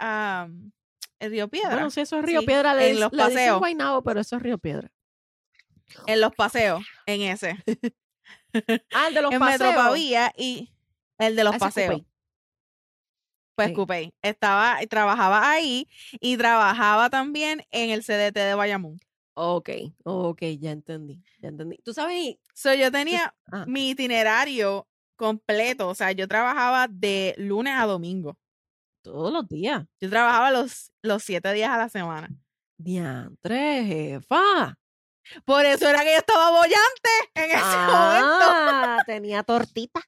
en 1.20 1.30
Río 1.30 1.48
Piedra, 1.48 1.70
Bueno, 1.74 1.90
sí, 1.90 2.00
eso 2.00 2.18
es 2.18 2.24
Río 2.24 2.40
Sí, 2.40 2.46
Piedra. 2.46 2.74
Le, 2.74 2.90
en 2.90 3.00
los 3.00 3.12
le 3.12 3.18
paseos. 3.18 3.58
Guaynabo, 3.58 4.02
pero 4.02 4.20
eso 4.20 4.36
es 4.36 4.42
Río 4.42 4.58
Piedra. 4.58 4.90
en 6.06 6.20
los 6.20 6.32
paseos, 6.34 6.84
en 7.06 7.20
ese, 7.22 7.56
Ah, 8.92 9.08
el 9.08 9.14
de 9.14 9.22
los 9.22 9.32
en 9.32 9.38
paseos. 9.38 9.60
Metropavía 9.60 10.32
y 10.36 10.70
el 11.18 11.36
de 11.36 11.44
los 11.44 11.54
Ah, 11.54 11.58
paseos. 11.58 12.02
Pues 13.56 13.68
Sí. 13.68 13.74
Coupey. 13.74 14.12
Estaba, 14.22 14.78
trabajaba 14.90 15.48
ahí 15.50 15.88
y 16.20 16.36
trabajaba 16.36 17.08
también 17.10 17.64
en 17.70 17.90
el 17.90 18.02
CDT 18.02 18.34
de 18.40 18.54
Bayamón. 18.54 18.98
Ok, 19.36 19.68
ok, 20.04 20.42
ya 20.60 20.70
entendí, 20.72 21.20
ya 21.40 21.48
entendí. 21.48 21.78
Tú 21.84 21.92
sabes, 21.92 22.36
So, 22.54 22.72
yo 22.74 22.90
tenía 22.92 23.34
ah, 23.52 23.64
mi 23.66 23.90
itinerario 23.90 24.88
completo, 25.16 25.88
o 25.88 25.94
sea, 25.94 26.12
yo 26.12 26.26
trabajaba 26.28 26.86
de 26.88 27.34
lunes 27.38 27.74
a 27.76 27.86
domingo. 27.86 28.38
Todos 29.04 29.32
los 29.32 29.46
días. 29.46 29.84
Yo 30.00 30.10
trabajaba 30.10 30.50
los, 30.50 30.90
los 31.02 31.22
siete 31.22 31.52
días 31.52 31.70
a 31.70 31.78
la 31.78 31.88
semana. 31.88 32.28
Diantre, 32.76 33.84
jefa. 33.84 34.76
Por 35.44 35.64
eso 35.64 35.88
era 35.88 36.00
que 36.00 36.12
yo 36.12 36.18
estaba 36.18 36.50
bollante 36.50 37.10
en 37.34 37.50
ese 37.50 37.76
momento. 37.86 38.44
Ah, 38.50 38.98
tenía 39.06 39.42
tortita. 39.42 40.00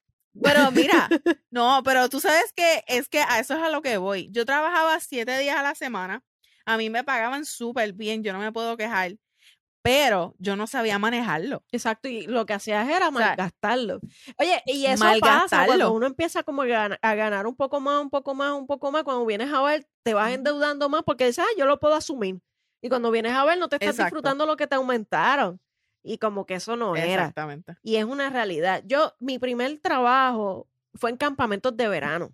Pero 0.43 0.71
mira, 0.71 1.07
no, 1.51 1.81
pero 1.83 2.09
tú 2.09 2.19
sabes 2.19 2.51
que 2.53 2.83
es 2.87 3.07
que 3.07 3.21
a 3.21 3.39
eso 3.39 3.55
es 3.55 3.61
a 3.61 3.69
lo 3.69 3.81
que 3.81 3.97
voy. 3.97 4.29
Yo 4.31 4.45
trabajaba 4.45 4.99
siete 4.99 5.37
días 5.39 5.57
a 5.57 5.63
la 5.63 5.75
semana. 5.75 6.23
A 6.65 6.77
mí 6.77 6.89
me 6.89 7.03
pagaban 7.03 7.45
súper 7.45 7.93
bien, 7.93 8.23
yo 8.23 8.33
no 8.33 8.39
me 8.39 8.51
puedo 8.51 8.77
quejar. 8.77 9.15
Pero 9.89 10.35
yo 10.37 10.55
no 10.57 10.67
sabía 10.67 10.99
manejarlo. 10.99 11.63
Exacto, 11.71 12.09
y 12.09 12.27
lo 12.27 12.45
que 12.45 12.53
hacías 12.53 12.89
era 12.89 13.09
malgastarlo. 13.09 13.99
Oye, 14.37 14.61
y 14.65 14.85
eso 14.85 15.05
pasa 15.21 15.65
cuando 15.65 15.93
uno 15.93 16.05
empieza 16.07 16.43
como 16.43 16.63
a 16.63 16.65
gan- 16.65 16.99
a 17.01 17.15
ganar 17.15 17.47
un 17.47 17.55
poco 17.55 17.79
más, 17.79 18.01
un 18.01 18.09
poco 18.09 18.35
más, 18.35 18.51
un 18.51 18.67
poco 18.67 18.91
más, 18.91 19.03
cuando 19.03 19.25
vienes 19.25 19.51
a 19.53 19.61
ver, 19.61 19.87
te 20.03 20.13
vas 20.13 20.33
endeudando 20.33 20.89
más 20.89 21.03
porque 21.03 21.25
dices, 21.27 21.45
ah, 21.47 21.55
yo 21.57 21.65
lo 21.65 21.79
puedo 21.79 21.95
asumir. 21.95 22.41
Y 22.81 22.89
cuando 22.89 23.11
vienes 23.11 23.31
a 23.31 23.45
ver, 23.45 23.57
no 23.57 23.69
te 23.69 23.77
estás 23.77 23.91
Exacto. 23.91 24.05
disfrutando 24.15 24.45
lo 24.45 24.57
que 24.57 24.67
te 24.67 24.75
aumentaron. 24.75 25.59
Y 26.03 26.17
como 26.17 26.45
que 26.45 26.55
eso 26.55 26.75
no 26.75 26.95
era. 26.95 27.05
Exactamente. 27.23 27.75
Y 27.81 27.95
es 27.95 28.03
una 28.05 28.29
realidad. 28.29 28.83
Yo, 28.85 29.13
mi 29.19 29.39
primer 29.39 29.79
trabajo 29.79 30.67
fue 30.95 31.11
en 31.11 31.17
campamentos 31.17 31.75
de 31.77 31.87
verano. 31.87 32.33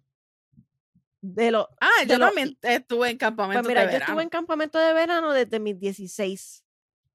De 1.21 1.51
los 1.51 1.67
Ah, 1.79 1.89
de 2.01 2.07
yo 2.07 2.17
lo- 2.19 2.25
también 2.25 2.57
estuve 2.61 3.09
en 3.09 3.17
Pues 3.17 3.19
campamentos 3.19 3.67
mira, 3.67 3.81
de 3.81 3.87
yo 3.87 3.91
verano. 3.93 4.11
estuve 4.11 4.23
en 4.23 4.29
campamento 4.29 4.77
de 4.79 4.93
verano 4.93 5.31
desde 5.31 5.59
mis 5.59 5.79
16. 5.79 6.63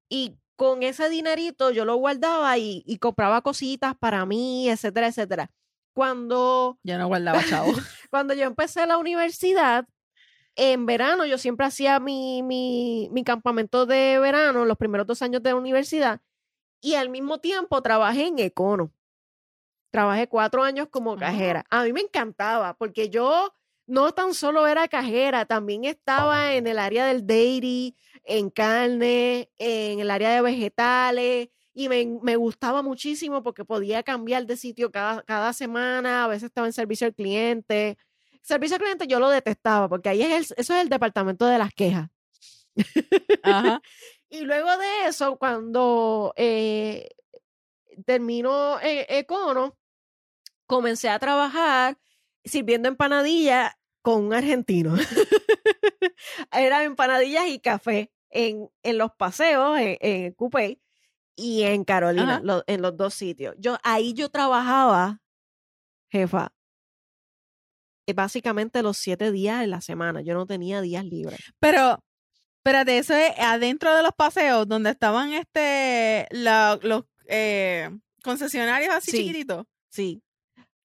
Y 0.08 0.38
con 0.56 0.82
ese 0.82 1.08
dinerito 1.08 1.70
yo 1.70 1.84
lo 1.84 1.96
guardaba 1.96 2.58
y, 2.58 2.82
y 2.86 2.98
compraba 2.98 3.42
cositas 3.42 3.94
para 3.96 4.26
mí, 4.26 4.68
etcétera, 4.68 5.08
etcétera. 5.08 5.50
Cuando, 5.94 6.78
Yo 6.82 6.98
no 6.98 7.08
guardaba 7.08 7.44
chavo. 7.44 7.72
cuando 8.10 8.34
yo 8.34 8.44
empecé 8.44 8.86
la 8.86 8.98
universidad, 8.98 9.86
en 10.56 10.86
verano 10.86 11.24
yo 11.24 11.38
siempre 11.38 11.66
hacía 11.66 12.00
mi, 12.00 12.42
mi, 12.42 13.08
mi 13.12 13.22
campamento 13.22 13.86
de 13.86 14.18
verano, 14.18 14.64
los 14.64 14.76
primeros 14.76 15.06
dos 15.06 15.22
años 15.22 15.42
de 15.42 15.50
la 15.50 15.56
universidad, 15.56 16.20
y 16.80 16.94
al 16.94 17.08
mismo 17.08 17.38
tiempo 17.38 17.80
trabajé 17.82 18.26
en 18.26 18.38
Econo. 18.38 18.92
Trabajé 19.90 20.28
cuatro 20.28 20.64
años 20.64 20.88
como 20.90 21.16
cajera. 21.16 21.64
A 21.70 21.84
mí 21.84 21.92
me 21.92 22.00
encantaba 22.00 22.74
porque 22.74 23.08
yo 23.08 23.52
no 23.88 24.12
tan 24.12 24.34
solo 24.34 24.66
era 24.66 24.86
cajera, 24.86 25.46
también 25.46 25.84
estaba 25.84 26.52
en 26.52 26.66
el 26.66 26.78
área 26.78 27.06
del 27.06 27.26
dairy, 27.26 27.96
en 28.22 28.50
carne, 28.50 29.50
en 29.56 29.98
el 29.98 30.10
área 30.10 30.30
de 30.30 30.42
vegetales, 30.42 31.48
y 31.72 31.88
me, 31.88 32.04
me 32.22 32.36
gustaba 32.36 32.82
muchísimo 32.82 33.42
porque 33.42 33.64
podía 33.64 34.02
cambiar 34.02 34.44
de 34.46 34.58
sitio 34.58 34.90
cada, 34.92 35.22
cada 35.22 35.52
semana, 35.54 36.24
a 36.24 36.28
veces 36.28 36.44
estaba 36.44 36.66
en 36.66 36.72
servicio 36.74 37.06
al 37.06 37.14
cliente. 37.14 37.96
Servicio 38.42 38.76
al 38.76 38.82
cliente 38.82 39.06
yo 39.06 39.18
lo 39.20 39.30
detestaba 39.30 39.88
porque 39.88 40.10
ahí 40.10 40.22
es 40.22 40.50
el, 40.50 40.56
eso 40.58 40.74
es 40.74 40.82
el 40.82 40.88
departamento 40.90 41.46
de 41.46 41.58
las 41.58 41.72
quejas. 41.72 42.08
Ajá. 43.42 43.80
Y 44.30 44.42
luego 44.42 44.68
de 44.76 45.06
eso, 45.06 45.38
cuando 45.38 46.34
eh, 46.36 47.08
terminó 48.04 48.78
eh, 48.80 49.06
Econo, 49.08 49.78
comencé 50.66 51.08
a 51.08 51.18
trabajar 51.18 51.96
sirviendo 52.48 52.88
empanadillas 52.88 53.72
con 54.02 54.24
un 54.26 54.32
argentino. 54.34 54.94
Eran 56.52 56.82
empanadillas 56.82 57.46
y 57.48 57.58
café 57.60 58.10
en, 58.30 58.68
en 58.82 58.98
los 58.98 59.10
paseos, 59.12 59.78
en, 59.78 59.96
en 60.00 60.32
Coupé 60.32 60.80
y 61.36 61.62
en 61.62 61.84
Carolina, 61.84 62.40
lo- 62.42 62.64
en 62.66 62.82
los 62.82 62.96
dos 62.96 63.14
sitios. 63.14 63.54
Yo, 63.58 63.78
ahí 63.82 64.12
yo 64.14 64.28
trabajaba, 64.28 65.20
jefa, 66.10 66.52
eh, 68.06 68.12
básicamente 68.14 68.82
los 68.82 68.96
siete 68.96 69.30
días 69.30 69.60
de 69.60 69.66
la 69.66 69.80
semana. 69.80 70.20
Yo 70.22 70.34
no 70.34 70.46
tenía 70.46 70.80
días 70.80 71.04
libres. 71.04 71.38
Pero, 71.60 72.02
espérate, 72.58 72.98
eso 72.98 73.14
es 73.14 73.32
adentro 73.38 73.94
de 73.94 74.02
los 74.02 74.12
paseos 74.16 74.66
donde 74.66 74.90
estaban 74.90 75.32
este 75.32 76.26
la- 76.30 76.78
los 76.82 77.04
eh, 77.28 77.90
concesionarios 78.22 78.94
así 78.94 79.10
Sí. 79.10 79.18
chiquititos. 79.18 79.66
Sí. 79.90 80.22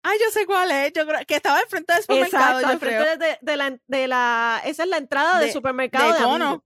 Ay, 0.04 0.18
yo 0.24 0.30
sé 0.32 0.46
cuál 0.46 0.70
es. 0.72 0.92
Yo 0.94 1.08
creo 1.08 1.20
que 1.26 1.36
estaba 1.36 1.60
al 1.60 1.66
frente 1.68 1.94
del 1.94 2.02
supermercado, 2.04 2.60
Exacto, 2.60 2.86
yo 2.86 2.92
creo. 2.92 3.18
de, 3.18 3.38
de 3.42 3.58
la, 3.58 3.80
de 3.88 4.08
la- 4.08 4.62
esa 4.66 4.84
es 4.84 4.90
la 4.90 4.98
entrada 4.98 5.40
del 5.40 5.48
De- 5.48 5.54
supermercado 5.54 6.12
de 6.12 6.20
de, 6.20 6.24
Cono. 6.26 6.46
Amigo. 6.50 6.64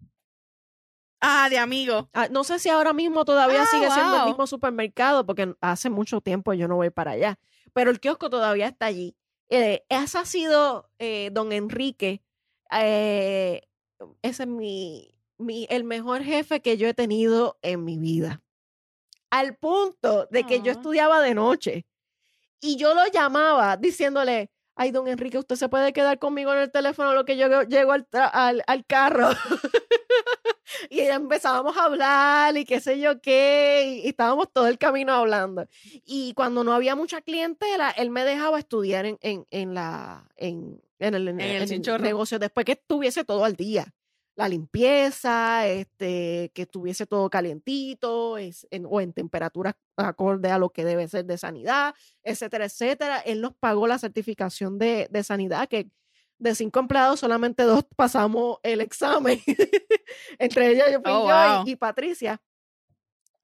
Ah, 1.19 1.47
de 1.49 1.57
amigo. 1.57 2.09
Ah, 2.13 2.27
no 2.29 2.43
sé 2.43 2.59
si 2.59 2.69
ahora 2.69 2.93
mismo 2.93 3.25
todavía 3.25 3.63
Ah, 3.63 3.65
sigue 3.65 3.89
siendo 3.89 4.17
el 4.17 4.25
mismo 4.25 4.45
supermercado, 4.45 5.25
porque 5.25 5.55
hace 5.61 5.89
mucho 5.89 6.21
tiempo 6.21 6.53
yo 6.53 6.67
no 6.67 6.75
voy 6.75 6.91
para 6.91 7.11
allá, 7.11 7.39
pero 7.73 7.89
el 7.89 7.99
kiosco 7.99 8.29
todavía 8.29 8.67
está 8.67 8.85
allí. 8.85 9.15
Eh, 9.49 9.83
ese 9.89 10.17
ha 10.19 10.25
sido 10.25 10.91
eh, 10.99 11.29
don 11.31 11.51
Enrique, 11.53 12.21
eh, 12.71 13.61
ese 14.21 14.43
es 14.43 14.49
mi, 14.49 15.15
mi, 15.39 15.65
el 15.71 15.85
mejor 15.85 16.21
jefe 16.23 16.61
que 16.61 16.77
yo 16.77 16.87
he 16.87 16.93
tenido 16.93 17.57
en 17.63 17.83
mi 17.83 17.97
vida. 17.97 18.43
Al 19.31 19.55
punto 19.55 20.27
de 20.29 20.43
que 20.43 20.59
yo 20.61 20.69
Ah. 20.71 20.75
estudiaba 20.75 21.19
de 21.21 21.33
noche 21.33 21.85
y 22.59 22.77
yo 22.77 22.93
lo 22.93 23.05
llamaba 23.11 23.77
diciéndole, 23.77 24.49
ay, 24.75 24.91
don 24.91 25.07
Enrique, 25.07 25.37
usted 25.37 25.55
se 25.55 25.69
puede 25.69 25.93
quedar 25.93 26.19
conmigo 26.19 26.53
en 26.53 26.59
el 26.59 26.71
teléfono 26.71 27.13
lo 27.13 27.25
que 27.25 27.37
yo 27.37 27.63
llego 27.63 27.91
al, 27.93 28.07
al, 28.11 28.63
al 28.67 28.85
carro. 28.85 29.29
y 30.89 30.97
ya 30.97 31.15
empezábamos 31.15 31.75
a 31.77 31.85
hablar 31.85 32.57
y 32.57 32.65
qué 32.65 32.79
sé 32.79 32.99
yo 32.99 33.19
qué, 33.21 34.01
y, 34.03 34.07
estábamos 34.09 34.51
todo 34.51 34.67
el 34.67 34.77
camino 34.77 35.13
hablando. 35.13 35.67
Y 36.05 36.33
cuando 36.33 36.63
no 36.63 36.73
había 36.73 36.95
mucha 36.95 37.21
clientela, 37.21 37.89
él 37.91 38.09
me 38.09 38.23
dejaba 38.23 38.59
estudiar 38.59 39.05
en, 39.05 39.17
en, 39.21 39.45
en 39.49 39.73
la, 39.73 40.27
en, 40.35 40.81
en 40.99 41.13
el, 41.15 41.27
el 41.27 42.01
negocio 42.01 42.39
después 42.39 42.65
que 42.65 42.73
estuviese 42.73 43.23
todo 43.23 43.45
al 43.45 43.55
día. 43.55 43.93
La 44.37 44.47
limpieza, 44.47 45.65
este, 45.67 46.51
que 46.53 46.61
estuviese 46.61 47.05
todo 47.07 47.27
calientito 47.29 48.37
es- 48.37 48.67
en- 48.71 48.85
o 48.87 49.01
en 49.01 49.11
temperaturas 49.11 49.73
acorde 49.97 50.49
a 50.51 50.59
lo 50.59 50.69
que 50.69 50.85
debe 50.85 51.07
ser 51.07 51.25
de 51.25 51.37
sanidad, 51.39 51.95
etcétera, 52.23 52.65
etcétera. 52.65 53.19
Él 53.19 53.41
nos 53.41 53.55
pagó 53.55 53.87
la 53.87 53.97
certificación 53.97 54.77
de, 54.77 55.07
de 55.09 55.23
sanidad, 55.23 55.67
que 55.67 55.89
de 56.37 56.53
cinco 56.53 56.79
empleados 56.79 57.19
solamente 57.19 57.63
dos 57.63 57.83
pasamos 57.95 58.59
el 58.61 58.79
examen. 58.81 59.41
Entre 60.39 60.69
ellas 60.71 60.91
yo, 60.91 61.01
fui 61.01 61.11
Oh, 61.11 61.27
yo 61.27 61.63
y- 61.65 61.71
y, 61.71 61.75
Patricia. 61.75 62.39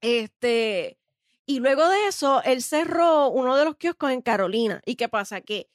Este, 0.00 0.98
y 1.46 1.58
luego 1.60 1.88
de 1.88 2.06
eso, 2.06 2.40
él 2.44 2.62
cerró 2.62 3.28
uno 3.30 3.56
de 3.56 3.64
los 3.64 3.76
kioscos 3.76 4.12
en 4.12 4.22
Carolina. 4.22 4.80
¿Y 4.86 4.94
qué 4.96 5.08
pasa? 5.08 5.40
Que 5.40 5.68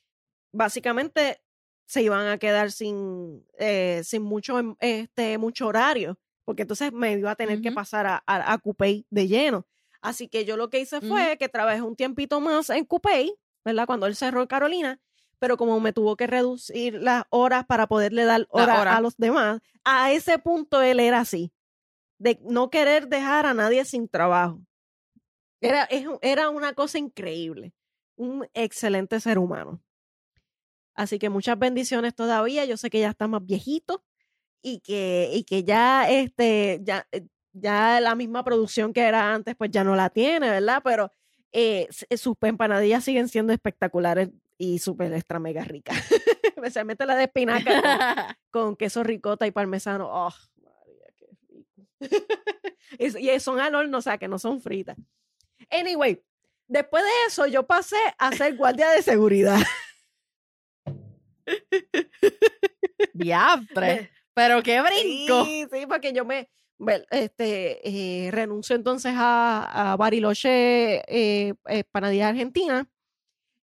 básicamente 0.54 1.42
se 1.90 2.04
iban 2.04 2.28
a 2.28 2.38
quedar 2.38 2.72
sin, 2.72 3.44
eh, 3.58 4.02
sin 4.04 4.22
mucho, 4.22 4.60
em- 4.60 4.76
este, 4.80 5.40
mucho 5.40 5.66
horario, 5.66 6.20
porque 6.46 6.62
entonces 6.62 6.94
me 6.94 7.14
iba 7.14 7.32
a 7.32 7.36
tener 7.36 7.62
que 7.62 7.72
pasar 7.72 8.06
a, 8.06 8.24
a, 8.28 8.62
de 9.10 9.28
lleno. 9.28 9.66
Así 10.00 10.28
que 10.28 10.46
yo 10.46 10.56
lo 10.56 10.70
que 10.70 10.82
hice 10.82 11.02
fue 11.02 11.36
que 11.40 11.50
trabajé 11.50 11.82
un 11.82 11.96
tiempito 11.96 12.40
más 12.42 12.70
en 12.70 12.86
Coupey, 12.86 13.34
¿verdad? 13.66 13.88
Cuando 13.88 14.06
él 14.06 14.16
cerró 14.16 14.48
Carolina, 14.48 15.02
pero 15.40 15.58
como 15.58 15.80
me 15.80 15.92
tuvo 15.92 16.16
que 16.16 16.28
reducir 16.28 16.94
las 16.94 17.24
horas 17.32 17.66
para 17.66 17.88
poderle 17.88 18.24
dar 18.24 18.46
horas 18.52 18.82
hora. 18.82 18.96
a 18.98 19.02
los 19.02 19.18
demás, 19.18 19.60
a 19.84 20.12
ese 20.12 20.38
punto 20.38 20.84
él 20.84 21.00
era 21.00 21.22
así, 21.22 21.52
de 22.20 22.40
no 22.44 22.70
querer 22.70 23.08
dejar 23.08 23.48
a 23.48 23.56
nadie 23.56 23.84
sin 23.84 24.08
trabajo. 24.08 24.62
Era, 25.60 25.90
era 26.22 26.52
una 26.52 26.74
cosa 26.74 27.00
increíble, 27.00 27.74
un 28.16 28.48
excelente 28.54 29.20
ser 29.20 29.40
humano. 29.40 29.82
Así 31.00 31.18
que 31.18 31.30
muchas 31.30 31.58
bendiciones 31.58 32.14
todavía. 32.14 32.66
Yo 32.66 32.76
sé 32.76 32.90
que 32.90 33.00
ya 33.00 33.10
está 33.10 33.28
más 33.30 33.46
viejito 33.46 34.04
y 34.62 34.82
que, 34.82 35.32
y 35.34 35.46
que 35.46 35.64
ya, 35.64 36.10
este, 36.10 36.82
ya, 36.84 37.08
eh, 37.14 37.26
ya 37.54 38.02
la 38.02 38.16
misma 38.16 38.44
producción 38.44 38.92
que 38.92 39.02
era 39.02 39.34
antes, 39.34 39.56
pues 39.56 39.72
ya 39.72 39.86
no 39.86 39.96
la 39.96 40.10
tiene, 40.10 40.50
¿verdad? 40.50 40.82
Pero 40.84 41.12
eh, 41.54 41.88
s- 41.90 42.06
sus 42.18 42.36
empanadillas 42.42 43.04
siguen 43.06 43.30
siendo 43.30 43.54
espectaculares 43.54 44.30
y 44.58 44.80
súper 44.80 45.14
extra 45.14 45.40
mega 45.40 45.64
ricas. 45.64 45.96
especialmente 46.56 47.06
la 47.06 47.16
de 47.16 47.24
espinaca 47.24 48.36
con, 48.52 48.62
con 48.68 48.76
queso 48.76 49.02
ricota 49.04 49.48
y 49.48 49.52
parmesano. 49.52 50.10
¡Oh, 50.12 50.34
María, 50.62 51.06
qué 51.18 51.28
rico! 51.48 51.88
y, 53.00 53.30
y 53.32 53.40
son 53.40 53.62
al 53.62 53.74
horno, 53.74 54.00
o 54.00 54.02
sea, 54.02 54.18
que 54.18 54.28
no 54.28 54.38
son 54.38 54.60
fritas. 54.62 54.98
Anyway, 55.72 56.22
después 56.68 57.04
de 57.04 57.10
eso 57.28 57.48
yo 57.48 57.66
pasé 57.66 57.96
a 58.18 58.34
ser 58.34 58.58
guardia 58.58 58.90
de 58.92 59.02
seguridad. 59.02 59.60
Diabtre. 63.20 64.12
Pero 64.34 64.62
qué 64.64 64.82
brinco. 64.82 65.44
Sí, 65.46 65.66
sí, 65.72 65.86
porque 65.88 66.14
yo 66.14 66.26
me 66.26 66.50
este, 67.12 67.82
eh, 68.28 68.32
renuncio 68.32 68.76
entonces 68.76 69.14
a, 69.16 69.92
a 69.92 69.98
Bariloche, 69.98 71.02
eh, 71.08 71.54
eh, 71.68 71.84
Panadilla 71.92 72.30
Argentina, 72.30 72.88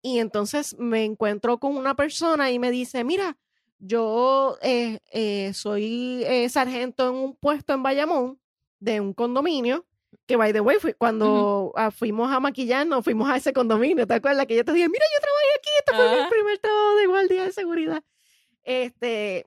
y 0.01 0.19
entonces 0.21 0.75
me 0.79 1.05
encuentro 1.05 1.59
con 1.59 1.77
una 1.77 1.95
persona 1.95 2.51
y 2.51 2.59
me 2.59 2.71
dice, 2.71 3.05
mira, 3.05 3.37
yo 3.79 4.57
eh, 4.62 5.01
eh, 5.12 5.53
soy 5.55 6.25
sargento 6.49 7.09
en 7.09 7.15
un 7.15 7.37
puesto 7.37 7.75
en 7.75 7.83
Bayamón 7.83 8.41
de 8.81 9.01
un 9.01 9.12
condominio, 9.12 9.87
que 10.27 10.37
by 10.37 10.53
the 10.55 10.61
way, 10.61 10.79
fui- 10.79 10.95
cuando 10.95 11.73
ah, 11.77 11.91
fuimos 11.91 12.31
a 12.33 12.41
maquillarnos, 12.41 13.05
fuimos 13.05 13.29
a 13.29 13.37
ese 13.37 13.53
condominio, 13.53 14.07
¿te 14.07 14.15
acuerdas? 14.15 14.47
Que 14.47 14.57
yo 14.57 14.65
te 14.65 14.73
dije, 14.73 14.89
mira, 14.89 15.05
yo 15.15 15.21
trabajé 15.21 15.47
aquí, 15.59 15.71
este 15.81 15.95
fue 15.95 16.09
mi 16.16 16.21
Ajá. 16.21 16.29
primer 16.31 16.59
trabajo 16.59 16.97
de 16.97 17.07
guardia 17.07 17.45
de 17.45 17.53
seguridad. 17.53 18.03
Este, 18.65 19.47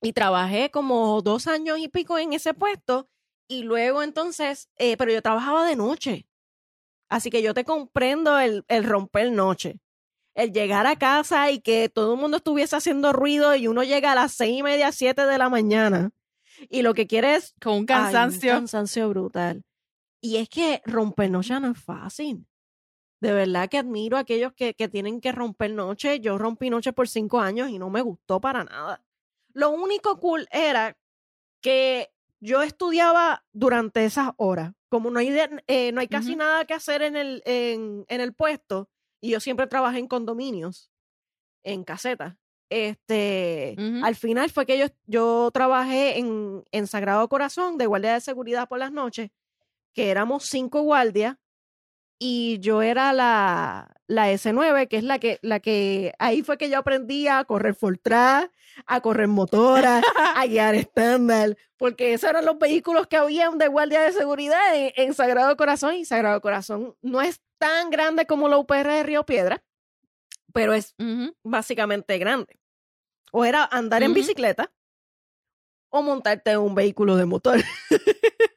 y 0.00 0.12
trabajé 0.12 0.70
como 0.70 1.20
dos 1.22 1.46
años 1.46 1.78
y 1.78 1.88
pico 1.88 2.18
en 2.18 2.32
ese 2.32 2.54
puesto, 2.54 3.08
y 3.48 3.62
luego 3.64 4.02
entonces, 4.02 4.68
eh, 4.76 4.96
pero 4.96 5.12
yo 5.12 5.20
trabajaba 5.22 5.66
de 5.66 5.76
noche. 5.76 6.26
Así 7.08 7.30
que 7.30 7.42
yo 7.42 7.52
te 7.54 7.64
comprendo 7.64 8.38
el, 8.38 8.64
el 8.68 8.84
romper 8.84 9.32
noche. 9.32 9.80
El 10.36 10.52
llegar 10.52 10.86
a 10.86 10.96
casa 10.96 11.50
y 11.50 11.58
que 11.60 11.88
todo 11.88 12.14
el 12.14 12.20
mundo 12.20 12.36
estuviese 12.36 12.76
haciendo 12.76 13.12
ruido 13.12 13.56
y 13.56 13.66
uno 13.66 13.82
llega 13.82 14.12
a 14.12 14.14
las 14.14 14.32
seis 14.32 14.60
y 14.60 14.62
media, 14.62 14.92
siete 14.92 15.26
de 15.26 15.36
la 15.36 15.48
mañana. 15.48 16.10
Y 16.68 16.82
lo 16.82 16.94
que 16.94 17.08
quiere 17.08 17.34
es 17.34 17.54
Con 17.60 17.72
un 17.72 17.78
Ay, 17.78 17.80
un 17.80 17.86
cansancio. 17.86 18.52
cansancio 18.52 19.08
brutal. 19.08 19.64
Y 20.22 20.36
es 20.36 20.48
que 20.48 20.82
romper 20.84 21.30
noche 21.30 21.58
no 21.58 21.72
es 21.72 21.78
fácil. 21.82 22.46
De 23.20 23.32
verdad 23.32 23.68
que 23.68 23.78
admiro 23.78 24.16
a 24.16 24.20
aquellos 24.20 24.52
que, 24.54 24.74
que 24.74 24.88
tienen 24.88 25.20
que 25.20 25.32
romper 25.32 25.70
noche. 25.72 26.20
Yo 26.20 26.38
rompí 26.38 26.70
noche 26.70 26.92
por 26.92 27.06
cinco 27.08 27.38
años 27.40 27.68
y 27.70 27.78
no 27.78 27.90
me 27.90 28.00
gustó 28.02 28.40
para 28.40 28.64
nada. 28.64 29.02
Lo 29.52 29.70
único 29.70 30.18
cool 30.20 30.48
era 30.50 30.96
que 31.60 32.10
yo 32.40 32.62
estudiaba 32.62 33.44
durante 33.52 34.04
esas 34.04 34.30
horas. 34.38 34.72
Como 34.88 35.10
no 35.10 35.18
hay, 35.18 35.30
de- 35.30 35.62
eh, 35.66 35.92
no 35.92 36.00
hay 36.00 36.08
casi 36.08 36.34
nada 36.36 36.64
que 36.64 36.74
hacer 36.74 37.02
en 37.02 37.16
el, 37.16 37.42
en, 37.44 38.04
en 38.08 38.20
el 38.20 38.32
puesto, 38.32 38.88
y 39.20 39.30
yo 39.30 39.40
siempre 39.40 39.66
trabajé 39.66 39.98
en 39.98 40.08
condominios, 40.08 40.90
en 41.62 41.84
casetas. 41.84 42.36
Este, 42.70 43.74
al 44.04 44.14
final 44.16 44.48
fue 44.50 44.64
que 44.64 44.78
yo, 44.78 44.86
yo 45.06 45.50
trabajé 45.52 46.18
en, 46.18 46.64
en 46.72 46.86
Sagrado 46.86 47.28
Corazón 47.28 47.76
de 47.76 47.86
guardia 47.86 48.14
de 48.14 48.20
seguridad 48.20 48.68
por 48.68 48.78
las 48.78 48.92
noches, 48.92 49.30
que 49.92 50.10
éramos 50.10 50.44
cinco 50.44 50.80
guardias, 50.82 51.36
y 52.22 52.58
yo 52.60 52.82
era 52.82 53.14
la, 53.14 53.96
la 54.06 54.30
S9, 54.30 54.88
que 54.88 54.98
es 54.98 55.04
la 55.04 55.18
que, 55.18 55.38
la 55.40 55.58
que, 55.58 56.12
ahí 56.18 56.42
fue 56.42 56.58
que 56.58 56.68
yo 56.68 56.78
aprendí 56.78 57.26
a 57.28 57.42
correr 57.44 57.74
Fortran, 57.74 58.50
a 58.86 59.00
correr 59.00 59.26
motora, 59.26 60.02
a 60.36 60.46
guiar 60.46 60.74
estándar, 60.74 61.56
porque 61.78 62.12
esos 62.12 62.28
eran 62.28 62.44
los 62.44 62.58
vehículos 62.58 63.06
que 63.06 63.16
habían 63.16 63.56
de 63.56 63.68
guardia 63.68 64.02
de 64.02 64.12
seguridad 64.12 64.76
en, 64.76 64.92
en 64.96 65.14
Sagrado 65.14 65.56
Corazón, 65.56 65.94
y 65.94 66.04
Sagrado 66.04 66.42
Corazón 66.42 66.94
no 67.00 67.22
es 67.22 67.40
tan 67.58 67.88
grande 67.88 68.26
como 68.26 68.50
la 68.50 68.58
UPR 68.58 68.88
de 68.88 69.02
Río 69.02 69.24
Piedra, 69.24 69.64
pero 70.52 70.74
es 70.74 70.94
básicamente 71.42 72.18
grande. 72.18 72.60
O 73.32 73.46
era 73.46 73.64
andar 73.64 74.02
en 74.02 74.12
bicicleta 74.12 74.70
o 75.88 76.02
montarte 76.02 76.50
en 76.50 76.58
un 76.58 76.74
vehículo 76.74 77.16
de 77.16 77.24
motor. 77.24 77.60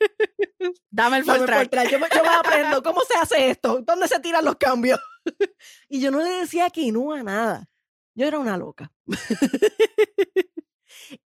Dame 0.95 1.17
el 1.17 1.25
full 1.25 1.43
track. 1.45 1.89
Yo, 1.89 1.97
me- 1.99 2.07
yo 2.15 2.21
me 2.21 2.29
aprendo 2.29 2.83
cómo 2.83 3.01
se 3.01 3.17
hace 3.17 3.49
esto, 3.49 3.81
dónde 3.81 4.07
se 4.07 4.19
tiran 4.19 4.45
los 4.45 4.57
cambios. 4.57 4.99
y 5.89 5.99
yo 5.99 6.11
no 6.11 6.19
le 6.21 6.29
decía 6.29 6.69
que 6.69 6.91
no 6.91 7.11
a 7.13 7.23
nada. 7.23 7.67
Yo 8.15 8.27
era 8.27 8.37
una 8.37 8.57
loca. 8.57 8.91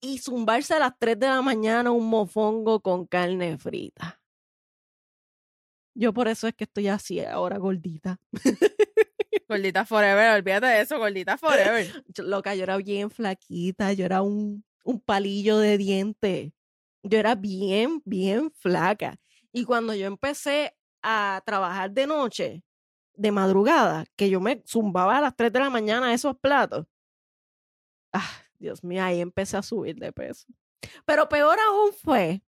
y 0.02 0.18
zumbarse 0.20 0.74
a 0.74 0.80
las 0.80 0.94
3 0.98 1.20
de 1.20 1.28
la 1.28 1.42
mañana 1.42 1.92
un 1.92 2.08
mofongo 2.10 2.82
con 2.82 3.06
carne 3.06 3.58
frita. 3.58 4.20
Yo 5.94 6.14
por 6.14 6.28
eso 6.28 6.48
es 6.48 6.54
que 6.54 6.66
estoy 6.66 6.88
así 6.88 7.20
ahora 7.20 7.58
gordita. 7.58 8.20
Gordita 9.50 9.86
forever, 9.86 10.36
olvídate 10.36 10.66
de 10.66 10.82
eso, 10.82 10.98
gordita 10.98 11.38
forever. 11.38 12.04
Yo- 12.14 12.24
loca, 12.24 12.54
yo 12.54 12.64
era 12.64 12.76
bien 12.78 13.10
flaquita, 13.10 13.94
yo 13.94 14.04
era 14.06 14.22
un, 14.22 14.66
un 14.84 15.00
palillo 15.00 15.58
de 15.58 15.78
diente. 15.78 16.54
Yo 17.04 17.18
era 17.18 17.36
bien, 17.36 18.02
bien 18.04 18.52
flaca. 18.52 19.18
Y 19.58 19.66
cuando 19.66 19.94
yo 19.94 20.06
empecé 20.08 20.76
a 21.02 21.42
trabajar 21.46 21.92
de 21.92 22.08
noche, 22.08 22.64
de 23.14 23.32
madrugada, 23.32 24.06
que 24.16 24.30
yo 24.30 24.40
me 24.40 24.62
zumbaba 24.68 25.18
a 25.18 25.22
las 25.22 25.36
3 25.36 25.52
de 25.52 25.60
la 25.60 25.70
mañana 25.70 26.14
esos 26.14 26.38
platos, 26.38 26.86
ah, 28.14 28.30
Dios 28.60 28.84
mío, 28.84 29.04
ahí 29.04 29.20
empecé 29.22 29.58
a 29.58 29.62
subir 29.64 29.96
de 29.96 30.12
peso. 30.12 30.48
Pero 31.06 31.28
peor 31.28 31.58
aún 31.60 31.92
fue 31.94 32.42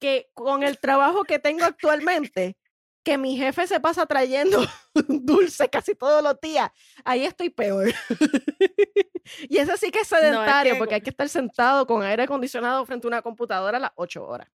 que 0.00 0.28
con 0.34 0.62
el 0.62 0.78
trabajo 0.78 1.24
que 1.24 1.38
tengo 1.38 1.64
actualmente, 1.64 2.56
que 3.04 3.18
mi 3.18 3.36
jefe 3.36 3.66
se 3.66 3.80
pasa 3.80 4.06
trayendo 4.06 4.58
dulce 5.08 5.68
casi 5.68 5.94
todos 5.94 6.22
los 6.22 6.40
días, 6.40 6.70
ahí 7.04 7.24
estoy 7.24 7.50
peor. 7.50 7.92
y 9.48 9.58
eso 9.58 9.76
sí 9.76 9.90
que 9.90 10.00
es 10.00 10.08
sedentario, 10.08 10.72
que- 10.74 10.78
porque 10.78 10.94
hay 10.96 11.00
que 11.00 11.10
estar 11.10 11.28
sentado 11.28 11.86
con 11.86 12.02
aire 12.02 12.24
acondicionado 12.24 12.84
frente 12.86 13.06
a 13.06 13.08
una 13.08 13.22
computadora 13.22 13.76
a 13.78 13.80
las 13.80 13.92
8 13.96 14.26
horas. 14.26 14.48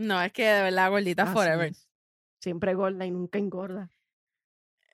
No, 0.00 0.22
es 0.22 0.32
que 0.32 0.46
de 0.46 0.62
verdad, 0.62 0.88
gordita 0.90 1.24
Así 1.24 1.32
forever. 1.34 1.72
es. 1.72 1.86
Siempre 2.40 2.72
gorda 2.72 3.04
y 3.04 3.10
nunca 3.10 3.38
engorda. 3.38 3.90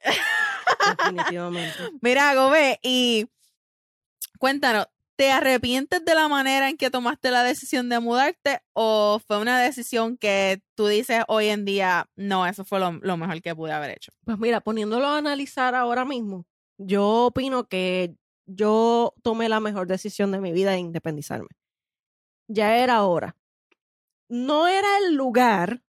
Definitivamente. 0.85 1.78
Mira, 2.01 2.35
Gobe, 2.35 2.81
y 2.83 3.31
cuéntanos, 4.41 4.89
¿te 5.15 5.31
arrepientes 5.31 6.05
de 6.05 6.15
la 6.16 6.27
manera 6.27 6.69
en 6.69 6.77
que 6.77 6.91
tomaste 6.91 7.31
la 7.31 7.45
decisión 7.45 7.89
de 7.89 8.01
mudarte 8.01 8.62
o 8.73 9.20
fue 9.24 9.39
una 9.39 9.61
decisión 9.61 10.16
que 10.16 10.61
tú 10.74 10.89
dices 10.89 11.23
hoy 11.28 11.47
en 11.51 11.65
día, 11.65 12.11
no, 12.16 12.45
eso 12.45 12.65
fue 12.65 12.81
lo, 12.81 12.91
lo 12.91 13.16
mejor 13.16 13.41
que 13.41 13.55
pude 13.55 13.70
haber 13.70 13.93
hecho? 13.93 14.11
Pues 14.24 14.39
mira, 14.41 14.61
poniéndolo 14.61 15.07
a 15.07 15.19
analizar 15.19 15.77
ahora 15.77 16.05
mismo, 16.05 16.47
yo 16.78 17.27
opino 17.27 17.69
que 17.69 18.16
yo 18.45 19.15
tomé 19.23 19.49
la 19.49 19.61
mejor 19.61 19.87
decisión 19.87 20.33
de 20.33 20.41
mi 20.41 20.51
vida 20.51 20.73
de 20.73 20.78
independizarme. 20.78 21.49
Ya 22.49 22.77
era 22.78 23.05
hora. 23.05 23.37
No 24.28 24.69
era 24.69 24.98
el 24.98 25.15
lugar, 25.15 25.82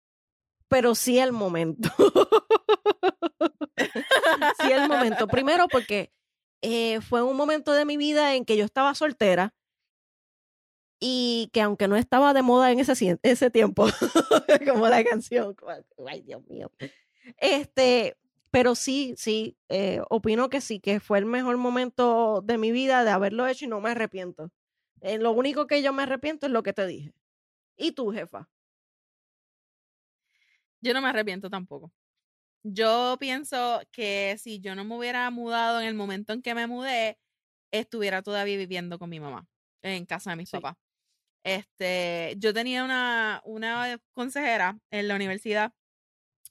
pero 0.68 0.95
sí 0.95 1.19
el 1.19 1.31
momento. 1.31 1.89
sí 4.61 4.72
el 4.72 4.88
momento. 4.88 5.27
Primero 5.27 5.68
porque 5.68 6.11
eh, 6.61 7.01
fue 7.01 7.22
un 7.22 7.38
momento 7.38 7.73
de 7.73 7.85
mi 7.85 7.97
vida 7.97 8.35
en 8.35 8.45
que 8.45 8.57
yo 8.57 8.65
estaba 8.65 8.95
soltera 8.95 9.53
y 10.99 11.49
que 11.53 11.61
aunque 11.61 11.88
no 11.88 11.95
estaba 11.95 12.34
de 12.34 12.41
moda 12.41 12.72
en 12.72 12.80
ese, 12.80 13.49
tiempo, 13.51 13.88
como 14.68 14.88
la 14.88 15.03
canción, 15.03 15.55
ay 16.07 16.22
Dios 16.22 16.43
mío, 16.47 16.72
este, 17.38 18.18
pero 18.51 18.73
sí, 18.73 19.14
sí, 19.18 19.57
eh, 19.69 20.01
opino 20.09 20.49
que 20.49 20.61
sí, 20.61 20.80
que 20.80 20.99
fue 20.99 21.19
el 21.19 21.26
mejor 21.26 21.57
momento 21.57 22.41
de 22.43 22.57
mi 22.57 22.72
vida 22.72 23.03
de 23.03 23.11
haberlo 23.11 23.45
hecho 23.45 23.65
y 23.65 23.68
no 23.68 23.81
me 23.81 23.91
arrepiento. 23.91 24.49
Eh, 25.01 25.19
lo 25.19 25.31
único 25.31 25.68
que 25.68 25.84
yo 25.84 25.93
me 25.93 26.03
arrepiento 26.03 26.47
es 26.47 26.51
lo 26.51 26.64
que 26.64 26.73
te 26.73 26.88
dije. 26.88 27.14
¿Y 27.77 27.91
tú, 27.93 28.11
jefa? 28.11 28.49
Yo 30.81 30.93
no 30.93 31.01
me 31.01 31.09
arrepiento 31.09 31.49
tampoco. 31.49 31.91
Yo 32.63 33.17
pienso 33.19 33.81
que 33.91 34.37
si 34.39 34.59
yo 34.61 34.75
no 34.75 34.85
me 34.85 34.97
hubiera 34.97 35.29
mudado 35.31 35.81
en 35.81 35.87
el 35.87 35.95
momento 35.95 36.33
en 36.33 36.41
que 36.41 36.55
me 36.55 36.67
mudé, 36.67 37.19
estuviera 37.71 38.21
todavía 38.23 38.57
viviendo 38.57 38.99
con 38.99 39.09
mi 39.09 39.19
mamá 39.19 39.47
en 39.83 40.05
casa 40.05 40.31
de 40.31 40.37
mis 40.37 40.49
Sí. 40.49 40.49
papás. 40.49 40.75
Este, 41.45 42.35
yo 42.39 42.53
tenía 42.53 42.83
una, 42.85 43.41
una 43.45 43.99
consejera 44.13 44.79
en 44.91 45.07
la 45.09 45.15
universidad, 45.15 45.73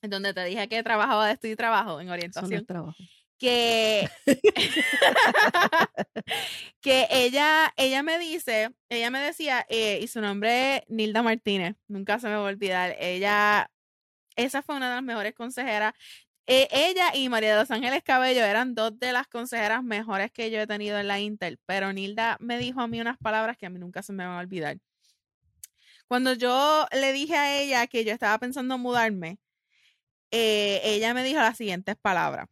en 0.03 0.11
donde 0.11 0.35
te 0.35 0.45
dije 0.45 0.69
que 0.69 0.83
trabajaba 0.83 1.27
de 1.29 1.35
estudio 1.35 1.55
y 1.55 1.57
trabajo 1.57 2.01
en 2.01 2.11
Eso 2.35 2.47
no 2.49 2.57
orientación, 2.57 2.59
es 2.59 2.67
trabajo. 2.67 3.09
Que, 3.39 4.09
que 6.81 7.07
ella, 7.11 7.73
ella 7.77 8.03
me 8.03 8.19
dice, 8.19 8.71
ella 8.89 9.11
me 9.11 9.21
decía, 9.21 9.67
eh, 9.69 10.01
y 10.03 10.09
su 10.09 10.21
nombre 10.21 10.79
es 10.79 10.83
Nilda 10.89 11.23
Martínez, 11.23 11.77
nunca 11.89 12.19
se 12.19 12.29
me 12.29 12.35
va 12.35 12.41
a 12.41 12.45
olvidar, 12.45 12.97
ella, 12.99 13.71
esa 14.37 14.63
fue 14.63 14.77
una 14.77 14.89
de 14.89 14.97
las 14.97 15.05
mejores 15.05 15.35
consejeras. 15.35 15.95
Eh, 16.49 16.69
ella 16.71 17.11
y 17.15 17.29
María 17.29 17.55
de 17.55 17.61
los 17.61 17.71
Ángeles 17.73 18.03
Cabello 18.05 18.45
eran 18.45 18.75
dos 18.77 18.99
de 19.01 19.13
las 19.13 19.27
consejeras 19.27 19.83
mejores 19.83 20.31
que 20.31 20.51
yo 20.51 20.61
he 20.61 20.67
tenido 20.67 20.99
en 20.99 21.09
la 21.09 21.19
Intel, 21.21 21.59
pero 21.67 21.93
Nilda 21.93 22.37
me 22.41 22.59
dijo 22.59 22.81
a 22.81 22.89
mí 22.89 23.01
unas 23.01 23.19
palabras 23.19 23.57
que 23.59 23.67
a 23.67 23.71
mí 23.71 23.79
nunca 23.81 24.03
se 24.03 24.13
me 24.13 24.25
van 24.25 24.37
a 24.37 24.41
olvidar. 24.41 24.79
Cuando 26.09 26.35
yo 26.35 26.87
le 26.93 27.13
dije 27.13 27.37
a 27.37 27.61
ella 27.61 27.87
que 27.89 28.05
yo 28.05 28.13
estaba 28.13 28.39
pensando 28.39 28.77
en 28.77 28.81
mudarme, 28.81 29.39
eh, 30.31 30.81
ella 30.85 31.15
me 31.15 31.25
dijo 31.25 31.41
las 31.41 31.57
siguientes 31.57 31.97
palabras 31.97 32.49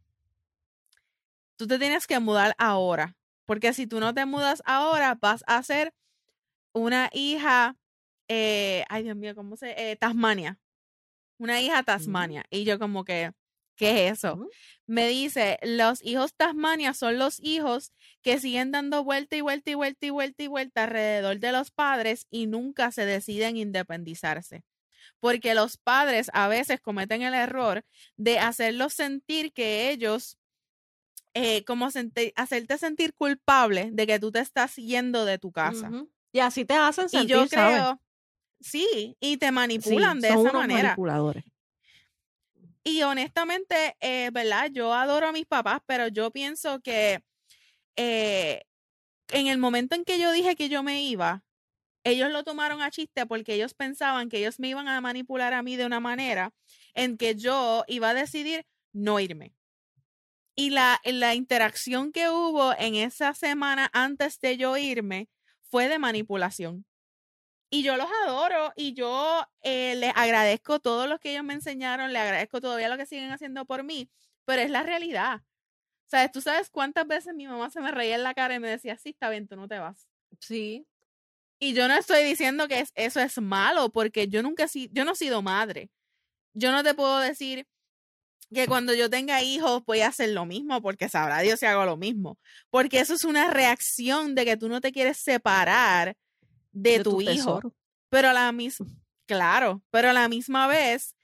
tú 1.56 1.66
te 1.66 1.78
tienes 1.78 2.06
que 2.06 2.18
mudar 2.20 2.55
ahora, 2.59 3.16
porque 3.47 3.72
si 3.72 3.86
tú 3.86 4.01
no 4.01 4.14
te 4.14 4.26
mudas 4.26 4.62
ahora, 4.66 5.16
vas 5.20 5.44
a 5.47 5.62
ser 5.62 5.93
una 6.74 7.10
hija, 7.12 7.76
eh, 8.28 8.85
ay 8.89 9.05
Dios 9.05 9.16
mío, 9.16 9.35
¿cómo 9.35 9.56
se? 9.56 9.93
Eh, 9.93 9.97
Tasmania. 9.97 10.59
Una 11.39 11.60
hija 11.60 11.82
Mm. 11.82 11.85
Tasmania. 11.85 12.44
Y 12.51 12.64
yo 12.64 12.78
como 12.78 13.05
que, 13.05 13.32
¿qué 13.76 14.06
es 14.09 14.12
eso? 14.18 14.48
Me 14.86 15.09
dice, 15.09 15.59
los 15.62 16.02
hijos 16.05 16.35
Tasmania 16.35 16.94
son 16.94 17.18
los 17.18 17.40
hijos 17.43 17.93
que 18.22 18.39
siguen 18.40 18.70
dando 18.72 19.05
vuelta 19.05 19.36
y 19.36 19.40
vuelta 19.40 19.70
y 19.70 19.74
vuelta 19.74 20.06
y 20.06 20.10
vuelta 20.10 20.43
y 20.43 20.47
vuelta 20.48 20.85
alrededor 20.85 21.39
de 21.40 21.52
los 21.52 21.70
padres 21.70 22.26
y 22.31 22.47
nunca 22.47 22.93
se 22.93 23.05
deciden 23.06 23.56
independizarse. 23.56 24.64
Porque 25.20 25.55
los 25.55 25.76
padres 25.78 26.31
a 26.35 26.48
veces 26.48 26.81
cometen 26.81 27.22
el 27.22 27.35
error 27.35 27.85
de 28.16 28.39
hacerlos 28.39 28.94
sentir 28.94 29.52
que 29.52 29.90
ellos, 29.90 30.39
eh, 31.35 31.65
como 31.65 31.90
senti- 31.90 32.32
hacerte 32.36 32.78
sentir 32.78 33.15
culpable 33.15 33.90
de 33.93 34.06
que 34.06 34.19
tú 34.20 34.32
te 34.32 34.40
estás 34.40 34.77
yendo 34.77 35.24
de 35.24 35.39
tu 35.39 35.52
casa. 35.52 35.97
Y 36.32 36.40
así 36.40 36.65
te 36.65 36.74
hacen 36.74 37.09
Y 37.11 37.24
sentir, 37.24 37.27
yo 37.27 37.48
¿sabes? 37.48 37.89
creo, 37.89 38.01
sí, 38.61 39.16
y 39.20 39.39
te 39.39 39.52
Sí, 39.78 39.98
manipulan 39.98 40.20
de 40.20 40.32
son 40.32 40.35
esa 40.35 40.52
unos 40.52 40.66
manera. 40.66 41.02
manipuladores. 41.05 41.44
Y 42.82 43.02
honestamente, 43.02 43.97
eh, 44.01 44.31
¿verdad? 44.32 44.70
Yo 44.73 44.93
adoro 44.93 45.28
a 45.28 45.32
mis 45.32 45.47
papás, 45.47 45.81
pero 45.86 46.09
yo 46.09 46.31
pienso 46.31 46.81
que 46.81 47.23
eh, 47.97 48.62
en 49.31 49.48
el 49.48 49.59
momento 49.59 49.97
en 49.97 50.05
que 50.05 50.20
yo 50.20 50.32
dije 50.32 50.56
que 50.56 50.69
yo 50.69 50.82
me 50.82 51.02
iba, 51.05 51.44
ellos 52.05 52.31
lo 52.32 52.44
tomaron 52.44 52.82
a 52.82 52.90
chiste 52.90 53.27
porque 53.27 53.55
ellos 53.55 53.74
pensaban 53.74 54.28
que 54.31 54.39
ellos 54.39 54.61
me 54.61 54.69
iban 54.69 54.89
a 54.89 55.01
manipular 55.01 55.55
a 55.55 55.62
mí 55.62 55.77
de 55.77 55.86
una 55.86 56.01
manera 56.01 56.55
en 56.94 57.19
que 57.19 57.36
yo 57.36 57.85
iba 57.89 58.11
a 58.11 58.15
decidir 58.15 58.66
no 58.93 59.20
irme. 59.20 59.55
Y 60.56 60.70
la, 60.70 61.01
la 61.05 61.35
interacción 61.35 62.12
que 62.12 62.31
hubo 62.31 62.72
en 62.78 62.94
esa 62.94 63.35
semana 63.35 63.90
antes 63.93 64.39
de 64.40 64.56
yo 64.56 64.76
irme 64.76 65.28
fue 65.70 65.89
de 65.89 65.98
manipulación. 65.98 66.86
Y 67.70 67.82
yo 67.82 67.97
los 67.97 68.09
adoro 68.26 68.72
y 68.76 68.94
yo 68.94 69.47
eh, 69.62 69.97
les 69.97 70.12
agradezco 70.16 70.81
todo 70.81 71.06
lo 71.09 71.18
que 71.18 71.32
ellos 71.32 71.44
me 71.44 71.55
enseñaron, 71.55 72.12
les 72.12 72.22
agradezco 72.22 72.60
todavía 72.60 72.89
lo 72.89 72.97
que 72.97 73.06
siguen 73.06 73.32
haciendo 73.32 73.64
por 73.66 73.82
mí, 73.85 74.10
pero 74.44 74.62
es 74.62 74.70
la 74.70 74.82
realidad. 74.85 75.43
¿Sabes? 76.06 76.32
Tú 76.32 76.40
sabes 76.43 76.70
cuántas 76.70 77.06
veces 77.06 77.35
mi 77.35 77.47
mamá 77.47 77.70
se 77.70 77.81
me 77.81 77.93
reía 77.93 78.16
en 78.16 78.24
la 78.24 78.35
cara 78.35 78.55
y 78.56 78.60
me 78.60 78.68
decía, 78.68 78.97
sí, 78.98 79.10
está 79.10 79.31
bien, 79.31 79.48
tú 79.48 79.56
no 79.56 79.68
te 79.68 79.78
vas. 79.78 80.09
Sí. 80.40 80.86
Y 81.60 81.74
yo 81.74 81.89
no 81.89 81.94
estoy 81.97 82.24
diciendo 82.24 82.68
que 82.68 82.81
es- 82.81 82.93
eso 82.94 83.20
es 83.20 83.40
malo, 83.40 83.90
porque 83.90 84.28
yo 84.28 84.43
nunca 84.43 84.66
yo 84.93 85.05
no 85.05 85.12
he 85.12 85.16
sido 85.16 85.43
madre. 85.43 85.90
Yo 86.55 86.72
no 86.72 86.82
te 86.85 86.94
puedo 86.94 87.20
decir 87.20 87.66
que 88.52 88.66
cuando 88.66 88.94
yo 88.94 89.10
tenga 89.10 89.42
hijos 89.42 89.84
voy 89.84 90.00
a 90.00 90.08
hacer 90.08 90.30
lo 90.30 90.46
mismo, 90.46 90.80
porque 90.82 91.08
sabrá 91.08 91.40
Dios 91.40 91.60
si 91.60 91.66
hago 91.66 91.84
lo 91.84 91.96
mismo. 91.96 92.38
Porque 92.70 93.00
eso 93.00 93.14
es 93.14 93.24
una 93.24 93.50
reacción 93.50 94.34
de 94.34 94.44
que 94.44 94.56
tú 94.56 94.68
no 94.68 94.80
te 94.80 94.92
quieres 94.92 95.18
separar 95.18 96.16
de, 96.72 97.00
tu, 97.00 97.20
hijo. 97.20 97.32
tesoro. 97.32 97.74
Pero 98.08 98.30
a 98.30 98.32
la 98.32 98.52
misma, 98.52 98.86
claro, 99.26 99.82
pero 99.90 100.10
a 100.10 100.12
la 100.12 100.28
misma 100.28 100.66
vez, 100.66 101.16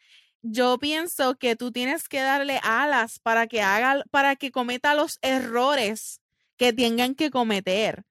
yo 0.43 0.79
pienso 0.79 1.37
que 1.37 1.57
tú 1.57 1.71
tienes 1.71 2.09
que 2.09 2.21
darle 2.21 2.61
alas 2.63 3.19
para 3.19 3.47
que 3.47 3.63
haga, 3.63 4.03
para 4.11 4.37
que 4.37 4.51
cometa 4.51 4.95
los 4.95 5.19
errores 5.23 6.21
que 6.57 6.73
tengan 6.73 7.15
que 7.15 7.31
cometer. 7.31 8.05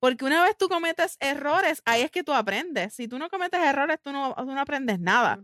Porque 0.00 0.24
una 0.24 0.44
vez 0.44 0.56
tú 0.56 0.68
cometes 0.68 1.16
errores, 1.18 1.82
ahí 1.84 2.02
es 2.02 2.10
que 2.10 2.22
tú 2.22 2.32
aprendes. 2.32 2.94
Si 2.94 3.08
tú 3.08 3.18
no 3.18 3.28
cometes 3.28 3.60
errores, 3.60 3.98
tú 4.02 4.12
no, 4.12 4.34
tú 4.36 4.46
no 4.46 4.60
aprendes 4.60 5.00
nada. 5.00 5.40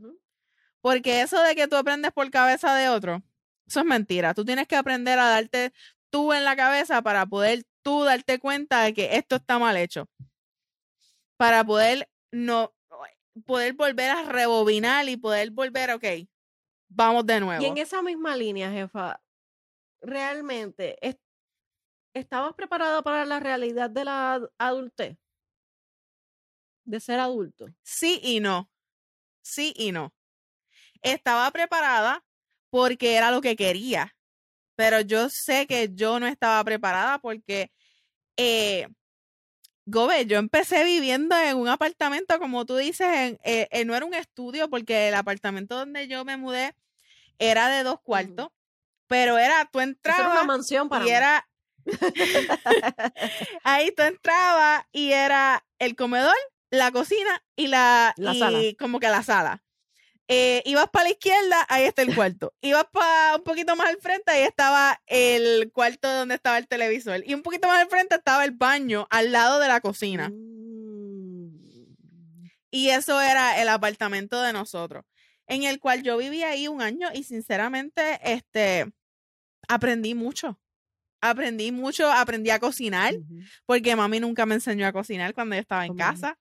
Porque 0.84 1.22
eso 1.22 1.40
de 1.42 1.54
que 1.54 1.66
tú 1.66 1.76
aprendes 1.76 2.12
por 2.12 2.30
cabeza 2.30 2.74
de 2.74 2.90
otro, 2.90 3.22
eso 3.66 3.80
es 3.80 3.86
mentira. 3.86 4.34
Tú 4.34 4.44
tienes 4.44 4.68
que 4.68 4.76
aprender 4.76 5.18
a 5.18 5.30
darte 5.30 5.72
tú 6.10 6.34
en 6.34 6.44
la 6.44 6.56
cabeza 6.56 7.00
para 7.00 7.24
poder 7.24 7.64
tú 7.80 8.04
darte 8.04 8.38
cuenta 8.38 8.82
de 8.82 8.92
que 8.92 9.16
esto 9.16 9.36
está 9.36 9.58
mal 9.58 9.78
hecho. 9.78 10.10
Para 11.38 11.64
poder 11.64 12.10
no 12.32 12.74
poder 13.46 13.72
volver 13.72 14.10
a 14.10 14.24
rebobinar 14.24 15.08
y 15.08 15.16
poder 15.16 15.50
volver, 15.52 15.90
ok, 15.92 16.04
vamos 16.90 17.24
de 17.24 17.40
nuevo. 17.40 17.62
Y 17.62 17.66
en 17.66 17.78
esa 17.78 18.02
misma 18.02 18.36
línea, 18.36 18.70
jefa, 18.70 19.22
¿realmente 20.02 20.98
es- 21.00 21.16
estabas 22.14 22.52
preparada 22.52 23.00
para 23.00 23.24
la 23.24 23.40
realidad 23.40 23.88
de 23.88 24.04
la 24.04 24.34
ad- 24.34 24.50
adultez? 24.58 25.16
De 26.84 27.00
ser 27.00 27.20
adulto. 27.20 27.68
Sí 27.82 28.20
y 28.22 28.40
no. 28.40 28.70
Sí 29.42 29.72
y 29.78 29.90
no. 29.90 30.12
Estaba 31.04 31.50
preparada 31.52 32.24
porque 32.70 33.14
era 33.14 33.30
lo 33.30 33.40
que 33.42 33.54
quería, 33.56 34.16
pero 34.76 35.00
yo 35.00 35.28
sé 35.30 35.66
que 35.68 35.90
yo 35.94 36.18
no 36.20 36.26
estaba 36.26 36.64
preparada 36.64 37.20
porque, 37.20 37.70
eh, 38.36 38.88
Gobe, 39.86 40.26
yo 40.26 40.38
empecé 40.38 40.82
viviendo 40.84 41.36
en 41.36 41.58
un 41.58 41.68
apartamento, 41.68 42.38
como 42.38 42.64
tú 42.66 42.76
dices, 42.76 43.06
en, 43.06 43.38
eh, 43.44 43.68
eh, 43.70 43.84
no 43.84 43.94
era 43.94 44.06
un 44.06 44.14
estudio 44.14 44.70
porque 44.70 45.08
el 45.08 45.14
apartamento 45.14 45.76
donde 45.76 46.08
yo 46.08 46.24
me 46.24 46.38
mudé 46.38 46.74
era 47.38 47.68
de 47.68 47.82
dos 47.84 48.00
cuartos, 48.02 48.48
pero 49.08 49.38
era, 49.38 49.68
tú 49.70 49.80
Eso 49.80 49.90
era 50.04 50.30
una 50.30 50.42
entrabas 50.42 50.46
mansión 50.46 50.88
para 50.88 51.04
y 51.04 51.08
mí. 51.08 51.14
era, 51.14 51.48
ahí 53.64 53.92
tú 53.92 54.02
entrabas 54.02 54.84
y 54.92 55.12
era 55.12 55.66
el 55.78 55.96
comedor, 55.96 56.34
la 56.70 56.90
cocina 56.92 57.44
y 57.56 57.66
la, 57.68 58.14
La 58.16 58.32
y 58.34 58.38
sala. 58.38 58.62
como 58.78 59.00
que 59.00 59.08
la 59.08 59.22
sala. 59.22 59.63
Eh, 60.26 60.62
ibas 60.64 60.88
para 60.88 61.04
la 61.04 61.10
izquierda, 61.10 61.66
ahí 61.68 61.84
está 61.84 62.02
el 62.02 62.14
cuarto. 62.14 62.54
Ibas 62.62 62.86
para 62.92 63.36
un 63.36 63.44
poquito 63.44 63.76
más 63.76 63.88
al 63.88 63.98
frente, 63.98 64.30
ahí 64.32 64.42
estaba 64.42 65.00
el 65.06 65.70
cuarto 65.72 66.10
donde 66.10 66.36
estaba 66.36 66.58
el 66.58 66.66
televisor. 66.66 67.22
Y 67.26 67.34
un 67.34 67.42
poquito 67.42 67.68
más 67.68 67.82
al 67.82 67.88
frente 67.88 68.14
estaba 68.14 68.44
el 68.44 68.52
baño 68.52 69.06
al 69.10 69.32
lado 69.32 69.60
de 69.60 69.68
la 69.68 69.80
cocina. 69.80 70.30
Mm. 70.30 70.54
Y 72.70 72.88
eso 72.88 73.20
era 73.20 73.60
el 73.62 73.68
apartamento 73.68 74.42
de 74.42 74.52
nosotros, 74.52 75.04
en 75.46 75.62
el 75.62 75.78
cual 75.78 76.02
yo 76.02 76.16
viví 76.16 76.42
ahí 76.42 76.66
un 76.66 76.82
año 76.82 77.08
y 77.14 77.22
sinceramente, 77.22 78.18
este, 78.24 78.92
aprendí 79.68 80.14
mucho. 80.14 80.58
Aprendí 81.20 81.70
mucho, 81.70 82.10
aprendí 82.10 82.50
a 82.50 82.58
cocinar, 82.58 83.14
porque 83.64 83.96
mami 83.96 84.20
nunca 84.20 84.44
me 84.44 84.56
enseñó 84.56 84.86
a 84.86 84.92
cocinar 84.92 85.32
cuando 85.34 85.54
yo 85.54 85.60
estaba 85.60 85.86
en 85.86 85.94
casa. 85.94 86.36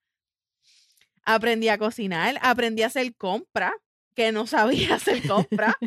Aprendí 1.26 1.70
a 1.70 1.78
cocinar, 1.78 2.38
aprendí 2.42 2.84
a 2.84 2.88
hacer 2.88 3.16
compra, 3.16 3.74
que 4.16 4.32
no 4.32 4.48
sabía 4.48 4.96
hacer 4.96 5.28
compra. 5.28 5.78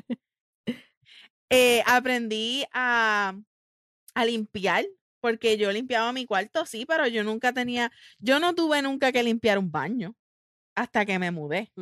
Eh, 1.51 1.83
aprendí 1.87 2.65
a, 2.73 3.35
a 4.15 4.25
limpiar, 4.25 4.85
porque 5.21 5.57
yo 5.57 5.73
limpiaba 5.73 6.13
mi 6.13 6.27
cuarto, 6.27 6.67
sí, 6.67 6.87
pero 6.87 7.07
yo 7.07 7.25
nunca 7.25 7.53
tenía, 7.53 7.93
yo 8.19 8.41
no 8.41 8.55
tuve 8.55 8.83
nunca 8.83 9.13
que 9.13 9.23
limpiar 9.23 9.59
un 9.59 9.71
baño 9.71 10.15
hasta 10.77 11.05
que 11.05 11.19
me 11.19 11.31
mudé. 11.31 11.73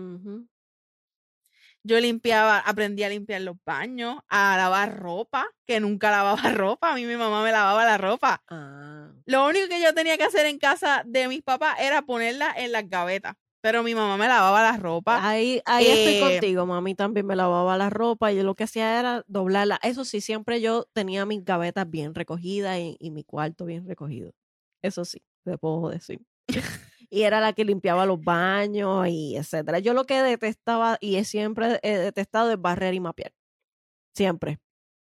Yo 1.82 2.00
limpiaba, 2.00 2.60
aprendí 2.60 3.02
a 3.02 3.10
limpiar 3.10 3.42
los 3.42 3.56
baños, 3.66 4.20
a 4.28 4.56
lavar 4.56 4.98
ropa, 4.98 5.46
que 5.66 5.80
nunca 5.80 6.10
lavaba 6.10 6.50
ropa, 6.50 6.92
a 6.92 6.94
mí 6.94 7.04
mi 7.04 7.16
mamá 7.16 7.42
me 7.42 7.52
lavaba 7.52 7.84
la 7.84 7.98
ropa. 7.98 8.42
Ah. 8.48 9.12
Lo 9.26 9.46
único 9.46 9.68
que 9.68 9.82
yo 9.82 9.92
tenía 9.92 10.16
que 10.16 10.24
hacer 10.24 10.46
en 10.46 10.58
casa 10.58 11.02
de 11.04 11.28
mis 11.28 11.42
papás 11.42 11.78
era 11.80 12.02
ponerla 12.02 12.54
en 12.56 12.72
las 12.72 12.88
gavetas, 12.88 13.34
pero 13.64 13.82
mi 13.82 13.94
mamá 13.94 14.18
me 14.18 14.28
lavaba 14.28 14.62
la 14.62 14.76
ropa. 14.76 15.26
Ahí, 15.26 15.62
ahí 15.64 15.86
estoy 15.86 16.20
Eh, 16.20 16.38
contigo, 16.38 16.66
mami 16.66 16.94
también 16.94 17.24
me 17.24 17.34
lavaba 17.34 17.78
la 17.78 17.88
ropa 17.88 18.30
y 18.30 18.36
yo 18.36 18.42
lo 18.42 18.54
que 18.54 18.64
hacía 18.64 19.00
era 19.00 19.24
doblarla. 19.26 19.80
Eso 19.82 20.04
sí, 20.04 20.20
siempre 20.20 20.60
yo 20.60 20.84
tenía 20.92 21.24
mis 21.24 21.42
gavetas 21.42 21.88
bien 21.88 22.14
recogidas 22.14 22.78
y, 22.78 22.98
y 23.00 23.10
mi 23.10 23.24
cuarto 23.24 23.64
bien 23.64 23.88
recogido. 23.88 24.32
Eso 24.82 25.06
sí, 25.06 25.22
te 25.44 25.56
puedo 25.56 25.88
decir. 25.88 26.20
y 27.08 27.22
era 27.22 27.40
la 27.40 27.54
que 27.54 27.64
limpiaba 27.64 28.04
los 28.04 28.22
baños 28.22 29.08
y 29.08 29.34
etcétera. 29.38 29.78
Yo 29.78 29.94
lo 29.94 30.04
que 30.04 30.20
detestaba 30.22 30.98
y 31.00 31.16
he 31.16 31.24
siempre 31.24 31.80
he 31.82 31.96
detestado 31.96 32.50
es 32.52 32.60
barrer 32.60 32.92
y 32.92 33.00
mapear. 33.00 33.32
Siempre. 34.14 34.58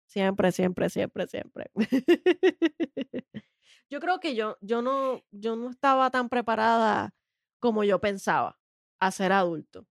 Siempre, 0.07 0.53
siempre, 0.53 0.91
siempre, 0.91 1.27
siempre. 1.29 1.71
yo 3.89 4.01
creo 4.01 4.21
que 4.21 4.35
yo, 4.35 4.59
yo 4.61 4.83
no, 4.83 5.23
yo 5.31 5.57
no 5.57 5.71
estaba 5.71 6.11
tan 6.11 6.29
preparada 6.29 7.15
como 7.61 7.85
yo 7.85 8.01
pensaba 8.01 8.59
a 8.99 9.11
ser 9.13 9.33
adulto. 9.33 9.87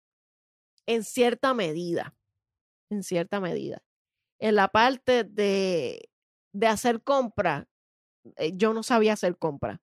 En 0.85 1.03
cierta 1.03 1.53
medida. 1.53 2.15
En 2.89 3.03
cierta 3.03 3.39
medida. 3.39 3.83
En 4.39 4.55
la 4.55 4.69
parte 4.69 5.23
de, 5.23 6.09
de 6.53 6.67
hacer 6.67 7.01
compra, 7.03 7.67
eh, 8.37 8.53
yo 8.55 8.73
no 8.73 8.83
sabía 8.83 9.13
hacer 9.13 9.37
compra. 9.37 9.81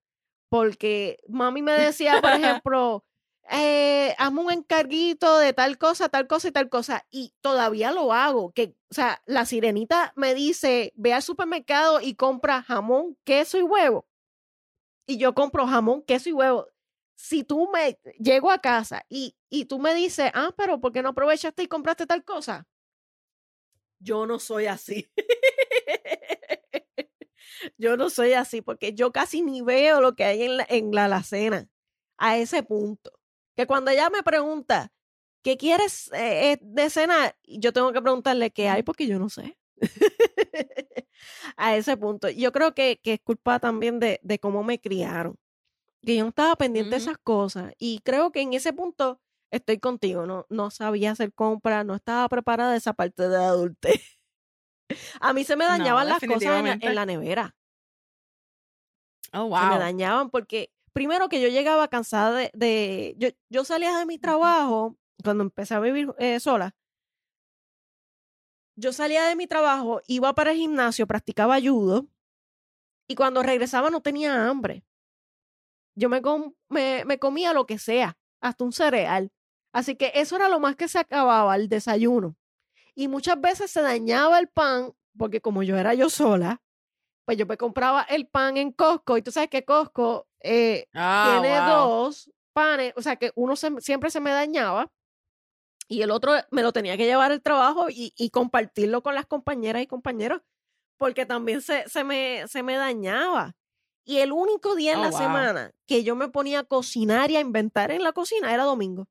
Porque 0.49 1.19
mami 1.29 1.63
me 1.63 1.73
decía, 1.73 2.21
por 2.21 2.31
ejemplo, 2.63 3.05
eh, 3.51 4.15
hazme 4.19 4.41
un 4.41 4.53
encarguito 4.53 5.39
de 5.39 5.53
tal 5.53 5.79
cosa, 5.79 6.09
tal 6.09 6.27
cosa 6.27 6.49
y 6.49 6.53
tal 6.53 6.69
cosa. 6.69 7.07
Y 7.11 7.35
todavía 7.41 7.93
lo 7.93 8.13
hago. 8.13 8.53
Que, 8.53 8.75
o 8.91 8.95
sea, 8.95 9.23
la 9.27 9.45
sirenita 9.47 10.13
me 10.17 10.35
dice, 10.35 10.93
ve 10.97 11.13
al 11.13 11.23
supermercado 11.23 12.01
y 12.01 12.15
compra 12.15 12.63
jamón, 12.63 13.17
queso 13.25 13.59
y 13.59 13.63
huevo. 13.63 14.07
Y 15.07 15.19
yo 15.19 15.35
compro 15.35 15.67
jamón, 15.67 16.03
queso 16.03 16.31
y 16.31 16.33
huevo. 16.33 16.69
Si 17.17 17.45
tú 17.45 17.71
me 17.73 17.99
llego 18.19 18.51
a 18.51 18.59
casa 18.59 19.05
y, 19.09 19.37
y 19.49 19.67
tú 19.67 19.79
me 19.79 19.95
dices, 19.95 20.31
ah, 20.35 20.53
pero 20.57 20.81
¿por 20.81 20.93
qué 20.93 21.03
no 21.03 21.11
aprovechaste 21.11 21.63
y 21.63 21.69
compraste 21.69 22.07
tal 22.07 22.25
cosa? 22.25 22.67
Yo 23.99 24.27
no 24.27 24.39
soy 24.39 24.67
así. 24.67 25.11
yo 27.79 27.97
no 27.97 28.11
soy 28.11 28.33
así 28.33 28.63
porque 28.63 28.95
yo 28.95 29.13
casi 29.13 29.43
ni 29.43 29.63
veo 29.63 30.01
lo 30.01 30.15
que 30.15 30.25
hay 30.25 30.43
en 30.43 30.57
la, 30.59 30.67
en 30.69 30.93
la 30.93 31.07
alacena 31.07 31.69
a 32.19 32.39
ese 32.39 32.63
punto. 32.63 33.13
Que 33.57 33.67
cuando 33.67 33.91
ella 33.91 34.11
me 34.11 34.23
pregunta, 34.23 34.93
¿qué 35.43 35.57
quieres 35.57 36.13
eh, 36.13 36.53
eh, 36.53 36.59
de 36.61 36.91
cenar? 36.91 37.37
Yo 37.45 37.73
tengo 37.73 37.93
que 37.93 38.03
preguntarle 38.03 38.51
qué 38.51 38.69
hay 38.69 38.83
porque 38.83 39.07
yo 39.07 39.19
no 39.19 39.29
sé. 39.29 39.57
a 41.57 41.77
ese 41.77 41.97
punto. 41.97 42.29
Yo 42.31 42.53
creo 42.53 42.75
que, 42.75 43.01
que 43.03 43.15
es 43.15 43.21
culpa 43.21 43.59
también 43.61 44.01
de, 44.01 44.21
de, 44.23 44.39
cómo 44.39 44.63
me 44.65 44.81
criaron. 44.81 45.37
Que 46.05 46.17
yo 46.17 46.23
no 46.23 46.29
estaba 46.31 46.57
pendiente 46.57 46.91
de 46.91 46.97
esas 46.97 47.19
cosas. 47.19 47.73
Y 47.79 48.01
creo 48.01 48.33
que 48.33 48.41
en 48.41 48.53
ese 48.55 48.73
punto 48.73 49.21
estoy 49.51 49.79
contigo. 49.79 50.27
No, 50.27 50.47
no 50.49 50.71
sabía 50.71 51.13
hacer 51.13 51.33
compras, 51.33 51.85
no 51.85 51.95
estaba 51.95 52.29
preparada 52.29 52.73
de 52.73 52.79
esa 52.79 52.93
parte 52.93 53.29
de 53.29 53.37
adultez. 53.37 54.19
A 55.21 55.33
mí 55.33 55.45
se 55.45 55.57
me 55.57 55.65
dañaban 55.65 56.09
las 56.09 56.21
cosas 56.21 56.43
en 56.43 56.95
la, 56.95 57.07
nevera. 57.07 57.57
Oh, 59.33 59.49
wow. 59.49 59.59
Se 59.59 59.67
me 59.67 59.79
dañaban 59.79 60.31
porque, 60.31 60.71
primero 60.93 61.29
que 61.29 61.41
yo 61.41 61.49
llegaba 61.49 61.89
cansada 61.89 62.33
de. 62.39 62.51
de 62.55 63.15
yo, 63.19 63.29
yo 63.49 63.65
salía 63.65 63.97
de 63.99 64.07
mi 64.07 64.19
trabajo 64.19 64.97
cuando 65.23 65.43
empecé 65.43 65.75
a 65.75 65.81
vivir 65.81 66.13
eh, 66.19 66.39
sola 66.39 66.77
yo 68.77 68.93
salía 68.93 69.25
de 69.25 69.37
mi 69.37 69.47
trabajo, 69.47 70.01
iba 70.07 70.35
para 70.35 70.53
el 70.53 70.57
gimnasio, 70.57 71.07
practicaba 71.07 71.61
judo 71.61 72.07
y 73.09 73.15
cuando 73.15 73.43
regresaba 73.43 73.91
no 73.91 74.01
tenía 74.01 74.49
hambre. 74.49 74.85
Yo 75.95 76.09
me, 76.09 76.21
me, 77.05 77.19
comía 77.19 77.53
lo 77.53 77.67
que 77.67 77.79
sea, 77.79 78.17
hasta 78.41 78.65
un 78.65 78.73
cereal. 78.73 79.31
Así 79.73 79.97
que 79.97 80.13
eso 80.15 80.37
era 80.37 80.49
lo 80.49 80.61
más 80.61 80.77
que 80.77 80.89
se 80.89 80.99
acababa, 80.99 81.57
el 81.57 81.69
desayuno. 81.69 82.37
Y 82.95 83.09
muchas 83.09 83.41
veces 83.41 83.71
se 83.71 83.83
dañaba 83.83 84.39
el 84.39 84.49
pan, 84.49 84.93
porque 85.17 85.41
como 85.41 85.63
yo 85.63 85.77
era 85.77 85.95
yo 85.95 86.11
sola, 86.11 86.63
pues 87.25 87.39
yo 87.39 87.47
me 87.47 87.57
compraba 87.57 88.03
el 88.03 88.27
pan 88.29 88.57
en 88.57 88.73
Costco 88.73 89.17
y 89.17 89.23
tú 89.23 89.31
sabes 89.31 89.49
que 89.49 89.65
Costco 89.65 90.29
eh, 90.41 90.89
ah, 90.95 91.41
tiene 91.41 91.57
dos 91.59 92.31
panes, 92.53 92.93
o 92.97 93.03
sea 93.03 93.17
que 93.17 93.33
uno 93.35 93.57
siempre 93.57 94.11
se 94.11 94.21
me 94.21 94.31
dañaba 94.31 94.93
y 95.89 96.03
el 96.03 96.11
otro 96.11 96.33
me 96.51 96.63
lo 96.63 96.73
tenía 96.73 96.97
que 96.97 97.07
llevar 97.07 97.33
al 97.33 97.43
trabajo 97.43 97.87
y, 97.91 98.31
compartirlo 98.31 99.03
con 99.03 99.15
las 99.15 99.27
compañeras 99.27 99.83
y 99.83 99.87
compañeros, 99.87 100.43
porque 100.97 101.27
también 101.27 101.61
se, 101.61 101.89
se, 101.89 102.05
me, 102.05 102.45
se 102.49 102.63
me 102.63 102.77
dañaba. 102.77 103.55
Y 104.05 104.19
el 104.19 104.33
único 104.33 104.75
día 104.75 104.93
en 104.93 104.99
oh, 104.99 105.05
la 105.05 105.13
semana 105.13 105.73
que 105.87 106.05
yo 106.05 106.15
me 106.15 106.29
ponía 106.29 106.61
a 106.61 106.65
cocinar 106.65 107.31
y 107.31 107.37
a 107.37 107.41
inventar 107.41 107.91
en 107.91 108.03
la 108.03 108.13
cocina 108.13 108.53
era 108.53 108.65
domingo. 108.65 109.09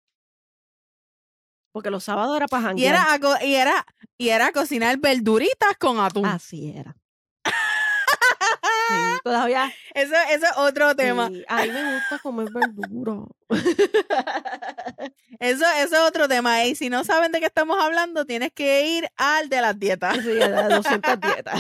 Porque 1.71 1.89
los 1.89 2.03
sábados 2.03 2.37
era 2.37 2.47
para 2.47 2.73
y 2.75 2.85
era, 2.85 3.19
y 3.41 3.55
era 3.55 3.85
Y 4.17 4.29
era 4.29 4.51
cocinar 4.51 4.97
verduritas 4.97 5.75
con 5.79 5.99
atún. 5.99 6.27
Así 6.27 6.71
era. 6.75 6.95
todavía. 9.23 9.73
Eso, 9.95 10.13
eso 10.29 10.45
es 10.45 10.57
otro 10.57 10.95
tema. 10.95 11.31
a 11.47 11.63
mí 11.63 11.71
me 11.71 11.95
gusta 11.95 12.19
comer 12.19 12.49
verdura. 12.51 13.25
Eso, 15.39 15.65
eso 15.77 15.95
es 15.95 16.01
otro 16.01 16.27
tema. 16.29 16.63
Y 16.63 16.75
si 16.75 16.89
no 16.89 17.03
saben 17.03 17.31
de 17.33 17.39
qué 17.39 17.47
estamos 17.47 17.77
hablando, 17.81 18.23
tienes 18.23 18.51
que 18.53 18.87
ir 18.87 19.09
al 19.17 19.49
de 19.49 19.59
las 19.59 19.77
dietas. 19.77 20.17
Sí, 20.23 20.41
a 20.41 20.47
las 20.47 20.69
200 20.69 21.19
dietas. 21.19 21.59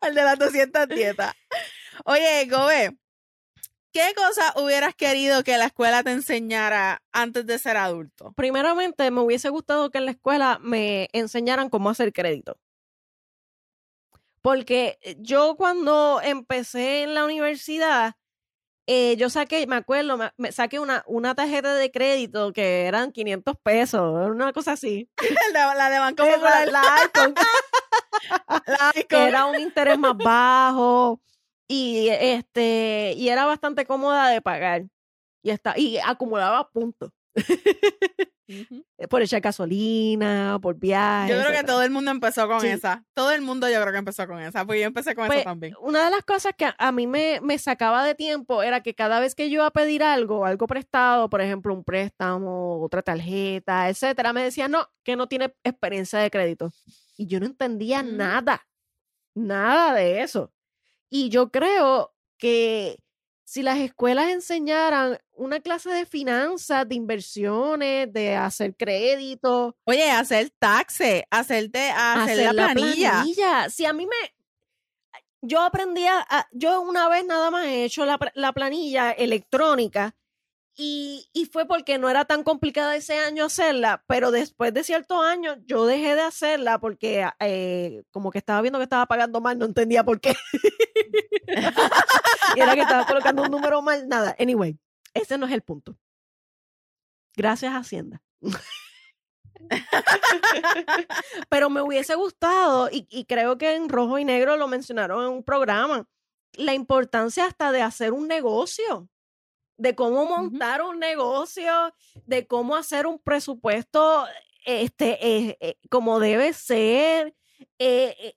al 0.00 0.14
de 0.14 0.22
las 0.22 0.38
200 0.38 0.88
dietas. 0.88 1.34
Oye, 2.04 2.46
Gobe, 2.46 2.96
¿qué 3.92 4.12
cosa 4.14 4.54
hubieras 4.56 4.94
querido 4.94 5.42
que 5.42 5.58
la 5.58 5.66
escuela 5.66 6.02
te 6.02 6.12
enseñara 6.12 7.02
antes 7.12 7.46
de 7.46 7.58
ser 7.58 7.76
adulto? 7.76 8.32
Primeramente, 8.36 9.10
me 9.10 9.20
hubiese 9.20 9.50
gustado 9.50 9.90
que 9.90 9.98
en 9.98 10.06
la 10.06 10.12
escuela 10.12 10.58
me 10.62 11.08
enseñaran 11.12 11.68
cómo 11.68 11.90
hacer 11.90 12.12
crédito. 12.12 12.58
Porque 14.42 14.98
eh, 15.02 15.16
yo 15.18 15.56
cuando 15.56 16.20
empecé 16.22 17.02
en 17.02 17.14
la 17.14 17.24
universidad, 17.24 18.14
eh, 18.86 19.16
yo 19.18 19.28
saqué, 19.28 19.66
me 19.66 19.76
acuerdo, 19.76 20.18
me, 20.38 20.52
saqué 20.52 20.78
una, 20.78 21.04
una 21.06 21.34
tarjeta 21.34 21.74
de 21.74 21.90
crédito 21.90 22.52
que 22.52 22.86
eran 22.86 23.12
500 23.12 23.56
pesos, 23.62 24.30
una 24.30 24.52
cosa 24.52 24.72
así. 24.72 25.10
la 25.52 25.90
de 25.90 25.98
Banco 25.98 26.24
La, 26.24 26.66
la 28.66 28.92
que 29.06 29.24
era 29.24 29.44
un 29.44 29.60
interés 29.60 29.98
más 29.98 30.16
bajo 30.16 31.20
y, 31.70 32.08
este, 32.08 33.14
y 33.16 33.28
era 33.28 33.44
bastante 33.46 33.86
cómoda 33.86 34.28
de 34.28 34.42
pagar. 34.42 34.86
Y, 35.40 35.50
está, 35.50 35.78
y 35.78 35.98
acumulaba 35.98 36.68
puntos. 36.70 37.12
Eh, 38.98 39.06
por 39.06 39.22
echar 39.22 39.40
gasolina, 39.40 40.58
por 40.60 40.74
viajes. 40.74 41.36
Yo 41.36 41.40
creo 41.40 41.60
que 41.60 41.64
todo 41.64 41.84
el 41.84 41.92
mundo 41.92 42.10
empezó 42.10 42.48
con 42.48 42.66
esa. 42.66 43.04
Todo 43.14 43.30
el 43.30 43.42
mundo 43.42 43.70
yo 43.70 43.80
creo 43.80 43.92
que 43.92 43.98
empezó 44.00 44.26
con 44.26 44.40
esa, 44.40 44.66
porque 44.66 44.80
yo 44.80 44.86
empecé 44.88 45.14
con 45.14 45.26
esa 45.26 45.34
pues, 45.34 45.44
también. 45.44 45.74
Una 45.80 46.06
de 46.06 46.10
las 46.10 46.24
cosas 46.24 46.54
que 46.58 46.68
a 46.76 46.90
mí 46.90 47.06
me, 47.06 47.40
me 47.42 47.56
sacaba 47.58 48.04
de 48.04 48.16
tiempo 48.16 48.64
era 48.64 48.80
que 48.82 48.96
cada 48.96 49.20
vez 49.20 49.36
que 49.36 49.48
yo 49.50 49.54
iba 49.54 49.66
a 49.66 49.70
pedir 49.70 50.02
algo, 50.02 50.46
algo 50.46 50.66
prestado, 50.66 51.30
por 51.30 51.40
ejemplo, 51.40 51.72
un 51.72 51.84
préstamo, 51.84 52.82
otra 52.82 53.02
tarjeta, 53.02 53.88
etcétera, 53.88 54.32
me 54.32 54.42
decían, 54.42 54.72
no, 54.72 54.88
que 55.04 55.14
no 55.14 55.28
tiene 55.28 55.54
experiencia 55.62 56.18
de 56.18 56.32
crédito. 56.32 56.72
Y 57.16 57.28
yo 57.28 57.38
no 57.38 57.46
entendía 57.46 58.02
mm. 58.02 58.16
nada, 58.16 58.66
nada 59.36 59.94
de 59.94 60.22
eso. 60.22 60.52
Y 61.10 61.28
yo 61.28 61.50
creo 61.50 62.14
que 62.38 63.02
si 63.44 63.62
las 63.62 63.78
escuelas 63.78 64.30
enseñaran 64.30 65.18
una 65.32 65.58
clase 65.58 65.90
de 65.90 66.06
finanzas, 66.06 66.88
de 66.88 66.94
inversiones, 66.94 68.12
de 68.12 68.36
hacer 68.36 68.76
crédito. 68.76 69.76
Oye, 69.84 70.08
hacer 70.08 70.50
taxe, 70.58 71.26
hacerte, 71.30 71.90
hacer, 71.90 72.54
la, 72.54 72.72
planilla. 72.72 73.68
Si 73.68 73.84
a 73.84 73.92
mí 73.92 74.06
me, 74.06 74.34
yo 75.42 75.62
aprendí 75.62 76.06
a, 76.06 76.24
yo 76.52 76.80
una 76.80 77.08
vez 77.08 77.24
nada 77.24 77.50
más 77.50 77.66
he 77.66 77.84
hecho 77.84 78.06
la, 78.06 78.18
la 78.34 78.52
planilla 78.52 79.10
electrónica 79.10 80.14
y, 80.82 81.50
fue 81.52 81.66
porque 81.66 81.98
no 81.98 82.08
era 82.08 82.24
tan 82.24 82.42
complicada 82.42 82.96
ese 82.96 83.18
año 83.18 83.44
hacerla, 83.44 84.02
pero 84.06 84.30
después 84.30 84.72
de 84.72 84.82
ciertos 84.82 85.22
años 85.22 85.58
yo 85.66 85.84
dejé 85.84 86.14
de 86.14 86.22
hacerla 86.22 86.80
porque 86.80 87.28
eh, 87.40 88.02
como 88.10 88.30
que 88.30 88.38
estaba 88.38 88.62
viendo 88.62 88.78
que 88.78 88.84
estaba 88.84 89.04
pagando 89.06 89.42
mal, 89.42 89.58
no 89.58 89.66
entendía 89.66 90.04
por 90.04 90.20
qué. 90.20 90.34
y 92.56 92.60
era 92.60 92.74
que 92.74 92.80
estaba 92.80 93.06
colocando 93.06 93.42
un 93.42 93.50
número 93.50 93.82
mal, 93.82 94.08
nada. 94.08 94.34
Anyway, 94.38 94.78
ese 95.12 95.36
no 95.36 95.44
es 95.46 95.52
el 95.52 95.62
punto. 95.62 95.98
Gracias, 97.36 97.74
Hacienda. 97.74 98.22
pero 101.50 101.68
me 101.68 101.82
hubiese 101.82 102.14
gustado, 102.14 102.88
y 102.90 103.26
creo 103.26 103.58
que 103.58 103.74
en 103.74 103.90
rojo 103.90 104.18
y 104.18 104.24
negro 104.24 104.56
lo 104.56 104.66
mencionaron 104.66 105.24
en 105.24 105.30
un 105.30 105.44
programa, 105.44 106.08
la 106.54 106.72
importancia 106.72 107.44
hasta 107.44 107.70
de 107.70 107.82
hacer 107.82 108.12
un 108.12 108.26
negocio 108.26 109.10
de 109.80 109.94
cómo 109.94 110.26
montar 110.26 110.82
un 110.82 110.98
negocio, 110.98 111.94
de 112.26 112.46
cómo 112.46 112.76
hacer 112.76 113.06
un 113.06 113.18
presupuesto 113.18 114.26
este, 114.66 115.26
eh, 115.26 115.56
eh, 115.60 115.78
como 115.88 116.20
debe 116.20 116.52
ser. 116.52 117.34
Eh, 117.78 118.34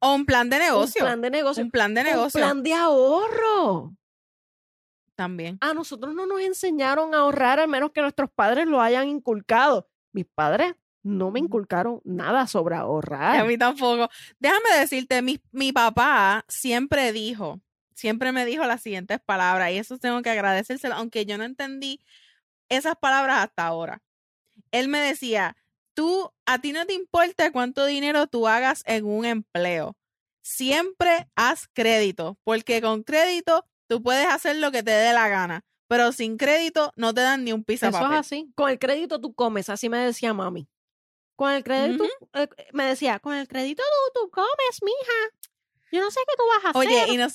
o 0.00 0.14
un 0.14 0.26
plan 0.26 0.50
de 0.50 0.58
negocio. 0.58 1.00
Un 1.00 1.06
plan 1.06 1.20
de 1.22 1.30
negocio. 1.30 1.64
Un 1.64 1.70
plan 1.70 1.94
de 1.94 2.04
negocio. 2.04 2.38
Un 2.38 2.44
plan 2.44 2.62
de 2.62 2.74
ahorro. 2.74 3.96
También. 5.16 5.56
A 5.62 5.72
nosotros 5.72 6.14
no 6.14 6.26
nos 6.26 6.40
enseñaron 6.40 7.14
a 7.14 7.20
ahorrar, 7.20 7.60
al 7.60 7.68
menos 7.68 7.92
que 7.92 8.02
nuestros 8.02 8.30
padres 8.30 8.66
lo 8.66 8.82
hayan 8.82 9.08
inculcado. 9.08 9.88
Mis 10.12 10.26
padres 10.26 10.74
no 11.02 11.30
me 11.30 11.38
inculcaron 11.38 12.02
nada 12.04 12.46
sobre 12.46 12.74
ahorrar. 12.74 13.40
A 13.40 13.44
mí 13.44 13.56
tampoco. 13.56 14.10
Déjame 14.38 14.80
decirte, 14.80 15.22
mi, 15.22 15.40
mi 15.50 15.72
papá 15.72 16.44
siempre 16.48 17.12
dijo, 17.12 17.60
siempre 17.94 18.32
me 18.32 18.44
dijo 18.44 18.64
las 18.64 18.82
siguientes 18.82 19.20
palabras 19.20 19.70
y 19.72 19.78
eso 19.78 19.98
tengo 19.98 20.20
que 20.22 20.30
agradecérselo, 20.30 20.94
aunque 20.94 21.24
yo 21.24 21.38
no 21.38 21.44
entendí 21.44 22.00
esas 22.68 22.96
palabras 22.96 23.38
hasta 23.44 23.66
ahora. 23.66 24.02
Él 24.70 24.88
me 24.88 24.98
decía, 24.98 25.56
tú, 25.94 26.30
a 26.46 26.58
ti 26.58 26.72
no 26.72 26.86
te 26.86 26.92
importa 26.92 27.52
cuánto 27.52 27.86
dinero 27.86 28.26
tú 28.26 28.46
hagas 28.46 28.82
en 28.86 29.06
un 29.06 29.24
empleo. 29.24 29.96
Siempre 30.42 31.28
haz 31.36 31.68
crédito, 31.72 32.38
porque 32.44 32.82
con 32.82 33.02
crédito 33.02 33.64
tú 33.86 34.02
puedes 34.02 34.26
hacer 34.26 34.56
lo 34.56 34.70
que 34.70 34.82
te 34.82 34.90
dé 34.90 35.12
la 35.12 35.28
gana, 35.28 35.64
pero 35.88 36.12
sin 36.12 36.36
crédito 36.36 36.92
no 36.96 37.14
te 37.14 37.22
dan 37.22 37.44
ni 37.44 37.52
un 37.52 37.64
piso 37.64 37.88
Eso 37.88 37.98
es 37.98 38.18
así. 38.18 38.52
Con 38.54 38.70
el 38.70 38.78
crédito 38.78 39.20
tú 39.20 39.34
comes, 39.34 39.70
así 39.70 39.88
me 39.88 39.98
decía 39.98 40.34
mami. 40.34 40.68
Con 41.36 41.50
el 41.50 41.64
crédito, 41.64 42.04
eh, 42.34 42.48
me 42.72 42.84
decía, 42.84 43.18
con 43.18 43.34
el 43.34 43.48
crédito 43.48 43.82
tú, 43.82 44.20
tú 44.20 44.30
comes, 44.30 44.82
mija. 44.82 45.50
Yo 45.90 46.00
no 46.00 46.10
sé 46.10 46.20
qué 46.26 46.34
tú 46.36 46.44
vas 46.48 46.64
a 46.64 46.70
hacer. 46.70 46.88
Oye, 46.88 47.12
y 47.12 47.16
no, 47.16 47.28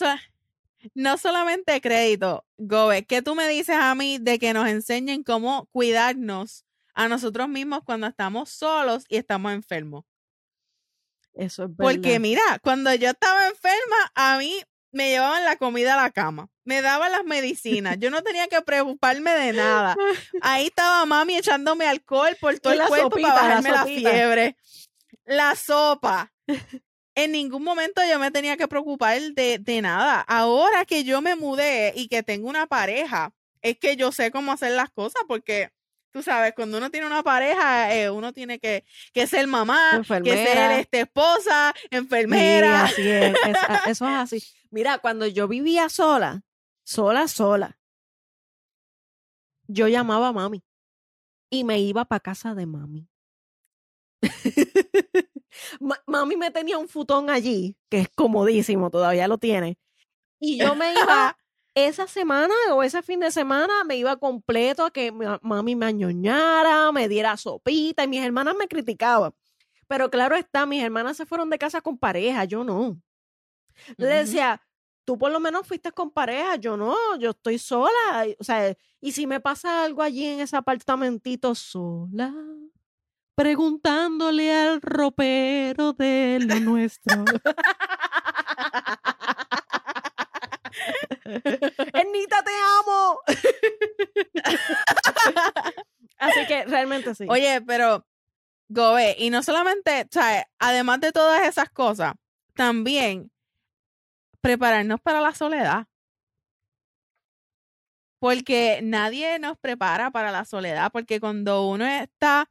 no 0.94 1.18
solamente 1.18 1.82
crédito, 1.82 2.46
Gobe, 2.58 3.06
¿qué 3.06 3.22
tú 3.22 3.36
me 3.36 3.48
dices 3.48 3.76
a 3.80 3.94
mí 3.96 4.18
de 4.20 4.40
que 4.40 4.54
nos 4.54 4.68
enseñen 4.68 5.24
cómo 5.24 5.68
cuidarnos 5.72 6.66
a 6.94 7.08
nosotros 7.08 7.48
mismos 7.48 7.82
cuando 7.84 8.08
estamos 8.08 8.50
solos 8.50 9.06
y 9.10 9.18
estamos 9.18 9.54
enfermos? 9.54 10.06
Eso 11.34 11.64
es 11.64 11.76
verdad. 11.76 11.94
Porque 11.94 12.20
mira, 12.20 12.42
cuando 12.62 12.94
yo 12.96 13.10
estaba 13.10 13.48
enferma, 13.48 14.12
a 14.16 14.38
mí 14.38 14.62
me 14.92 15.10
llevaban 15.10 15.46
la 15.46 15.56
comida 15.58 15.94
a 15.94 16.04
la 16.04 16.12
cama, 16.12 16.50
me 16.64 16.82
daban 16.82 17.12
las 17.12 17.24
medicinas, 17.24 17.98
yo 18.00 18.10
no 18.10 18.24
tenía 18.24 18.48
que 18.48 18.62
preocuparme 18.62 19.32
de 19.32 19.54
nada. 19.54 19.96
Ahí 20.42 20.68
estaba 20.68 21.06
mami 21.06 21.38
echándome 21.38 21.88
alcohol 21.88 22.36
por 22.42 22.60
todo 22.60 22.74
el 22.74 22.82
cuerpo 22.88 23.12
para 23.12 23.34
bajarme 23.34 23.70
la, 23.70 23.76
la 23.76 23.86
fiebre. 23.86 24.58
La 25.26 25.56
sopa. 25.56 26.34
en 27.24 27.32
ningún 27.32 27.64
momento 27.64 28.02
yo 28.10 28.20
me 28.20 28.32
tenía 28.32 28.58
que 28.58 28.68
preocupar 28.68 29.20
de, 29.34 29.58
de 29.60 29.82
nada. 29.82 30.22
Ahora 30.22 30.86
que 30.86 31.04
yo 31.04 31.22
me 31.22 31.36
mudé 31.36 31.94
y 31.96 32.08
que 32.08 32.24
tengo 32.24 32.50
una 32.50 32.68
pareja, 32.68 33.34
es 33.62 33.78
que 33.78 33.96
yo 33.96 34.12
sé 34.12 34.32
cómo 34.32 34.52
hacer 34.52 34.72
las 34.72 34.90
cosas 34.90 35.24
porque 35.28 35.72
tú 36.12 36.24
sabes, 36.24 36.54
cuando 36.56 36.78
uno 36.78 36.90
tiene 36.90 37.08
una 37.08 37.24
pareja, 37.24 37.94
eh, 37.94 38.10
uno 38.10 38.34
tiene 38.34 38.60
que, 38.60 38.86
que 39.14 39.28
ser 39.28 39.48
mamá, 39.48 40.02
que 40.24 40.32
ser 40.32 40.80
este, 40.80 41.02
esposa, 41.02 41.74
enfermera. 41.92 42.86
así 42.86 43.08
es, 43.08 43.34
eso 43.88 44.08
es 44.08 44.16
así. 44.16 44.44
Mira, 44.72 45.00
cuando 45.00 45.28
yo 45.28 45.48
vivía 45.48 45.90
sola, 45.90 46.44
sola, 46.84 47.28
sola, 47.28 47.80
yo 49.68 49.88
llamaba 49.88 50.30
a 50.30 50.34
mami 50.34 50.64
y 51.50 51.64
me 51.64 51.80
iba 51.80 52.06
para 52.06 52.20
casa 52.20 52.56
de 52.56 52.66
mami. 52.66 53.08
mami 56.06 56.36
me 56.36 56.52
tenía 56.52 56.78
un 56.78 56.88
futón 56.88 57.30
allí, 57.30 57.76
que 57.90 58.02
es 58.02 58.10
comodísimo, 58.10 58.90
todavía 58.90 59.28
lo 59.28 59.38
tiene. 59.38 59.78
Y 60.40 60.58
yo 60.58 60.76
me 60.76 60.94
iba 60.94 61.38
esa 61.76 62.08
semana 62.08 62.54
o 62.74 62.84
ese 62.84 63.02
fin 63.02 63.20
de 63.20 63.32
semana 63.32 63.84
me 63.86 63.98
iba 63.98 64.18
completo 64.18 64.86
a 64.86 64.92
que 64.92 65.12
mami 65.42 65.76
me 65.76 65.86
añoñara, 65.86 66.92
me 66.92 67.08
diera 67.08 67.38
sopita 67.38 68.04
y 68.04 68.08
mis 68.08 68.24
hermanas 68.24 68.56
me 68.58 68.68
criticaban. 68.68 69.34
Pero 69.88 70.10
claro 70.10 70.36
está, 70.36 70.66
mis 70.66 70.84
hermanas 70.84 71.18
se 71.18 71.26
fueron 71.26 71.50
de 71.50 71.58
casa 71.58 71.82
con 71.82 71.98
pareja, 71.98 72.46
yo 72.46 72.64
no. 72.64 73.02
Le 73.98 74.08
decía, 74.08 74.62
tú 75.04 75.18
por 75.18 75.32
lo 75.32 75.40
menos 75.40 75.66
fuiste 75.66 75.92
con 75.92 76.12
pareja, 76.12 76.56
yo 76.58 76.78
no, 76.78 76.96
yo 77.18 77.32
estoy 77.32 77.58
sola. 77.58 78.28
O 78.40 78.44
sea, 78.44 78.76
y 79.02 79.12
si 79.12 79.26
me 79.26 79.40
pasa 79.40 79.84
algo 79.84 80.04
allí 80.04 80.26
en 80.26 80.42
ese 80.42 80.56
apartamentito 80.56 81.56
sola, 81.56 82.34
preguntándole 83.40 84.54
al 84.54 84.82
ropero 84.82 85.94
de 85.94 86.40
lo 86.42 86.60
nuestro. 86.60 87.24
Ernita, 91.94 92.44
te 92.44 92.52
amo. 92.82 93.22
Así 96.18 96.46
que 96.48 96.66
realmente 96.66 97.16
sí. 97.16 97.28
Oye, 97.30 97.62
pero 97.62 98.06
Gobe, 98.68 99.16
y 99.18 99.30
no 99.30 99.42
solamente, 99.42 100.06
sea, 100.12 100.46
además 100.60 101.00
de 101.00 101.14
todas 101.14 101.48
esas 101.48 101.70
cosas, 101.70 102.16
también 102.56 103.32
prepararnos 104.42 105.00
para 105.00 105.22
la 105.22 105.34
soledad. 105.34 105.88
Porque 108.20 108.82
nadie 108.84 109.40
nos 109.40 109.58
prepara 109.58 110.12
para 110.12 110.30
la 110.30 110.44
soledad, 110.44 110.92
porque 110.92 111.22
cuando 111.22 111.70
uno 111.70 111.86
está, 111.86 112.50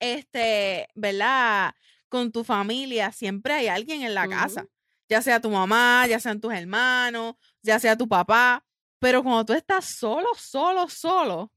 este, 0.00 0.88
¿verdad? 0.94 1.74
Con 2.08 2.32
tu 2.32 2.44
familia, 2.44 3.12
siempre 3.12 3.54
hay 3.54 3.68
alguien 3.68 4.02
en 4.02 4.14
la 4.14 4.28
casa 4.28 4.66
ya 5.08 5.22
sea 5.22 5.40
tu 5.40 5.50
mamá, 5.50 6.06
ya 6.06 6.20
sean 6.20 6.40
tus 6.40 6.52
hermanos, 6.52 7.34
ya 7.62 7.78
sea 7.80 7.96
tu 7.96 8.06
papá, 8.06 8.64
pero 8.98 9.22
cuando 9.22 9.44
tú 9.46 9.52
estás 9.54 9.86
solo, 9.86 10.28
solo, 10.36 10.88
solo, 10.88 11.52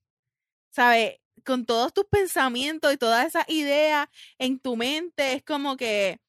¿sabes? 0.69 1.17
Con 1.45 1.65
todos 1.65 1.93
tus 1.93 2.05
pensamientos 2.05 2.93
y 2.93 2.97
todas 2.97 3.25
esas 3.27 3.47
ideas 3.49 4.07
en 4.37 4.59
tu 4.59 4.77
mente, 4.77 5.33
es 5.33 5.43
como 5.43 5.75
que, 5.75 6.21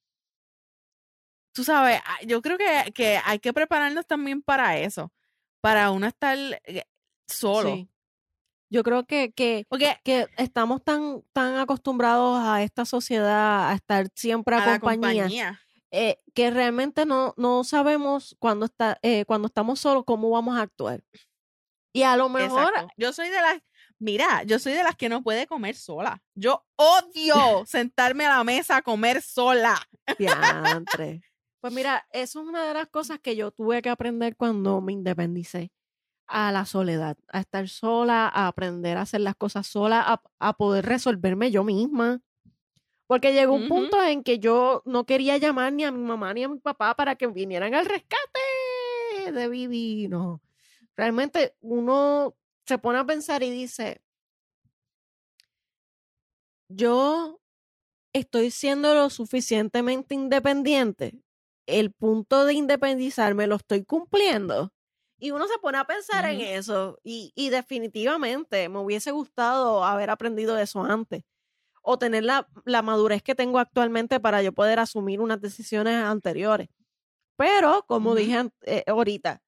tú 1.52 1.64
sabes, 1.64 2.00
ah, 2.04 2.18
yo 2.26 2.42
creo 2.42 2.58
que, 2.58 2.92
que 2.92 3.20
hay 3.24 3.38
que 3.38 3.52
prepararnos 3.52 4.06
también 4.06 4.42
para 4.42 4.78
eso, 4.78 5.12
para 5.60 5.90
uno 5.90 6.06
estar 6.06 6.36
eh, 6.64 6.84
solo. 7.26 7.88
Yo 8.72 8.82
creo 8.82 9.04
que, 9.04 9.32
que, 9.32 9.66
que 10.02 10.26
estamos 10.38 10.82
tan, 10.82 11.22
tan 11.34 11.56
acostumbrados 11.56 12.42
a 12.42 12.62
esta 12.62 12.86
sociedad, 12.86 13.68
a 13.68 13.74
estar 13.74 14.08
siempre 14.14 14.56
a, 14.56 14.80
compañía, 14.80 15.60
eh, 15.90 16.16
que 16.32 16.50
realmente 16.50 17.04
no, 17.04 17.34
no 17.36 17.64
sabemos 17.64 18.34
cuando, 18.38 18.64
está, 18.64 18.98
eh, 19.02 19.26
cuando 19.26 19.48
estamos 19.48 19.78
solos 19.78 20.04
cómo 20.06 20.30
vamos 20.30 20.56
a 20.56 20.62
actuar. 20.62 21.04
Y 21.92 22.04
a 22.04 22.16
lo 22.16 22.30
mejor... 22.30 22.72
Yo 22.96 23.12
soy 23.12 23.28
de 23.28 23.42
las... 23.42 23.60
Mira, 23.98 24.42
yo 24.44 24.58
soy 24.58 24.72
de 24.72 24.82
las 24.82 24.96
que 24.96 25.10
no 25.10 25.22
puede 25.22 25.46
comer 25.46 25.76
sola. 25.76 26.22
Yo 26.34 26.64
odio 26.76 27.34
sentarme 27.66 28.24
a 28.24 28.38
la 28.38 28.44
mesa 28.44 28.78
a 28.78 28.82
comer 28.82 29.20
sola. 29.20 29.78
Pues 31.60 31.72
mira, 31.72 32.04
eso 32.10 32.40
es 32.40 32.48
una 32.48 32.66
de 32.66 32.74
las 32.74 32.88
cosas 32.88 33.20
que 33.20 33.36
yo 33.36 33.52
tuve 33.52 33.82
que 33.82 33.88
aprender 33.88 34.34
cuando 34.34 34.80
me 34.80 34.92
independicé 34.92 35.70
a 36.32 36.50
la 36.50 36.64
soledad, 36.64 37.18
a 37.28 37.40
estar 37.40 37.68
sola, 37.68 38.26
a 38.26 38.48
aprender 38.48 38.96
a 38.96 39.02
hacer 39.02 39.20
las 39.20 39.36
cosas 39.36 39.66
sola, 39.66 40.00
a, 40.00 40.22
a 40.40 40.56
poder 40.56 40.86
resolverme 40.86 41.50
yo 41.50 41.62
misma. 41.62 42.22
Porque 43.06 43.34
llegó 43.34 43.52
un 43.52 43.68
punto 43.68 44.02
en 44.02 44.22
que 44.22 44.38
yo 44.38 44.82
no 44.86 45.04
quería 45.04 45.36
llamar 45.36 45.74
ni 45.74 45.84
a 45.84 45.92
mi 45.92 46.02
mamá 46.02 46.32
ni 46.32 46.44
a 46.44 46.48
mi 46.48 46.58
papá 46.58 46.94
para 46.94 47.16
que 47.16 47.26
vinieran 47.26 47.74
al 47.74 47.84
rescate 47.84 48.40
de 49.30 49.48
Vivi. 49.48 50.08
No. 50.08 50.40
Realmente 50.96 51.54
uno 51.60 52.34
se 52.64 52.78
pone 52.78 52.98
a 52.98 53.04
pensar 53.04 53.42
y 53.42 53.50
dice, 53.50 54.00
yo 56.68 57.40
estoy 58.14 58.50
siendo 58.50 58.94
lo 58.94 59.10
suficientemente 59.10 60.14
independiente. 60.14 61.20
El 61.66 61.92
punto 61.92 62.46
de 62.46 62.54
independizarme 62.54 63.46
lo 63.46 63.56
estoy 63.56 63.84
cumpliendo. 63.84 64.72
Y 65.22 65.30
uno 65.30 65.46
se 65.46 65.56
pone 65.58 65.78
a 65.78 65.84
pensar 65.84 66.24
en 66.24 66.40
eso. 66.40 66.98
Y, 67.04 67.32
y 67.36 67.50
definitivamente 67.50 68.68
me 68.68 68.80
hubiese 68.80 69.12
gustado 69.12 69.84
haber 69.84 70.10
aprendido 70.10 70.58
eso 70.58 70.82
antes 70.82 71.22
o 71.80 71.96
tener 71.96 72.24
la, 72.24 72.48
madurez 72.82 73.22
que 73.22 73.36
tengo 73.36 73.60
actualmente 73.60 74.18
para 74.18 74.42
yo 74.42 74.52
poder 74.52 74.80
asumir 74.80 75.20
unas 75.20 75.40
decisiones 75.40 75.94
anteriores. 75.94 76.70
Pero, 77.36 77.84
como 77.86 78.16
dije 78.16 78.50
eh, 78.62 78.82
ahorita, 78.88 79.42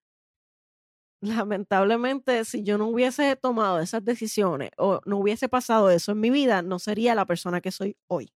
lamentablemente, 1.21 2.45
si 2.45 2.63
yo 2.63 2.79
no 2.79 2.87
hubiese 2.87 3.35
tomado 3.35 3.81
esas 3.81 4.05
decisiones 4.05 4.71
o 4.79 5.01
no 5.07 5.19
hubiese 5.19 5.49
pasado 5.49 5.91
eso 5.91 6.13
en 6.13 6.21
mi 6.21 6.31
vida, 6.31 6.63
no 6.63 6.79
sería 6.79 7.17
la 7.17 7.27
persona 7.27 7.61
que 7.61 7.73
soy 7.73 7.97
hoy. 8.07 8.33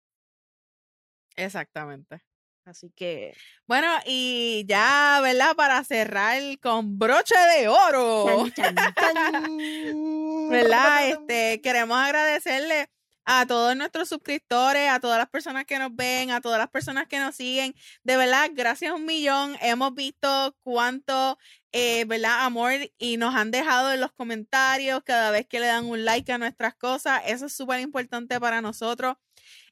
Exactamente. 1.37 2.21
Así 2.69 2.91
que. 2.95 3.35
Bueno, 3.65 3.87
y 4.05 4.63
ya, 4.67 5.19
¿verdad? 5.23 5.55
Para 5.55 5.83
cerrar 5.83 6.39
con 6.61 6.99
broche 6.99 7.35
de 7.57 7.67
oro. 7.67 8.45
¿Verdad? 10.49 10.99
Este, 11.09 11.61
queremos 11.61 11.97
agradecerle 11.97 12.89
a 13.25 13.45
todos 13.45 13.75
nuestros 13.75 14.09
suscriptores, 14.09 14.89
a 14.89 14.99
todas 14.99 15.17
las 15.17 15.29
personas 15.29 15.65
que 15.65 15.77
nos 15.79 15.95
ven, 15.95 16.31
a 16.31 16.41
todas 16.41 16.59
las 16.59 16.69
personas 16.69 17.07
que 17.07 17.19
nos 17.19 17.35
siguen. 17.35 17.75
De 18.03 18.17
verdad, 18.17 18.49
gracias 18.53 18.91
un 18.93 19.05
millón. 19.05 19.55
Hemos 19.61 19.93
visto 19.93 20.55
cuánto, 20.61 21.37
eh, 21.71 22.05
¿verdad? 22.05 22.45
Amor 22.45 22.73
y 22.97 23.17
nos 23.17 23.35
han 23.35 23.51
dejado 23.51 23.93
en 23.93 24.01
los 24.01 24.11
comentarios 24.13 25.03
cada 25.03 25.31
vez 25.31 25.47
que 25.47 25.59
le 25.59 25.67
dan 25.67 25.85
un 25.85 26.05
like 26.05 26.31
a 26.31 26.37
nuestras 26.37 26.75
cosas. 26.75 27.21
Eso 27.25 27.45
es 27.47 27.53
súper 27.53 27.79
importante 27.79 28.39
para 28.39 28.61
nosotros. 28.61 29.15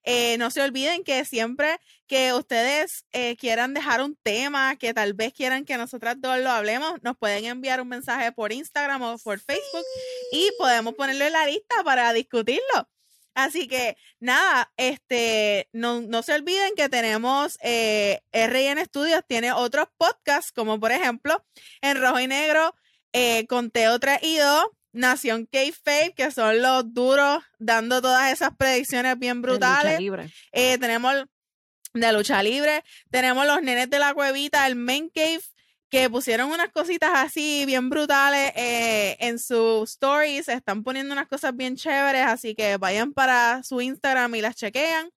Eh, 0.04 0.38
no 0.38 0.52
se 0.52 0.62
olviden 0.62 1.04
que 1.04 1.26
siempre 1.26 1.80
que 2.08 2.34
ustedes 2.34 3.06
eh, 3.12 3.36
quieran 3.36 3.74
dejar 3.74 4.02
un 4.02 4.16
tema, 4.16 4.76
que 4.78 4.94
tal 4.94 5.14
vez 5.14 5.34
quieran 5.34 5.66
que 5.66 5.78
nosotras 5.78 6.16
dos 6.20 6.40
lo 6.40 6.50
hablemos, 6.50 7.02
nos 7.04 7.18
pueden 7.18 7.46
enviar 7.46 7.82
un 7.82 7.90
mensaje 7.90 8.32
por 8.32 8.54
Instagram 8.54 9.02
o 9.02 9.18
por 9.20 9.40
Facebook 9.40 9.86
y 10.32 10.50
podemos 10.58 10.96
ponerlo 10.96 11.26
en 11.26 11.34
la 11.34 11.46
lista 11.46 11.84
para 11.84 12.14
discutirlo. 12.14 12.88
Así 13.38 13.68
que 13.68 13.98
nada, 14.20 14.74
este, 14.78 15.70
no, 15.72 16.02
no 16.02 16.24
se 16.24 16.34
olviden 16.34 16.74
que 16.76 16.90
tenemos 16.90 17.60
eh, 17.62 18.22
RN 18.34 18.84
Studios, 18.86 19.22
tiene 19.28 19.52
otros 19.52 19.90
podcasts, 19.96 20.52
como 20.52 20.80
por 20.80 20.92
ejemplo 20.92 21.46
en 21.82 22.02
Rojo 22.02 22.20
y 22.20 22.26
Negro, 22.26 22.74
eh, 23.14 23.46
con 23.46 23.70
Teo 23.70 24.00
3 24.00 24.20
y 24.24 24.38
2, 24.38 24.66
Nación 24.92 25.46
K-Fape, 25.46 26.14
que 26.16 26.32
son 26.32 26.62
los 26.62 26.94
duros 26.94 27.44
dando 27.60 28.02
todas 28.02 28.32
esas 28.32 28.56
predicciones 28.58 29.18
bien 29.20 29.42
brutales. 29.42 30.00
Eh, 30.52 30.78
tenemos 30.78 31.26
de 31.94 32.14
lucha 32.14 32.42
libre, 32.44 32.84
tenemos 33.10 33.46
los 33.46 33.62
nenes 33.62 33.90
de 33.90 34.00
la 34.00 34.14
cuevita, 34.14 34.68
el 34.68 34.76
main 34.76 35.10
cave 35.10 35.42
que 35.90 36.10
pusieron 36.10 36.52
unas 36.52 36.70
cositas 36.70 37.12
así 37.14 37.64
bien 37.66 37.90
brutales 37.90 38.52
eh, 38.56 39.16
en 39.20 39.40
sus 39.40 39.92
stories, 39.92 40.50
están 40.50 40.84
poniendo 40.84 41.14
unas 41.14 41.28
cosas 41.28 41.56
bien 41.56 41.78
chéveres, 41.78 42.26
así 42.26 42.56
que 42.56 42.78
vayan 42.78 43.14
para 43.14 43.64
su 43.64 43.80
Instagram 43.80 44.36
y 44.36 44.42
las 44.42 44.56
chequean. 44.56 45.10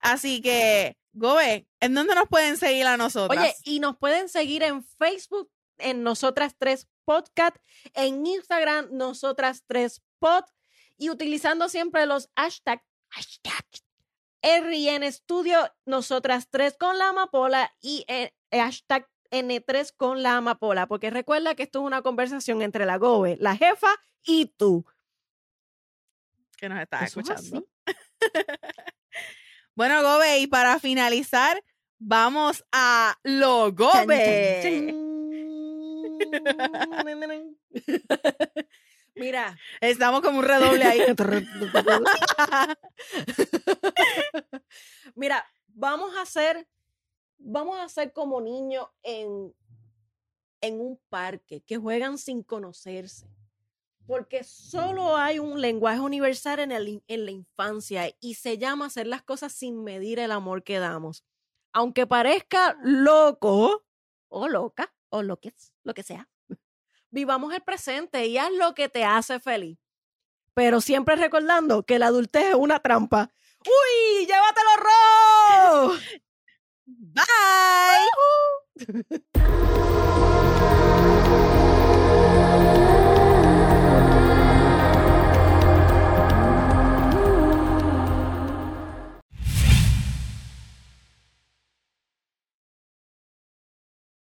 Así 0.00 0.42
que, 0.42 0.98
Gobe, 1.14 1.66
¿en 1.80 1.94
dónde 1.94 2.14
nos 2.14 2.28
pueden 2.28 2.58
seguir 2.58 2.86
a 2.86 2.98
nosotros? 2.98 3.40
Oye, 3.40 3.54
y 3.64 3.80
nos 3.80 3.96
pueden 3.96 4.28
seguir 4.28 4.62
en 4.62 4.84
Facebook, 4.84 5.50
en 5.78 6.02
Nosotras 6.02 6.54
Tres 6.58 6.86
Podcast, 7.04 7.56
en 7.94 8.26
Instagram, 8.26 8.88
Nosotras 8.92 9.64
Tres 9.66 10.02
Pod, 10.18 10.44
y 10.96 11.10
utilizando 11.10 11.68
siempre 11.68 12.06
los 12.06 12.30
hashtags, 12.36 12.84
hashtag 13.10 13.64
RN 14.42 15.10
Studio, 15.12 15.58
Nosotras 15.86 16.48
Tres 16.50 16.76
con 16.78 16.98
la 16.98 17.10
amapola 17.10 17.72
y 17.80 18.04
el 18.08 18.32
eh, 18.50 18.60
hashtag 18.60 19.08
N3 19.30 19.92
con 19.96 20.22
la 20.22 20.36
amapola, 20.36 20.86
porque 20.86 21.10
recuerda 21.10 21.54
que 21.54 21.64
esto 21.64 21.80
es 21.80 21.86
una 21.86 22.02
conversación 22.02 22.62
entre 22.62 22.86
la 22.86 22.98
Gobe, 22.98 23.36
la 23.40 23.56
jefa 23.56 23.88
y 24.22 24.46
tú. 24.56 24.84
Que 26.56 26.68
nos 26.68 26.80
estás 26.80 27.04
escuchando. 27.04 27.66
bueno, 29.74 30.02
Gobe, 30.02 30.38
y 30.38 30.46
para 30.46 30.78
finalizar, 30.78 31.62
vamos 31.98 32.64
a 32.72 33.18
Logobe. 33.24 35.03
Mira, 39.16 39.56
Estamos 39.80 40.22
como 40.22 40.40
un 40.40 40.44
redoble 40.44 40.84
ahí. 40.84 41.00
Mira, 45.14 45.44
vamos 45.68 46.16
a 46.16 46.22
hacer, 46.22 46.66
vamos 47.38 47.78
a 47.78 47.84
hacer 47.84 48.12
como 48.12 48.40
niños 48.40 48.88
en, 49.02 49.54
en 50.60 50.80
un 50.80 51.00
parque 51.08 51.62
que 51.62 51.76
juegan 51.76 52.18
sin 52.18 52.42
conocerse. 52.42 53.28
Porque 54.06 54.44
solo 54.44 55.16
hay 55.16 55.38
un 55.38 55.60
lenguaje 55.60 56.00
universal 56.00 56.58
en, 56.58 56.72
el, 56.72 57.02
en 57.06 57.24
la 57.24 57.30
infancia 57.30 58.14
y 58.20 58.34
se 58.34 58.58
llama 58.58 58.86
hacer 58.86 59.06
las 59.06 59.22
cosas 59.22 59.52
sin 59.52 59.82
medir 59.82 60.18
el 60.18 60.30
amor 60.30 60.62
que 60.62 60.78
damos. 60.78 61.24
Aunque 61.72 62.06
parezca 62.06 62.76
loco 62.82 63.84
o 64.28 64.48
loca 64.48 64.92
o 65.14 65.22
lo 65.22 65.38
que, 65.38 65.54
lo 65.84 65.94
que 65.94 66.02
sea, 66.02 66.28
vivamos 67.10 67.54
el 67.54 67.62
presente 67.62 68.26
y 68.26 68.36
haz 68.36 68.50
lo 68.50 68.74
que 68.74 68.88
te 68.88 69.04
hace 69.04 69.38
feliz. 69.38 69.78
Pero 70.54 70.80
siempre 70.80 71.14
recordando 71.14 71.84
que 71.84 72.00
la 72.00 72.06
adultez 72.08 72.46
es 72.46 72.54
una 72.54 72.80
trampa. 72.80 73.30
¡Uy! 73.64 74.26
¡Llévatelo, 74.26 74.70
Ro! 74.76 75.94
Bye. 79.94 80.03